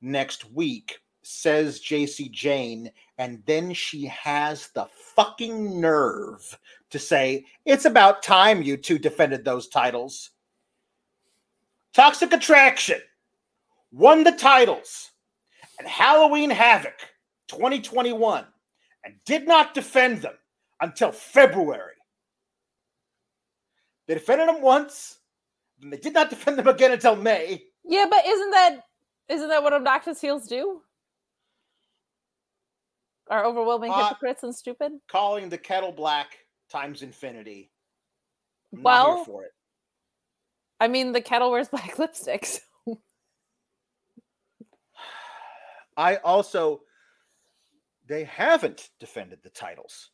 next 0.00 0.50
week." 0.50 0.98
Says 1.22 1.80
Jacy 1.80 2.28
Jayne, 2.28 2.90
and 3.18 3.42
then 3.46 3.72
she 3.72 4.06
has 4.06 4.68
the 4.68 4.86
fucking 5.14 5.80
nerve 5.80 6.58
to 6.90 6.98
say, 6.98 7.46
"It's 7.64 7.84
about 7.84 8.22
time 8.22 8.62
you 8.62 8.76
two 8.76 8.98
defended 8.98 9.44
those 9.44 9.68
titles." 9.68 10.30
Toxic 11.92 12.32
Attraction 12.32 13.00
won 13.92 14.24
the 14.24 14.32
titles 14.32 15.10
at 15.78 15.86
Halloween 15.86 16.50
Havoc 16.50 16.98
2021 17.48 18.46
and 19.04 19.14
did 19.24 19.46
not 19.46 19.74
defend 19.74 20.22
them 20.22 20.38
until 20.80 21.12
February. 21.12 21.94
They 24.06 24.14
defended 24.14 24.48
them 24.48 24.62
once, 24.62 25.18
and 25.80 25.92
they 25.92 25.96
did 25.98 26.14
not 26.14 26.30
defend 26.30 26.58
them 26.58 26.68
again 26.68 26.92
until 26.92 27.14
May. 27.16 27.64
yeah 27.84 28.06
but 28.08 28.24
isn't 28.26 28.50
that 28.50 28.80
isn't 29.28 29.48
that 29.48 29.62
what 29.62 29.72
obnoxious 29.72 30.20
heels 30.20 30.46
do 30.46 30.82
are 33.32 33.44
overwhelming 33.44 33.90
Uh, 33.90 34.04
hypocrites 34.08 34.42
and 34.44 34.54
stupid 34.54 34.92
Calling 35.08 35.48
the 35.48 35.58
kettle 35.58 35.90
black 35.92 36.38
times 36.70 37.02
infinity. 37.02 37.70
I'm 38.72 38.82
not 38.82 38.84
Well, 38.84 39.16
here 39.16 39.24
for 39.24 39.44
it. 39.44 39.52
i 40.80 40.88
mean 40.88 41.12
the 41.12 41.20
kettle 41.20 41.50
wears 41.50 41.68
black 41.76 41.98
lipstick 41.98 42.44
so 42.46 42.60
I 45.96 46.16
also 46.16 46.80
they 48.06 48.24
haven't 48.24 48.88
defended 48.98 49.40
the 49.42 49.50
titles 49.50 50.10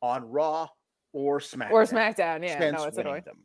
on 0.00 0.28
Raw 0.30 0.68
or 1.12 1.38
SmackDown. 1.40 1.70
or 1.70 1.84
smackdown 1.84 2.44
yeah 2.44 2.58
since 2.58 2.78
no 2.78 2.84
it's 2.84 2.98
annoying 2.98 3.22
them. 3.24 3.38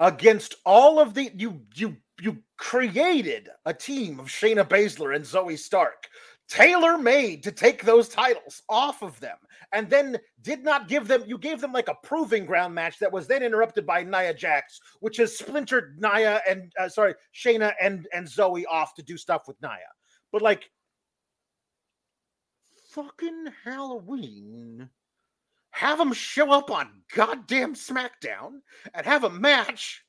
Against 0.00 0.54
all 0.64 0.98
of 1.00 1.12
the 1.14 1.30
you 1.36 1.62
you 1.74 1.96
you 2.20 2.38
created 2.56 3.48
a 3.66 3.74
team 3.74 4.18
of 4.20 4.26
Shayna 4.26 4.64
Baszler 4.66 5.14
and 5.14 5.24
Zoey 5.24 5.58
Stark, 5.58 6.08
tailor 6.48 6.98
made 6.98 7.42
to 7.42 7.52
take 7.52 7.84
those 7.84 8.08
titles 8.08 8.62
off 8.68 9.02
of 9.02 9.18
them, 9.20 9.36
and 9.72 9.88
then 9.88 10.18
did 10.42 10.64
not 10.64 10.88
give 10.88 11.06
them. 11.08 11.22
You 11.26 11.38
gave 11.38 11.60
them 11.60 11.72
like 11.72 11.88
a 11.88 11.96
proving 12.02 12.46
ground 12.46 12.74
match 12.74 12.98
that 12.98 13.12
was 13.12 13.26
then 13.26 13.42
interrupted 13.42 13.86
by 13.86 14.02
Nia 14.02 14.34
Jax, 14.34 14.80
which 15.00 15.16
has 15.18 15.36
splintered 15.36 15.98
Nia 16.00 16.40
and 16.48 16.72
uh, 16.78 16.88
sorry 16.88 17.14
Shayna 17.34 17.74
and 17.80 18.08
and 18.12 18.26
Zoey 18.26 18.64
off 18.70 18.94
to 18.94 19.02
do 19.02 19.16
stuff 19.16 19.46
with 19.46 19.60
Nia. 19.62 19.78
But 20.32 20.42
like 20.42 20.70
fucking 22.90 23.46
Halloween 23.64 24.88
have 25.70 25.98
them 25.98 26.12
show 26.12 26.50
up 26.50 26.70
on 26.70 26.88
goddamn 27.14 27.74
SmackDown 27.74 28.60
and 28.94 29.06
have 29.06 29.24
a 29.24 29.30
match 29.30 30.02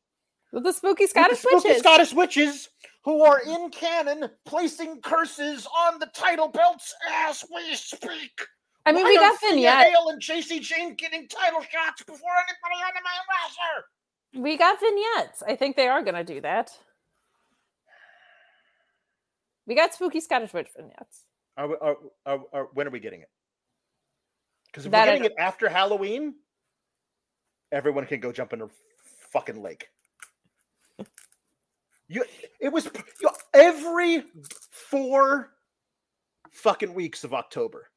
with 0.52 0.64
the 0.64 0.74
spooky 0.74 1.04
with 1.04 1.14
the 1.14 1.20
Scottish 1.20 1.40
spooky 1.40 1.68
witches. 1.68 1.80
Scottish 1.80 2.14
witches 2.14 2.70
who 3.10 3.24
are 3.24 3.42
in 3.42 3.72
canon 3.72 4.30
placing 4.46 5.02
curses 5.02 5.66
on 5.66 5.98
the 5.98 6.06
title 6.14 6.48
belts 6.48 6.94
as 7.12 7.44
we 7.52 7.74
speak. 7.74 8.40
I 8.86 8.92
mean, 8.92 9.04
Why 9.04 9.10
we 9.10 9.16
got 9.16 9.40
Thea 9.40 9.50
vignettes. 9.50 9.90
Hale 9.90 10.10
and 10.10 10.22
Jacy 10.22 10.60
Jayne 10.60 10.94
getting 10.94 11.28
title 11.28 11.62
shots 11.62 12.04
before 12.04 12.30
anybody 12.38 12.84
on 12.86 12.92
the 12.94 13.02
main 13.02 13.24
roster. 13.34 14.44
We 14.44 14.58
got 14.58 14.80
vignettes. 14.80 15.42
I 15.42 15.56
think 15.56 15.76
they 15.76 15.88
are 15.88 16.04
going 16.04 16.24
to 16.24 16.24
do 16.24 16.40
that. 16.42 16.70
We 19.66 19.74
got 19.74 19.96
spooky 19.96 20.20
Scottish 20.20 20.54
witch 20.54 20.70
vignettes. 20.78 21.26
Are, 21.58 21.68
we, 21.68 21.76
are, 21.82 21.96
are, 22.28 22.40
are 22.54 22.68
when 22.76 22.86
are 22.86 22.92
we 22.92 23.00
getting 23.00 23.22
it? 23.22 23.30
Because 24.68 24.86
if 24.86 24.92
That 24.92 25.08
we're 25.08 25.14
getting 25.14 25.32
it 25.32 25.34
after 25.40 25.68
Halloween, 25.68 26.36
everyone 27.72 28.06
can 28.06 28.20
go 28.20 28.32
jump 28.32 28.54
in 28.54 28.62
a 28.62 28.68
fucking 29.32 29.64
lake. 29.64 29.88
You, 32.10 32.26
it 32.60 32.70
was 32.70 32.90
you 33.22 33.30
every 33.54 34.24
four 34.72 35.52
fucking 36.52 36.94
weeks 36.94 37.24
of 37.24 37.34
October. 37.34 37.90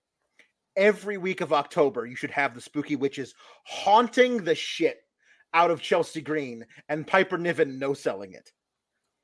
Every 0.77 1.17
week 1.19 1.41
of 1.41 1.53
October, 1.53 2.07
you 2.07 2.15
should 2.15 2.31
have 2.31 2.55
the 2.55 2.61
spooky 2.61 2.95
witches 2.97 3.35
haunting 3.65 4.45
the 4.45 4.55
shit 4.55 4.99
out 5.55 5.71
of 5.71 5.81
Chelsea 5.83 6.21
Green 6.21 6.65
and 6.89 7.07
Piper 7.07 7.37
Niven 7.39 7.79
no 7.79 7.93
selling 7.95 8.33
it. 8.33 8.53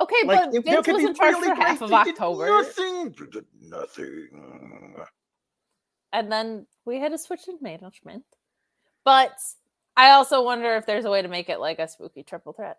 Okay, 0.01 0.25
Like, 0.25 0.45
but 0.51 0.55
it- 0.55 0.65
Vince 0.65 0.85
could 0.87 0.95
was 0.95 1.03
be 1.03 1.09
in 1.09 1.15
charge 1.15 1.35
really 1.35 1.49
for 1.49 1.55
half 1.55 1.81
of 1.83 1.93
October. 1.93 2.47
Nothing. 2.47 3.11
Did 3.31 3.45
Nothing. 3.61 4.95
and 6.13 6.33
then 6.33 6.67
we 6.85 6.99
had 6.99 7.13
a 7.13 7.19
switch 7.19 7.49
in 7.49 7.59
management. 7.61 8.25
But 9.05 9.33
I 9.97 10.11
also 10.13 10.43
wonder 10.43 10.77
if 10.77 10.87
there's 10.87 11.05
a 11.05 11.11
way 11.11 11.23
to 11.23 11.29
make 11.29 11.49
it 11.49 11.61
like 11.61 11.79
a 11.79 11.89
spooky 11.89 12.23
triple 12.23 12.53
threat. 12.53 12.79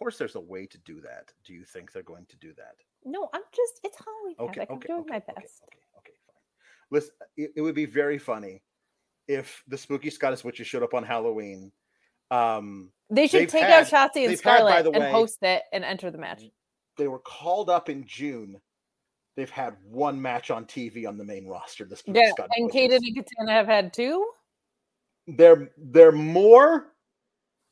Course, 0.00 0.16
there's 0.16 0.34
a 0.34 0.40
way 0.40 0.64
to 0.66 0.78
do 0.78 0.98
that. 1.02 1.30
Do 1.44 1.52
you 1.52 1.62
think 1.62 1.92
they're 1.92 2.02
going 2.02 2.24
to 2.30 2.36
do 2.38 2.54
that? 2.56 2.74
No, 3.04 3.28
I'm 3.34 3.42
just 3.54 3.80
it's 3.84 3.98
Halloween 3.98 4.34
Okay, 4.40 4.60
Havoc. 4.60 4.70
I'm 4.72 4.78
doing 4.80 5.00
okay, 5.00 5.10
my 5.10 5.18
best. 5.34 5.62
okay, 5.66 5.78
okay, 5.98 6.12
fine. 6.26 6.90
Listen, 6.90 7.10
it, 7.36 7.50
it 7.56 7.60
would 7.60 7.74
be 7.74 7.84
very 7.84 8.16
funny 8.18 8.62
if 9.28 9.62
the 9.68 9.76
spooky 9.76 10.08
Scottish 10.08 10.42
witches 10.42 10.66
showed 10.66 10.82
up 10.82 10.94
on 10.94 11.04
Halloween. 11.04 11.70
Um, 12.30 12.90
They 13.10 13.26
should 13.26 13.50
take 13.50 13.62
had- 13.64 13.82
out 13.82 13.86
Shotzi 13.88 14.22
and 14.24 14.30
they've 14.30 14.30
had, 14.30 14.38
Scarlett 14.38 14.86
and 14.86 14.96
way, 15.04 15.10
host 15.10 15.38
it 15.42 15.64
and 15.72 15.84
enter 15.84 16.10
the 16.10 16.16
match. 16.18 16.44
They 16.96 17.06
were 17.08 17.18
called 17.18 17.68
up 17.68 17.90
in 17.90 18.06
June. 18.06 18.58
They've 19.36 19.50
had 19.50 19.76
one 19.84 20.20
match 20.20 20.50
on 20.50 20.64
TV 20.64 21.06
on 21.06 21.18
the 21.18 21.24
main 21.24 21.46
roster. 21.46 21.84
This 21.84 21.98
spooky 22.00 22.20
Yeah, 22.20 22.32
and. 22.56 22.70
Kayden 22.72 22.96
and 22.96 23.16
Katana 23.16 23.52
have 23.52 23.66
had 23.66 23.92
two. 23.92 24.26
they're 25.26 25.70
they're 25.76 26.10
more 26.12 26.94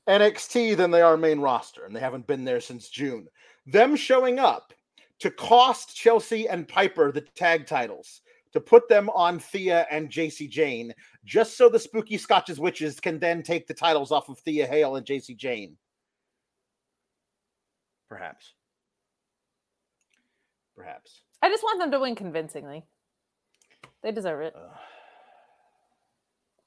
NXT 0.08 0.76
than 0.76 0.90
they 0.90 1.02
are 1.02 1.16
main 1.16 1.40
roster, 1.40 1.84
and 1.84 1.94
they 1.94 2.00
haven't 2.00 2.26
been 2.26 2.44
there 2.44 2.60
since 2.60 2.88
June. 2.88 3.28
Them 3.66 3.94
showing 3.94 4.38
up 4.38 4.72
to 5.20 5.30
cost 5.30 5.94
Chelsea 5.94 6.48
and 6.48 6.66
Piper 6.66 7.12
the 7.12 7.20
tag 7.20 7.66
titles, 7.66 8.22
to 8.52 8.60
put 8.60 8.88
them 8.88 9.10
on 9.10 9.38
Thea 9.38 9.86
and 9.90 10.08
Jacy 10.08 10.48
Jayne, 10.48 10.94
just 11.24 11.56
so 11.56 11.68
the 11.68 11.78
spooky 11.78 12.16
Scotches 12.16 12.58
witches 12.58 13.00
can 13.00 13.18
then 13.18 13.42
take 13.42 13.66
the 13.66 13.74
titles 13.74 14.10
off 14.10 14.28
of 14.28 14.38
Thea 14.38 14.66
Hale 14.66 14.96
and 14.96 15.04
Jacy 15.04 15.34
Jayne. 15.34 15.76
Perhaps. 18.08 18.54
Perhaps. 20.76 21.20
I 21.42 21.50
just 21.50 21.62
want 21.62 21.78
them 21.80 21.90
to 21.90 22.00
win 22.00 22.14
convincingly. 22.14 22.84
They 24.02 24.12
deserve 24.12 24.40
it. 24.40 24.56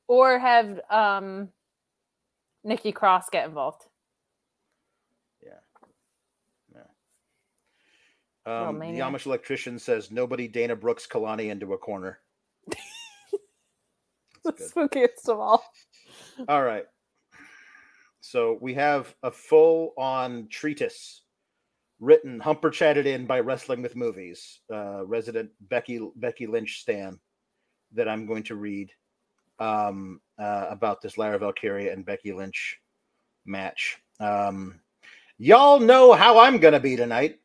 Or 0.07 0.37
have 0.37 0.79
um 0.89 1.49
Nikki 2.63 2.91
Cross 2.91 3.29
get 3.31 3.47
involved. 3.47 3.83
Yeah, 5.43 5.51
Um, 8.45 8.79
the. 8.79 8.99
Amish 8.99 9.25
electrician 9.25 9.79
says 9.79 10.11
nobody 10.11 10.47
Dana 10.47 10.75
Brooks 10.75 11.07
Kelani 11.07 11.49
into 11.49 11.73
a 11.73 11.77
corner. 11.77 12.19
The 14.43 14.53
spookiest 14.53 15.29
of 15.29 15.39
all. 15.39 15.63
All 16.47 16.63
right. 16.63 16.85
So 18.21 18.57
we 18.61 18.73
have 18.73 19.13
a 19.23 19.31
full 19.31 19.93
on 19.97 20.47
treatise 20.49 21.21
written, 21.99 22.39
humper 22.39 22.71
chatted 22.71 23.05
in 23.05 23.27
by 23.27 23.39
Wrestling 23.39 23.81
with 23.81 23.95
Movies, 23.95 24.61
uh, 24.73 25.05
resident 25.05 25.51
Becky 25.61 25.99
Becky 26.15 26.47
Lynch 26.47 26.81
Stan, 26.81 27.19
that 27.93 28.07
I'm 28.07 28.25
going 28.25 28.43
to 28.43 28.55
read 28.55 28.91
um, 29.59 30.21
uh, 30.39 30.67
about 30.69 31.01
this 31.01 31.17
Lyra 31.17 31.39
Valkyria 31.39 31.93
and 31.93 32.05
Becky 32.05 32.33
Lynch 32.33 32.79
match. 33.45 33.97
Um, 34.19 34.79
y'all 35.37 35.79
know 35.79 36.13
how 36.13 36.39
I'm 36.39 36.57
going 36.57 36.73
to 36.73 36.79
be 36.79 36.95
tonight. 36.95 37.39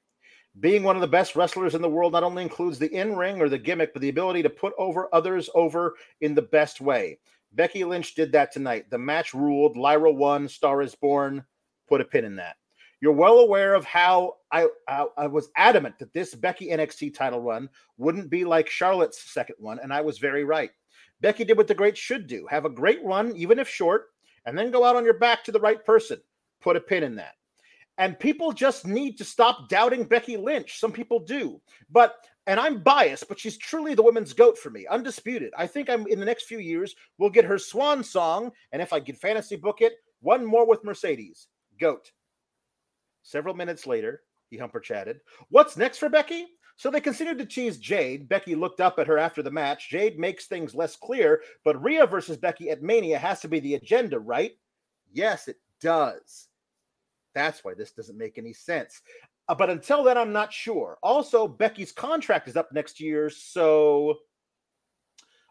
Being 0.59 0.83
one 0.83 0.97
of 0.97 1.03
the 1.03 1.09
best 1.09 1.37
wrestlers 1.37 1.75
in 1.75 1.83
the 1.83 1.89
world 1.89 2.13
not 2.13 2.23
only 2.23 2.43
includes 2.43 2.79
the 2.79 2.91
in 2.95 3.15
ring 3.15 3.41
or 3.43 3.49
the 3.49 3.59
gimmick, 3.59 3.93
but 3.93 4.01
the 4.01 4.09
ability 4.09 4.43
to 4.43 4.51
put 4.51 4.73
over 4.79 5.09
others 5.15 5.51
over 5.55 5.97
in 6.23 6.35
the 6.35 6.43
best 6.43 6.81
way. 6.81 7.19
Becky 7.53 7.85
Lynch 7.85 8.15
did 8.15 8.33
that 8.33 8.53
tonight. 8.53 8.91
The 8.91 8.99
match 8.99 9.35
ruled. 9.35 9.77
Lyra 9.77 10.13
won. 10.13 10.49
Star 10.49 10.83
is 10.83 10.95
born. 10.95 11.45
Put 11.89 12.01
a 12.01 12.05
pin 12.05 12.25
in 12.25 12.37
that. 12.37 12.57
You're 13.01 13.13
well 13.13 13.39
aware 13.39 13.75
of 13.75 13.85
how 13.85 14.37
I, 14.51 14.69
I 14.89 15.07
I 15.19 15.27
was 15.27 15.51
adamant 15.57 15.99
that 15.99 16.13
this 16.15 16.35
Becky 16.35 16.69
NXT 16.69 17.15
title 17.15 17.43
run 17.43 17.69
wouldn't 17.99 18.31
be 18.31 18.45
like 18.45 18.71
Charlotte's 18.71 19.21
second 19.21 19.57
one, 19.59 19.79
and 19.79 19.93
I 19.93 20.01
was 20.01 20.19
very 20.19 20.45
right. 20.45 20.71
Becky 21.21 21.45
did 21.45 21.57
what 21.57 21.69
the 21.69 21.75
greats 21.75 22.01
should 22.01 22.27
do: 22.27 22.47
have 22.51 22.65
a 22.65 22.71
great 22.71 23.03
run, 23.05 23.35
even 23.37 23.59
if 23.59 23.69
short, 23.69 24.09
and 24.45 24.57
then 24.57 24.71
go 24.71 24.85
out 24.85 24.97
on 24.97 25.05
your 25.05 25.19
back 25.19 25.45
to 25.45 25.53
the 25.53 25.61
right 25.61 25.85
person. 25.85 26.21
Put 26.61 26.77
a 26.77 26.81
pin 26.81 27.03
in 27.03 27.17
that. 27.17 27.35
And 27.99 28.19
people 28.19 28.53
just 28.53 28.87
need 28.87 29.17
to 29.19 29.25
stop 29.25 29.69
doubting 29.69 30.05
Becky 30.05 30.37
Lynch. 30.37 30.79
Some 30.79 30.93
people 30.93 31.19
do. 31.19 31.61
But, 31.91 32.17
and 32.47 32.61
I'm 32.61 32.83
biased, 32.83 33.27
but 33.27 33.39
she's 33.41 33.57
truly 33.57 33.95
the 33.95 34.03
women's 34.03 34.35
goat 34.35 34.59
for 34.59 34.69
me, 34.69 34.87
undisputed. 34.87 35.53
I 35.57 35.67
think 35.67 35.89
I'm 35.89 36.07
in 36.07 36.21
the 36.21 36.27
next 36.27 36.45
few 36.45 36.59
years, 36.59 36.95
we'll 37.17 37.31
get 37.31 37.47
her 37.47 37.59
swan 37.59 38.05
song. 38.05 38.53
And 38.73 38.83
if 38.83 38.93
I 38.93 39.01
can 39.01 39.15
fantasy 39.15 39.57
book 39.57 39.81
it, 39.81 39.95
one 40.21 40.45
more 40.45 40.67
with 40.67 40.85
Mercedes. 40.85 41.47
Goat. 41.81 42.13
Several 43.23 43.55
minutes 43.55 43.87
later, 43.87 44.23
he 44.51 44.59
humper 44.59 44.81
chatted. 44.81 45.21
What's 45.49 45.77
next 45.77 45.99
for 45.99 46.09
Becky? 46.09 46.47
So 46.77 46.91
they 46.91 47.01
continued 47.01 47.39
to 47.39 47.47
tease 47.47 47.79
Jade. 47.79 48.29
Becky 48.29 48.55
looked 48.55 48.81
up 48.81 48.99
at 48.99 49.07
her 49.07 49.17
after 49.19 49.43
the 49.43 49.51
match. 49.51 49.89
Jade 49.89 50.19
makes 50.19 50.47
things 50.47 50.75
less 50.75 50.95
clear, 50.95 51.41
but 51.65 51.83
Rhea 51.83 52.07
versus 52.07 52.37
Becky 52.37 52.71
at 52.71 52.83
Mania 52.83 53.19
has 53.19 53.41
to 53.41 53.49
be 53.49 53.61
the 53.61 53.75
agenda, 53.75 54.19
right? 54.19 54.53
Yes, 55.11 55.49
it 55.49 55.57
does. 55.81 56.49
That's 57.35 57.65
why 57.65 57.73
this 57.75 57.93
doesn't 57.93 58.19
make 58.19 58.37
any 58.37 58.53
sense. 58.53 59.01
Uh, 59.49 59.55
but 59.55 59.71
until 59.71 60.05
then, 60.05 60.19
I'm 60.19 60.33
not 60.33 60.53
sure. 60.53 60.99
Also, 61.03 61.49
Becky's 61.49 61.93
contract 61.93 62.49
is 62.49 62.57
up 62.57 62.73
next 62.73 63.01
year, 63.01 63.31
so 63.31 64.17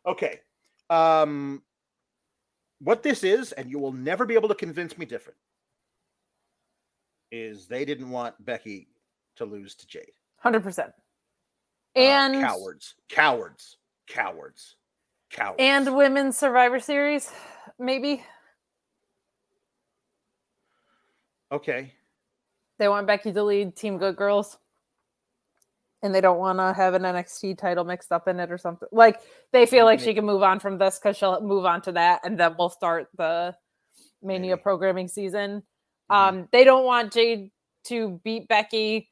okay. 0.05 0.41
Um, 0.89 1.63
what 2.79 3.01
this 3.01 3.23
is, 3.23 3.51
and 3.53 3.69
you 3.69 3.79
will 3.79 3.93
never 3.93 4.25
be 4.25 4.35
able 4.35 4.49
to 4.49 4.55
convince 4.55 4.97
me 4.97 5.05
different, 5.05 5.39
is 7.31 7.67
they 7.67 7.85
didn't 7.85 8.11
want 8.11 8.43
Becky 8.45 8.89
to 9.37 9.45
lose 9.45 9.73
to 9.75 9.87
Jade. 9.87 10.11
Hundred 10.37 10.61
percent. 10.61 10.91
Uh, 11.95 11.99
And 11.99 12.41
cowards, 12.43 12.95
cowards, 13.09 13.77
cowards, 14.07 14.75
cowards. 15.31 15.55
and 15.59 15.95
women's 15.95 16.37
Survivor 16.37 16.79
Series, 16.79 17.31
maybe 17.79 18.23
okay, 21.51 21.93
they 22.79 22.87
want 22.89 23.07
Becky 23.07 23.31
to 23.31 23.43
lead 23.43 23.75
Team 23.75 23.97
Good 23.97 24.15
Girls, 24.17 24.57
and 26.03 26.13
they 26.13 26.21
don't 26.21 26.37
want 26.39 26.59
to 26.59 26.73
have 26.73 26.93
an 26.95 27.03
NXT 27.03 27.57
title 27.57 27.85
mixed 27.85 28.11
up 28.11 28.27
in 28.27 28.39
it 28.39 28.51
or 28.51 28.57
something. 28.57 28.89
Like 28.91 29.21
they 29.53 29.65
feel 29.65 29.85
like 29.85 29.99
she 30.01 30.13
can 30.13 30.25
move 30.25 30.43
on 30.43 30.59
from 30.59 30.77
this 30.77 30.99
because 30.99 31.17
she'll 31.17 31.39
move 31.41 31.65
on 31.65 31.81
to 31.83 31.93
that, 31.93 32.21
and 32.25 32.37
then 32.39 32.55
we'll 32.59 32.69
start 32.69 33.07
the 33.17 33.55
Mania 34.21 34.57
programming 34.57 35.07
season. 35.07 35.63
Um, 36.09 36.47
they 36.51 36.63
don't 36.65 36.85
want 36.85 37.13
Jade 37.13 37.51
to 37.85 38.19
beat 38.23 38.47
Becky. 38.47 39.09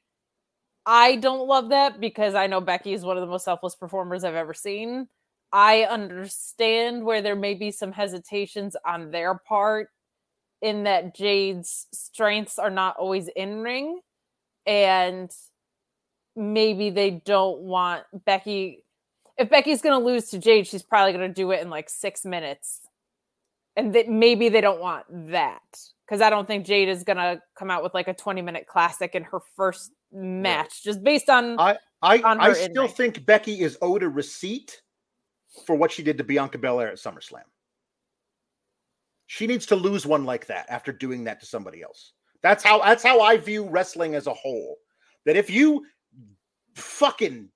I 0.85 1.15
don't 1.15 1.47
love 1.47 1.69
that 1.69 1.99
because 1.99 2.35
I 2.35 2.47
know 2.47 2.59
Becky 2.59 2.93
is 2.93 3.05
one 3.05 3.17
of 3.17 3.21
the 3.21 3.27
most 3.27 3.45
selfless 3.45 3.75
performers 3.75 4.23
I've 4.23 4.35
ever 4.35 4.53
seen. 4.53 5.07
I 5.51 5.83
understand 5.83 7.05
where 7.05 7.21
there 7.21 7.35
may 7.35 7.53
be 7.53 7.71
some 7.71 7.91
hesitations 7.91 8.75
on 8.85 9.11
their 9.11 9.35
part 9.35 9.89
in 10.61 10.83
that 10.83 11.15
Jade's 11.15 11.87
strengths 11.93 12.57
are 12.57 12.71
not 12.71 12.97
always 12.97 13.27
in 13.27 13.59
ring 13.59 13.99
and 14.65 15.29
maybe 16.35 16.89
they 16.89 17.11
don't 17.11 17.59
want 17.59 18.03
Becky 18.25 18.83
if 19.37 19.49
Becky's 19.49 19.81
going 19.81 19.99
to 19.99 20.05
lose 20.05 20.29
to 20.29 20.39
Jade 20.39 20.67
she's 20.67 20.83
probably 20.83 21.11
going 21.11 21.27
to 21.27 21.33
do 21.33 21.51
it 21.51 21.61
in 21.61 21.69
like 21.69 21.89
6 21.89 22.25
minutes. 22.25 22.81
And 23.75 23.93
that 23.95 24.07
maybe 24.07 24.49
they 24.49 24.61
don't 24.61 24.79
want 24.79 25.05
that 25.31 25.61
cuz 26.07 26.21
I 26.21 26.29
don't 26.29 26.47
think 26.47 26.65
Jade 26.65 26.89
is 26.89 27.03
going 27.03 27.17
to 27.17 27.41
come 27.55 27.71
out 27.71 27.83
with 27.83 27.93
like 27.93 28.07
a 28.07 28.13
20 28.13 28.41
minute 28.41 28.67
classic 28.67 29.15
in 29.15 29.23
her 29.25 29.39
first 29.55 29.91
match 30.13 30.83
just 30.83 31.03
based 31.03 31.29
on 31.29 31.59
I 31.59 31.77
I, 32.01 32.19
on 32.19 32.39
I 32.39 32.53
still 32.53 32.87
think 32.87 33.25
Becky 33.25 33.61
is 33.61 33.77
owed 33.81 34.03
a 34.03 34.09
receipt 34.09 34.81
for 35.65 35.75
what 35.75 35.91
she 35.91 36.03
did 36.03 36.17
to 36.17 36.23
Bianca 36.23 36.57
Belair 36.57 36.89
at 36.89 36.97
SummerSlam. 36.97 37.43
She 39.27 39.47
needs 39.47 39.65
to 39.67 39.75
lose 39.75 40.05
one 40.05 40.25
like 40.25 40.47
that 40.47 40.65
after 40.69 40.91
doing 40.91 41.23
that 41.23 41.39
to 41.39 41.45
somebody 41.45 41.81
else. 41.81 42.13
That's 42.41 42.63
how 42.63 42.79
that's 42.81 43.03
how 43.03 43.21
I 43.21 43.37
view 43.37 43.67
wrestling 43.67 44.15
as 44.15 44.27
a 44.27 44.33
whole. 44.33 44.77
That 45.25 45.37
if 45.37 45.49
you 45.49 45.85
fucking 46.75 47.49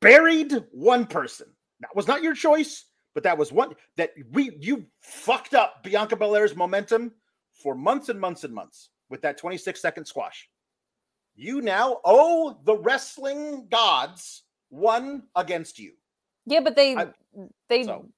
buried 0.00 0.52
one 0.72 1.06
person. 1.06 1.48
That 1.80 1.94
was 1.94 2.06
not 2.06 2.22
your 2.22 2.34
choice, 2.34 2.84
but 3.14 3.22
that 3.24 3.36
was 3.36 3.52
one 3.52 3.74
that 3.96 4.12
we 4.32 4.56
you 4.60 4.86
fucked 5.00 5.54
up 5.54 5.82
Bianca 5.82 6.16
Belair's 6.16 6.56
momentum 6.56 7.12
for 7.52 7.74
months 7.74 8.08
and 8.08 8.20
months 8.20 8.44
and 8.44 8.54
months 8.54 8.90
with 9.08 9.22
that 9.22 9.38
26 9.38 9.80
second 9.80 10.04
squash. 10.04 10.48
You 11.36 11.60
now 11.60 12.00
owe 12.04 12.58
the 12.64 12.76
wrestling 12.76 13.68
gods 13.70 14.42
one 14.70 15.24
against 15.36 15.78
you. 15.78 15.92
Yeah, 16.46 16.60
but 16.60 16.74
they 16.76 16.96
I- 16.96 17.12
they 17.68 17.84
so. 17.84 18.08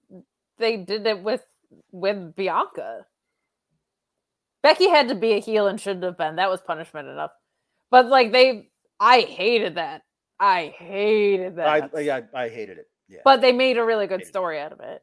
they 0.59 0.77
did 0.77 1.07
it 1.07 1.23
with 1.23 1.45
with 1.91 2.35
Bianca. 2.37 3.07
Becky 4.63 4.89
had 4.89 5.09
to 5.09 5.15
be 5.15 5.33
a 5.33 5.41
heel 5.41 5.67
and 5.69 5.81
shouldn't 5.81 6.05
have 6.05 6.19
been. 6.19 6.37
That 6.37 6.51
was 6.51 6.61
punishment 6.61 7.09
enough. 7.09 7.31
But 7.91 8.07
like 8.07 8.33
they 8.33 8.71
I 9.01 9.21
hated 9.21 9.77
that. 9.77 10.03
I 10.41 10.73
hated 10.77 11.57
that. 11.57 11.91
I, 11.95 12.01
yeah, 12.01 12.21
I 12.35 12.49
hated 12.49 12.79
it. 12.79 12.87
Yeah. 13.09 13.21
but 13.25 13.41
they 13.41 13.53
made 13.53 13.79
a 13.79 13.85
really 13.85 14.07
good 14.07 14.21
Hated 14.21 14.27
it. 14.29 14.33
story 14.33 14.61
out 14.61 14.73
of 14.73 14.81
it. 14.81 15.03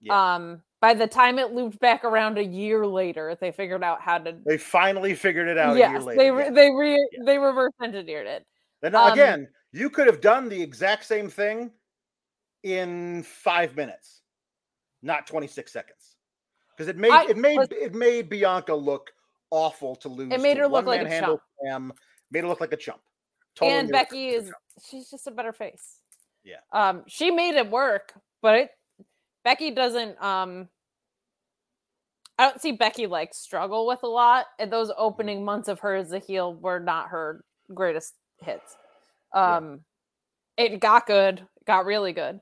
Yeah. 0.00 0.34
Um 0.34 0.62
by 0.80 0.94
the 0.94 1.06
time 1.06 1.38
it 1.38 1.52
looped 1.52 1.78
back 1.80 2.04
around 2.04 2.38
a 2.38 2.44
year 2.44 2.86
later, 2.86 3.36
they 3.40 3.50
figured 3.50 3.82
out 3.82 4.00
how 4.00 4.18
to 4.18 4.36
they 4.46 4.56
finally 4.58 5.14
figured 5.14 5.48
it 5.48 5.58
out 5.58 5.74
a 5.74 5.78
year 5.78 5.90
Yes, 5.92 6.04
later. 6.04 6.18
they 6.22 6.30
re- 6.30 6.44
yeah. 6.44 6.50
they 6.50 6.70
re- 6.70 7.08
Yeah. 7.12 7.24
they 7.24 7.38
reverse 7.38 7.72
engineered 7.82 8.26
it. 8.26 8.46
And 8.82 8.94
um, 8.94 9.12
again, 9.12 9.48
you 9.72 9.90
could 9.90 10.06
have 10.06 10.20
done 10.20 10.48
the 10.48 10.60
exact 10.62 11.04
same 11.04 11.28
thing 11.28 11.70
in 12.62 13.22
five 13.24 13.76
minutes, 13.76 14.22
not 15.02 15.26
26 15.26 15.72
seconds. 15.72 16.16
Because 16.76 16.88
it 16.88 16.96
made 16.96 17.10
I 17.12 17.24
it 17.24 17.36
made 17.36 17.58
it 17.72 17.94
made 17.94 18.28
Bianca 18.28 18.74
look 18.74 19.10
awful 19.50 19.96
to 19.96 20.08
lose. 20.08 20.32
It 20.32 20.40
made 20.40 20.54
to 20.54 20.60
her 20.60 20.68
look 20.68 20.86
like 20.86 21.02
a 21.02 21.20
chump. 21.20 21.40
Cam, 21.64 21.92
made 22.30 22.44
her 22.44 22.48
look 22.48 22.60
like 22.60 22.72
a 22.72 22.76
chump. 22.76 23.00
Totally 23.56 23.78
and 23.78 23.88
made 23.88 23.94
her 23.96 23.98
look 24.00 24.08
Becky 24.10 24.28
is 24.28 24.44
chump. 24.44 24.56
she's 24.88 25.10
just 25.10 25.26
a 25.26 25.32
better 25.32 25.52
face. 25.52 25.96
Yeah. 26.44 26.58
Um 26.72 27.02
she 27.08 27.32
made 27.32 27.56
it 27.56 27.68
work, 27.68 28.12
but 28.42 28.54
it 28.54 28.70
Becky 29.48 29.70
doesn't 29.70 30.22
um 30.22 30.68
I 32.38 32.44
don't 32.48 32.60
see 32.60 32.72
Becky 32.72 33.06
like 33.06 33.32
struggle 33.34 33.86
with 33.86 34.02
a 34.02 34.06
lot. 34.08 34.46
And 34.58 34.70
those 34.70 34.92
Mm-hmm. 35.18 35.34
opening 35.34 35.42
months 35.42 35.68
of 35.68 35.80
her 35.80 35.94
as 35.94 36.12
a 36.12 36.18
heel 36.18 36.54
were 36.54 36.80
not 36.80 37.08
her 37.08 37.44
greatest 37.74 38.14
hits. 38.42 38.76
Yeah. 39.44 39.60
Um 39.60 39.80
it 40.58 40.80
got 40.80 41.06
good, 41.06 41.46
got 41.66 41.86
really 41.86 42.12
good. 42.12 42.40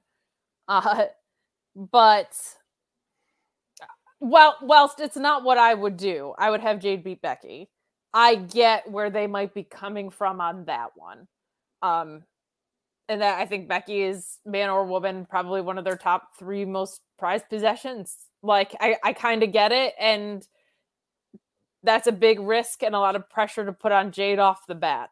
Uh 0.68 1.06
but 1.76 2.36
well 4.20 4.56
whilst 4.62 5.00
it's 5.00 5.16
not 5.16 5.44
what 5.44 5.58
I 5.58 5.74
would 5.74 5.96
do, 5.96 6.34
I 6.38 6.50
would 6.50 6.60
have 6.60 6.80
Jade 6.80 7.04
beat 7.04 7.22
Becky. 7.22 7.70
I 8.12 8.34
get 8.36 8.90
where 8.90 9.10
they 9.10 9.26
might 9.26 9.54
be 9.54 9.62
coming 9.62 10.10
from 10.10 10.40
on 10.40 10.64
that 10.66 10.90
one. 10.96 11.28
Um 11.82 12.24
and 13.08 13.20
that 13.22 13.38
I 13.38 13.46
think 13.46 13.68
Becky 13.68 14.02
is 14.02 14.38
man 14.44 14.68
or 14.70 14.84
woman 14.84 15.26
probably 15.28 15.60
one 15.60 15.78
of 15.78 15.84
their 15.84 15.96
top 15.96 16.30
three 16.38 16.64
most 16.64 17.00
prized 17.18 17.48
possessions. 17.48 18.16
Like 18.42 18.74
I, 18.80 18.96
I 19.02 19.12
kind 19.12 19.42
of 19.42 19.52
get 19.52 19.72
it, 19.72 19.94
and 19.98 20.46
that's 21.82 22.06
a 22.06 22.12
big 22.12 22.40
risk 22.40 22.82
and 22.82 22.94
a 22.94 22.98
lot 23.00 23.16
of 23.16 23.28
pressure 23.30 23.64
to 23.64 23.72
put 23.72 23.92
on 23.92 24.12
Jade 24.12 24.38
off 24.38 24.66
the 24.66 24.74
bat. 24.74 25.10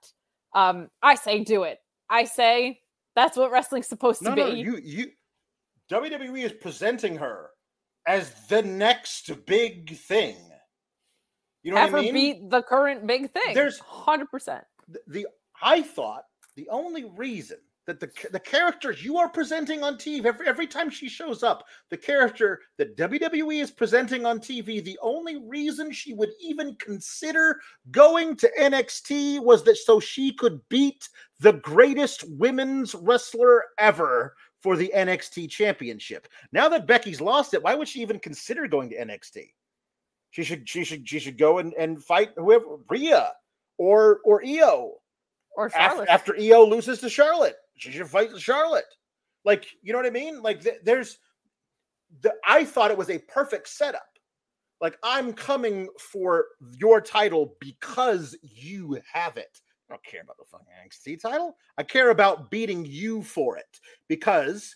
Um, 0.54 0.88
I 1.02 1.14
say 1.14 1.42
do 1.44 1.62
it. 1.64 1.78
I 2.10 2.24
say 2.24 2.80
that's 3.16 3.36
what 3.36 3.50
wrestling's 3.50 3.86
supposed 3.88 4.22
No, 4.22 4.30
to 4.30 4.36
be. 4.36 4.42
no, 4.42 4.48
you 4.48 4.76
you 4.82 5.06
WWE 5.90 6.44
is 6.44 6.52
presenting 6.52 7.16
her 7.16 7.50
as 8.06 8.32
the 8.48 8.62
next 8.62 9.30
big 9.46 9.96
thing. 9.96 10.36
You 11.62 11.72
know 11.72 11.78
Have 11.78 11.92
what 11.92 12.00
I 12.00 12.02
mean? 12.02 12.14
beat 12.14 12.50
the 12.50 12.62
current 12.62 13.06
big 13.06 13.30
thing. 13.32 13.54
There's- 13.54 13.78
hundred 13.78 14.30
percent. 14.30 14.64
the 15.06 15.26
I 15.62 15.82
thought 15.82 16.24
the 16.56 16.68
only 16.68 17.04
reason 17.04 17.58
that 17.86 18.00
the 18.00 18.10
the 18.32 18.40
character 18.40 18.92
you 18.92 19.18
are 19.18 19.28
presenting 19.28 19.82
on 19.82 19.96
TV 19.96 20.24
every, 20.24 20.46
every 20.46 20.66
time 20.66 20.88
she 20.88 21.08
shows 21.08 21.42
up, 21.42 21.64
the 21.90 21.96
character 21.96 22.60
that 22.78 22.96
WWE 22.96 23.62
is 23.62 23.70
presenting 23.70 24.24
on 24.24 24.38
TV, 24.38 24.82
the 24.82 24.98
only 25.02 25.36
reason 25.46 25.92
she 25.92 26.14
would 26.14 26.30
even 26.40 26.76
consider 26.76 27.60
going 27.90 28.36
to 28.36 28.50
NXT 28.58 29.40
was 29.42 29.62
that 29.64 29.76
so 29.76 30.00
she 30.00 30.32
could 30.32 30.60
beat 30.68 31.08
the 31.40 31.54
greatest 31.54 32.24
women's 32.30 32.94
wrestler 32.94 33.64
ever 33.78 34.34
for 34.62 34.76
the 34.76 34.90
NXT 34.96 35.50
championship. 35.50 36.26
Now 36.52 36.70
that 36.70 36.86
Becky's 36.86 37.20
lost 37.20 37.52
it, 37.52 37.62
why 37.62 37.74
would 37.74 37.88
she 37.88 38.00
even 38.00 38.18
consider 38.18 38.66
going 38.66 38.88
to 38.90 38.96
NXT? 38.96 39.50
She 40.30 40.42
should 40.42 40.68
she 40.68 40.84
should 40.84 41.08
she 41.08 41.18
should 41.18 41.38
go 41.38 41.58
and, 41.58 41.74
and 41.74 42.02
fight 42.02 42.30
whoever 42.36 42.78
Rhea 42.88 43.30
or 43.78 44.20
or 44.24 44.42
Io 44.44 44.94
Or 45.56 45.70
Charlotte. 45.70 46.08
after 46.08 46.34
Io 46.36 46.64
loses 46.64 46.98
to 47.00 47.08
Charlotte. 47.08 47.56
She 47.76 47.90
should 47.92 48.08
fight 48.08 48.30
Charlotte. 48.38 48.84
Like, 49.44 49.66
you 49.82 49.92
know 49.92 49.98
what 49.98 50.06
I 50.06 50.10
mean? 50.10 50.42
Like, 50.42 50.62
th- 50.62 50.80
there's 50.84 51.18
the 52.22 52.32
I 52.46 52.64
thought 52.64 52.90
it 52.90 52.96
was 52.98 53.10
a 53.10 53.18
perfect 53.18 53.68
setup. 53.68 54.06
Like, 54.80 54.96
I'm 55.02 55.32
coming 55.32 55.88
for 55.98 56.46
your 56.78 57.00
title 57.00 57.56
because 57.60 58.36
you 58.42 58.98
have 59.12 59.36
it. 59.36 59.60
I 59.88 59.92
don't 59.94 60.04
care 60.04 60.22
about 60.22 60.36
the 60.38 60.44
fucking 60.50 60.66
NXT 60.84 61.20
title. 61.20 61.56
I 61.78 61.82
care 61.82 62.10
about 62.10 62.50
beating 62.50 62.84
you 62.86 63.22
for 63.22 63.56
it 63.56 63.80
because 64.08 64.74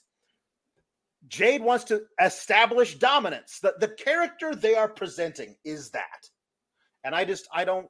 Jade 1.28 1.62
wants 1.62 1.84
to 1.84 2.02
establish 2.22 2.96
dominance. 2.96 3.58
The, 3.60 3.74
the 3.80 3.88
character 3.88 4.54
they 4.54 4.74
are 4.74 4.88
presenting 4.88 5.56
is 5.64 5.90
that. 5.90 6.28
And 7.04 7.14
I 7.14 7.24
just, 7.24 7.48
I 7.52 7.64
don't, 7.64 7.88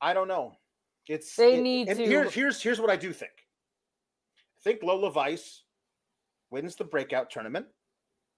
I 0.00 0.12
don't 0.14 0.28
know. 0.28 0.52
It's 1.06 1.36
They 1.36 1.56
it- 1.58 1.62
need 1.62 1.88
and 1.88 1.98
to- 1.98 2.06
Here's 2.06 2.32
here's 2.34 2.62
here's 2.62 2.80
what 2.80 2.90
I 2.90 2.96
do 2.96 3.12
think. 3.12 3.32
Think 4.64 4.82
Lola 4.82 5.10
Vice 5.10 5.62
wins 6.50 6.74
the 6.74 6.84
breakout 6.84 7.30
tournament. 7.30 7.66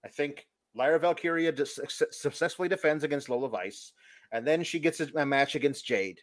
I 0.04 0.08
think 0.08 0.46
Lyra 0.74 0.98
Valkyria 0.98 1.54
successfully 1.64 2.68
defends 2.68 3.04
against 3.04 3.28
Lola 3.28 3.48
Vice, 3.48 3.92
and 4.32 4.46
then 4.46 4.62
she 4.64 4.80
gets 4.80 5.00
a, 5.00 5.08
a 5.14 5.24
match 5.24 5.54
against 5.54 5.86
Jade, 5.86 6.20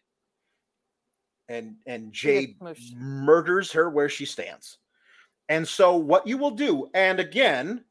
and 1.47 1.75
and 1.87 2.11
Jade 2.13 2.57
murders 2.95 3.71
her 3.71 3.89
where 3.89 4.09
she 4.09 4.25
stands. 4.25 4.77
And 5.49 5.67
so, 5.67 5.95
what 5.95 6.27
you 6.27 6.37
will 6.37 6.51
do, 6.51 6.89
and 6.93 7.19
again, 7.19 7.83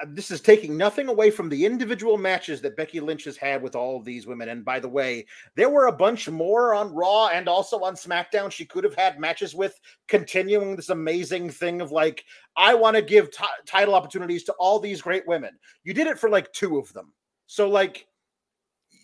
uh, 0.00 0.06
this 0.08 0.30
is 0.30 0.40
taking 0.40 0.76
nothing 0.76 1.08
away 1.08 1.30
from 1.30 1.48
the 1.48 1.66
individual 1.66 2.16
matches 2.16 2.60
that 2.62 2.76
Becky 2.76 2.98
Lynch 2.98 3.24
has 3.24 3.36
had 3.36 3.62
with 3.62 3.76
all 3.76 3.98
of 3.98 4.04
these 4.04 4.26
women. 4.26 4.48
And 4.48 4.64
by 4.64 4.80
the 4.80 4.88
way, 4.88 5.26
there 5.54 5.68
were 5.68 5.86
a 5.86 5.92
bunch 5.92 6.28
more 6.28 6.74
on 6.74 6.94
Raw 6.94 7.28
and 7.28 7.48
also 7.48 7.80
on 7.80 7.94
SmackDown. 7.94 8.50
She 8.50 8.64
could 8.64 8.84
have 8.84 8.94
had 8.94 9.20
matches 9.20 9.54
with, 9.54 9.78
continuing 10.08 10.76
this 10.76 10.88
amazing 10.88 11.50
thing 11.50 11.80
of 11.80 11.92
like, 11.92 12.24
I 12.56 12.74
want 12.74 12.96
to 12.96 13.02
give 13.02 13.30
ti- 13.30 13.44
title 13.66 13.94
opportunities 13.94 14.44
to 14.44 14.54
all 14.54 14.78
these 14.78 15.02
great 15.02 15.26
women. 15.26 15.58
You 15.84 15.92
did 15.92 16.06
it 16.06 16.18
for 16.18 16.30
like 16.30 16.52
two 16.52 16.78
of 16.78 16.92
them. 16.94 17.12
So, 17.46 17.68
like, 17.68 18.06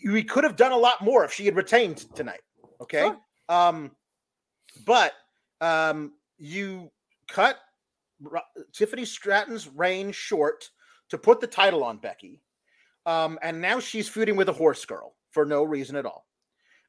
we 0.06 0.24
could 0.24 0.44
have 0.44 0.56
done 0.56 0.73
a 0.73 0.77
lot 0.77 1.02
more 1.02 1.24
if 1.24 1.32
she 1.32 1.44
had 1.44 1.56
retained 1.56 2.06
tonight. 2.15 2.40
Okay. 2.81 3.02
Sure. 3.02 3.19
Um, 3.51 3.90
but 4.86 5.12
um, 5.60 6.15
you 6.39 6.90
cut 7.28 7.59
Tiffany 8.73 9.05
Stratton's 9.05 9.69
reign 9.69 10.12
short 10.12 10.70
to 11.10 11.18
put 11.18 11.40
the 11.40 11.47
title 11.47 11.85
on 11.85 11.98
Becky. 11.98 12.43
Um, 13.06 13.39
and 13.43 13.60
now 13.60 13.80
she's 13.80 14.09
feuding 14.09 14.36
with 14.36 14.48
a 14.48 14.52
horse 14.52 14.85
girl 14.85 15.14
for 15.30 15.44
no 15.44 15.64
reason 15.64 15.97
at 15.97 16.06
all. 16.06 16.26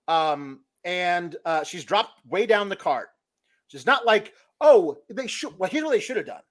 Um, 0.07 0.61
and 0.83 1.35
uh, 1.45 1.63
she's 1.63 1.83
dropped 1.83 2.25
way 2.25 2.45
down 2.45 2.69
the 2.69 2.75
card. 2.75 3.07
She's 3.67 3.85
not 3.85 4.05
like, 4.05 4.33
oh, 4.59 4.97
they 5.09 5.27
should. 5.27 5.57
Well, 5.57 5.69
here's 5.69 5.83
what 5.83 5.91
they 5.91 5.99
should 5.99 6.17
have 6.17 6.25
done. 6.25 6.41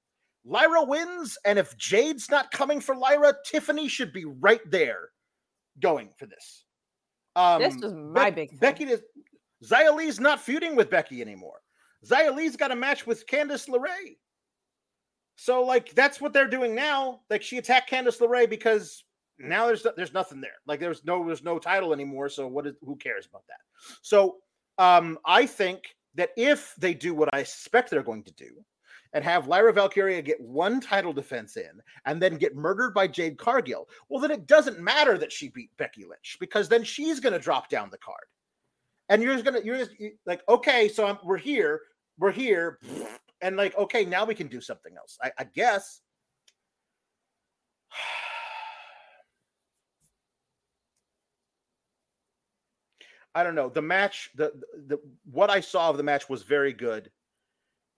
Lyra 0.44 0.84
wins, 0.84 1.36
and 1.44 1.58
if 1.58 1.76
Jade's 1.76 2.30
not 2.30 2.50
coming 2.50 2.80
for 2.80 2.96
Lyra, 2.96 3.34
Tiffany 3.44 3.88
should 3.88 4.12
be 4.12 4.24
right 4.24 4.60
there, 4.70 5.10
going 5.80 6.10
for 6.16 6.26
this. 6.26 6.64
Um, 7.36 7.60
This 7.60 7.76
was 7.76 7.92
my 7.92 8.30
big 8.30 8.50
thing. 8.50 8.58
Becky. 8.58 8.84
Is, 8.84 9.02
Xia 9.64 9.94
Li's 9.94 10.20
not 10.20 10.40
feuding 10.40 10.76
with 10.76 10.88
Becky 10.88 11.20
anymore. 11.20 11.60
Xia 12.06 12.34
Li's 12.34 12.56
got 12.56 12.70
a 12.70 12.76
match 12.76 13.06
with 13.06 13.26
Candice 13.26 13.68
LeRae. 13.68 14.16
So 15.40 15.62
like 15.62 15.94
that's 15.94 16.20
what 16.20 16.32
they're 16.32 16.48
doing 16.48 16.74
now. 16.74 17.20
Like 17.30 17.42
she 17.42 17.58
attacked 17.58 17.88
Candice 17.88 18.18
LeRae 18.18 18.50
because 18.50 19.04
now 19.38 19.66
there's 19.66 19.86
there's 19.96 20.12
nothing 20.12 20.40
there. 20.40 20.56
Like 20.66 20.80
there's 20.80 21.04
no 21.04 21.24
there's 21.24 21.44
no 21.44 21.60
title 21.60 21.92
anymore. 21.92 22.28
So 22.28 22.48
what 22.48 22.66
is 22.66 22.74
who 22.82 22.96
cares 22.96 23.26
about 23.26 23.44
that? 23.46 23.60
So 24.02 24.38
um 24.78 25.16
I 25.24 25.46
think 25.46 25.94
that 26.16 26.30
if 26.36 26.74
they 26.76 26.92
do 26.92 27.14
what 27.14 27.32
I 27.32 27.44
suspect 27.44 27.88
they're 27.88 28.02
going 28.02 28.24
to 28.24 28.32
do 28.32 28.50
and 29.12 29.22
have 29.22 29.46
Lyra 29.46 29.72
Valkyria 29.72 30.20
get 30.22 30.40
one 30.40 30.80
title 30.80 31.12
defense 31.12 31.56
in 31.56 31.80
and 32.04 32.20
then 32.20 32.36
get 32.36 32.56
murdered 32.56 32.92
by 32.92 33.06
Jade 33.06 33.38
Cargill, 33.38 33.88
well 34.08 34.20
then 34.20 34.32
it 34.32 34.48
doesn't 34.48 34.80
matter 34.80 35.16
that 35.18 35.30
she 35.30 35.50
beat 35.50 35.70
Becky 35.78 36.04
Lynch 36.04 36.36
because 36.40 36.68
then 36.68 36.82
she's 36.82 37.20
going 37.20 37.32
to 37.32 37.38
drop 37.38 37.68
down 37.68 37.90
the 37.92 37.98
card. 37.98 38.26
And 39.08 39.22
you're 39.22 39.34
just 39.34 39.44
gonna 39.44 39.60
you're 39.64 39.78
just 39.78 39.92
you- 40.00 40.18
like 40.26 40.42
okay, 40.48 40.88
so 40.88 41.06
I'm, 41.06 41.18
we're 41.22 41.38
here, 41.38 41.82
we're 42.18 42.32
here, 42.32 42.80
and 43.40 43.56
like 43.56 43.76
okay, 43.76 44.04
now 44.04 44.24
we 44.24 44.34
can 44.34 44.48
do 44.48 44.60
something 44.60 44.96
else. 44.96 45.16
I, 45.22 45.32
I 45.38 45.44
guess. 45.44 46.00
I 53.34 53.42
don't 53.44 53.54
know. 53.54 53.68
The 53.68 53.82
match, 53.82 54.30
the, 54.34 54.52
the 54.86 54.98
what 55.30 55.50
I 55.50 55.60
saw 55.60 55.90
of 55.90 55.96
the 55.96 56.02
match 56.02 56.28
was 56.28 56.42
very 56.42 56.72
good. 56.72 57.10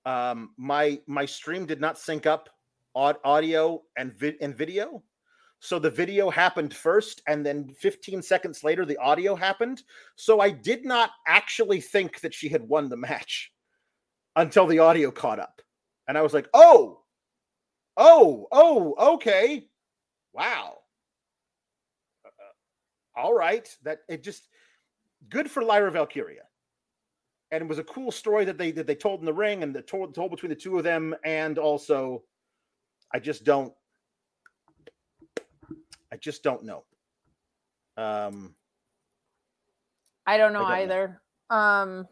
Um, 0.05 0.51
my 0.57 1.01
my 1.07 1.25
stream 1.27 1.67
did 1.67 1.81
not 1.81 1.99
sync 1.99 2.27
up 2.27 2.49
audio 2.95 3.83
and 3.97 4.13
vi- 4.13 4.37
and 4.41 4.57
video, 4.57 5.03
so 5.61 5.79
the 5.79 5.91
video 5.91 6.31
happened 6.31 6.75
first, 6.75 7.21
and 7.27 7.45
then 7.45 7.69
15 7.69 8.23
seconds 8.23 8.65
later, 8.65 8.87
the 8.87 8.97
audio 8.97 9.35
happened. 9.35 9.83
So 10.17 10.41
I 10.41 10.51
did 10.51 10.87
not 10.87 11.11
actually 11.27 11.83
think 11.83 12.21
that 12.21 12.33
she 12.33 12.49
had 12.49 12.67
won 12.67 12.89
the 12.89 12.97
match 12.97 13.53
until 14.41 14.67
the 14.67 14.79
audio 14.79 15.11
caught 15.11 15.39
up, 15.39 15.63
and 16.09 16.17
I 16.17 16.23
was 16.23 16.35
like, 16.35 16.49
"Oh, 16.55 17.03
oh, 17.97 18.47
oh, 18.51 19.15
okay, 19.15 19.69
wow." 20.33 20.79
Uh, 22.25 23.21
all 23.21 23.35
right, 23.35 23.69
that 23.83 23.99
it 24.09 24.23
just 24.23 24.49
good 25.29 25.51
for 25.51 25.63
Lyra 25.63 25.91
Valkyria. 25.91 26.43
And 27.53 27.63
it 27.63 27.69
was 27.69 27.79
a 27.79 27.85
cool 27.85 28.13
story 28.13 28.45
that 28.45 28.59
they 28.59 28.71
that 28.73 28.87
they 28.87 28.95
told 28.95 29.21
in 29.21 29.27
the 29.27 29.33
ring 29.33 29.63
and 29.63 29.75
the 29.75 29.83
told 29.83 30.15
told 30.15 30.31
between 30.31 30.51
the 30.51 30.57
two 30.57 30.79
of 30.79 30.85
them. 30.85 31.15
And 31.25 31.59
also, 31.59 32.23
I 33.13 33.19
just 33.19 33.45
don't 33.45 33.73
I 36.13 36.17
just 36.17 36.43
don't 36.43 36.65
know. 36.65 36.85
Um 37.97 38.55
I 40.27 40.37
don't 40.39 40.53
know 40.53 40.65
I 40.65 40.85
don't 40.85 40.89
know. 40.89 40.95
either. 40.95 41.23
Um 41.51 42.09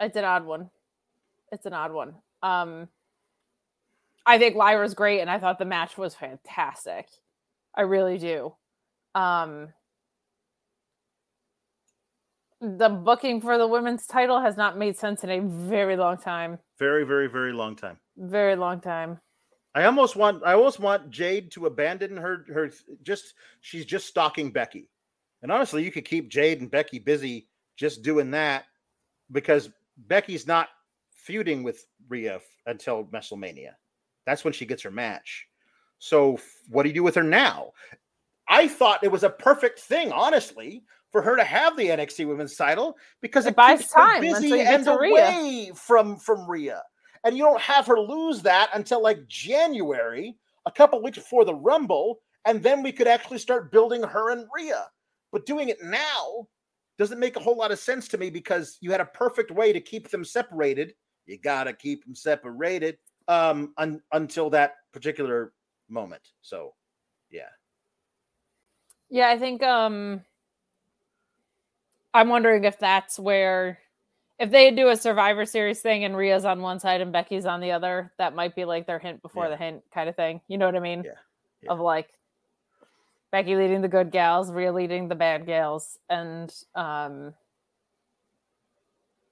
it's 0.00 0.16
an 0.16 0.24
odd 0.24 0.44
one. 0.44 0.70
It's 1.52 1.66
an 1.66 1.72
odd 1.72 1.92
one. 1.92 2.14
Um 2.42 2.88
I 4.24 4.38
think 4.38 4.56
Lyra's 4.56 4.94
great 4.94 5.20
and 5.20 5.30
I 5.30 5.38
thought 5.38 5.58
the 5.58 5.64
match 5.64 5.96
was 5.96 6.14
fantastic. 6.14 7.08
I 7.74 7.82
really 7.82 8.18
do. 8.18 8.54
Um 9.14 9.68
the 12.60 12.88
booking 12.88 13.40
for 13.40 13.58
the 13.58 13.66
women's 13.66 14.06
title 14.06 14.40
has 14.40 14.56
not 14.56 14.78
made 14.78 14.96
sense 14.96 15.22
in 15.24 15.30
a 15.30 15.40
very 15.40 15.96
long 15.96 16.16
time. 16.16 16.58
very, 16.78 17.04
very, 17.04 17.28
very 17.28 17.52
long 17.52 17.76
time. 17.76 17.98
Very 18.16 18.56
long 18.56 18.80
time. 18.80 19.20
I 19.74 19.84
almost 19.84 20.16
want 20.16 20.42
I 20.42 20.54
almost 20.54 20.80
want 20.80 21.10
Jade 21.10 21.50
to 21.52 21.66
abandon 21.66 22.16
her 22.16 22.46
her 22.52 22.70
just 23.02 23.34
she's 23.60 23.84
just 23.84 24.06
stalking 24.06 24.50
Becky. 24.50 24.88
And 25.42 25.52
honestly, 25.52 25.84
you 25.84 25.92
could 25.92 26.06
keep 26.06 26.30
Jade 26.30 26.62
and 26.62 26.70
Becky 26.70 26.98
busy 26.98 27.46
just 27.76 28.02
doing 28.02 28.30
that 28.30 28.64
because 29.30 29.68
Becky's 29.96 30.46
not 30.46 30.68
feuding 31.10 31.62
with 31.62 31.86
Rhea 32.08 32.40
until 32.66 33.04
WrestleMania. 33.04 33.72
That's 34.24 34.44
when 34.44 34.52
she 34.52 34.66
gets 34.66 34.82
her 34.82 34.90
match. 34.90 35.46
So 35.98 36.38
what 36.68 36.82
do 36.82 36.88
you 36.88 36.94
do 36.94 37.02
with 37.02 37.14
her 37.14 37.22
now? 37.22 37.72
I 38.48 38.68
thought 38.68 39.02
it 39.02 39.10
was 39.10 39.24
a 39.24 39.30
perfect 39.30 39.80
thing, 39.80 40.12
honestly, 40.12 40.84
for 41.10 41.22
her 41.22 41.36
to 41.36 41.44
have 41.44 41.76
the 41.76 41.88
NXT 41.88 42.28
Women's 42.28 42.56
Title 42.56 42.96
because 43.20 43.46
It 43.46 43.50
it, 43.50 43.56
buys 43.56 43.80
keeps 43.80 43.94
her 43.94 44.00
time 44.00 44.20
busy 44.20 44.34
until 44.34 44.56
you 44.56 44.64
get 44.64 44.74
and 44.74 44.88
away 44.88 45.72
from 45.74 46.16
from 46.16 46.48
Rhea 46.48 46.82
and 47.26 47.36
you 47.36 47.42
don't 47.42 47.60
have 47.60 47.88
her 47.88 47.98
lose 47.98 48.40
that 48.42 48.70
until 48.72 49.02
like 49.02 49.26
January, 49.26 50.36
a 50.64 50.70
couple 50.70 51.02
weeks 51.02 51.18
before 51.18 51.44
the 51.44 51.54
Rumble, 51.54 52.20
and 52.44 52.62
then 52.62 52.84
we 52.84 52.92
could 52.92 53.08
actually 53.08 53.38
start 53.38 53.72
building 53.72 54.00
her 54.00 54.30
and 54.30 54.46
Rhea. 54.54 54.86
But 55.32 55.44
doing 55.44 55.68
it 55.68 55.82
now 55.82 56.46
doesn't 56.98 57.18
make 57.20 57.36
a 57.36 57.40
whole 57.40 57.56
lot 57.56 57.72
of 57.72 57.78
sense 57.78 58.08
to 58.08 58.18
me 58.18 58.30
because 58.30 58.78
you 58.80 58.90
had 58.90 59.00
a 59.00 59.06
perfect 59.06 59.50
way 59.50 59.72
to 59.72 59.80
keep 59.80 60.08
them 60.10 60.24
separated. 60.24 60.94
You 61.26 61.38
gotta 61.38 61.72
keep 61.72 62.04
them 62.04 62.14
separated 62.14 62.98
um, 63.28 63.74
un- 63.76 64.00
until 64.12 64.50
that 64.50 64.74
particular 64.92 65.52
moment. 65.88 66.22
So, 66.42 66.74
yeah, 67.30 67.48
Yeah, 69.10 69.28
I 69.28 69.38
think 69.38 69.62
um 69.62 70.22
I'm 72.14 72.28
wondering 72.28 72.64
if 72.64 72.78
that's 72.78 73.18
where 73.18 73.78
if 74.38 74.50
they 74.50 74.70
do 74.70 74.88
a 74.88 74.96
Survivor 74.96 75.44
Series 75.46 75.80
thing 75.80 76.04
and 76.04 76.14
Rhea's 76.16 76.44
on 76.44 76.60
one 76.60 76.78
side 76.80 77.00
and 77.00 77.12
Becky's 77.12 77.46
on 77.46 77.60
the 77.60 77.72
other, 77.72 78.12
that 78.18 78.34
might 78.34 78.54
be 78.54 78.64
like 78.64 78.86
their 78.86 78.98
hint 78.98 79.22
before 79.22 79.44
Yeah. 79.44 79.50
the 79.50 79.56
hint 79.56 79.82
kind 79.92 80.08
of 80.08 80.16
thing. 80.16 80.40
You 80.48 80.58
know 80.58 80.66
what 80.66 80.76
I 80.76 80.80
mean? 80.80 81.04
Yeah, 81.04 81.12
yeah. 81.62 81.72
Of 81.72 81.80
like 81.80 82.08
Becky 83.32 83.56
leading 83.56 83.82
the 83.82 83.88
good 83.88 84.10
gals, 84.10 84.50
Rhea 84.52 84.72
leading 84.72 85.08
the 85.08 85.14
bad 85.14 85.46
gals, 85.46 85.98
and 86.08 86.52
um 86.74 87.34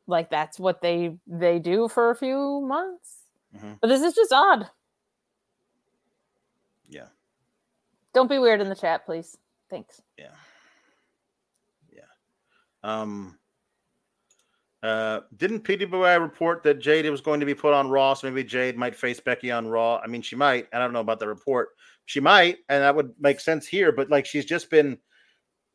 like 0.07 0.31
that's 0.31 0.59
what 0.59 0.83
they 0.83 1.16
they 1.27 1.59
do 1.59 1.89
for 1.89 2.11
a 2.11 2.16
few 2.16 2.61
months. 2.61 3.19
Mhm. 3.57 3.79
But 3.81 3.87
this 3.89 4.03
is 4.03 4.15
just 4.15 4.33
odd. 4.33 4.69
yeah, 6.89 7.07
Don't 8.12 8.29
be 8.29 8.39
weird 8.39 8.61
in 8.61 8.69
the 8.69 8.75
chat, 8.75 9.07
please. 9.07 9.37
Thanks. 9.71 10.03
yeah, 10.19 10.35
yeah. 11.93 12.03
Um, 12.83 13.39
uh, 14.83 15.21
didn't 15.39 15.65
PWI 15.65 16.21
report 16.21 16.62
that 16.65 16.79
Jade 16.79 17.09
was 17.11 17.23
going 17.23 17.41
to 17.41 17.47
be 17.47 17.55
put 17.55 17.73
on 17.73 17.89
Raw? 17.89 18.12
So 18.15 18.29
maybe 18.29 18.45
Jade 18.45 18.77
might 18.77 18.95
face 18.95 19.19
Becky 19.21 19.51
on 19.51 19.66
Raw. 19.66 19.97
I 19.99 20.07
mean, 20.07 20.21
she 20.21 20.37
might. 20.37 20.69
I 20.73 20.79
don't 20.79 20.93
know 20.93 21.01
about 21.01 21.19
the 21.21 21.27
report. 21.29 21.71
She 22.07 22.21
might, 22.21 22.59
and 22.69 22.83
that 22.83 22.95
would 22.95 23.13
make 23.19 23.41
sense 23.41 23.67
here. 23.67 23.93
But 23.93 24.11
like, 24.11 24.27
she's 24.27 24.45
just 24.45 24.71
been 24.71 24.99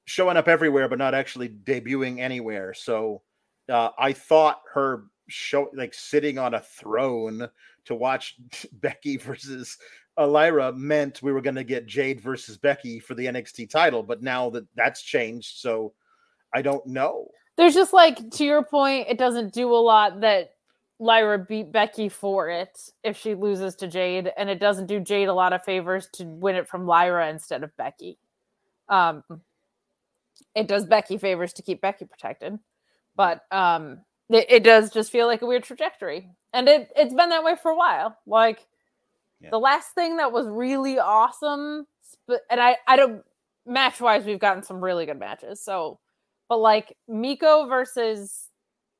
showing 0.06 0.38
up 0.38 0.48
everywhere, 0.48 0.88
but 0.88 1.00
not 1.00 1.14
actually 1.14 1.50
debuting 1.50 2.20
anywhere. 2.20 2.74
So 2.74 3.22
uh, 3.70 3.90
I 3.98 4.14
thought 4.14 4.62
her 4.74 5.06
show, 5.28 5.70
like 5.74 5.94
sitting 5.94 6.38
on 6.38 6.56
a 6.56 6.60
throne 6.60 7.50
to 7.86 7.96
watch 7.96 8.36
Becky 8.74 9.18
versus 9.18 9.78
Lyra, 10.18 10.74
meant 10.74 11.22
we 11.22 11.32
were 11.32 11.42
going 11.42 11.56
to 11.56 11.64
get 11.64 11.86
Jade 11.86 12.20
versus 12.20 12.58
Becky 12.58 13.00
for 13.00 13.16
the 13.16 13.26
NXT 13.26 13.70
title. 13.70 14.04
But 14.04 14.22
now 14.22 14.50
that 14.50 14.66
that's 14.76 15.02
changed, 15.02 15.58
so 15.58 15.94
I 16.54 16.62
don't 16.62 16.86
know. 16.86 17.28
There's 17.58 17.76
just 17.76 17.94
like 17.94 18.32
to 18.32 18.44
your 18.46 18.64
point, 18.64 19.08
it 19.10 19.18
doesn't 19.18 19.54
do 19.54 19.72
a 19.72 19.78
lot 19.78 20.22
that 20.22 20.52
Lyra 21.00 21.40
beat 21.40 21.72
Becky 21.72 22.10
for 22.10 22.50
it 22.50 22.92
if 23.04 23.18
she 23.18 23.34
loses 23.34 23.76
to 23.76 23.88
Jade, 23.88 24.32
and 24.38 24.50
it 24.50 24.60
doesn't 24.60 24.88
do 24.88 25.00
Jade 25.00 25.30
a 25.30 25.34
lot 25.34 25.54
of 25.54 25.64
favors 25.64 26.08
to 26.14 26.26
win 26.26 26.56
it 26.56 26.68
from 26.68 26.86
Lyra 26.86 27.30
instead 27.30 27.64
of 27.64 27.76
Becky. 27.78 28.18
Um, 28.90 29.24
it 30.56 30.68
does 30.68 30.86
Becky 30.86 31.18
favors 31.18 31.54
to 31.54 31.62
keep 31.62 31.80
Becky 31.82 32.06
protected, 32.06 32.60
but 33.16 33.44
um, 33.52 34.02
it, 34.30 34.46
it 34.50 34.64
does 34.64 34.92
just 34.92 35.12
feel 35.12 35.28
like 35.28 35.42
a 35.42 35.46
weird 35.46 35.64
trajectory, 35.64 36.30
and 36.54 36.68
it 36.68 36.92
it's 36.96 37.14
been 37.14 37.30
that 37.30 37.44
way 37.44 37.56
for 37.56 37.72
a 37.72 37.76
while. 37.78 38.18
Like 38.26 38.66
Yeah. 39.40 39.52
the 39.52 39.60
last 39.60 39.94
thing 39.96 40.18
that 40.18 40.32
was 40.34 40.48
really 40.48 41.00
awesome, 41.00 41.88
and 42.50 42.60
I 42.60 42.78
I 42.88 42.98
don't 42.98 43.24
match 43.66 44.02
wise, 44.02 44.26
we've 44.26 44.40
gotten 44.40 44.64
some 44.64 44.84
really 44.84 45.06
good 45.06 45.20
matches, 45.20 45.62
so 45.64 46.00
but 46.50 46.58
like 46.58 46.98
Meiko 47.10 47.70
versus 47.70 48.49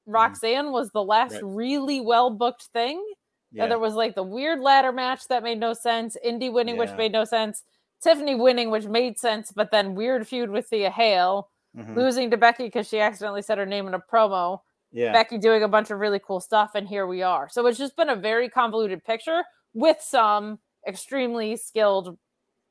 Roxanne 0.10 0.72
was 0.72 0.92
the 0.92 1.04
last 1.04 1.36
Mm-hmm. 1.36 1.46
Right. 1.48 1.56
really 1.56 2.02
well 2.02 2.30
booked 2.30 2.64
thing. 2.74 3.04
Yeah, 3.52 3.64
And 3.64 3.72
there 3.72 3.80
was 3.80 3.96
like 3.96 4.14
the 4.16 4.24
weird 4.24 4.60
ladder 4.60 4.92
match 4.92 5.28
that 5.30 5.42
made 5.44 5.60
no 5.60 5.74
sense, 5.74 6.16
Indi 6.24 6.50
winning, 6.50 6.78
which 6.78 6.92
made 6.98 7.12
no 7.12 7.24
sense, 7.24 7.64
Tiffany 8.02 8.36
winning, 8.36 8.70
which 8.70 8.86
made 8.86 9.18
sense, 9.18 9.52
but 9.52 9.72
then 9.72 9.96
weird 9.96 10.28
feud 10.28 10.50
with 10.52 10.68
Thea 10.68 10.90
Hale, 10.92 11.50
Mhm. 11.76 11.96
losing 11.96 12.30
to 12.32 12.38
Becky 12.38 12.64
because 12.66 12.88
she 12.88 13.00
accidentally 13.00 13.42
said 13.42 13.58
her 13.58 13.66
name 13.66 13.88
in 13.88 13.94
a 13.94 14.00
promo, 14.00 14.62
yeah, 14.92 15.12
Becky 15.12 15.38
doing 15.38 15.62
a 15.64 15.68
bunch 15.68 15.90
of 15.92 16.00
really 16.00 16.20
cool 16.20 16.40
stuff, 16.40 16.72
and 16.76 16.88
here 16.88 17.06
we 17.08 17.22
are. 17.24 17.48
So 17.50 17.66
it's 17.68 17.78
just 17.78 17.96
been 17.96 18.10
a 18.10 18.16
very 18.16 18.50
convoluted 18.50 19.04
picture 19.04 19.44
with 19.74 20.00
some 20.02 20.60
extremely 20.88 21.56
skilled 21.56 22.18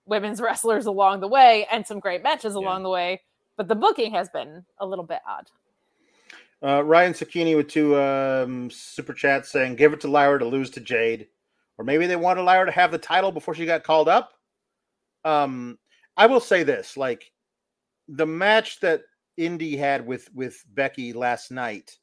women's 0.07 0.41
wrestlers 0.41 0.87
along 0.87 1.21
the 1.21 1.29
way 1.29 1.67
and 1.71 1.87
some 1.87 2.01
great 2.01 2.23
matches 2.23 2.55
Yeah. 2.55 2.61
along 2.61 2.83
the 2.85 2.89
way. 2.91 3.23
But 3.57 3.67
the 3.69 3.75
booking 3.75 4.13
has 4.13 4.29
been 4.29 4.65
a 4.79 4.87
little 4.87 5.05
bit 5.05 5.21
odd. 5.27 5.51
Uh, 6.63 6.83
Ryan 6.83 7.13
Sakini 7.13 7.57
with 7.57 7.69
two 7.69 7.99
um, 8.01 8.71
super 8.71 9.13
chats 9.13 9.51
saying, 9.51 9.77
"Give 9.77 9.93
it 9.93 10.01
to 10.01 10.09
Lyra 10.09 10.39
to 10.41 10.45
lose 10.45 10.71
to 10.71 10.81
Jade," 10.81 11.29
or 11.79 11.85
maybe 11.85 12.07
they 12.07 12.17
wanted 12.17 12.43
Lyra 12.43 12.67
to 12.67 12.73
have 12.73 12.91
the 12.91 12.99
title 12.99 13.31
before 13.31 13.55
she 13.55 13.65
got 13.65 13.85
called 13.85 14.09
up. 14.09 14.33
Um, 15.25 15.79
I 16.17 16.27
will 16.27 16.41
say 16.41 16.65
this: 16.65 16.97
like 16.97 17.31
the 18.09 18.27
match 18.27 18.81
that 18.81 19.03
Indi 19.37 19.77
had 19.77 20.05
with 20.05 20.29
with 20.35 20.65
Becky 20.75 21.13
last 21.13 21.53
night 21.53 21.97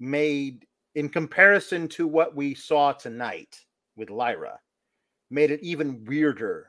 made, 0.00 0.66
in 0.94 1.10
comparison 1.10 1.88
to 1.88 2.06
what 2.06 2.34
we 2.34 2.54
saw 2.54 2.92
tonight 2.92 3.60
with 3.96 4.08
Lyra, 4.08 4.58
made 5.30 5.50
it 5.50 5.62
even 5.62 6.04
weirder. 6.06 6.68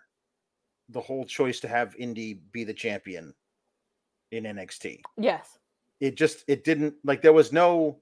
The 0.89 0.99
whole 0.99 1.25
choice 1.25 1.61
to 1.61 1.69
have 1.69 1.95
Indi 1.95 2.41
be 2.51 2.65
the 2.65 2.73
champion 2.73 3.33
in 4.31 4.43
NXT 4.43 4.99
Yes. 5.17 5.57
It 6.03 6.15
just 6.15 6.43
it 6.49 6.65
didn't 6.65 6.95
like 7.05 7.21
there 7.21 7.31
was 7.31 7.53
no 7.53 8.01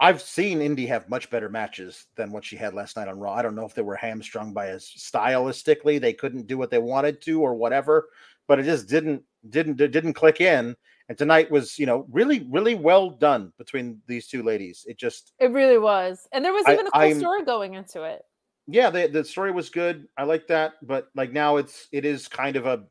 I've 0.00 0.22
seen 0.22 0.62
Indi 0.62 0.86
have 0.86 1.10
much 1.10 1.28
better 1.28 1.48
matches 1.50 2.06
than 2.16 2.30
what 2.32 2.44
she 2.44 2.56
had 2.56 2.72
last 2.72 2.96
night 2.96 3.08
on 3.08 3.18
Raw. 3.18 3.34
I 3.34 3.42
don't 3.42 3.54
know 3.56 3.66
if 3.66 3.74
they 3.74 3.82
were 3.82 3.96
hamstrung 3.96 4.52
by 4.54 4.70
us 4.70 4.84
stylistically, 4.96 6.00
they 6.00 6.12
couldn't 6.14 6.46
do 6.46 6.56
what 6.56 6.70
they 6.70 6.78
wanted 6.78 7.20
to 7.22 7.42
or 7.42 7.54
whatever, 7.54 8.08
but 8.46 8.58
it 8.58 8.62
just 8.62 8.88
didn't 8.88 9.22
didn't 9.50 9.78
it 9.82 9.90
didn't 9.92 10.14
click 10.14 10.40
in. 10.40 10.74
And 11.10 11.18
tonight 11.18 11.50
was, 11.50 11.78
you 11.78 11.84
know, 11.84 12.06
really 12.10 12.46
really 12.50 12.74
well 12.74 13.10
done 13.10 13.52
between 13.58 14.00
these 14.06 14.26
two 14.26 14.42
ladies. 14.42 14.86
It 14.88 14.96
just 14.96 15.34
It 15.38 15.50
really 15.50 15.78
was. 15.78 16.26
And 16.32 16.42
there 16.42 16.54
was 16.54 16.64
even 16.68 16.86
a 16.86 16.90
cool 16.90 17.00
I'm- 17.02 17.18
story 17.18 17.44
going 17.44 17.74
into 17.74 18.04
it. 18.04 18.22
yeah, 18.66 18.88
the 18.88 19.08
the 19.08 19.24
story 19.24 19.52
was 19.52 19.68
good. 19.68 20.08
I 20.16 20.22
like 20.24 20.46
that, 20.46 20.74
but 20.82 21.10
like 21.14 21.32
now 21.32 21.58
it's 21.58 21.86
it 21.92 22.06
is 22.06 22.28
kind 22.28 22.56
of 22.56 22.64
a 22.64 22.84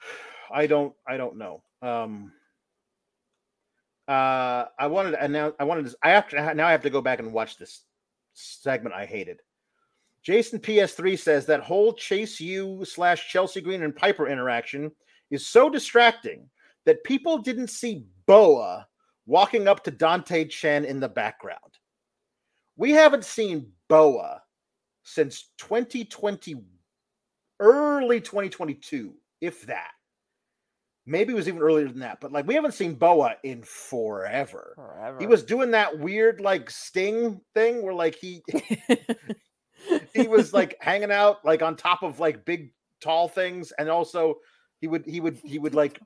I 0.52 0.68
don't 0.68 0.94
I 1.04 1.16
don't 1.16 1.36
know. 1.36 1.62
Um 1.82 2.32
uh 4.06 4.66
I 4.78 4.86
wanted 4.86 5.12
to 5.12 5.24
announce 5.24 5.54
I 5.60 5.64
wanted 5.64 5.86
to 5.86 5.96
I 6.02 6.20
to 6.20 6.54
now 6.54 6.66
I 6.66 6.72
have 6.72 6.82
to 6.82 6.90
go 6.90 7.00
back 7.00 7.18
and 7.18 7.32
watch 7.32 7.56
this 7.56 7.82
segment 8.34 8.94
I 8.94 9.04
hated. 9.04 9.40
Jason 10.22 10.58
PS3 10.58 11.18
says 11.18 11.46
that 11.46 11.60
whole 11.60 11.92
Chase 11.92 12.40
U 12.40 12.84
slash 12.84 13.30
Chelsea 13.30 13.60
Green 13.60 13.82
and 13.82 13.94
Piper 13.94 14.28
interaction 14.28 14.90
is 15.30 15.46
so 15.46 15.70
distracting 15.70 16.48
that 16.84 17.04
people 17.04 17.38
didn't 17.38 17.68
see 17.68 18.06
Boa 18.26 18.86
walking 19.26 19.68
up 19.68 19.84
to 19.84 19.90
Dante 19.90 20.46
Chen 20.46 20.84
in 20.84 21.00
the 21.00 21.08
background. 21.08 21.60
We 22.76 22.92
haven't 22.92 23.24
seen 23.24 23.72
Boa 23.88 24.42
since 25.02 25.50
2020, 25.58 26.56
early 27.60 28.20
2022, 28.20 29.14
if 29.40 29.66
that. 29.66 29.92
Maybe 31.08 31.32
it 31.32 31.36
was 31.36 31.48
even 31.48 31.62
earlier 31.62 31.88
than 31.88 32.00
that, 32.00 32.20
but 32.20 32.32
like 32.32 32.46
we 32.46 32.54
haven't 32.54 32.74
seen 32.74 32.94
Boa 32.94 33.36
in 33.42 33.62
forever. 33.62 34.74
Forever. 34.76 35.16
He 35.18 35.26
was 35.26 35.42
doing 35.42 35.70
that 35.70 35.98
weird 35.98 36.40
like 36.40 36.68
sting 36.68 37.40
thing 37.54 37.82
where 37.82 37.94
like 37.94 38.14
he 38.14 38.42
he 40.14 40.28
was 40.28 40.52
like 40.52 40.76
hanging 40.80 41.10
out 41.10 41.44
like 41.44 41.62
on 41.62 41.76
top 41.76 42.02
of 42.02 42.20
like 42.20 42.44
big 42.44 42.72
tall 43.00 43.28
things 43.28 43.72
and 43.78 43.88
also 43.88 44.34
he 44.80 44.86
would 44.86 45.04
he 45.06 45.20
would 45.20 45.38
he 45.44 45.58
would 45.58 45.74
like 45.74 46.00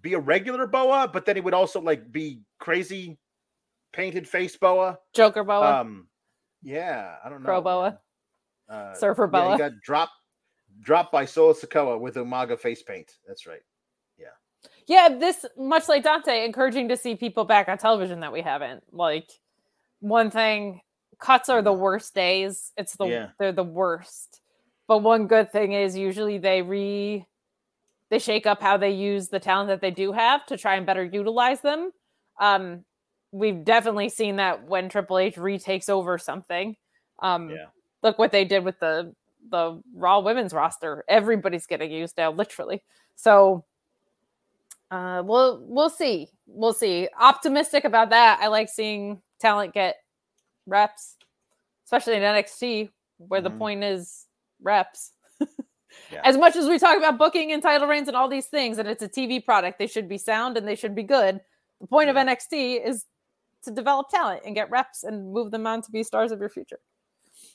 be 0.00 0.14
a 0.14 0.18
regular 0.18 0.66
boa 0.66 1.08
but 1.12 1.24
then 1.24 1.36
he 1.36 1.42
would 1.42 1.54
also 1.54 1.80
like 1.80 2.10
be 2.12 2.40
crazy 2.58 3.18
painted 3.92 4.28
face 4.28 4.56
boa 4.56 4.98
Joker 5.14 5.44
boa, 5.44 5.80
um 5.80 6.08
yeah 6.62 7.16
i 7.24 7.28
don't 7.28 7.42
know 7.42 7.46
Pro 7.46 7.60
boa. 7.60 7.98
uh, 8.68 8.94
Surfer 8.94 9.28
yeah, 9.32 9.40
boa. 9.40 9.52
he 9.52 9.58
got 9.58 9.72
dropped 9.84 10.12
dropped 10.80 11.12
by 11.12 11.24
Solo 11.24 11.52
Sikoa 11.52 11.98
with 11.98 12.14
umaga 12.14 12.58
face 12.58 12.82
paint 12.82 13.10
that's 13.26 13.46
right 13.46 13.62
yeah, 14.86 15.08
this 15.08 15.44
much 15.56 15.88
like 15.88 16.02
Dante, 16.02 16.44
encouraging 16.44 16.88
to 16.88 16.96
see 16.96 17.14
people 17.14 17.44
back 17.44 17.68
on 17.68 17.78
television 17.78 18.20
that 18.20 18.32
we 18.32 18.42
haven't. 18.42 18.82
Like 18.92 19.30
one 20.00 20.30
thing, 20.30 20.80
cuts 21.18 21.48
are 21.48 21.62
the 21.62 21.72
worst 21.72 22.14
days. 22.14 22.72
It's 22.76 22.96
the 22.96 23.06
Yeah. 23.06 23.28
they're 23.38 23.52
the 23.52 23.62
worst. 23.64 24.40
But 24.86 24.98
one 24.98 25.26
good 25.28 25.52
thing 25.52 25.72
is 25.72 25.96
usually 25.96 26.38
they 26.38 26.62
re 26.62 27.26
they 28.10 28.18
shake 28.18 28.46
up 28.46 28.60
how 28.60 28.76
they 28.76 28.90
use 28.90 29.28
the 29.28 29.38
talent 29.38 29.68
that 29.68 29.80
they 29.80 29.92
do 29.92 30.10
have 30.12 30.44
to 30.46 30.56
try 30.56 30.74
and 30.74 30.84
better 30.84 31.04
utilize 31.04 31.60
them. 31.60 31.92
Um, 32.40 32.84
we've 33.30 33.64
definitely 33.64 34.08
seen 34.08 34.36
that 34.36 34.64
when 34.64 34.88
Triple 34.88 35.18
H 35.18 35.36
retakes 35.38 35.88
over 35.88 36.18
something. 36.18 36.76
Um, 37.20 37.50
Yeah. 37.50 37.66
look 38.02 38.18
what 38.18 38.32
they 38.32 38.44
did 38.44 38.64
with 38.64 38.80
the 38.80 39.14
the 39.50 39.80
Raw 39.94 40.20
women's 40.20 40.52
roster. 40.52 41.04
Everybody's 41.08 41.66
getting 41.66 41.90
used 41.92 42.16
now, 42.18 42.30
literally. 42.32 42.82
So 43.14 43.64
uh, 44.90 45.22
we'll 45.24 45.62
we'll 45.66 45.90
see. 45.90 46.28
We'll 46.46 46.72
see. 46.72 47.08
Optimistic 47.18 47.84
about 47.84 48.10
that. 48.10 48.40
I 48.42 48.48
like 48.48 48.68
seeing 48.68 49.22
talent 49.40 49.72
get 49.74 49.96
reps, 50.66 51.16
especially 51.84 52.14
in 52.16 52.22
NXT, 52.22 52.90
where 53.18 53.40
the 53.40 53.50
Mhm. 53.50 53.58
point 53.58 53.84
is 53.84 54.26
reps. 54.62 55.12
Yeah. 56.12 56.20
As 56.22 56.36
much 56.38 56.54
as 56.54 56.68
we 56.68 56.78
talk 56.78 56.96
about 56.96 57.18
booking 57.18 57.50
and 57.50 57.60
title 57.60 57.88
reigns 57.88 58.06
and 58.06 58.16
all 58.16 58.28
these 58.28 58.46
things, 58.46 58.78
and 58.78 58.86
it's 58.88 59.02
a 59.02 59.08
TV 59.08 59.44
product, 59.44 59.76
they 59.76 59.88
should 59.88 60.08
be 60.08 60.18
sound 60.18 60.56
and 60.56 60.66
they 60.66 60.76
should 60.76 60.94
be 60.94 61.02
good. 61.02 61.40
The 61.80 61.86
point 61.88 62.08
of 62.08 62.14
NXT 62.14 62.86
is 62.86 63.06
to 63.64 63.72
develop 63.72 64.08
talent 64.08 64.42
and 64.46 64.54
get 64.54 64.70
reps 64.70 65.02
and 65.02 65.32
move 65.32 65.50
them 65.50 65.66
on 65.66 65.82
to 65.82 65.90
be 65.90 66.04
stars 66.04 66.30
of 66.30 66.38
your 66.38 66.48
future. 66.48 66.78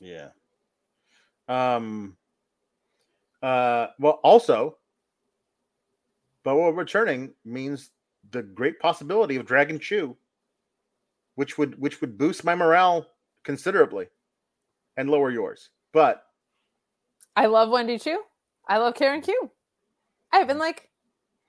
yeah 0.02 0.30
um 1.48 2.18
uh 3.42 3.88
well 4.00 4.20
also 4.24 4.78
Boa 6.46 6.72
returning 6.72 7.34
means 7.44 7.90
the 8.30 8.44
great 8.44 8.80
possibility 8.80 9.36
of 9.36 9.46
Dragon 9.48 9.80
Chew, 9.80 10.16
which 11.34 11.58
would 11.58 11.78
which 11.82 12.00
would 12.00 12.18
boost 12.18 12.46
my 12.46 12.54
morale 12.56 13.08
considerably 13.44 14.06
and 14.96 15.10
lower 15.10 15.32
yours. 15.32 15.72
But 15.92 16.24
I 17.36 17.48
love 17.48 17.70
Wendy 17.70 17.98
Choo. 17.98 18.22
I 18.68 18.78
love 18.78 18.94
Karen 18.94 19.22
Q. 19.22 19.52
I've 20.32 20.48
been 20.48 20.60
like 20.60 20.88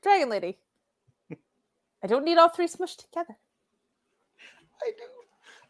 Dragon 0.02 0.30
Lady. 0.30 0.58
I 2.02 2.06
don't 2.06 2.24
need 2.24 2.38
all 2.38 2.48
three 2.48 2.66
smushed 2.66 3.04
together. 3.04 3.36
I 4.82 4.90
do. 4.96 5.04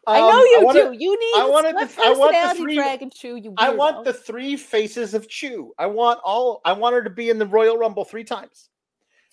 I 0.07 0.19
know 0.21 0.29
Um, 0.39 0.45
you 0.45 0.59
wanna- 0.63 0.79
do. 0.79 0.91
You 0.97 1.19
need 1.19 1.41
I 1.41 1.49
wanted 1.49 1.75
the- 1.75 2.01
I 2.01 2.13
want 2.13 2.33
the 2.57 2.63
three- 2.63 2.75
Dragon 2.75 3.09
Chew. 3.09 3.35
You 3.35 3.53
I 3.57 3.71
want 3.71 4.05
the 4.05 4.13
three 4.13 4.55
faces 4.55 5.13
of 5.13 5.27
Chew. 5.27 5.73
I 5.77 5.87
want 5.87 6.21
all. 6.23 6.61
I 6.63 6.71
want 6.71 6.95
her 6.95 7.03
to 7.03 7.09
be 7.09 7.29
in 7.29 7.37
the 7.37 7.45
Royal 7.45 7.77
Rumble 7.77 8.05
three 8.05 8.23
times. 8.23 8.69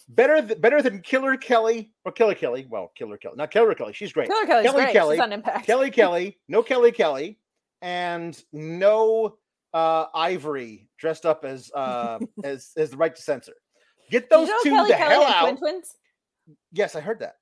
Better, 0.08 0.42
th- 0.46 0.60
better 0.60 0.82
than 0.82 1.00
Killer 1.00 1.36
Kelly 1.36 1.92
or 2.04 2.12
Killer 2.12 2.34
Kelly. 2.34 2.66
Well, 2.68 2.92
Killer 2.94 3.16
Kelly, 3.16 3.36
not 3.36 3.50
Killer 3.50 3.74
Kelly. 3.74 3.92
She's 3.94 4.12
great. 4.12 4.28
Killer 4.28 4.46
Kelly's 4.46 4.66
Kelly 4.70 4.82
great. 4.84 4.92
Kelly, 4.92 5.16
She's 5.16 5.22
on 5.22 5.32
Impact. 5.32 5.66
Kelly 5.66 5.90
Kelly, 5.98 6.38
no 6.48 6.62
Kelly 6.62 6.92
Kelly, 6.92 7.38
and 7.82 8.40
no 8.52 9.36
uh 9.72 10.06
Ivory 10.14 10.88
dressed 10.98 11.24
up 11.26 11.44
as 11.44 11.70
uh 11.74 12.18
as 12.44 12.70
as 12.76 12.90
the 12.90 12.96
right 12.96 13.14
to 13.16 13.22
censor. 13.22 13.54
Get 14.10 14.28
those 14.30 14.48
you 14.48 14.54
know 14.54 14.62
two 14.62 14.70
Kelly 14.70 14.88
the 14.90 14.96
Kelly 14.96 15.14
hell 15.14 15.22
out. 15.24 15.42
twin 15.42 15.56
twins? 15.56 15.94
Yes, 16.72 16.94
I 16.94 17.00
heard 17.00 17.20
that. 17.20 17.36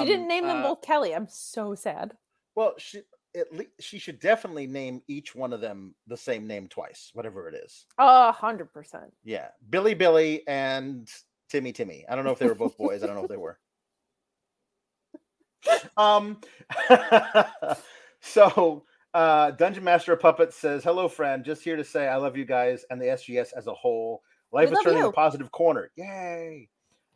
she 0.00 0.04
didn't 0.04 0.22
Um, 0.22 0.28
name 0.28 0.46
them 0.46 0.58
uh, 0.58 0.62
both 0.74 0.82
Kelly. 0.82 1.14
I'm 1.14 1.28
so 1.28 1.74
sad. 1.76 2.14
Well, 2.56 2.74
she 2.78 3.02
at 3.36 3.52
least 3.54 3.70
she 3.78 3.98
should 4.00 4.18
definitely 4.18 4.66
name 4.66 5.02
each 5.06 5.34
one 5.36 5.52
of 5.52 5.60
them 5.60 5.94
the 6.08 6.16
same 6.16 6.46
name 6.48 6.66
twice, 6.66 7.10
whatever 7.14 7.48
it 7.48 7.54
is. 7.54 7.86
A 7.98 8.32
hundred 8.32 8.72
percent. 8.72 9.12
Yeah, 9.22 9.48
Billy 9.70 9.94
Billy 9.94 10.42
and 10.48 11.08
Timmy 11.48 11.72
Timmy. 11.72 12.04
I 12.08 12.14
don't 12.16 12.24
know 12.24 12.30
if 12.32 12.38
they 12.38 12.46
were 12.46 12.54
both 12.54 12.76
boys. 12.76 13.02
I 13.02 13.06
don't 13.06 13.16
know 13.16 13.22
if 13.24 13.28
they 13.30 13.36
were. 13.36 13.58
Um. 15.96 16.40
so, 18.20 18.84
uh, 19.12 19.50
Dungeon 19.50 19.82
Master 19.84 20.12
of 20.12 20.20
Puppets 20.20 20.56
says, 20.56 20.84
"Hello, 20.84 21.08
friend. 21.08 21.44
Just 21.44 21.62
here 21.62 21.76
to 21.76 21.84
say 21.84 22.06
I 22.06 22.16
love 22.16 22.36
you 22.36 22.44
guys 22.44 22.84
and 22.90 23.00
the 23.02 23.06
SGS 23.06 23.52
as 23.56 23.66
a 23.66 23.74
whole. 23.74 24.22
Life 24.52 24.70
We 24.70 24.76
is 24.76 24.82
turning 24.84 25.00
you. 25.00 25.08
a 25.08 25.12
positive 25.12 25.50
corner. 25.50 25.90
Yay! 25.96 26.68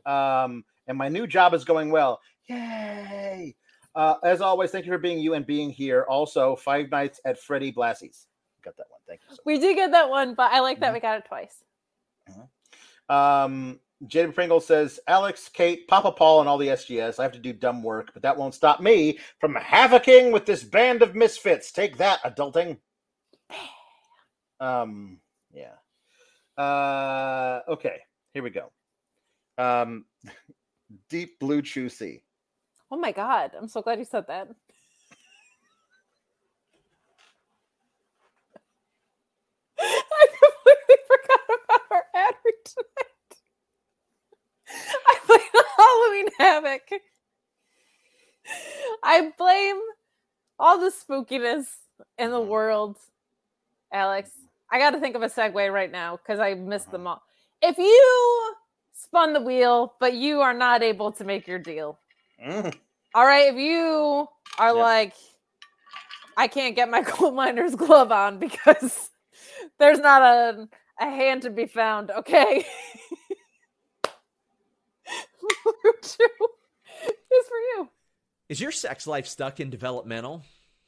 Um, 0.05 0.65
and 0.89 0.99
my 0.99 1.09
new 1.09 1.27
job 1.29 1.55
is 1.55 1.65
going 1.65 1.91
well. 1.91 2.21
Yay! 2.49 3.55
Uh, 3.95 4.17
as 4.25 4.41
always, 4.41 4.71
thank 4.71 4.87
you 4.87 4.93
for 4.93 4.99
being 4.99 5.19
you 5.21 5.35
and 5.35 5.47
being 5.47 5.71
here. 5.71 6.05
Also, 6.09 6.57
Five 6.57 6.91
Nights 6.91 7.21
at 7.25 7.39
Freddy 7.39 7.73
Blassie's. 7.73 8.27
Got 8.63 8.77
that 8.77 8.87
one. 8.91 9.01
Thank 9.07 9.21
you. 9.29 9.37
So 9.37 9.43
We 9.47 9.59
did 9.59 9.77
get 9.77 9.93
that 9.93 10.11
one, 10.11 10.35
but 10.35 10.51
I 10.53 10.61
like 10.61 10.81
that 10.81 10.93
we 10.93 11.01
got 11.01 11.19
it 11.19 11.25
twice. 11.27 11.63
Um, 13.09 13.79
Jaden 14.07 14.35
Pringle 14.35 14.61
says, 14.61 14.99
Alex, 15.07 15.49
Kate, 15.53 15.87
Papa 15.87 16.13
Paul, 16.13 16.41
and 16.41 16.49
all 16.49 16.59
the 16.59 16.69
SGS. 16.69 17.19
I 17.19 17.23
have 17.23 17.33
to 17.33 17.39
do 17.39 17.53
dumb 17.53 17.83
work, 17.83 18.11
but 18.13 18.23
that 18.23 18.37
won't 18.37 18.55
stop 18.55 18.81
me 18.81 19.19
from 19.39 19.55
havocing 19.55 20.33
with 20.33 20.45
this 20.45 20.65
band 20.65 21.03
of 21.03 21.15
misfits. 21.15 21.71
Take 21.71 21.99
that, 21.99 22.23
adulting. 22.25 22.79
Um, 24.59 25.19
yeah. 25.53 25.75
Uh, 26.57 27.61
okay, 27.69 28.01
here 28.35 28.43
we 28.43 28.51
go. 28.51 28.71
Um, 29.59 30.05
Deep 31.09 31.39
Blue 31.39 31.65
Sea. 31.65 32.23
Oh 32.91 32.99
my 32.99 33.13
god! 33.13 33.53
I'm 33.59 33.69
so 33.69 33.81
glad 33.81 33.99
you 33.99 34.05
said 34.05 34.27
that. 34.29 34.49
I 39.81 40.27
completely 40.29 40.97
forgot 41.09 41.41
about 41.65 41.81
our 41.91 42.05
ad 42.15 42.35
tonight. 42.65 43.12
I 45.09 45.19
played 45.27 45.65
Halloween 45.77 46.27
Havoc. 46.39 46.83
I 49.03 49.33
blame 49.39 49.81
all 50.59 50.79
the 50.79 50.91
spookiness 50.91 51.67
in 52.19 52.31
the 52.31 52.41
world, 52.41 52.97
Alex. 53.93 54.31
I 54.71 54.79
got 54.79 54.91
to 54.91 55.01
think 55.01 55.17
of 55.17 55.23
a 55.23 55.29
segue 55.29 55.73
right 55.73 55.91
now 55.93 56.17
because 56.17 56.41
I 56.41 56.55
missed 56.55 56.91
them 56.91 57.07
all. 57.07 57.23
If 57.63 57.79
you 57.79 58.55
spun 58.95 59.33
the 59.33 59.41
wheel, 59.41 59.95
but 60.01 60.15
you 60.15 60.41
are 60.41 60.55
not 60.55 60.83
able 60.83 61.13
to 61.13 61.25
make 61.25 61.47
your 61.47 61.59
deal, 61.59 61.99
Mm. 62.45 62.75
all 63.15 63.25
right, 63.25 63.53
if 63.53 63.57
you 63.57 64.27
are 64.59 64.73
like, 64.75 65.15
I 66.37 66.49
can't 66.49 66.75
get 66.75 66.91
my 66.91 67.03
coal 67.07 67.33
miner's 67.33 67.75
glove 67.77 68.11
on 68.13 68.39
because 68.39 69.11
there's 69.79 70.01
not 70.01 70.23
a, 70.23 70.69
a 71.01 71.05
hand 71.05 71.43
to 71.43 71.51
be 71.51 71.67
found, 71.67 72.11
okay? 72.11 72.67
It's 77.35 77.49
for 77.49 77.57
you. 77.57 77.89
Is 78.49 78.61
your 78.61 78.73
sex 78.73 79.07
life 79.07 79.27
stuck 79.27 79.61
in 79.61 79.71
developmental? 79.71 80.43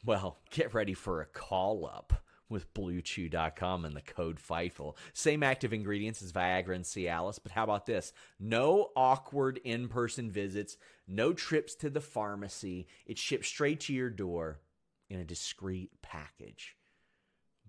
Well, 0.05 0.39
get 0.51 0.75
ready 0.75 0.93
for 0.93 1.23
a 1.23 1.27
call 1.27 1.87
up 1.87 2.13
with 2.51 2.73
BlueChew.com 2.75 3.85
and 3.85 3.97
the 3.97 4.03
code 4.03 4.39
FIGHTFUL. 4.39 4.97
Same 5.15 5.43
active 5.43 5.73
ingredients 5.73 6.23
as 6.23 6.33
Viagra 6.33 6.75
and 6.75 6.85
Cialis, 6.85 7.39
but 7.43 7.53
how 7.53 7.65
about 7.65 7.87
this? 7.87 8.13
No 8.39 8.91
awkward 8.95 9.59
in 9.65 9.89
person 9.89 10.31
visits, 10.31 10.77
no 11.09 11.33
trips 11.33 11.75
to 11.77 11.89
the 11.89 12.03
pharmacy. 12.03 12.87
It 13.07 13.19
ships 13.19 13.49
straight 13.49 13.81
to 13.81 13.95
your 13.95 14.11
door 14.11 14.61
in 15.09 15.21
a 15.21 15.25
discreet 15.25 15.91
package. 16.03 16.77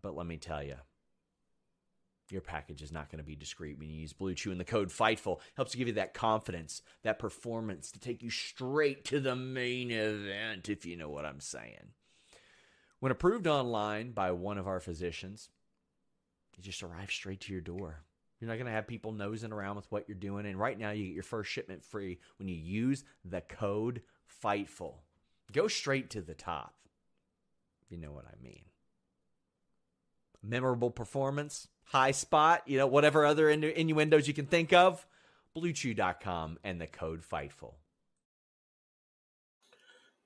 But 0.01 0.15
let 0.15 0.27
me 0.27 0.37
tell 0.37 0.61
you, 0.61 0.75
your 2.31 2.41
package 2.41 2.81
is 2.81 2.91
not 2.91 3.09
going 3.09 3.19
to 3.19 3.25
be 3.25 3.35
discreet 3.35 3.77
when 3.77 3.89
you 3.89 4.01
use 4.01 4.13
Blue 4.13 4.33
Chew. 4.33 4.51
And 4.51 4.59
the 4.59 4.65
code 4.65 4.89
FIGHTFUL 4.89 5.39
helps 5.55 5.71
to 5.71 5.77
give 5.77 5.87
you 5.87 5.93
that 5.93 6.13
confidence, 6.13 6.81
that 7.03 7.19
performance 7.19 7.91
to 7.91 7.99
take 7.99 8.23
you 8.23 8.29
straight 8.29 9.05
to 9.05 9.19
the 9.19 9.35
main 9.35 9.91
event, 9.91 10.69
if 10.69 10.85
you 10.85 10.97
know 10.97 11.09
what 11.09 11.25
I'm 11.25 11.39
saying. 11.39 11.93
When 12.99 13.11
approved 13.11 13.47
online 13.47 14.11
by 14.11 14.31
one 14.31 14.57
of 14.57 14.67
our 14.67 14.79
physicians, 14.79 15.49
it 16.57 16.61
just 16.61 16.81
arrives 16.81 17.13
straight 17.13 17.41
to 17.41 17.51
your 17.51 17.61
door. 17.61 18.03
You're 18.39 18.49
not 18.49 18.55
going 18.55 18.65
to 18.65 18.71
have 18.71 18.87
people 18.87 19.11
nosing 19.11 19.51
around 19.51 19.75
with 19.75 19.91
what 19.91 20.07
you're 20.07 20.17
doing. 20.17 20.45
And 20.45 20.59
right 20.59 20.77
now, 20.77 20.91
you 20.91 21.05
get 21.05 21.13
your 21.13 21.23
first 21.23 21.51
shipment 21.51 21.83
free 21.83 22.19
when 22.37 22.47
you 22.47 22.55
use 22.55 23.03
the 23.23 23.41
code 23.41 24.01
FIGHTFUL. 24.43 24.95
Go 25.51 25.67
straight 25.67 26.09
to 26.11 26.21
the 26.21 26.33
top. 26.33 26.75
You 27.89 27.97
know 27.97 28.11
what 28.11 28.25
I 28.25 28.41
mean. 28.43 28.63
Memorable 30.47 30.91
performance, 30.91 31.67
high 31.85 32.11
spot, 32.11 32.63
you 32.67 32.77
know, 32.77 32.87
whatever 32.87 33.25
other 33.25 33.47
innu- 33.47 33.73
innuendos 33.73 34.27
you 34.27 34.33
can 34.33 34.45
think 34.45 34.73
of. 34.73 35.05
BlueChew.com 35.57 36.57
and 36.63 36.79
the 36.81 36.87
code 36.87 37.21
FIGHTFUL. 37.23 37.73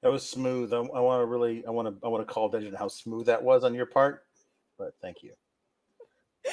That 0.02 0.12
was 0.12 0.28
smooth. 0.28 0.74
I, 0.74 0.78
I 0.78 1.00
want 1.02 1.22
to 1.22 1.26
really, 1.26 1.66
I 1.66 1.72
want 1.72 1.88
to, 1.88 2.06
I 2.06 2.10
want 2.10 2.26
to 2.28 2.34
call 2.34 2.48
attention 2.50 2.72
to 2.72 2.78
how 2.78 2.88
smooth 2.88 3.26
that 3.28 3.44
was 3.44 3.64
on 3.64 3.74
your 3.76 3.86
part. 3.86 4.24
But 4.78 4.94
thank 5.02 5.24
you. 5.24 5.32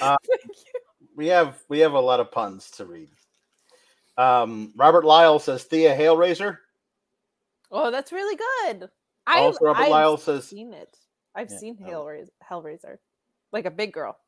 Uh, 0.02 0.16
Thank 0.28 0.43
you. 0.44 0.80
we 1.16 1.28
have, 1.28 1.62
we 1.68 1.78
have 1.78 1.93
a 1.93 2.01
lot 2.01 2.18
of 2.18 2.30
puns 2.32 2.70
to 2.72 2.84
read. 2.84 3.09
Um, 4.18 4.72
Robert 4.76 5.05
Lyle 5.05 5.38
says 5.38 5.62
Thea 5.62 5.97
Hailraiser. 5.97 6.59
Oh, 7.70 7.90
that's 7.93 8.10
really 8.12 8.36
good. 8.36 8.90
I 9.28 9.38
Also, 9.38 9.64
Robert 9.64 9.82
I've 9.82 9.90
Lyle 9.90 10.16
says- 10.18 10.48
seen 10.48 10.74
it. 10.74 10.98
I've 11.36 11.51
Yeah, 11.52 11.59
seen 11.59 11.78
oh. 11.82 11.88
Hellraiser, 11.88 12.28
Hellraiser, 12.51 12.97
like 13.52 13.64
a 13.66 13.70
big 13.70 13.93
girl, 13.93 14.18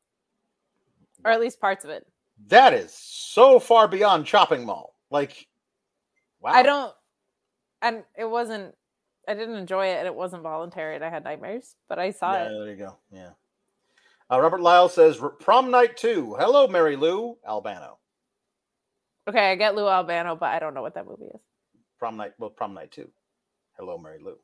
or 1.23 1.31
at 1.31 1.39
least 1.39 1.59
parts 1.59 1.83
of 1.83 1.89
it. 1.91 2.05
That 2.47 2.73
is 2.73 2.93
so 2.93 3.59
far 3.59 3.87
beyond 3.87 4.25
Chopping 4.25 4.65
Mall. 4.65 4.95
Like, 5.11 5.47
wow. 6.41 6.51
I 6.51 6.63
don't, 6.63 6.93
and 7.81 8.03
it 8.17 8.25
wasn't. 8.25 8.75
I 9.27 9.33
didn't 9.35 9.55
enjoy 9.57 9.87
it, 9.87 9.97
and 9.97 10.07
it 10.07 10.15
wasn't 10.15 10.43
voluntary, 10.43 10.95
and 10.95 11.03
I 11.03 11.09
had 11.09 11.23
nightmares. 11.23 11.75
But 11.87 11.99
I 11.99 12.11
saw 12.11 12.33
Yeah, 12.33 12.45
it. 12.45 12.49
there 12.49 12.69
you 12.69 12.75
go. 12.77 12.97
Yeah. 13.11 13.29
Uh, 14.31 14.39
Robert 14.39 14.61
Lyle 14.61 14.89
says 14.89 15.19
Prom 15.39 15.69
Night 15.71 15.97
Two. 15.97 16.35
Hello, 16.39 16.67
Mary 16.67 16.95
Lou 16.95 17.37
Albano. 17.47 17.97
Okay, 19.27 19.51
I 19.51 19.55
get 19.55 19.75
Lou 19.75 19.87
Albano, 19.87 20.35
but 20.35 20.49
I 20.49 20.59
don't 20.59 20.73
know 20.73 20.81
what 20.81 20.95
that 20.95 21.05
movie 21.05 21.25
is. 21.25 21.41
Prom 21.99 22.15
Night. 22.17 22.33
Well, 22.39 22.49
Prom 22.49 22.73
Night 22.73 22.91
Two. 22.91 23.09
Hello, 23.77 23.97
Mary 23.97 24.19
Lou. 24.23 24.37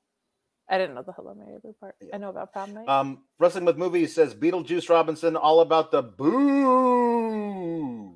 I 0.70 0.78
didn't 0.78 0.96
know 0.96 1.04
the 1.04 1.12
Hello 1.12 1.36
Mary 1.36 1.58
Lou 1.64 1.76
part. 1.80 1.96
I 2.14 2.18
know 2.18 2.30
about 2.30 2.52
prom 2.52 2.74
night. 2.74 2.90
Um, 2.90 3.20
Wrestling 3.40 3.66
with 3.66 3.78
Movies 3.78 4.16
says 4.16 4.34
Beetlejuice 4.34 4.90
Robinson, 4.90 5.36
all 5.36 5.60
about 5.60 5.92
the 5.92 6.02
boo. 6.02 8.16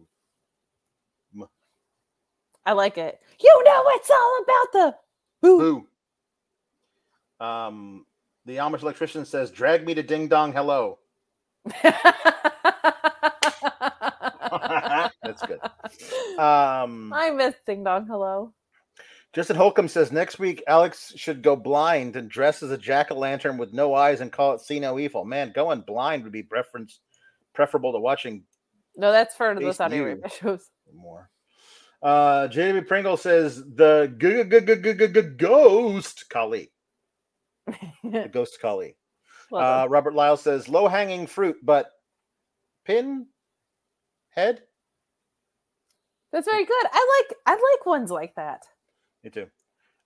I 2.66 2.74
like 2.74 2.98
it. 2.98 3.20
You 3.42 3.62
know 3.66 3.84
it's 3.88 4.10
all 4.10 4.44
about 4.44 4.72
the 4.74 4.96
boo. 5.42 5.88
Um, 7.40 8.06
the 8.46 8.58
Amish 8.58 8.82
electrician 8.82 9.26
says, 9.26 9.52
"Drag 9.52 9.86
me 9.86 9.94
to 9.94 10.04
Ding 10.04 10.28
Dong 10.28 10.54
Hello." 10.54 11.00
That's 15.24 15.42
good. 15.46 15.60
Um, 16.40 17.12
I 17.14 17.32
miss 17.36 17.56
Ding 17.66 17.84
Dong 17.84 18.08
Hello. 18.08 18.54
Justin 19.34 19.56
Holcomb 19.58 19.88
says 19.88 20.12
next 20.12 20.40
week 20.40 20.64
Alex 20.68 21.14
should 21.16 21.44
go 21.44 21.56
blind 21.56 22.16
and 22.16 22.30
dress 22.30 22.64
as 22.64 22.72
a 22.72 22.78
jack 22.78 23.12
o' 23.12 23.16
lantern 23.16 23.58
with 23.58 23.74
no 23.74 23.94
eyes 23.94 24.22
and 24.22 24.32
call 24.32 24.54
it 24.54 24.62
"See 24.62 24.80
No 24.80 24.98
Evil." 25.00 25.24
Man, 25.24 25.52
going 25.54 25.82
blind 25.82 26.24
would 26.24 26.32
be 26.32 26.44
preference 26.44 27.00
preferable 27.54 27.92
to 27.94 28.00
watching 28.00 28.44
No, 28.96 29.12
that's 29.12 29.36
for 29.36 29.54
the 29.54 29.74
Saudi. 29.74 29.98
Arabia 30.00 30.30
shows. 30.42 30.70
more. 30.94 31.30
Uh, 32.02 32.48
JW 32.48 32.88
Pringle 32.88 33.18
says 33.18 33.58
the 33.58 34.14
g- 34.18 34.44
g- 34.44 34.66
g- 34.66 34.76
g- 34.82 34.94
g- 34.94 35.08
g- 35.14 35.22
ghost 35.36 36.26
Kali, 36.30 36.72
the 38.04 38.30
ghost 38.32 38.58
Kali. 38.62 38.96
Uh. 39.54 39.86
Robert 39.90 40.14
Lyle 40.16 40.38
says 40.38 40.70
low 40.70 40.88
hanging 40.88 41.28
fruit, 41.28 41.58
but 41.62 41.92
pin 42.86 43.28
head. 44.30 44.62
That's 46.32 46.48
very 46.48 46.64
good. 46.66 46.86
I 46.92 47.24
like 47.28 47.38
I 47.46 47.52
like 47.54 47.86
ones 47.86 48.12
like 48.12 48.36
that. 48.36 48.64
Me 49.24 49.30
too. 49.30 49.48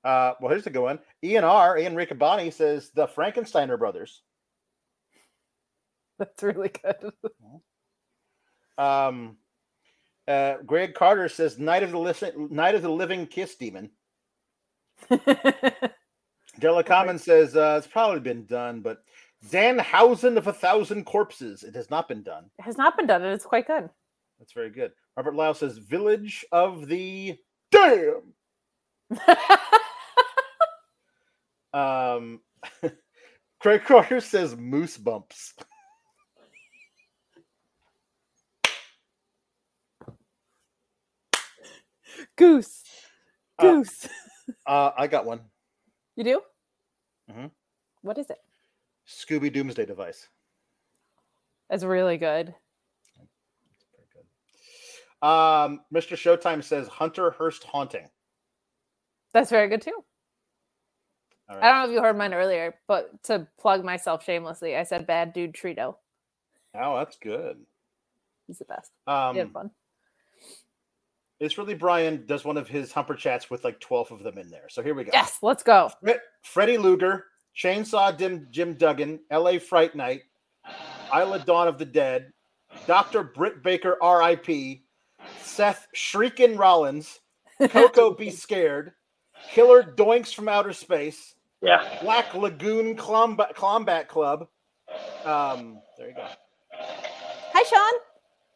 Uh, 0.03 0.33
well, 0.41 0.51
here's 0.51 0.67
a 0.67 0.69
good 0.69 0.81
one. 0.81 0.99
Ian 1.23 1.43
R. 1.43 1.77
Ian 1.77 1.95
Riccaboni 1.95 2.51
says 2.51 2.91
the 2.93 3.07
Frankensteiner 3.07 3.79
brothers. 3.79 4.21
That's 6.19 6.43
really 6.43 6.69
good. 6.69 7.11
Um, 8.75 9.37
uh, 10.27 10.55
Greg 10.65 10.95
Carter 10.95 11.29
says 11.29 11.59
Night 11.59 11.83
of 11.83 11.91
the 11.91 11.99
Listen, 11.99 12.47
Night 12.49 12.73
of 12.73 12.81
the 12.81 12.89
Living 12.89 13.27
Kiss 13.27 13.55
Demon. 13.55 13.91
Della 16.59 16.83
Common 16.83 17.19
says 17.19 17.55
uh, 17.55 17.75
it's 17.77 17.85
probably 17.85 18.19
been 18.19 18.45
done, 18.45 18.81
but 18.81 19.03
Danhausen 19.49 20.37
of 20.37 20.47
a 20.47 20.53
Thousand 20.53 21.05
Corpses. 21.05 21.61
It 21.63 21.75
has 21.75 21.89
not 21.89 22.07
been 22.07 22.23
done. 22.23 22.45
It 22.57 22.63
has 22.63 22.77
not 22.77 22.97
been 22.97 23.05
done, 23.05 23.21
and 23.23 23.31
it's 23.33 23.45
quite 23.45 23.67
good. 23.67 23.89
That's 24.39 24.53
very 24.53 24.69
good. 24.69 24.91
Robert 25.15 25.35
Lyle 25.35 25.53
says 25.53 25.77
Village 25.77 26.45
of 26.51 26.87
the 26.87 27.37
Damn. 27.71 28.33
Um, 31.73 32.39
Craig 33.59 33.83
Carter 33.85 34.19
says 34.19 34.55
Moose 34.55 34.97
Bumps. 34.97 35.53
Goose. 42.37 42.83
Uh, 43.59 43.63
Goose. 43.73 44.07
Uh, 44.67 44.91
I 44.97 45.07
got 45.07 45.25
one. 45.25 45.39
you 46.17 46.23
do? 46.25 46.41
Mhm. 47.31 47.49
What 48.01 48.17
is 48.17 48.29
it? 48.29 48.39
Scooby 49.07 49.51
Doomsday 49.51 49.85
Device. 49.85 50.27
That's 51.69 51.85
really 51.85 52.17
good. 52.17 52.53
Um, 55.21 55.79
Mr. 55.95 56.17
Showtime 56.17 56.61
says 56.61 56.89
Hunter 56.89 57.31
Hearst 57.31 57.63
Haunting. 57.63 58.09
That's 59.33 59.49
very 59.49 59.67
good 59.67 59.81
too. 59.81 60.03
All 61.49 61.57
I 61.57 61.69
don't 61.69 61.79
know 61.79 61.85
if 61.85 61.91
you 61.91 62.01
heard 62.01 62.17
mine 62.17 62.33
earlier, 62.33 62.75
but 62.87 63.23
to 63.23 63.47
plug 63.59 63.83
myself 63.83 64.23
shamelessly, 64.23 64.75
I 64.75 64.83
said 64.83 65.05
bad 65.07 65.33
dude 65.33 65.53
Trito. 65.53 65.95
Oh, 66.75 66.97
that's 66.97 67.17
good. 67.17 67.57
He's 68.47 68.59
the 68.59 68.65
best. 68.65 68.91
Um, 69.07 69.35
had 69.35 69.51
fun. 69.51 69.71
It's 71.39 71.57
really 71.57 71.73
Brian 71.73 72.25
does 72.25 72.45
one 72.45 72.57
of 72.57 72.67
his 72.67 72.91
humper 72.91 73.15
chats 73.15 73.49
with 73.49 73.63
like 73.63 73.79
12 73.79 74.11
of 74.11 74.23
them 74.23 74.37
in 74.37 74.49
there. 74.49 74.69
So 74.69 74.81
here 74.81 74.95
we 74.95 75.03
go. 75.03 75.09
Yes, 75.13 75.39
let's 75.41 75.63
go. 75.63 75.91
Fre- 76.01 76.11
Freddie 76.41 76.77
Luger, 76.77 77.25
Chainsaw 77.55 78.15
Dim, 78.15 78.47
Jim 78.49 78.75
Duggan, 78.75 79.19
LA 79.31 79.59
Fright 79.59 79.95
Night, 79.95 80.21
Isla 81.13 81.39
Dawn 81.39 81.67
of 81.67 81.77
the 81.77 81.85
Dead, 81.85 82.31
Dr. 82.87 83.23
Britt 83.23 83.61
Baker, 83.61 83.97
RIP, 84.01 84.79
Seth 85.41 85.87
Shriekin' 85.93 86.57
Rollins, 86.57 87.19
Coco 87.69 88.13
Be 88.13 88.29
Scared, 88.29 88.93
Killer 89.51 89.83
Doinks 89.83 90.33
from 90.33 90.47
Outer 90.49 90.73
Space, 90.73 91.35
Yeah. 91.61 91.99
Black 92.01 92.33
Lagoon 92.33 92.95
Combat, 92.95 93.55
Combat 93.55 94.07
Club. 94.07 94.47
Um, 95.25 95.79
there 95.97 96.09
you 96.09 96.15
go. 96.15 96.25
Hi, 96.79 97.63
Sean. 97.63 97.99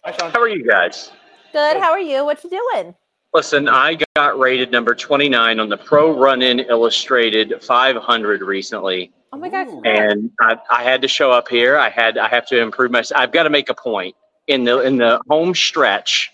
Hi, 0.04 0.12
Sean. 0.18 0.32
How 0.32 0.42
are 0.42 0.48
you 0.50 0.68
guys? 0.68 1.12
Good. 1.54 1.78
How 1.78 1.92
are 1.92 2.00
you? 2.00 2.26
What 2.26 2.44
you 2.44 2.50
doing? 2.50 2.96
Listen, 3.34 3.68
I 3.68 3.98
got 4.16 4.40
rated 4.40 4.72
number 4.72 4.96
29 4.96 5.60
on 5.60 5.70
the 5.70 5.78
Pro 5.78 6.18
Run 6.18 6.42
In 6.42 6.60
Illustrated 6.62 7.62
500 7.62 8.42
recently. 8.42 9.12
Oh 9.34 9.38
my 9.38 9.50
god. 9.50 9.68
congrats. 9.68 10.14
and 10.14 10.32
I, 10.40 10.58
I 10.72 10.84
had 10.84 11.02
to 11.02 11.08
show 11.08 11.32
up 11.32 11.48
here. 11.50 11.78
I 11.78 11.90
had 11.90 12.18
I 12.18 12.30
have 12.30 12.48
to 12.48 12.60
improve 12.60 12.92
my. 12.92 13.04
I've 13.16 13.32
got 13.34 13.44
to 13.44 13.50
make 13.50 13.70
a 13.70 13.74
point 13.74 14.16
in 14.48 14.64
the 14.64 14.80
in 14.82 14.98
the 14.98 15.20
home 15.30 15.54
stretch 15.54 16.32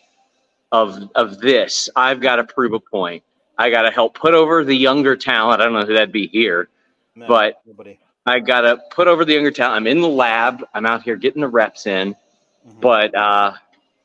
of 0.71 1.09
of 1.15 1.39
this. 1.39 1.89
I've 1.95 2.21
got 2.21 2.35
to 2.37 2.43
prove 2.43 2.73
a 2.73 2.79
point. 2.79 3.23
I 3.57 3.69
got 3.69 3.83
to 3.83 3.91
help 3.91 4.15
put 4.17 4.33
over 4.33 4.63
the 4.63 4.75
younger 4.75 5.15
talent. 5.15 5.61
I 5.61 5.65
don't 5.65 5.73
know 5.73 5.85
who 5.85 5.93
that'd 5.93 6.11
be 6.11 6.27
here, 6.27 6.69
No, 7.15 7.27
but 7.27 7.61
nobody. 7.65 7.99
I 8.25 8.39
got 8.39 8.61
to 8.61 8.77
put 8.91 9.07
over 9.07 9.25
the 9.25 9.33
younger 9.33 9.51
talent. 9.51 9.77
I'm 9.77 9.87
in 9.87 10.01
the 10.01 10.07
lab. 10.07 10.63
I'm 10.73 10.85
out 10.85 11.03
here 11.03 11.15
getting 11.15 11.41
the 11.41 11.47
reps 11.47 11.85
in, 11.87 12.15
Mm-hmm. 12.67 12.79
but 12.79 13.13
uh, 13.13 13.53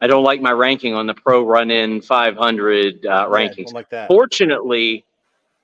I 0.01 0.07
don't 0.09 0.25
like 0.25 0.41
my 0.41 0.51
ranking 0.51 0.93
on 0.95 1.07
the 1.07 1.15
Pro 1.15 1.45
Run 1.47 1.71
In 1.71 2.01
500 2.03 3.07
uh, 3.07 3.27
rankings. 3.29 3.67
don't 3.67 3.73
like 3.75 3.89
that. 3.91 4.09
Fortunately, 4.09 5.05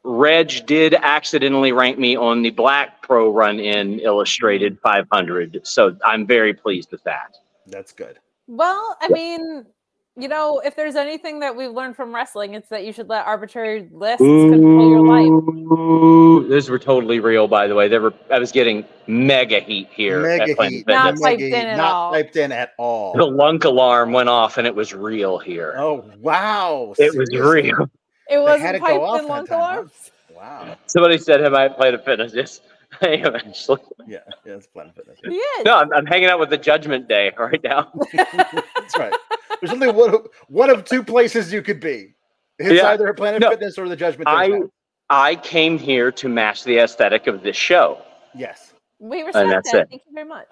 Reg 0.05 0.65
did 0.67 0.95
accidentally 0.95 1.73
rank 1.73 1.99
me 1.99 2.15
on 2.17 2.43
the 2.43 2.51
Black 2.51 3.03
Pro 3.03 3.33
Run 3.33 3.59
In 3.59 3.99
Illustrated 3.99 4.79
500, 4.81 5.61
so 5.67 5.97
I'm 6.05 6.25
very 6.27 6.55
pleased 6.55 6.93
with 6.93 7.03
that. 7.05 7.37
That's 7.67 7.91
good. 7.93 8.19
Well, 8.47 8.97
I 9.01 9.09
mean, 9.09 9.67
you 10.17 10.29
know, 10.29 10.61
if 10.61 10.77
there's 10.77 10.95
anything 10.95 11.41
that 11.41 11.57
we've 11.57 11.73
learned 11.73 11.97
from 11.97 12.15
wrestling, 12.15 12.55
it's 12.55 12.69
that 12.69 12.85
you 12.85 12.93
should 12.93 13.09
let 13.09 13.27
arbitrary 13.27 13.89
lists 13.91 14.21
control 14.21 14.91
your 14.91 15.05
life. 15.05 15.27
Ooh, 15.27 16.47
those 16.49 16.71
were 16.71 16.79
totally 16.79 17.19
real, 17.19 17.49
by 17.49 17.67
the 17.67 17.75
way. 17.75 17.89
They 17.89 17.99
were. 17.99 18.15
I 18.31 18.39
was 18.39 18.53
getting 18.53 18.85
mega 19.09 19.59
heat 19.59 19.89
here. 19.91 20.23
Mega 20.23 20.51
at 20.51 20.57
Planet 20.57 20.73
heat, 20.73 20.87
Fitness. 20.87 21.21
Not 21.21 21.31
piped 21.31 21.43
in 21.43 21.55
at 21.55 21.77
not 21.77 21.93
all. 21.93 22.13
piped 22.13 22.37
in 22.37 22.53
at 22.53 22.75
all. 22.79 23.15
The 23.15 23.25
lunk 23.25 23.65
alarm 23.65 24.13
went 24.13 24.29
off, 24.29 24.57
and 24.57 24.69
it 24.69 24.75
was 24.75 24.95
real 24.95 25.39
here. 25.39 25.75
Oh 25.77 26.09
wow! 26.21 26.95
it 26.97 27.17
was 27.17 27.29
real. 27.31 27.91
It 28.31 28.39
wasn't 28.39 28.63
had 28.63 28.75
it 28.77 28.81
go 28.81 28.87
piped 28.87 29.23
in 29.23 29.29
lunk 29.29 29.49
time, 29.49 29.59
alarms. 29.59 30.11
Wow. 30.35 30.77
Somebody 30.87 31.19
said, 31.19 31.41
"Have 31.41 31.55
I 31.55 31.69
played 31.69 31.95
a 31.95 31.99
fitness?" 31.99 32.33
Yes, 32.35 32.61
I 33.03 33.09
am 33.09 33.35
actually. 33.37 33.81
Yeah, 34.07 34.19
yeah, 34.45 34.55
it's 34.55 34.67
Planet 34.67 34.95
Fitness. 34.95 35.19
Yeah. 35.25 35.63
No, 35.65 35.77
I'm, 35.77 35.93
I'm 35.93 36.07
hanging 36.07 36.29
out 36.29 36.39
with 36.39 36.51
the 36.51 36.59
Judgment 36.59 37.09
Day 37.09 37.33
right 37.39 37.63
now. 37.63 37.91
That's 38.13 38.99
right. 38.99 39.15
There's 39.61 39.73
only 39.73 39.91
one 39.91 40.15
of, 40.15 40.27
one 40.49 40.71
of 40.71 40.85
two 40.85 41.03
places 41.03 41.53
you 41.53 41.63
could 41.63 41.81
be. 41.81 42.15
It's 42.59 42.81
Yeah. 42.83 42.91
either 42.91 43.13
Planet 43.15 43.41
No, 43.41 43.51
Fitness 43.51 43.79
or 43.79 43.89
the 43.89 43.97
Judgment 43.97 44.27
Day. 44.29 44.33
I 44.33 44.49
Planet. 44.49 44.71
I 45.11 45.35
came 45.37 45.79
here 45.79 46.11
to 46.13 46.29
match 46.29 46.65
the 46.65 46.79
aesthetic 46.79 47.27
of 47.27 47.43
this 47.43 47.57
show. 47.57 48.01
Yes. 48.35 48.73
We 48.99 49.23
respect 49.23 49.51
that's 49.51 49.73
that. 49.73 49.83
it. 49.83 49.89
Thank 49.91 50.03
you 50.07 50.15
very 50.15 50.27
much. 50.29 50.47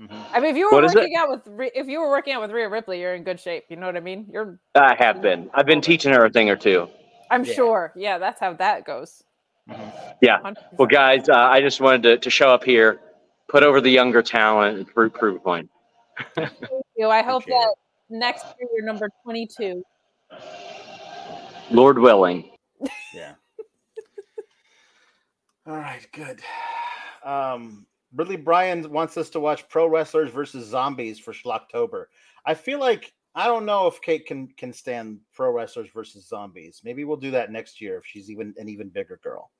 Mhm. 0.00 0.24
I 0.32 0.40
mean, 0.40 0.50
if 0.52 0.56
you 0.56 0.66
were 0.66 0.72
What 0.72 0.84
is 0.84 0.92
it? 0.94 0.98
working 0.98 1.16
out 1.16 1.28
with 1.28 1.42
Rhea- 1.46 1.70
if 1.74 1.88
you 1.88 2.00
were 2.00 2.08
working 2.08 2.32
out 2.32 2.40
with 2.40 2.52
Rhea 2.52 2.68
Ripley, 2.68 3.00
you're 3.00 3.14
in 3.14 3.24
good 3.24 3.40
shape. 3.40 3.64
You 3.68 3.76
know 3.76 3.86
what 3.86 3.96
I 3.96 4.00
mean? 4.00 4.26
You're, 4.32 4.58
I 4.74 4.94
have 4.94 5.20
been. 5.20 5.50
I've 5.54 5.66
been 5.66 5.80
teaching 5.80 6.12
her 6.12 6.24
a 6.24 6.30
thing 6.30 6.48
or 6.48 6.56
two. 6.56 6.88
I'm 7.30 7.44
Yeah. 7.44 7.52
sure. 7.54 7.92
Yeah, 7.96 8.18
that's 8.18 8.38
how 8.40 8.52
that 8.54 8.84
goes. 8.84 9.22
Yeah. 10.20 10.38
Well, 10.72 10.88
guys, 10.88 11.28
uh, 11.28 11.36
I 11.36 11.60
just 11.60 11.80
wanted 11.80 12.02
to, 12.02 12.18
to 12.18 12.30
show 12.30 12.50
up 12.50 12.64
here, 12.64 13.00
put 13.48 13.62
over 13.62 13.80
the 13.80 13.90
younger 13.90 14.22
talent, 14.22 14.78
and 14.78 14.86
prove 14.86 15.12
prove 15.14 15.36
a 15.36 15.40
point. 15.40 15.70
Thank 16.34 16.52
you. 16.96 17.08
I 17.08 17.22
hope 17.22 17.42
Appreciate 17.42 17.60
that 17.60 17.74
next 18.10 18.44
year 18.58 18.68
you're 18.74 18.84
number 18.84 19.08
22. 19.22 19.82
Lord 21.70 21.98
willing. 21.98 22.50
Yeah. 23.14 23.34
All 25.66 25.76
right, 25.76 26.06
good. 26.12 26.40
Um, 27.24 27.86
Ridley 28.14 28.36
Bryan 28.36 28.90
wants 28.90 29.16
us 29.16 29.28
to 29.30 29.40
watch 29.40 29.68
pro 29.68 29.86
wrestlers 29.86 30.30
versus 30.30 30.66
zombies 30.66 31.18
for 31.18 31.32
Schlocktober. 31.32 32.06
I 32.46 32.54
feel 32.54 32.80
like 32.80 33.12
I 33.34 33.46
don't 33.46 33.66
know 33.66 33.86
if 33.86 34.00
Kate 34.00 34.26
can 34.26 34.48
can 34.56 34.72
stand 34.72 35.20
pro 35.34 35.52
wrestlers 35.52 35.90
versus 35.94 36.26
zombies. 36.26 36.80
Maybe 36.84 37.04
we'll 37.04 37.18
do 37.18 37.30
that 37.32 37.52
next 37.52 37.80
year 37.80 37.98
if 37.98 38.06
she's 38.06 38.30
even 38.30 38.54
an 38.56 38.68
even 38.68 38.88
bigger 38.88 39.20
girl. 39.22 39.50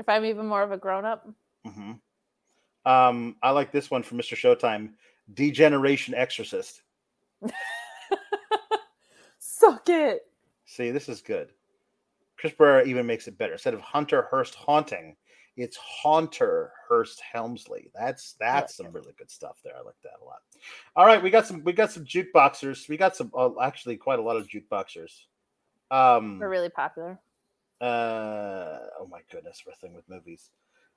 If 0.00 0.08
I'm 0.08 0.24
even 0.24 0.46
more 0.46 0.62
of 0.62 0.72
a 0.72 0.78
grown 0.78 1.04
up. 1.04 1.28
hmm 1.64 1.92
Um, 2.86 3.36
I 3.42 3.50
like 3.50 3.70
this 3.70 3.90
one 3.90 4.02
from 4.02 4.18
Mr. 4.18 4.34
Showtime. 4.34 4.94
Degeneration 5.34 6.14
Exorcist. 6.14 6.82
Suck 9.38 9.88
it. 9.90 10.22
See, 10.64 10.90
this 10.90 11.10
is 11.10 11.20
good. 11.20 11.50
Chris 12.38 12.54
Barrera 12.54 12.86
even 12.86 13.06
makes 13.06 13.28
it 13.28 13.36
better. 13.36 13.52
Instead 13.52 13.74
of 13.74 13.82
Hunter 13.82 14.26
Hearst 14.30 14.54
haunting, 14.54 15.16
it's 15.58 15.76
Haunter 15.76 16.72
Hearst 16.88 17.20
Helmsley. 17.20 17.90
That's 17.94 18.36
that's 18.40 18.76
some 18.76 18.90
really 18.92 19.12
good 19.18 19.30
stuff 19.30 19.58
there. 19.62 19.74
I 19.76 19.82
like 19.82 20.00
that 20.02 20.22
a 20.22 20.24
lot. 20.24 20.38
All 20.96 21.04
right, 21.04 21.22
we 21.22 21.28
got 21.28 21.46
some 21.46 21.62
we 21.62 21.74
got 21.74 21.92
some 21.92 22.06
jukeboxers. 22.06 22.88
We 22.88 22.96
got 22.96 23.14
some 23.14 23.30
uh, 23.36 23.50
actually 23.60 23.98
quite 23.98 24.18
a 24.18 24.22
lot 24.22 24.38
of 24.38 24.48
jukeboxers. 24.48 25.12
Um 25.90 26.38
We're 26.38 26.48
really 26.48 26.70
popular. 26.70 27.20
Uh 27.80 28.78
oh 28.98 29.06
my 29.08 29.20
goodness, 29.30 29.62
we're 29.66 29.74
thing 29.74 29.94
with 29.94 30.08
movies. 30.08 30.50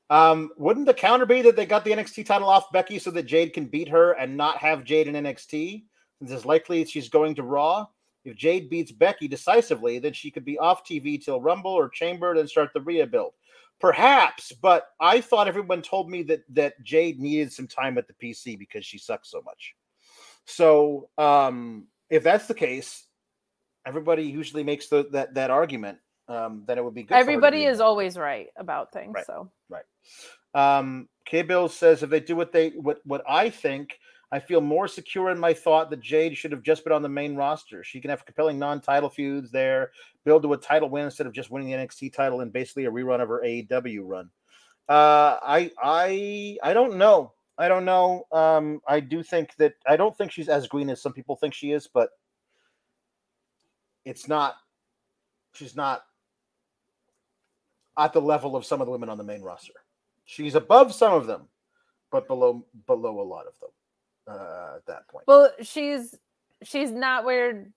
Um, 0.09 0.51
wouldn't 0.57 0.85
the 0.85 0.93
counter 0.93 1.25
be 1.25 1.41
that 1.41 1.55
they 1.55 1.65
got 1.65 1.85
the 1.85 1.91
NXT 1.91 2.25
title 2.25 2.49
off 2.49 2.71
Becky 2.71 2.99
so 2.99 3.09
that 3.11 3.23
Jade 3.23 3.53
can 3.53 3.65
beat 3.65 3.87
her 3.89 4.11
and 4.13 4.35
not 4.35 4.57
have 4.57 4.83
Jade 4.83 5.07
in 5.07 5.15
NXT? 5.15 5.83
Since 6.19 6.31
it's 6.31 6.45
likely 6.45 6.85
she's 6.85 7.09
going 7.09 7.35
to 7.35 7.43
Raw. 7.43 7.87
If 8.25 8.37
Jade 8.37 8.69
beats 8.69 8.91
Becky 8.91 9.27
decisively, 9.27 9.99
then 9.99 10.13
she 10.13 10.31
could 10.31 10.45
be 10.45 10.57
off 10.57 10.85
TV 10.85 11.23
till 11.23 11.41
Rumble 11.41 11.71
or 11.71 11.89
Chamber, 11.89 12.35
then 12.35 12.47
start 12.47 12.71
the 12.73 12.81
rebuild. 12.81 13.33
Perhaps, 13.79 14.53
but 14.53 14.87
I 14.99 15.19
thought 15.19 15.47
everyone 15.47 15.81
told 15.81 16.09
me 16.09 16.23
that 16.23 16.43
that 16.49 16.81
Jade 16.83 17.19
needed 17.19 17.51
some 17.51 17.67
time 17.67 17.97
at 17.97 18.07
the 18.07 18.13
PC 18.13 18.57
because 18.57 18.85
she 18.85 18.97
sucks 18.97 19.29
so 19.29 19.41
much. 19.41 19.75
So, 20.45 21.09
um, 21.17 21.87
if 22.09 22.23
that's 22.23 22.47
the 22.47 22.53
case, 22.53 23.05
everybody 23.85 24.23
usually 24.23 24.63
makes 24.63 24.87
the, 24.87 25.07
that 25.11 25.33
that 25.33 25.51
argument. 25.51 25.97
Um, 26.27 26.63
then 26.65 26.77
it 26.77 26.83
would 26.83 26.93
be 26.93 27.03
good. 27.03 27.09
for 27.09 27.15
her 27.15 27.23
to 27.23 27.29
Everybody 27.31 27.65
is 27.65 27.79
always 27.79 28.17
right 28.17 28.47
about 28.55 28.91
things. 28.93 29.13
Right. 29.15 29.25
So 29.25 29.51
Right. 29.69 29.83
Um, 30.53 31.09
K 31.25 31.41
Bill 31.41 31.67
says 31.67 32.03
if 32.03 32.09
they 32.09 32.19
do 32.19 32.35
what 32.35 32.51
they 32.51 32.69
what 32.69 32.99
what 33.05 33.23
I 33.27 33.49
think, 33.49 33.99
I 34.31 34.39
feel 34.39 34.61
more 34.61 34.87
secure 34.87 35.29
in 35.29 35.39
my 35.39 35.53
thought 35.53 35.89
that 35.89 36.01
Jade 36.01 36.37
should 36.37 36.51
have 36.51 36.63
just 36.63 36.83
been 36.83 36.93
on 36.93 37.01
the 37.01 37.09
main 37.09 37.35
roster. 37.35 37.83
She 37.83 38.01
can 38.01 38.09
have 38.09 38.25
compelling 38.25 38.59
non-title 38.59 39.09
feuds 39.09 39.51
there, 39.51 39.91
build 40.25 40.43
to 40.43 40.53
a 40.53 40.57
title 40.57 40.89
win 40.89 41.05
instead 41.05 41.27
of 41.27 41.33
just 41.33 41.51
winning 41.51 41.69
the 41.69 41.77
NXT 41.77 42.13
title 42.13 42.41
and 42.41 42.51
basically 42.51 42.85
a 42.85 42.91
rerun 42.91 43.21
of 43.21 43.29
her 43.29 43.41
AEW 43.45 44.01
run. 44.03 44.29
Uh, 44.89 45.37
I 45.41 45.71
I 45.81 46.57
I 46.63 46.73
don't 46.73 46.97
know. 46.97 47.33
I 47.57 47.67
don't 47.67 47.85
know. 47.85 48.25
Um, 48.31 48.81
I 48.87 48.99
do 48.99 49.23
think 49.23 49.55
that 49.57 49.73
I 49.87 49.95
don't 49.95 50.17
think 50.17 50.31
she's 50.31 50.49
as 50.49 50.67
green 50.67 50.89
as 50.89 51.01
some 51.01 51.13
people 51.13 51.35
think 51.35 51.53
she 51.53 51.71
is, 51.71 51.87
but 51.87 52.09
it's 54.05 54.27
not. 54.27 54.55
She's 55.53 55.75
not 55.75 56.03
at 57.97 58.13
the 58.13 58.21
level 58.21 58.55
of 58.55 58.65
some 58.65 58.81
of 58.81 58.87
the 58.87 58.91
women 58.91 59.09
on 59.09 59.17
the 59.17 59.23
main 59.23 59.41
roster. 59.41 59.73
She's 60.25 60.55
above 60.55 60.93
some 60.93 61.13
of 61.13 61.27
them, 61.27 61.43
but 62.11 62.27
below 62.27 62.65
below 62.87 63.19
a 63.21 63.27
lot 63.27 63.45
of 63.47 63.53
them 63.59 63.69
uh, 64.27 64.75
at 64.77 64.85
that 64.87 65.07
point. 65.07 65.25
well, 65.27 65.51
she's 65.61 66.15
she's 66.63 66.91
not 66.91 67.25
where 67.25 67.67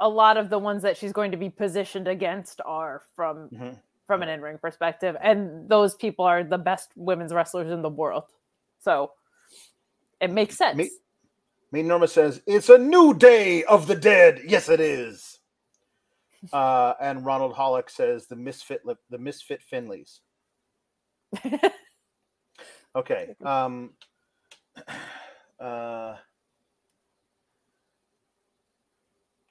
a 0.00 0.08
lot 0.08 0.36
of 0.36 0.50
the 0.50 0.58
ones 0.58 0.82
that 0.82 0.96
she's 0.96 1.12
going 1.12 1.30
to 1.30 1.36
be 1.36 1.50
positioned 1.50 2.08
against 2.08 2.60
are 2.64 3.02
from 3.14 3.48
Mhm. 3.50 3.78
from 4.06 4.22
an 4.22 4.28
in-ring 4.28 4.58
perspective 4.58 5.16
and 5.20 5.68
those 5.68 5.94
people 5.94 6.24
are 6.24 6.42
the 6.42 6.58
best 6.58 6.90
women's 6.96 7.32
wrestlers 7.32 7.70
in 7.70 7.80
the 7.82 7.88
world 7.88 8.24
so 8.80 9.12
it 10.20 10.30
makes 10.32 10.56
sense 10.56 10.76
Me- 10.76 10.90
Me 11.72 11.82
Norma 11.82 12.08
says 12.08 12.40
it's 12.46 12.68
a 12.68 12.78
new 12.78 13.14
day 13.14 13.62
of 13.64 13.86
the 13.86 13.94
dead. 13.94 14.40
Yes, 14.46 14.68
it 14.68 14.80
is. 14.80 15.33
Uh, 16.52 16.94
and 17.00 17.24
Ronald 17.24 17.54
Hollick 17.54 17.90
says 17.90 18.26
the 18.26 18.36
misfit 18.36 18.82
the 19.10 19.18
misfit 19.18 19.62
Finleys. 19.70 20.20
Okay. 22.96 23.34
Um, 23.44 23.90
uh, 25.60 26.14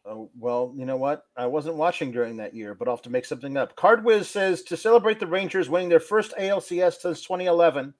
oh, 0.06 0.30
well, 0.38 0.74
you 0.76 0.86
know 0.86 0.98
what? 0.98 1.24
I 1.36 1.48
wasn't 1.48 1.76
watching 1.76 2.11
during 2.11 2.38
that 2.38 2.53
year, 2.53 2.74
but 2.74 2.88
I'll 2.88 2.95
have 2.95 3.03
to 3.03 3.10
make 3.10 3.26
something 3.26 3.57
up. 3.57 3.76
Cardwiz 3.76 4.26
says 4.26 4.64
to 4.64 4.78
celebrate 4.78 5.20
the 5.20 5.28
Rangers 5.28 5.70
winning 5.70 5.90
their 5.90 5.99
first 5.99 6.34
ALCS 6.40 7.02
since 7.02 7.22
2011, 7.22 7.94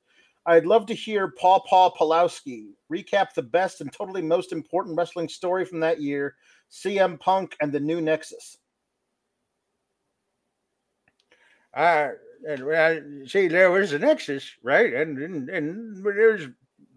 I'd 0.46 0.66
love 0.66 0.86
to 0.88 0.94
hear 0.94 1.34
Paw 1.40 1.60
Paw 1.60 1.92
Pulowski 1.92 2.72
recap 2.92 3.34
the 3.34 3.44
best 3.44 3.80
and 3.80 3.92
totally 3.92 4.22
most 4.22 4.52
important 4.52 4.98
wrestling 4.98 5.30
story 5.30 5.64
from 5.64 5.80
that 5.82 6.02
year 6.02 6.36
CM 6.70 7.20
Punk 7.20 7.56
and 7.62 7.72
the 7.72 7.80
new 7.80 8.02
Nexus. 8.02 8.58
Uh, 11.74 12.10
and, 12.48 12.62
uh, 12.64 13.28
see, 13.28 13.48
there 13.48 13.72
was 13.72 13.94
a 13.94 14.00
Nexus, 14.00 14.50
right? 14.64 14.94
And, 14.94 15.18
and 15.18 15.50
and 15.50 16.04
was 16.04 16.48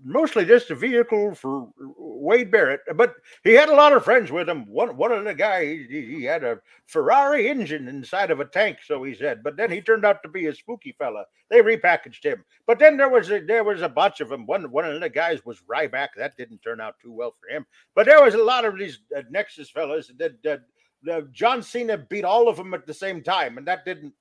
mostly 0.05 0.45
just 0.45 0.71
a 0.71 0.75
vehicle 0.75 1.35
for 1.35 1.69
Wade 1.99 2.51
Barrett, 2.51 2.81
but 2.95 3.15
he 3.43 3.53
had 3.53 3.69
a 3.69 3.75
lot 3.75 3.93
of 3.93 4.05
friends 4.05 4.31
with 4.31 4.49
him. 4.49 4.67
One 4.67 4.97
one 4.97 5.13
of 5.13 5.25
the 5.25 5.35
guys, 5.35 5.87
he, 5.89 6.17
he 6.17 6.25
had 6.25 6.45
a 6.45 6.61
Ferrari 6.87 7.49
engine 7.49 7.89
inside 7.89 8.31
of 8.31 8.41
a 8.41 8.45
tank, 8.45 8.79
so 8.85 9.03
he 9.03 9.15
said. 9.15 9.43
But 9.43 9.57
then 9.57 9.71
he 9.71 9.81
turned 9.81 10.05
out 10.05 10.23
to 10.23 10.29
be 10.29 10.47
a 10.47 10.55
spooky 10.55 10.95
fella. 10.99 11.25
They 11.49 11.61
repackaged 11.61 12.25
him. 12.25 12.45
But 12.67 12.79
then 12.79 12.97
there 12.97 13.09
was 13.09 13.31
a, 13.31 13.41
there 13.41 13.65
was 13.65 13.83
a 13.83 13.89
bunch 13.89 14.21
of 14.21 14.29
them. 14.29 14.47
One 14.47 14.71
one 14.71 14.85
of 14.85 15.01
the 15.01 15.09
guys 15.09 15.45
was 15.45 15.63
Ryback. 15.69 16.09
That 16.17 16.37
didn't 16.37 16.63
turn 16.63 16.81
out 16.81 16.97
too 17.01 17.13
well 17.13 17.35
for 17.41 17.55
him. 17.55 17.67
But 17.95 18.07
there 18.07 18.23
was 18.23 18.35
a 18.35 18.43
lot 18.43 18.65
of 18.65 18.79
these 18.79 18.99
uh, 19.17 19.23
Nexus 19.31 19.71
fellas 19.71 20.11
that, 20.19 20.43
that 20.43 20.63
John 21.33 21.63
Cena 21.63 21.99
beat 21.99 22.25
all 22.25 22.49
of 22.49 22.57
them 22.57 22.75
at 22.75 22.87
the 22.87 22.95
same 22.95 23.23
time, 23.23 23.59
and 23.59 23.67
that 23.67 23.85
didn't 23.85 24.13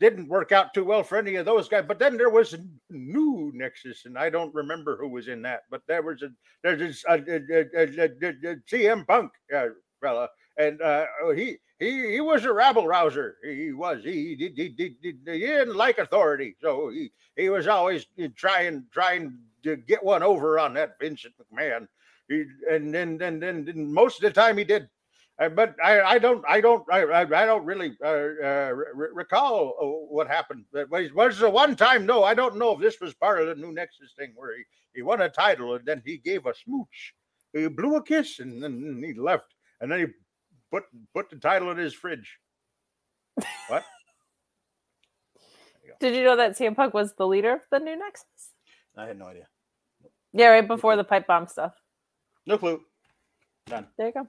didn't 0.00 0.28
work 0.28 0.52
out 0.52 0.74
too 0.74 0.84
well 0.84 1.02
for 1.02 1.18
any 1.18 1.36
of 1.36 1.46
those 1.46 1.68
guys. 1.68 1.84
But 1.86 1.98
then 1.98 2.16
there 2.16 2.30
was 2.30 2.54
a 2.54 2.58
new 2.90 3.52
Nexus, 3.54 4.06
and 4.06 4.18
I 4.18 4.30
don't 4.30 4.54
remember 4.54 4.96
who 4.96 5.08
was 5.08 5.28
in 5.28 5.42
that. 5.42 5.62
But 5.70 5.82
there 5.86 6.02
was 6.02 6.22
a 6.22 6.30
there's 6.62 7.04
uh, 7.08 7.12
uh, 7.12 7.16
uh, 7.16 7.64
uh, 7.76 7.86
uh, 7.98 8.50
uh, 8.50 8.54
CM 8.70 9.06
Punk 9.06 9.32
uh, 9.54 9.66
fella, 10.00 10.28
and 10.58 10.80
uh, 10.82 11.06
he 11.34 11.56
he 11.78 12.12
he 12.12 12.20
was 12.20 12.44
a 12.44 12.52
rabble 12.52 12.86
rouser. 12.86 13.36
He 13.44 13.72
was 13.72 14.02
he 14.02 14.34
he, 14.36 14.52
he, 14.54 14.74
he, 14.76 14.96
he, 15.02 15.38
didn't 15.38 15.76
like 15.76 15.98
authority, 15.98 16.56
so 16.60 16.88
he 16.88 17.12
he 17.36 17.48
was 17.48 17.66
always 17.68 18.06
trying 18.36 18.84
trying 18.92 19.38
to 19.62 19.76
get 19.76 20.02
one 20.02 20.22
over 20.22 20.58
on 20.58 20.74
that 20.74 20.98
Vincent 21.00 21.34
McMahon. 21.38 21.86
He, 22.28 22.44
and 22.70 22.92
then 22.94 23.18
then 23.18 23.38
then 23.40 23.92
most 23.92 24.16
of 24.16 24.22
the 24.22 24.40
time 24.40 24.58
he 24.58 24.64
did 24.64 24.88
uh, 25.40 25.48
but 25.48 25.76
I, 25.82 26.00
I 26.02 26.18
don't 26.18 26.44
I 26.48 26.60
don't 26.60 26.84
I, 26.92 27.22
I 27.22 27.46
don't 27.46 27.64
really 27.64 27.96
uh, 28.04 28.08
uh, 28.08 28.70
re- 28.74 29.08
recall 29.12 29.74
uh, 29.80 29.86
what 30.14 30.28
happened. 30.28 30.64
Was, 30.90 31.12
was 31.12 31.38
the 31.38 31.50
one 31.50 31.76
time? 31.76 32.06
No, 32.06 32.24
I 32.24 32.34
don't 32.34 32.56
know 32.56 32.72
if 32.72 32.80
this 32.80 33.00
was 33.00 33.14
part 33.14 33.40
of 33.40 33.48
the 33.48 33.54
new 33.56 33.72
Nexus 33.72 34.14
thing 34.18 34.32
where 34.36 34.56
he, 34.56 34.64
he 34.94 35.02
won 35.02 35.20
a 35.22 35.28
title 35.28 35.74
and 35.74 35.84
then 35.86 36.02
he 36.04 36.18
gave 36.18 36.46
a 36.46 36.54
smooch, 36.54 37.14
he 37.52 37.66
blew 37.68 37.96
a 37.96 38.02
kiss 38.02 38.40
and 38.40 38.62
then 38.62 39.02
he 39.04 39.14
left. 39.14 39.54
and 39.80 39.90
then 39.90 40.00
he 40.00 40.06
put 40.70 40.84
put 41.14 41.30
the 41.30 41.36
title 41.36 41.70
in 41.70 41.78
his 41.78 41.94
fridge. 41.94 42.38
What? 43.68 43.84
Did 46.00 46.14
you 46.16 46.24
know 46.24 46.36
that 46.36 46.56
CM 46.58 46.76
Punk 46.76 46.94
was 46.94 47.14
the 47.14 47.26
leader 47.26 47.52
of 47.54 47.60
the 47.70 47.78
new 47.78 47.96
Nexus? 47.96 48.26
I 48.96 49.06
had 49.06 49.18
no 49.18 49.26
idea. 49.26 49.46
Yeah, 50.32 50.48
right 50.48 50.66
before 50.66 50.96
the 50.96 51.04
pipe 51.04 51.26
bomb 51.26 51.46
stuff. 51.46 51.72
No 52.46 52.58
clue. 52.58 52.80
Done. 53.66 53.86
There 53.96 54.08
you 54.08 54.12
go. 54.12 54.28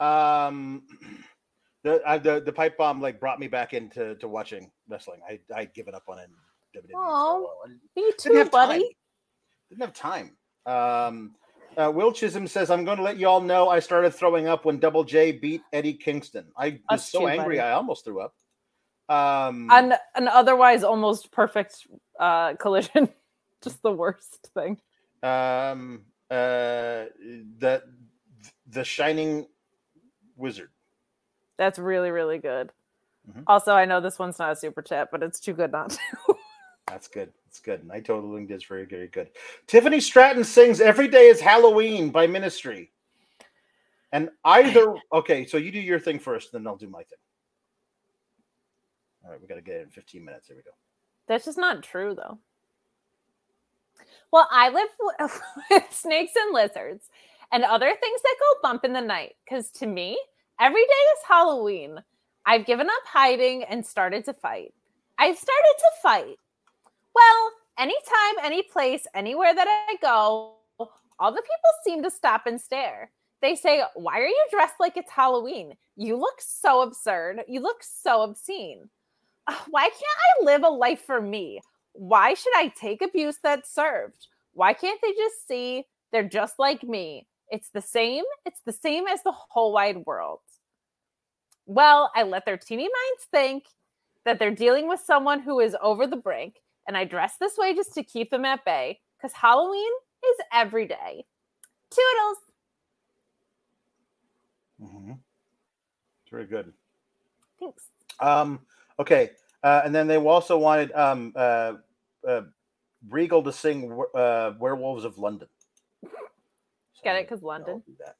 Um, 0.00 0.82
the 1.84 2.00
I, 2.06 2.18
the 2.18 2.40
the 2.40 2.52
pipe 2.52 2.76
bomb 2.76 3.00
like 3.00 3.20
brought 3.20 3.38
me 3.40 3.48
back 3.48 3.74
into 3.74 4.14
to 4.16 4.28
watching 4.28 4.70
wrestling. 4.88 5.20
I 5.28 5.38
I'd 5.54 5.74
given 5.74 5.94
up 5.94 6.04
on 6.08 6.18
it. 6.18 6.28
WWE 6.76 6.90
Oh. 6.94 7.50
I 7.64 7.68
me 7.68 7.78
didn't 7.96 8.18
too, 8.18 8.32
have 8.34 8.50
time. 8.50 8.68
buddy. 8.68 8.96
Didn't 9.70 9.82
have 9.82 9.94
time. 9.94 10.36
Um, 10.66 11.34
uh, 11.76 11.90
Will 11.90 12.12
Chisholm 12.12 12.46
says, 12.46 12.70
"I'm 12.70 12.84
going 12.84 12.96
to 12.98 13.02
let 13.02 13.18
you 13.18 13.26
all 13.28 13.40
know 13.40 13.68
I 13.68 13.78
started 13.80 14.12
throwing 14.12 14.46
up 14.48 14.64
when 14.64 14.78
Double 14.78 15.04
J 15.04 15.32
beat 15.32 15.62
Eddie 15.72 15.94
Kingston. 15.94 16.46
I 16.56 16.80
was 16.90 17.00
Us 17.00 17.10
so 17.10 17.20
too, 17.20 17.28
angry 17.28 17.56
buddy. 17.56 17.60
I 17.60 17.72
almost 17.72 18.04
threw 18.04 18.20
up." 18.20 18.34
Um, 19.08 19.68
An 19.70 19.94
an 20.14 20.28
otherwise 20.28 20.84
almost 20.84 21.30
perfect 21.32 21.86
uh, 22.20 22.54
collision. 22.54 23.08
Just 23.62 23.82
the 23.82 23.92
worst 23.92 24.50
thing. 24.54 24.78
um, 25.22 26.02
uh, 26.30 27.06
the 27.58 27.82
the 28.68 28.84
Shining 28.84 29.46
Wizard. 30.38 30.70
That's 31.58 31.78
really, 31.78 32.10
really 32.10 32.38
good. 32.38 32.70
Mhm. 33.30 33.44
Also, 33.46 33.72
I 33.74 33.84
know 33.84 34.00
this 34.00 34.18
one's 34.18 34.38
not 34.38 34.52
a 34.52 34.56
super 34.56 34.80
chat, 34.80 35.08
but 35.10 35.22
it's 35.22 35.40
too 35.40 35.52
good 35.52 35.72
not 35.72 35.90
to. 35.90 35.98
That's 36.86 37.08
good. 37.08 37.30
That's 37.44 37.60
good. 37.60 37.86
Night 37.86 38.06
totaling 38.06 38.48
is 38.48 38.64
very, 38.64 38.86
very 38.86 39.08
good. 39.08 39.28
Tiffany 39.66 40.00
Stratton 40.00 40.44
sings 40.44 40.80
"Every 40.80 41.08
Day 41.08 41.26
Is 41.26 41.40
Halloween" 41.40 42.08
by 42.10 42.26
Ministry. 42.26 42.92
And 44.12 44.30
either 44.44 44.94
okay, 45.12 45.44
so 45.44 45.58
you 45.58 45.70
do 45.70 45.80
your 45.80 46.00
thing 46.00 46.18
first, 46.18 46.52
then 46.52 46.66
I'll 46.66 46.76
do 46.76 46.88
my 46.88 47.02
thing. 47.02 47.18
All 49.24 49.30
right, 49.30 49.40
we 49.40 49.46
got 49.46 49.56
to 49.56 49.60
get 49.60 49.76
it 49.76 49.82
in 49.82 49.90
15 49.90 50.24
minutes. 50.24 50.48
Here 50.48 50.56
we 50.56 50.62
go. 50.62 50.70
That's 51.26 51.44
just 51.44 51.58
not 51.58 51.82
true, 51.82 52.14
though. 52.14 52.38
Well, 54.30 54.48
I 54.50 54.70
live 54.70 54.88
with 55.70 55.84
snakes 55.90 56.32
and 56.36 56.54
lizards 56.54 57.10
and 57.52 57.64
other 57.64 57.94
things 58.00 58.22
that 58.22 58.36
go 58.40 58.60
bump 58.62 58.84
in 58.84 58.92
the 58.92 59.00
night. 59.00 59.34
Because 59.44 59.70
to 59.72 59.86
me, 59.86 60.18
every 60.60 60.82
day 60.82 60.86
is 60.86 61.26
Halloween. 61.26 61.98
I've 62.46 62.66
given 62.66 62.86
up 62.86 63.02
hiding 63.04 63.64
and 63.64 63.84
started 63.84 64.24
to 64.26 64.34
fight. 64.34 64.72
I've 65.18 65.36
started 65.36 65.74
to 65.78 65.90
fight. 66.02 66.36
Well, 67.14 67.52
anytime, 67.78 68.44
any 68.44 68.62
place, 68.62 69.06
anywhere 69.14 69.54
that 69.54 69.68
I 69.68 69.96
go, 70.00 70.54
all 71.18 71.32
the 71.32 71.42
people 71.42 71.70
seem 71.84 72.02
to 72.02 72.10
stop 72.10 72.46
and 72.46 72.60
stare. 72.60 73.10
They 73.40 73.54
say, 73.54 73.82
Why 73.94 74.20
are 74.20 74.26
you 74.26 74.46
dressed 74.50 74.80
like 74.80 74.96
it's 74.96 75.10
Halloween? 75.10 75.74
You 75.96 76.16
look 76.16 76.40
so 76.40 76.82
absurd. 76.82 77.42
You 77.48 77.60
look 77.60 77.82
so 77.82 78.22
obscene. 78.22 78.88
Why 79.70 79.82
can't 79.82 79.94
I 79.94 80.44
live 80.44 80.62
a 80.62 80.68
life 80.68 81.02
for 81.04 81.20
me? 81.20 81.60
Why 81.92 82.34
should 82.34 82.52
I 82.56 82.68
take 82.68 83.02
abuse 83.02 83.38
that's 83.42 83.74
served? 83.74 84.28
Why 84.52 84.72
can't 84.72 85.00
they 85.02 85.12
just 85.12 85.46
see 85.46 85.84
they're 86.12 86.28
just 86.28 86.58
like 86.58 86.82
me? 86.82 87.26
It's 87.50 87.70
the 87.70 87.80
same. 87.80 88.24
It's 88.44 88.60
the 88.64 88.72
same 88.72 89.06
as 89.06 89.22
the 89.22 89.32
whole 89.32 89.72
wide 89.72 90.04
world. 90.06 90.40
Well, 91.66 92.10
I 92.14 92.22
let 92.22 92.44
their 92.46 92.56
teeny 92.56 92.84
minds 92.84 93.26
think 93.30 93.64
that 94.24 94.38
they're 94.38 94.54
dealing 94.54 94.88
with 94.88 95.00
someone 95.00 95.40
who 95.40 95.60
is 95.60 95.76
over 95.82 96.06
the 96.06 96.16
brink, 96.16 96.56
and 96.86 96.96
I 96.96 97.04
dress 97.04 97.36
this 97.38 97.56
way 97.56 97.74
just 97.74 97.94
to 97.94 98.02
keep 98.02 98.30
them 98.30 98.44
at 98.44 98.64
bay 98.64 99.00
because 99.16 99.32
Halloween 99.32 99.92
is 100.24 100.36
every 100.52 100.86
day. 100.86 101.24
Toodles. 101.90 102.38
Mm-hmm. 104.82 105.12
It's 105.12 106.30
very 106.30 106.46
good. 106.46 106.72
Thanks. 107.58 107.84
Um, 108.20 108.60
okay, 108.98 109.30
uh, 109.62 109.82
and 109.84 109.94
then 109.94 110.06
they 110.06 110.16
also 110.16 110.58
wanted 110.58 110.92
um, 110.92 111.32
uh, 111.34 111.74
uh, 112.26 112.42
Regal 113.08 113.42
to 113.42 113.52
sing 113.52 113.98
uh, 114.14 114.52
"Werewolves 114.58 115.04
of 115.04 115.18
London." 115.18 115.48
Get 117.04 117.16
it? 117.16 117.28
Because 117.28 117.42
London. 117.42 117.82
Do 117.86 117.94
that. 118.00 118.16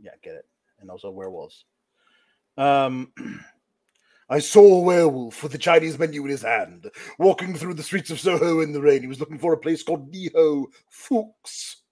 Yeah, 0.00 0.12
get 0.22 0.34
it. 0.34 0.46
And 0.80 0.90
also 0.90 1.10
werewolves. 1.10 1.64
Um, 2.56 3.12
I 4.28 4.40
saw 4.40 4.78
a 4.78 4.82
werewolf 4.82 5.42
with 5.42 5.52
the 5.52 5.58
Chinese 5.58 5.98
menu 5.98 6.24
in 6.24 6.30
his 6.30 6.42
hand, 6.42 6.90
walking 7.18 7.54
through 7.54 7.74
the 7.74 7.82
streets 7.82 8.10
of 8.10 8.18
Soho 8.18 8.60
in 8.60 8.72
the 8.72 8.80
rain. 8.80 9.00
He 9.00 9.06
was 9.06 9.20
looking 9.20 9.38
for 9.38 9.52
a 9.52 9.58
place 9.58 9.82
called 9.82 10.12
Niho 10.12 10.66
Fuchs. 10.90 11.82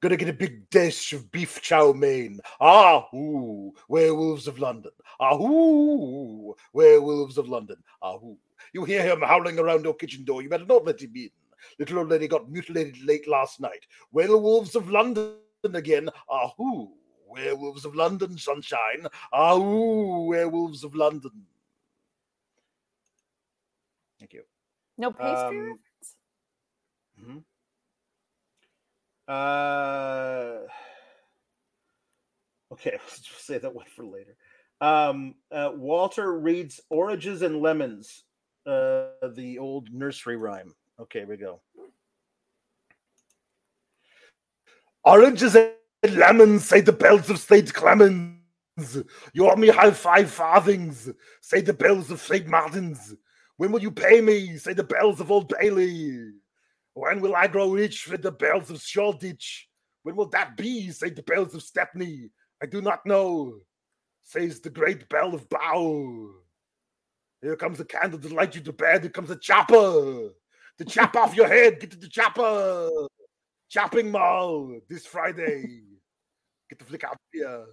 Gonna 0.00 0.16
get 0.16 0.28
a 0.28 0.32
big 0.32 0.70
dish 0.70 1.12
of 1.12 1.30
beef 1.32 1.60
chow 1.60 1.92
mein. 1.92 2.38
Ah, 2.60 3.06
ooh, 3.14 3.72
werewolves 3.88 4.46
of 4.46 4.58
London. 4.58 4.92
Ah, 5.18 5.36
ooh, 5.36 6.54
werewolves 6.72 7.36
of 7.36 7.48
London. 7.48 7.76
Ah, 8.00 8.14
ooh. 8.14 8.38
You 8.72 8.84
hear 8.84 9.02
him 9.02 9.22
howling 9.22 9.58
around 9.58 9.84
your 9.84 9.94
kitchen 9.94 10.24
door. 10.24 10.42
You 10.42 10.48
better 10.48 10.66
not 10.66 10.84
let 10.84 11.00
him 11.00 11.12
in. 11.16 11.30
Little 11.78 11.98
old 11.98 12.08
lady 12.08 12.28
got 12.28 12.50
mutilated 12.50 13.02
late 13.04 13.28
last 13.28 13.60
night. 13.60 13.86
Werewolves 14.12 14.74
of 14.74 14.90
London 14.90 15.36
again. 15.64 16.08
Ah, 16.30 16.52
ooh, 16.60 16.92
werewolves 17.26 17.84
of 17.84 17.94
London, 17.94 18.38
sunshine. 18.38 19.06
Ah, 19.32 19.56
ooh, 19.56 20.26
werewolves 20.26 20.84
of 20.84 20.94
London. 20.94 21.46
Thank 24.18 24.32
you. 24.32 24.42
No 24.96 25.12
pastry. 25.12 25.70
Um, 25.70 25.78
mhm. 27.20 27.44
Uh, 29.28 30.60
okay, 32.72 32.92
let's 32.92 33.20
just 33.20 33.46
say 33.46 33.58
that 33.58 33.74
one 33.74 33.86
for 33.94 34.04
later. 34.04 34.36
Um, 34.80 35.34
uh, 35.52 35.72
Walter 35.74 36.38
reads 36.38 36.80
Oranges 36.88 37.42
and 37.42 37.60
Lemons, 37.60 38.24
uh, 38.66 39.08
the 39.34 39.58
old 39.58 39.92
nursery 39.92 40.36
rhyme. 40.36 40.74
Okay, 41.00 41.24
we 41.24 41.36
go. 41.36 41.60
Oranges 45.04 45.54
and 45.54 46.16
lemons, 46.16 46.64
say 46.64 46.80
the 46.80 46.92
bells 46.92 47.30
of 47.30 47.38
St. 47.38 47.72
Clement's. 47.72 48.98
You 49.32 49.48
owe 49.48 49.56
me 49.56 49.68
high 49.68 49.92
five 49.92 50.30
farthings, 50.30 51.08
say 51.40 51.60
the 51.60 51.72
bells 51.72 52.10
of 52.10 52.20
St. 52.20 52.46
Martin's. 52.46 53.14
When 53.56 53.72
will 53.72 53.80
you 53.80 53.90
pay 53.90 54.20
me, 54.20 54.56
say 54.56 54.72
the 54.72 54.84
bells 54.84 55.20
of 55.20 55.30
Old 55.30 55.52
Bailey. 55.56 56.32
When 56.94 57.20
will 57.20 57.36
I 57.36 57.46
grow 57.46 57.70
rich 57.72 58.08
with 58.08 58.22
the 58.22 58.32
bells 58.32 58.70
of 58.70 58.80
Shoreditch? 58.80 59.68
When 60.02 60.16
will 60.16 60.28
that 60.30 60.56
be, 60.56 60.90
say 60.90 61.10
the 61.10 61.22
bells 61.22 61.54
of 61.54 61.62
Stepney? 61.62 62.30
I 62.60 62.66
do 62.66 62.80
not 62.80 63.06
know, 63.06 63.54
says 64.22 64.60
the 64.60 64.70
great 64.70 65.08
bell 65.08 65.32
of 65.34 65.48
Bow. 65.48 66.30
Here 67.40 67.56
comes 67.56 67.78
a 67.78 67.84
candle 67.84 68.18
to 68.18 68.34
light 68.34 68.56
you 68.56 68.60
to 68.62 68.72
bed. 68.72 69.02
Here 69.02 69.10
comes 69.10 69.30
a 69.30 69.36
chopper 69.36 70.30
to 70.78 70.84
chop 70.84 71.16
off 71.16 71.36
your 71.36 71.48
head. 71.48 71.80
Get 71.80 71.90
to 71.92 71.96
the 71.96 72.08
chopper. 72.08 72.88
Chopping 73.68 74.10
mall 74.10 74.80
this 74.88 75.04
Friday. 75.06 75.82
Get 76.70 76.78
the 76.78 76.84
flick 76.84 77.04
out 77.04 77.16
here. 77.32 77.66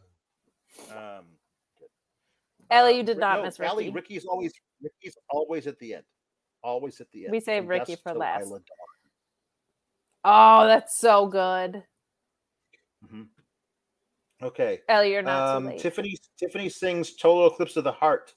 Um, 0.91 1.26
Ellie, 2.69 2.98
you 2.98 3.03
did 3.03 3.18
Ri- 3.18 3.22
not 3.22 3.40
no, 3.40 3.45
miss 3.45 3.60
Ellie, 3.60 3.86
Ricky. 3.86 3.94
Ricky's 3.94 4.26
always 4.26 4.52
Ricky's 4.82 5.18
always 5.30 5.68
at 5.68 5.80
the 5.80 5.95
end. 5.95 6.03
Always 6.64 6.99
at 6.99 7.07
the 7.11 7.26
end. 7.26 7.32
We 7.32 7.40
save 7.40 7.68
Ricky 7.68 7.95
for 7.95 8.14
last. 8.14 8.45
Isla 8.45 8.60
Oh, 10.27 10.65
that's 10.65 10.98
so 10.98 11.27
good. 11.27 11.73
Dawn. 11.73 11.84
Mhm. 13.11 13.27
Okay. 14.41 14.82
Ellie, 14.90 15.11
you're 15.11 15.22
not 15.22 15.56
um, 15.56 15.64
too 15.64 15.69
late. 15.69 15.80
Tiffany 15.80 16.18
Tiffany 16.38 16.69
sings 16.69 17.15
"Total 17.15 17.48
Eclipse 17.48 17.77
of 17.77 17.84
the 17.84 17.91
Heart." 17.91 18.34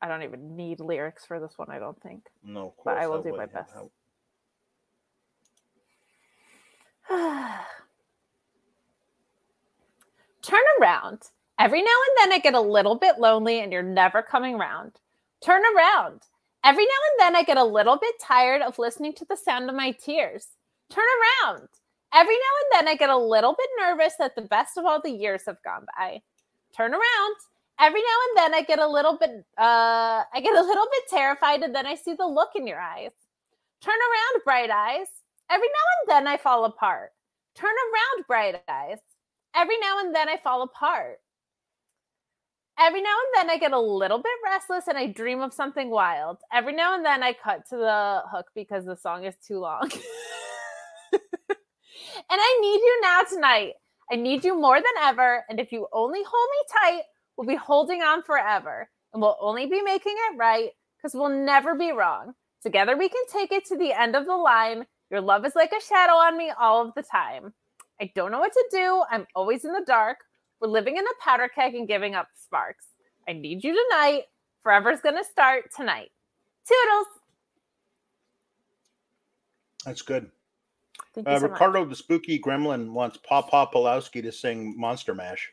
I 0.00 0.08
don't 0.08 0.22
even 0.22 0.56
need 0.56 0.80
lyrics 0.80 1.24
for 1.24 1.40
this 1.40 1.54
one, 1.56 1.70
I 1.70 1.78
don't 1.78 2.00
think. 2.02 2.26
No, 2.44 2.74
But 2.84 2.98
I 2.98 3.06
will 3.08 3.22
do 3.22 3.36
my 3.36 3.46
best. 3.46 3.72
Turn 10.42 10.62
around. 10.80 11.22
Every 11.58 11.82
now 11.82 11.90
and 11.90 12.16
then 12.30 12.32
I 12.32 12.38
get 12.38 12.54
a 12.54 12.60
little 12.60 12.94
bit 12.94 13.18
lonely 13.18 13.60
and 13.60 13.72
you're 13.72 13.82
never 13.82 14.22
coming 14.22 14.56
round. 14.56 14.92
Turn 15.42 15.62
around. 15.76 16.22
Every 16.64 16.84
now 16.84 16.90
and 17.10 17.20
then 17.34 17.36
I 17.36 17.42
get 17.44 17.56
a 17.56 17.64
little 17.64 17.96
bit 17.96 18.14
tired 18.20 18.62
of 18.62 18.78
listening 18.78 19.14
to 19.14 19.24
the 19.24 19.36
sound 19.36 19.68
of 19.68 19.74
my 19.76 19.90
tears. 19.92 20.48
Turn 20.90 21.04
around. 21.44 21.68
Every 22.14 22.34
now 22.34 22.80
and 22.80 22.86
then 22.86 22.92
I 22.92 22.96
get 22.96 23.10
a 23.10 23.16
little 23.16 23.54
bit 23.58 23.68
nervous 23.80 24.14
that 24.18 24.34
the 24.34 24.42
best 24.42 24.78
of 24.78 24.84
all 24.84 25.00
the 25.02 25.10
years 25.10 25.42
have 25.46 25.62
gone 25.64 25.86
by. 25.96 26.22
Turn 26.76 26.92
around. 26.92 27.36
Every 27.80 28.00
now 28.00 28.18
and 28.28 28.36
then 28.52 28.54
I 28.60 28.62
get 28.64 28.80
a 28.80 28.88
little 28.88 29.16
bit 29.18 29.30
uh 29.58 30.24
I 30.32 30.40
get 30.42 30.54
a 30.54 30.62
little 30.62 30.86
bit 30.90 31.04
terrified 31.08 31.62
and 31.62 31.74
then 31.74 31.86
I 31.86 31.94
see 31.94 32.14
the 32.14 32.26
look 32.26 32.50
in 32.56 32.66
your 32.66 32.80
eyes. 32.80 33.12
Turn 33.82 33.94
around, 33.94 34.44
bright 34.44 34.70
eyes. 34.70 35.06
Every 35.50 35.68
now 35.68 35.86
and 36.00 36.26
then 36.26 36.32
I 36.32 36.36
fall 36.36 36.64
apart. 36.64 37.10
Turn 37.54 37.70
around, 37.70 38.26
bright 38.26 38.56
eyes. 38.68 38.98
Every 39.54 39.78
now 39.80 40.00
and 40.00 40.14
then 40.14 40.28
I 40.28 40.36
fall 40.42 40.62
apart. 40.62 41.18
Every 42.78 43.02
now 43.02 43.10
and 43.10 43.48
then 43.48 43.50
I 43.50 43.58
get 43.58 43.72
a 43.72 43.80
little 43.80 44.18
bit 44.18 44.32
restless 44.44 44.86
and 44.86 44.96
I 44.96 45.06
dream 45.08 45.40
of 45.40 45.52
something 45.52 45.90
wild. 45.90 46.38
Every 46.52 46.72
now 46.72 46.94
and 46.94 47.04
then 47.04 47.24
I 47.24 47.32
cut 47.32 47.66
to 47.70 47.76
the 47.76 48.22
hook 48.30 48.46
because 48.54 48.84
the 48.84 48.96
song 48.96 49.24
is 49.24 49.34
too 49.44 49.58
long. 49.58 49.82
and 51.12 51.20
I 52.30 52.58
need 52.60 52.78
you 52.78 53.00
now 53.02 53.22
tonight. 53.22 53.72
I 54.12 54.16
need 54.16 54.44
you 54.44 54.60
more 54.60 54.76
than 54.76 54.84
ever. 55.02 55.44
And 55.48 55.58
if 55.58 55.72
you 55.72 55.88
only 55.92 56.20
hold 56.24 56.48
me 56.50 56.58
tight, 56.80 57.02
we'll 57.38 57.46
be 57.46 57.54
holding 57.54 58.02
on 58.02 58.22
forever. 58.22 58.90
And 59.14 59.22
we'll 59.22 59.38
only 59.40 59.64
be 59.64 59.80
making 59.80 60.14
it 60.30 60.36
right 60.36 60.70
because 60.98 61.14
we'll 61.14 61.30
never 61.30 61.74
be 61.74 61.92
wrong. 61.92 62.34
Together 62.62 62.96
we 62.98 63.08
can 63.08 63.22
take 63.32 63.52
it 63.52 63.64
to 63.66 63.78
the 63.78 63.92
end 63.92 64.14
of 64.16 64.26
the 64.26 64.36
line. 64.36 64.84
Your 65.10 65.22
love 65.22 65.46
is 65.46 65.54
like 65.56 65.72
a 65.72 65.80
shadow 65.82 66.12
on 66.14 66.36
me 66.36 66.52
all 66.60 66.86
of 66.86 66.94
the 66.94 67.02
time. 67.02 67.54
I 68.00 68.10
don't 68.14 68.30
know 68.32 68.40
what 68.40 68.52
to 68.52 68.64
do. 68.70 69.02
I'm 69.10 69.26
always 69.34 69.64
in 69.64 69.72
the 69.72 69.84
dark. 69.86 70.18
We're 70.60 70.68
living 70.68 70.96
in 70.98 71.04
a 71.04 71.24
powder 71.24 71.48
keg 71.48 71.74
and 71.74 71.88
giving 71.88 72.14
up 72.14 72.28
sparks. 72.36 72.86
I 73.28 73.32
need 73.32 73.64
you 73.64 73.72
tonight. 73.72 74.24
Forever's 74.62 75.00
gonna 75.00 75.24
start 75.24 75.70
tonight. 75.74 76.10
Toodles. 76.66 77.06
That's 79.84 80.02
good. 80.02 80.30
Thank 81.14 81.28
you 81.28 81.32
Uh, 81.32 81.38
so 81.38 81.42
much. 81.42 81.52
Ricardo 81.52 81.84
the 81.84 81.94
Spooky 81.94 82.38
Gremlin 82.38 82.90
wants 82.90 83.16
Papa 83.18 83.68
Pulowski 83.72 84.22
to 84.22 84.32
sing 84.32 84.78
Monster 84.78 85.14
Mash. 85.14 85.52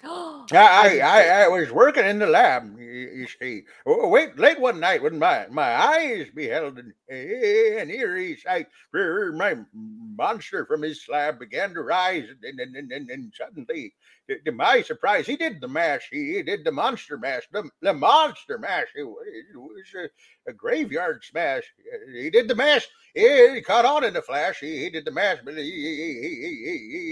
I, 0.04 0.46
I, 0.52 0.98
I, 1.02 1.44
I 1.44 1.48
was 1.48 1.72
working 1.72 2.06
in 2.06 2.20
the 2.20 2.26
lab, 2.26 2.78
you, 2.78 2.86
you 2.86 3.26
see. 3.26 3.64
Oh, 3.84 4.08
wait, 4.08 4.38
late 4.38 4.60
one 4.60 4.78
night 4.78 5.02
when 5.02 5.18
my, 5.18 5.46
my 5.50 5.74
eyes 5.74 6.28
beheld 6.34 6.78
an, 6.78 6.94
eh, 7.10 7.80
an 7.80 7.90
eerie 7.90 8.36
sight. 8.36 8.68
My 8.92 9.56
monster 9.74 10.64
from 10.66 10.82
his 10.82 11.02
slab 11.04 11.40
began 11.40 11.74
to 11.74 11.82
rise, 11.82 12.28
and, 12.42 12.60
and, 12.60 12.76
and, 12.76 12.92
and, 12.92 13.10
and 13.10 13.32
suddenly, 13.36 13.94
to, 14.28 14.52
my 14.52 14.82
surprise, 14.82 15.26
he 15.26 15.36
did 15.36 15.60
the 15.60 15.68
mash. 15.68 16.08
He, 16.10 16.34
he 16.34 16.42
did 16.42 16.64
the 16.64 16.72
monster 16.72 17.16
mash, 17.16 17.44
the, 17.52 17.68
the 17.80 17.94
monster 17.94 18.58
mash. 18.58 18.88
It 18.96 19.04
was, 19.04 19.24
it 19.26 19.56
was 19.56 20.10
a, 20.46 20.50
a 20.50 20.52
graveyard 20.52 21.24
smash. 21.24 21.64
He 22.12 22.30
did 22.30 22.48
the 22.48 22.54
mash. 22.54 22.86
He, 23.14 23.54
he 23.54 23.60
caught 23.62 23.84
on 23.84 24.04
in 24.04 24.14
the 24.14 24.22
flash. 24.22 24.60
He, 24.60 24.78
he 24.78 24.90
did 24.90 25.04
the 25.04 25.10
mash, 25.10 25.38
but 25.44 25.56
he, 25.56 25.62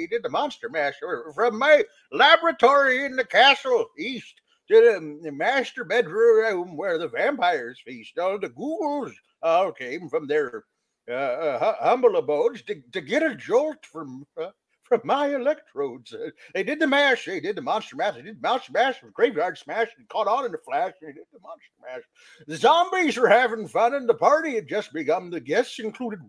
he, 0.01 0.07
did 0.11 0.23
the 0.23 0.31
monster 0.31 0.69
mash 0.69 0.95
from 1.35 1.59
my 1.59 1.85
laboratory 2.13 3.05
in 3.05 3.17
the 3.17 3.25
castle 3.25 3.87
east 3.99 4.41
to 4.69 5.21
the, 5.23 5.33
master 5.33 5.85
bedroom 5.85 6.77
where 6.77 6.99
the 6.99 7.09
vampires 7.09 7.81
feast. 7.85 8.19
All 8.19 8.39
the 8.39 8.49
ghouls 8.49 9.13
all 9.43 9.73
came 9.73 10.09
from 10.09 10.27
their 10.27 10.65
uh, 11.09 11.13
uh, 11.13 11.75
humble 11.81 12.17
abodes 12.17 12.63
to, 12.63 12.83
to 12.93 13.01
get 13.01 13.23
a 13.23 13.35
jolt 13.35 13.87
from 13.87 14.27
uh, 14.41 14.49
from 14.89 15.01
my 15.05 15.35
electrodes. 15.35 16.13
Uh, 16.13 16.31
they 16.55 16.63
did 16.63 16.81
the 16.81 16.87
mash. 16.87 17.27
They 17.27 17.41
did 17.41 17.57
the 17.57 17.63
monster 17.63 17.97
mash. 17.97 18.15
They 18.15 18.23
did 18.23 18.41
the 18.41 18.49
monster 18.49 18.73
mash 18.73 18.99
from 18.99 19.11
graveyard 19.13 19.59
smash 19.59 19.89
and 19.97 20.09
caught 20.09 20.29
on 20.29 20.45
in 20.45 20.53
the 20.53 20.59
flash. 20.59 20.93
They 21.01 21.09
did 21.09 21.25
the 21.33 21.41
monster 21.41 21.73
mash. 21.83 22.03
The 22.47 22.57
zombies 22.57 23.17
were 23.17 23.29
having 23.29 23.69
fun 23.69 23.95
and 23.95 24.09
the 24.09 24.15
party 24.15 24.55
had 24.55 24.69
just 24.69 24.93
begun. 24.93 25.31
The 25.31 25.41
guests 25.41 25.79
included 25.79 26.21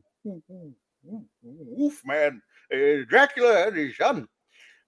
Wolfman, 1.43 2.41
uh, 2.73 3.05
Dracula, 3.07 3.67
and 3.67 3.77
his 3.77 3.97
son. 3.97 4.27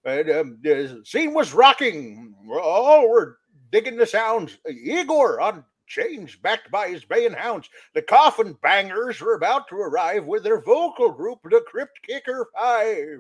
And 0.06 0.30
um, 0.32 0.58
the 0.62 1.02
scene 1.06 1.34
was 1.34 1.54
rocking. 1.54 2.34
All 2.50 3.10
were 3.10 3.38
digging 3.72 3.98
the 3.98 4.06
sounds. 4.06 4.58
Igor 4.68 5.42
on 5.42 5.64
chains, 5.88 6.36
backed 6.36 6.72
by 6.72 6.88
his 6.88 7.04
baying 7.04 7.34
hounds. 7.34 7.70
The 7.94 8.02
coffin 8.02 8.56
bangers 8.62 9.20
were 9.20 9.34
about 9.34 9.68
to 9.70 9.76
arrive 9.76 10.26
with 10.26 10.44
their 10.44 10.62
vocal 10.62 11.12
group, 11.12 11.40
the 11.44 11.62
Crypt 11.68 12.00
Kicker 12.04 12.48
Five. 12.58 13.20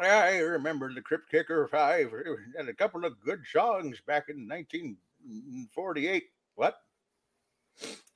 I 0.00 0.38
remember 0.38 0.92
the 0.92 1.00
Crypt 1.00 1.30
Kicker 1.30 1.66
Five 1.68 2.12
and 2.58 2.68
a 2.68 2.74
couple 2.74 3.04
of 3.04 3.20
good 3.24 3.40
songs 3.50 4.00
back 4.06 4.24
in 4.28 4.46
1948. 4.48 6.24
What? 6.54 6.76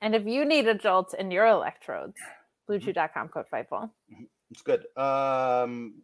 And 0.01 0.15
if 0.15 0.25
you 0.25 0.45
need 0.45 0.67
a 0.67 0.75
jolt 0.75 1.13
in 1.17 1.31
your 1.31 1.47
electrodes, 1.47 2.17
bluechew.com 2.69 3.29
code 3.29 3.45
FIGHTFUL. 3.51 3.89
It's 4.49 4.61
good. 4.61 4.85
Um, 4.97 6.01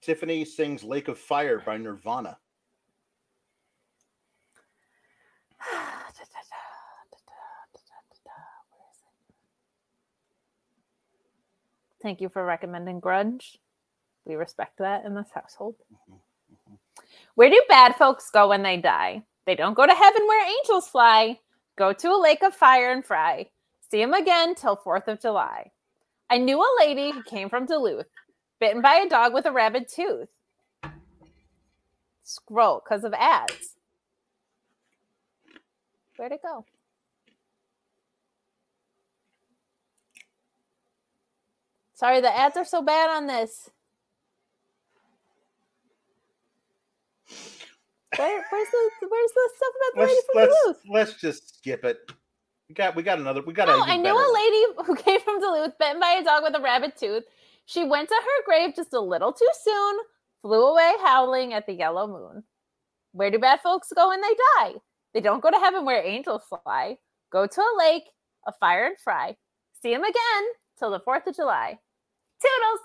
Tiffany 0.00 0.44
sings 0.44 0.84
Lake 0.84 1.08
of 1.08 1.18
Fire 1.18 1.62
by 1.64 1.76
Nirvana. 1.76 2.38
Thank 12.00 12.20
you 12.20 12.28
for 12.28 12.44
recommending 12.44 13.00
Grunge. 13.00 13.56
We 14.28 14.34
respect 14.34 14.76
that 14.78 15.06
in 15.06 15.14
this 15.14 15.30
household. 15.34 15.74
Mm-hmm, 15.90 16.12
mm-hmm. 16.12 16.74
Where 17.34 17.48
do 17.48 17.62
bad 17.68 17.96
folks 17.96 18.30
go 18.30 18.48
when 18.48 18.62
they 18.62 18.76
die? 18.76 19.22
They 19.46 19.54
don't 19.54 19.74
go 19.74 19.86
to 19.86 19.94
heaven 19.94 20.26
where 20.26 20.46
angels 20.46 20.86
fly. 20.86 21.40
Go 21.78 21.94
to 21.94 22.08
a 22.08 22.20
lake 22.20 22.42
of 22.42 22.54
fire 22.54 22.92
and 22.92 23.02
fry. 23.02 23.48
See 23.90 24.02
him 24.02 24.12
again 24.12 24.54
till 24.54 24.76
4th 24.76 25.08
of 25.08 25.20
July. 25.20 25.70
I 26.28 26.36
knew 26.36 26.60
a 26.60 26.78
lady 26.78 27.10
who 27.10 27.22
came 27.22 27.48
from 27.48 27.64
Duluth, 27.64 28.06
bitten 28.60 28.82
by 28.82 28.96
a 28.96 29.08
dog 29.08 29.32
with 29.32 29.46
a 29.46 29.52
rabid 29.52 29.88
tooth. 29.88 30.28
Scroll 32.22 32.82
because 32.84 33.04
of 33.04 33.14
ads. 33.14 33.76
Where'd 36.18 36.32
it 36.32 36.42
go? 36.42 36.66
Sorry, 41.94 42.20
the 42.20 42.36
ads 42.36 42.58
are 42.58 42.64
so 42.66 42.82
bad 42.82 43.08
on 43.08 43.26
this. 43.26 43.70
Where, 48.16 48.44
where's 48.50 48.68
the 48.70 48.90
where's 49.06 49.32
the 49.32 49.50
stuff 49.56 49.72
about 49.76 49.94
the 49.94 50.00
Let's 50.00 50.12
lady 50.12 50.22
from 50.26 50.40
let's 50.40 50.62
Duluth? 50.64 50.82
let's 50.88 51.20
just 51.20 51.58
skip 51.58 51.84
it. 51.84 51.98
We 52.68 52.74
got 52.74 52.96
we 52.96 53.02
got 53.02 53.18
another. 53.18 53.42
We 53.42 53.52
got. 53.52 53.68
A 53.68 53.72
I 53.72 53.96
knew 53.96 54.14
a 54.14 54.34
lady 54.34 54.64
who 54.86 54.96
came 54.96 55.20
from 55.20 55.40
Duluth, 55.40 55.72
bitten 55.78 56.00
by 56.00 56.18
a 56.20 56.24
dog 56.24 56.42
with 56.42 56.56
a 56.56 56.60
rabbit 56.60 56.96
tooth. 56.96 57.24
She 57.66 57.84
went 57.84 58.08
to 58.08 58.14
her 58.14 58.44
grave 58.46 58.74
just 58.74 58.94
a 58.94 59.00
little 59.00 59.32
too 59.32 59.48
soon, 59.62 59.96
flew 60.40 60.66
away 60.66 60.92
howling 61.02 61.52
at 61.52 61.66
the 61.66 61.74
yellow 61.74 62.06
moon. 62.06 62.44
Where 63.12 63.30
do 63.30 63.38
bad 63.38 63.60
folks 63.60 63.92
go 63.94 64.08
when 64.08 64.22
they 64.22 64.34
die? 64.56 64.74
They 65.12 65.20
don't 65.20 65.42
go 65.42 65.50
to 65.50 65.58
heaven 65.58 65.84
where 65.84 66.02
angels 66.02 66.42
fly. 66.48 66.96
Go 67.30 67.46
to 67.46 67.60
a 67.60 67.76
lake, 67.78 68.04
a 68.46 68.52
fire 68.52 68.86
and 68.86 68.96
fry. 68.98 69.36
See 69.82 69.92
him 69.92 70.02
again 70.02 70.44
till 70.78 70.90
the 70.90 71.00
4th 71.00 71.26
of 71.26 71.36
July. 71.36 71.78
Toodles! 72.40 72.80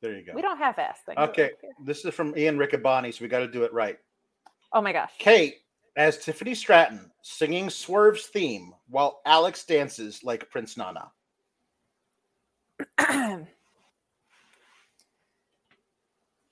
There 0.00 0.14
you 0.14 0.24
go. 0.24 0.32
We 0.34 0.42
don't 0.42 0.58
half 0.58 0.78
ass 0.78 1.00
things. 1.04 1.18
Okay, 1.18 1.50
this 1.84 2.04
is 2.04 2.14
from 2.14 2.36
Ian 2.36 2.56
Riccaboni, 2.56 3.12
so 3.12 3.24
we 3.24 3.28
got 3.28 3.40
to 3.40 3.48
do 3.48 3.64
it 3.64 3.72
right. 3.72 3.98
Oh 4.72 4.80
my 4.80 4.92
gosh. 4.92 5.12
Kate 5.18 5.56
as 5.96 6.18
Tiffany 6.18 6.54
Stratton 6.54 7.10
singing 7.22 7.68
Swerve's 7.68 8.26
theme 8.26 8.72
while 8.88 9.20
Alex 9.26 9.64
dances 9.64 10.22
like 10.22 10.48
Prince 10.50 10.76
Nana. 10.76 11.10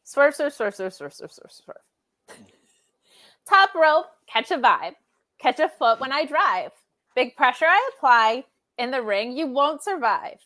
Swerve, 0.08 0.36
swerve, 0.36 0.52
swerve, 0.52 0.72
swerve, 0.72 0.92
swerve, 0.92 1.12
swerve, 1.12 1.32
swerve, 1.32 1.52
swerve. 1.52 2.38
Top 3.48 3.74
rope, 3.74 4.06
catch 4.28 4.52
a 4.52 4.56
vibe. 4.56 4.94
Catch 5.40 5.58
a 5.58 5.68
foot 5.68 5.98
when 5.98 6.12
I 6.12 6.24
drive. 6.24 6.70
Big 7.16 7.34
pressure 7.34 7.66
I 7.66 7.90
apply. 7.96 8.44
In 8.78 8.92
the 8.92 9.02
ring, 9.02 9.36
you 9.36 9.48
won't 9.48 9.82
survive. 9.82 10.38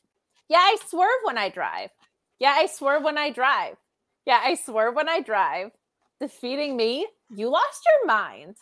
Yeah, 0.48 0.58
I 0.60 0.76
swerve 0.88 1.10
when 1.24 1.36
I 1.36 1.50
drive. 1.50 1.90
Yeah, 2.40 2.54
I 2.56 2.66
swerve 2.66 3.04
when 3.04 3.18
I 3.18 3.30
drive. 3.30 3.76
Yeah, 4.26 4.40
I 4.42 4.56
swerve 4.56 4.96
when 4.96 5.08
I 5.10 5.20
drive. 5.20 5.72
Defeating 6.20 6.76
me, 6.76 7.06
you 7.30 7.50
lost 7.50 7.82
your 7.86 8.06
mind. 8.06 8.56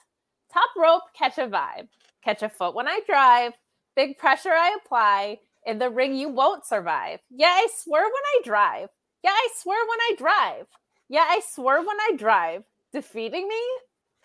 Top 0.53 0.71
rope, 0.77 1.05
catch 1.19 1.39
a 1.39 1.49
vibe. 1.49 1.89
Catch 2.25 2.43
a 2.43 2.51
foot 2.51 2.75
when 2.75 2.89
I 2.89 3.01
drive. 3.07 3.55
Big 3.97 4.19
pressure 4.19 4.53
I 4.53 4.77
apply. 4.85 5.41
In 5.67 5.79
the 5.79 5.91
ring, 5.91 6.17
you 6.17 6.29
won't 6.29 6.67
survive. 6.67 7.21
Yeah, 7.31 7.49
I 7.49 7.69
swerve 7.77 8.05
when 8.05 8.13
I 8.13 8.41
drive. 8.45 8.91
Yeah, 9.25 9.33
I 9.33 9.49
swerve 9.57 9.87
when 9.89 10.01
I 10.01 10.15
drive. 10.19 10.67
Yeah, 11.09 11.27
I 11.29 11.41
swerve 11.49 11.87
when 11.87 12.01
I 12.01 12.17
drive. 12.17 12.65
Defeating 12.93 13.49
me? 13.49 13.63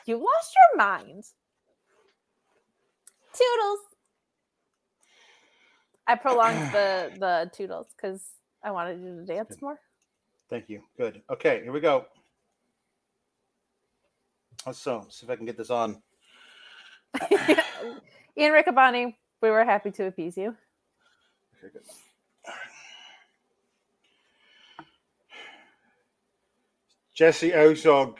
You 0.05 0.17
lost 0.17 0.55
your 0.55 0.85
mind. 0.85 1.25
Toodles. 3.33 3.79
I 6.07 6.15
prolonged 6.15 6.71
the 6.73 7.11
the 7.19 7.51
toodles 7.53 7.87
because 7.95 8.21
I 8.63 8.71
wanted 8.71 9.01
you 9.01 9.19
to 9.19 9.25
dance 9.25 9.61
more. 9.61 9.79
Thank 10.49 10.69
you. 10.69 10.81
Good. 10.97 11.21
Okay, 11.29 11.61
here 11.63 11.71
we 11.71 11.81
go. 11.81 12.05
So 14.71 15.05
see 15.09 15.25
if 15.25 15.29
I 15.29 15.35
can 15.35 15.45
get 15.45 15.57
this 15.57 15.69
on. 15.69 16.01
Ian 18.37 18.53
Riccaboni, 18.53 19.15
we 19.41 19.49
were 19.49 19.65
happy 19.65 19.91
to 19.91 20.05
appease 20.05 20.37
you. 20.37 20.55
Okay, 21.57 21.73
good. 21.73 21.83
Jesse 27.13 27.51
Ozog 27.51 28.17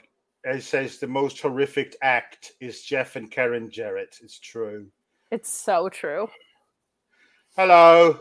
uh, 0.48 0.58
says 0.60 0.98
the 0.98 1.06
most 1.06 1.40
horrific 1.40 1.96
act 2.02 2.52
is 2.60 2.82
Jeff 2.82 3.16
and 3.16 3.30
Karen 3.30 3.70
Jarrett. 3.70 4.18
It's 4.22 4.38
true. 4.38 4.86
It's 5.30 5.50
so 5.50 5.88
true. 5.88 6.28
Hello. 7.56 8.20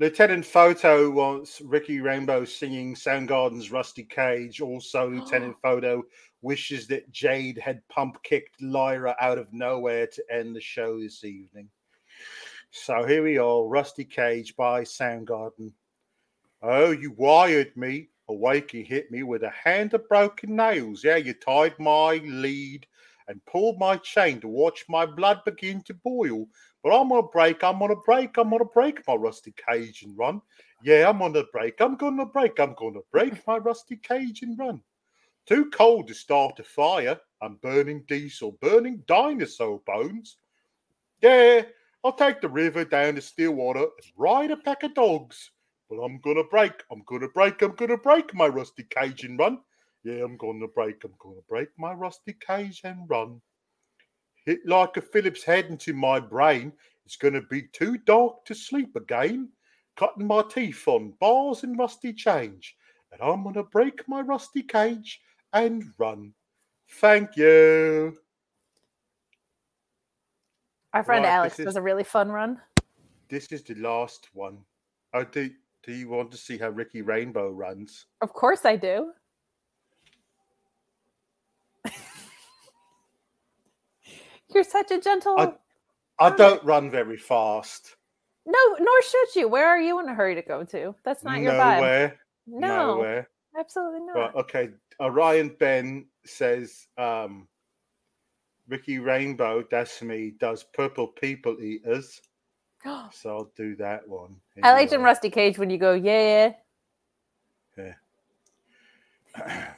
Lieutenant 0.00 0.46
Photo 0.46 1.10
wants 1.10 1.60
Ricky 1.60 2.00
Rainbow 2.00 2.44
singing 2.44 2.94
Soundgarden's 2.94 3.72
Rusty 3.72 4.04
Cage. 4.04 4.60
Also, 4.60 5.10
Lieutenant 5.10 5.56
Photo 5.60 6.04
wishes 6.40 6.86
that 6.86 7.10
Jade 7.10 7.58
had 7.58 7.82
pump 7.88 8.22
kicked 8.22 8.62
Lyra 8.62 9.16
out 9.20 9.38
of 9.38 9.52
nowhere 9.52 10.06
to 10.06 10.24
end 10.30 10.54
the 10.54 10.60
show 10.60 11.00
this 11.00 11.24
evening. 11.24 11.68
So 12.70 13.04
here 13.06 13.24
we 13.24 13.38
are 13.38 13.64
Rusty 13.64 14.04
Cage 14.04 14.54
by 14.54 14.82
Soundgarden. 14.82 15.72
Oh, 16.62 16.92
you 16.92 17.10
wired 17.16 17.76
me. 17.76 18.10
Awake, 18.28 18.70
he 18.70 18.84
hit 18.84 19.10
me 19.10 19.24
with 19.24 19.42
a 19.42 19.50
hand 19.50 19.94
of 19.94 20.08
broken 20.08 20.54
nails. 20.54 21.02
Yeah, 21.02 21.16
you 21.16 21.34
tied 21.34 21.76
my 21.80 22.20
lead 22.24 22.86
and 23.26 23.44
pulled 23.46 23.78
my 23.78 23.96
chain 23.96 24.40
to 24.42 24.48
watch 24.48 24.84
my 24.88 25.06
blood 25.06 25.40
begin 25.44 25.82
to 25.82 25.94
boil. 25.94 26.46
But 26.82 26.98
I'm 26.98 27.08
gonna 27.08 27.22
break, 27.22 27.64
I'm 27.64 27.78
gonna 27.80 27.96
break, 27.96 28.36
I'm 28.38 28.50
gonna 28.50 28.64
break 28.64 29.06
my 29.06 29.14
rusty 29.14 29.52
cage 29.68 30.02
and 30.02 30.16
run. 30.16 30.40
Yeah, 30.82 31.08
I'm 31.08 31.18
gonna 31.18 31.44
break, 31.52 31.80
I'm 31.80 31.96
gonna 31.96 32.26
break, 32.26 32.60
I'm 32.60 32.74
gonna 32.74 33.00
break 33.10 33.46
my 33.46 33.58
rusty 33.58 33.96
cage 33.96 34.42
and 34.42 34.58
run. 34.58 34.80
Too 35.46 35.70
cold 35.70 36.08
to 36.08 36.14
start 36.14 36.60
a 36.60 36.62
fire. 36.62 37.18
I'm 37.42 37.56
burning 37.56 38.04
diesel, 38.06 38.52
burning 38.60 39.02
dinosaur 39.06 39.80
bones. 39.86 40.36
Yeah, 41.20 41.62
I'll 42.04 42.12
take 42.12 42.40
the 42.40 42.48
river 42.48 42.84
down 42.84 43.16
to 43.16 43.20
Stillwater 43.22 43.80
and 43.80 44.12
ride 44.16 44.50
a 44.50 44.56
pack 44.56 44.82
of 44.84 44.94
dogs. 44.94 45.50
But 45.90 45.96
I'm 45.96 46.20
gonna 46.20 46.44
break, 46.44 46.84
I'm 46.92 47.02
gonna 47.06 47.28
break, 47.28 47.62
I'm 47.62 47.74
gonna 47.74 47.96
break 47.96 48.34
my 48.34 48.46
rusty 48.46 48.84
cage 48.84 49.24
and 49.24 49.38
run. 49.38 49.58
Yeah, 50.04 50.22
I'm 50.24 50.36
gonna 50.36 50.68
break, 50.68 51.02
I'm 51.02 51.14
gonna 51.18 51.40
break 51.48 51.70
my 51.76 51.92
rusty 51.92 52.34
cage 52.34 52.82
and 52.84 53.08
run. 53.08 53.40
Hit 54.44 54.60
like 54.66 54.96
a 54.96 55.00
Phillips 55.00 55.44
head 55.44 55.66
into 55.66 55.92
my 55.92 56.20
brain. 56.20 56.72
It's 57.04 57.16
gonna 57.16 57.42
be 57.42 57.62
too 57.62 57.98
dark 57.98 58.44
to 58.46 58.54
sleep 58.54 58.96
again. 58.96 59.50
Cutting 59.96 60.26
my 60.26 60.42
teeth 60.42 60.86
on 60.86 61.14
bars 61.20 61.64
and 61.64 61.78
rusty 61.78 62.12
change. 62.12 62.76
And 63.12 63.20
I'm 63.20 63.44
gonna 63.44 63.64
break 63.64 64.06
my 64.08 64.20
rusty 64.20 64.62
cage 64.62 65.20
and 65.52 65.84
run. 65.98 66.34
Thank 66.90 67.36
you. 67.36 68.16
Our 70.94 71.04
friend 71.04 71.24
Right, 71.24 71.30
Alex 71.30 71.56
does 71.56 71.76
a 71.76 71.82
really 71.82 72.04
fun 72.04 72.30
run. 72.30 72.60
This 73.28 73.52
is 73.52 73.62
the 73.62 73.74
last 73.74 74.28
one. 74.32 74.58
Oh, 75.12 75.24
do, 75.24 75.50
do 75.82 75.92
you 75.92 76.08
want 76.08 76.30
to 76.32 76.38
see 76.38 76.56
how 76.56 76.70
Ricky 76.70 77.02
Rainbow 77.02 77.50
runs? 77.50 78.06
Of 78.22 78.32
course 78.32 78.64
I 78.64 78.76
do. 78.76 79.12
You're 84.54 84.64
such 84.64 84.90
a 84.90 85.00
gentle. 85.00 85.38
I, 85.38 85.52
I 86.18 86.34
don't 86.34 86.62
run 86.64 86.90
very 86.90 87.16
fast. 87.16 87.96
No, 88.46 88.58
nor 88.80 89.02
should 89.02 89.36
you. 89.36 89.48
Where 89.48 89.68
are 89.68 89.80
you 89.80 90.00
in 90.00 90.08
a 90.08 90.14
hurry 90.14 90.34
to 90.34 90.42
go 90.42 90.64
to? 90.64 90.94
That's 91.04 91.22
not 91.22 91.40
your 91.40 91.52
vibe. 91.52 92.14
No, 92.46 92.94
Nowhere. 92.94 93.28
absolutely 93.58 94.00
not. 94.00 94.14
Right, 94.14 94.34
okay. 94.36 94.70
Orion 95.00 95.54
Ben 95.60 96.06
says 96.24 96.86
um, 96.96 97.46
Ricky 98.68 98.98
Rainbow, 98.98 99.64
me, 100.02 100.32
does 100.38 100.64
Purple 100.72 101.08
People 101.08 101.60
Eaters. 101.60 102.20
So 103.12 103.30
I'll 103.30 103.50
do 103.56 103.74
that 103.76 104.08
one. 104.08 104.36
I 104.62 104.72
liked 104.72 104.92
in. 104.92 105.02
Rusty 105.02 105.30
Cage 105.30 105.58
when 105.58 105.68
you 105.68 105.78
go, 105.78 105.92
yeah. 105.94 106.52
yeah. 107.76 107.92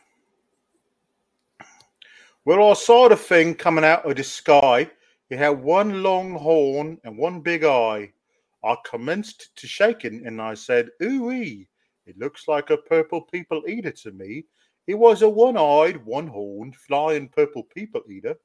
Well, 2.47 2.71
I 2.71 2.73
saw 2.73 3.07
the 3.07 3.17
thing 3.17 3.55
coming 3.55 3.85
out 3.85 4.11
of 4.11 4.17
the 4.17 4.25
sky. 4.25 4.91
It 5.29 5.39
had 5.39 5.63
one 5.63 6.03
long 6.03 6.33
horn 6.33 6.99
and 7.05 7.19
one 7.19 7.43
big 7.43 7.65
eye. 7.65 8.15
I 8.65 8.77
commenced 8.87 9.55
to 9.57 9.67
shaking 9.67 10.27
and 10.27 10.41
I 10.41 10.55
said, 10.55 10.89
Ooh-wee, 11.03 11.69
it 12.07 12.19
looks 12.19 12.49
like 12.49 12.71
a 12.71 12.79
purple 12.79 13.21
people 13.21 13.63
eater 13.69 13.91
to 13.91 14.13
me. 14.13 14.47
It 14.87 14.95
was 14.95 15.21
a 15.21 15.29
one-eyed, 15.29 16.03
one-horned, 16.07 16.77
flying 16.77 17.29
purple 17.29 17.65
people 17.65 18.03
eater. 18.11 18.37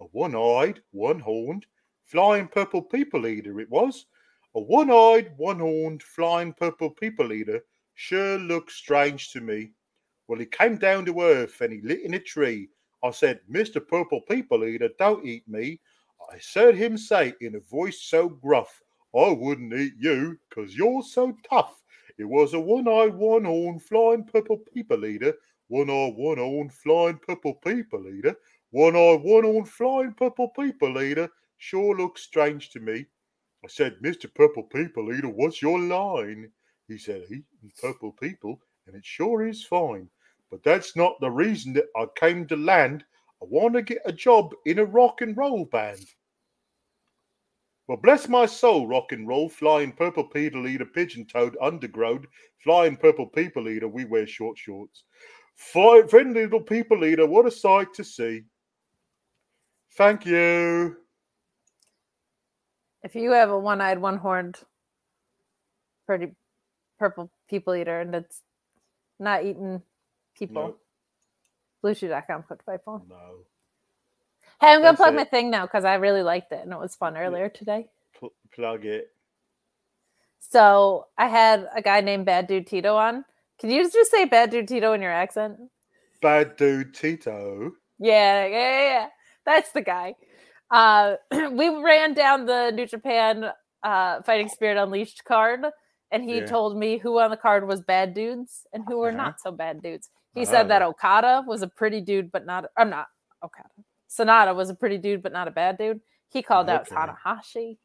A 0.00 0.04
one-eyed, 0.12 0.80
one-horned, 0.92 1.66
flying 2.06 2.48
purple 2.48 2.80
people 2.80 3.26
eater 3.26 3.60
it 3.60 3.68
was. 3.68 4.06
A 4.54 4.60
one-eyed, 4.60 5.30
one-horned, 5.36 6.02
flying 6.02 6.54
purple 6.54 6.88
people 6.88 7.34
eater 7.34 7.62
sure 7.94 8.38
looks 8.38 8.76
strange 8.76 9.30
to 9.32 9.42
me. 9.42 9.72
Well, 10.26 10.38
he 10.38 10.46
came 10.46 10.78
down 10.78 11.04
to 11.04 11.20
earth 11.20 11.60
and 11.60 11.70
he 11.70 11.82
lit 11.82 12.00
in 12.00 12.14
a 12.14 12.18
tree. 12.18 12.70
I 13.02 13.10
said, 13.10 13.40
Mr. 13.50 13.86
Purple 13.86 14.20
People 14.22 14.64
Eater, 14.64 14.90
don't 14.98 15.26
eat 15.26 15.46
me. 15.48 15.80
I 16.30 16.38
heard 16.54 16.76
him 16.76 16.96
say 16.96 17.34
in 17.40 17.56
a 17.56 17.60
voice 17.60 18.02
so 18.02 18.28
gruff, 18.28 18.80
I 19.14 19.30
wouldn't 19.30 19.74
eat 19.74 19.94
you, 19.98 20.38
'cause 20.50 20.74
you're 20.74 21.02
so 21.02 21.36
tough. 21.48 21.82
It 22.18 22.24
was 22.24 22.54
a 22.54 22.60
one-eyed, 22.60 23.14
one-horned, 23.14 23.82
flying 23.82 24.24
purple 24.24 24.58
people 24.58 25.04
eater. 25.04 25.36
One-eyed, 25.68 26.14
one-horned, 26.14 26.72
flying 26.72 27.18
purple 27.18 27.54
people 27.54 28.08
eater. 28.08 28.36
One-eyed, 28.70 29.22
one-horned, 29.22 29.68
flying 29.68 30.14
purple 30.14 30.50
people 30.50 31.00
eater. 31.00 31.28
Sure 31.58 31.96
looks 31.96 32.22
strange 32.22 32.70
to 32.70 32.80
me. 32.80 33.06
I 33.64 33.68
said, 33.68 33.98
Mr. 34.00 34.32
Purple 34.32 34.64
People 34.64 35.12
Eater, 35.14 35.28
what's 35.28 35.62
your 35.62 35.78
line? 35.78 36.50
He 36.88 36.98
said, 36.98 37.22
eating 37.26 37.72
purple 37.80 38.12
people, 38.12 38.60
and 38.86 38.96
it 38.96 39.04
sure 39.04 39.46
is 39.46 39.64
fine. 39.64 40.10
But 40.52 40.62
that's 40.62 40.94
not 40.94 41.18
the 41.18 41.30
reason 41.30 41.72
that 41.72 41.86
I 41.96 42.04
came 42.14 42.46
to 42.48 42.56
land. 42.56 43.04
I 43.42 43.46
want 43.48 43.72
to 43.72 43.80
get 43.80 44.02
a 44.04 44.12
job 44.12 44.52
in 44.66 44.78
a 44.80 44.84
rock 44.84 45.22
and 45.22 45.34
roll 45.34 45.64
band. 45.64 46.04
Well, 47.88 47.96
bless 47.96 48.28
my 48.28 48.44
soul, 48.44 48.86
rock 48.86 49.12
and 49.12 49.26
roll, 49.26 49.48
flying 49.48 49.92
purple 49.92 50.24
people 50.24 50.68
eater, 50.68 50.84
pigeon 50.84 51.24
toed, 51.24 51.56
undergrowth, 51.60 52.26
flying 52.62 52.98
purple 52.98 53.26
people 53.26 53.66
eater, 53.66 53.88
we 53.88 54.04
wear 54.04 54.26
short 54.26 54.58
shorts. 54.58 55.04
Fly, 55.56 56.02
friendly 56.06 56.42
little 56.42 56.60
people 56.60 57.02
eater, 57.02 57.26
what 57.26 57.46
a 57.46 57.50
sight 57.50 57.92
to 57.94 58.04
see. 58.04 58.42
Thank 59.96 60.26
you. 60.26 60.96
If 63.02 63.14
you 63.14 63.32
have 63.32 63.50
a 63.50 63.58
one-eyed, 63.58 63.98
one-horned, 63.98 64.58
pretty 66.06 66.32
purple 66.98 67.30
people 67.48 67.74
eater, 67.74 68.00
and 68.00 68.14
it's 68.14 68.42
not 69.18 69.44
eating 69.44 69.82
people, 70.48 70.76
No. 71.84 71.90
bluechew.com, 71.90 72.42
click 72.44 72.60
my 72.66 72.78
phone. 72.84 73.02
No. 73.08 73.44
Hey, 74.60 74.68
I'm 74.74 74.82
gonna 74.82 74.96
plug 74.96 75.14
it. 75.14 75.16
my 75.16 75.24
thing 75.24 75.50
now 75.50 75.66
because 75.66 75.84
I 75.84 75.94
really 75.94 76.22
liked 76.22 76.52
it 76.52 76.60
and 76.62 76.72
it 76.72 76.78
was 76.78 76.94
fun 76.94 77.16
earlier 77.16 77.48
today. 77.48 77.88
Pl- 78.18 78.32
plug 78.54 78.84
it. 78.84 79.08
So 80.38 81.06
I 81.18 81.28
had 81.28 81.68
a 81.74 81.82
guy 81.82 82.00
named 82.00 82.26
Bad 82.26 82.46
Dude 82.46 82.66
Tito 82.66 82.96
on. 82.96 83.24
Can 83.58 83.70
you 83.70 83.88
just 83.90 84.10
say 84.10 84.24
Bad 84.24 84.50
Dude 84.50 84.68
Tito 84.68 84.92
in 84.92 85.00
your 85.02 85.12
accent? 85.12 85.56
Bad 86.20 86.56
dude 86.56 86.94
Tito. 86.94 87.72
Yeah, 87.98 88.46
yeah, 88.46 88.48
yeah, 88.70 88.82
yeah. 88.82 89.06
That's 89.44 89.72
the 89.72 89.80
guy. 89.82 90.14
Uh, 90.70 91.16
we 91.52 91.68
ran 91.68 92.14
down 92.14 92.46
the 92.46 92.70
New 92.72 92.86
Japan 92.86 93.50
uh, 93.82 94.22
Fighting 94.22 94.48
Spirit 94.48 94.76
Unleashed 94.80 95.24
card, 95.24 95.60
and 96.12 96.22
he 96.22 96.38
Yeah. 96.38 96.46
told 96.46 96.76
me 96.76 96.98
who 96.98 97.18
on 97.18 97.30
the 97.30 97.36
card 97.36 97.66
was 97.66 97.80
bad 97.80 98.14
dudes 98.14 98.66
and 98.72 98.84
who 98.86 98.98
were 98.98 99.08
Uh-huh. 99.08 99.16
not 99.16 99.40
so 99.40 99.50
bad 99.50 99.82
dudes. 99.82 100.10
He 100.34 100.44
said 100.44 100.68
that. 100.68 100.82
Okada 100.82 101.44
was 101.46 101.62
a 101.62 101.66
pretty 101.68 102.00
dude, 102.00 102.32
but 102.32 102.46
not. 102.46 102.66
I'm 102.76 102.90
not 102.90 103.06
Okada. 103.44 103.68
Sonata 104.08 104.54
was 104.54 104.70
a 104.70 104.74
pretty 104.74 104.98
dude, 104.98 105.22
but 105.22 105.32
not 105.32 105.48
a 105.48 105.50
bad 105.50 105.78
dude. 105.78 106.00
He 106.30 106.42
called 106.42 106.68
out 106.70 106.82
Okay. 106.90 106.94
Tanahashi. 106.96 107.76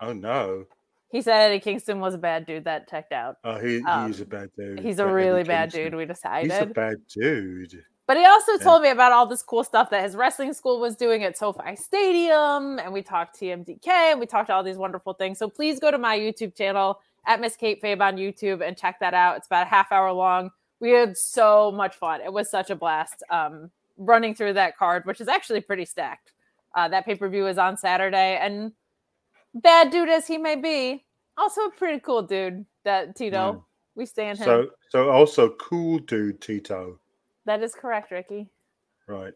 Oh 0.00 0.12
no. 0.12 0.64
He 1.10 1.22
said 1.22 1.40
Eddie 1.50 1.60
Kingston 1.60 2.00
was 2.00 2.14
a 2.14 2.18
bad 2.18 2.46
dude. 2.46 2.64
That 2.64 2.88
checked 2.90 3.12
out. 3.12 3.36
Oh, 3.44 3.58
he, 3.58 3.82
Um, 3.84 4.08
he's 4.08 4.20
a 4.20 4.26
bad 4.26 4.50
dude. 4.58 4.80
He's 4.80 4.98
a 4.98 5.04
Eddie 5.04 5.12
really 5.12 5.42
bad 5.44 5.70
Kingston. 5.72 5.84
dude. 5.92 5.94
We 5.94 6.04
decided. 6.04 6.50
He's 6.50 6.60
a 6.60 6.66
bad 6.66 6.96
dude. 7.08 7.82
But 8.06 8.16
he 8.16 8.24
also 8.24 8.52
Yeah. 8.52 8.58
told 8.58 8.82
me 8.82 8.90
about 8.90 9.12
all 9.12 9.26
this 9.26 9.42
cool 9.42 9.64
stuff 9.64 9.90
that 9.90 10.02
his 10.04 10.14
wrestling 10.16 10.52
school 10.52 10.78
was 10.80 10.94
doing 10.96 11.24
at 11.24 11.36
SoFi 11.38 11.74
Stadium, 11.76 12.78
and 12.78 12.92
we 12.92 13.02
talked 13.02 13.38
TMDK, 13.38 13.88
and 14.12 14.20
we 14.20 14.26
talked 14.26 14.50
all 14.50 14.62
these 14.62 14.76
wonderful 14.76 15.14
things. 15.14 15.38
So 15.38 15.48
please 15.48 15.80
go 15.80 15.90
to 15.90 15.98
my 15.98 16.16
YouTube 16.18 16.54
channel 16.56 17.00
at 17.26 17.40
Miss 17.40 17.56
Kate 17.56 17.82
Fabe 17.82 18.00
on 18.00 18.16
YouTube 18.16 18.64
and 18.66 18.76
check 18.76 19.00
that 19.00 19.14
out. 19.14 19.36
It's 19.38 19.46
about 19.48 19.66
a 19.66 19.70
half 19.70 19.90
hour 19.90 20.12
long. 20.12 20.50
We 20.80 20.90
had 20.90 21.16
so 21.16 21.72
much 21.72 21.94
fun. 21.96 22.20
It 22.20 22.32
was 22.32 22.50
such 22.50 22.70
a 22.70 22.76
blast 22.76 23.22
um, 23.30 23.70
running 23.96 24.34
through 24.34 24.54
that 24.54 24.76
card, 24.76 25.04
which 25.06 25.20
is 25.20 25.28
actually 25.28 25.60
pretty 25.60 25.84
stacked. 25.84 26.32
Uh, 26.74 26.88
that 26.88 27.06
pay 27.06 27.14
per 27.14 27.28
view 27.28 27.46
is 27.46 27.56
on 27.56 27.76
Saturday, 27.78 28.36
and 28.40 28.72
bad 29.54 29.90
dude 29.90 30.10
as 30.10 30.26
he 30.26 30.36
may 30.36 30.56
be, 30.56 31.02
also 31.38 31.62
a 31.62 31.70
pretty 31.70 31.98
cool 32.00 32.22
dude. 32.22 32.66
That 32.84 33.16
Tito, 33.16 33.52
Mm. 33.52 33.64
we 33.94 34.06
stand 34.06 34.38
him. 34.38 34.44
So, 34.44 34.70
so 34.90 35.10
also 35.10 35.50
cool 35.56 35.98
dude 36.00 36.40
Tito. 36.40 36.98
that 37.46 37.62
is 37.62 37.74
correct, 37.74 38.10
Ricky. 38.10 38.48
Right. 39.06 39.32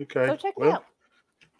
Okay. 0.00 0.26
Go 0.26 0.36
check 0.36 0.54
it 0.56 0.66
out. 0.66 0.84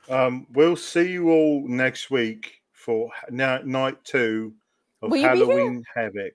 Um, 0.08 0.46
we'll 0.52 0.76
see 0.76 1.12
you 1.12 1.30
all 1.30 1.68
next 1.68 2.10
week 2.10 2.62
for 2.72 3.10
na- 3.28 3.60
night 3.64 4.02
two 4.04 4.54
of 5.02 5.10
Will 5.10 5.18
you 5.18 5.28
be 5.30 5.36
here? 5.36 5.46
Halloween 5.46 5.84
Havoc. 5.94 6.34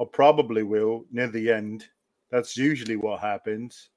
I 0.00 0.04
probably 0.12 0.62
will 0.62 1.04
near 1.10 1.26
the 1.28 1.50
end. 1.50 1.88
That's 2.32 2.56
usually 2.56 2.96
what 2.96 3.20
happens. 3.20 3.90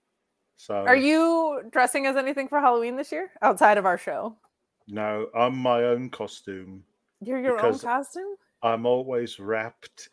So 0.58 0.76
Are 0.76 0.96
you 0.96 1.64
dressing 1.72 2.06
as 2.06 2.18
anything 2.18 2.50
for 2.50 2.60
Halloween 2.60 2.98
this 2.98 3.12
year 3.12 3.32
outside 3.42 3.78
of 3.80 3.86
our 3.86 3.98
show? 3.98 4.36
no, 4.88 5.28
I'm 5.34 5.58
my 5.58 5.84
own 5.84 6.10
costume. 6.10 6.84
You're 7.22 7.40
your 7.40 7.66
own 7.66 7.80
costume? 7.80 8.36
I'm 8.62 8.86
always 8.86 9.40
wrapped 9.40 10.10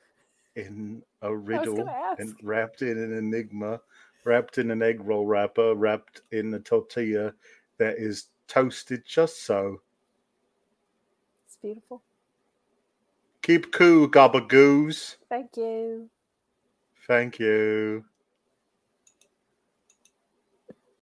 in 0.57 1.03
a 1.21 1.35
riddle 1.35 1.89
and 2.19 2.35
wrapped 2.43 2.83
in 2.83 2.97
an 2.97 3.13
enigma, 3.13 3.81
wrapped 4.25 4.59
in 4.59 4.71
an 4.71 4.83
egg 4.83 5.01
roll 5.03 5.27
wrapper, 5.27 5.75
wrapped 5.75 6.23
in 6.31 6.55
a 6.55 6.61
tortilla 6.61 7.35
that 7.79 7.99
is 7.99 8.29
toasted 8.47 9.03
just 9.05 9.45
so. 9.45 9.81
It's 11.47 11.57
beautiful. 11.61 12.03
Keep 13.43 13.73
cool, 13.73 14.09
gabagoos. 14.09 15.17
Thank 15.29 15.57
you. 15.57 16.09
Thank 17.09 17.41
you. 17.41 18.05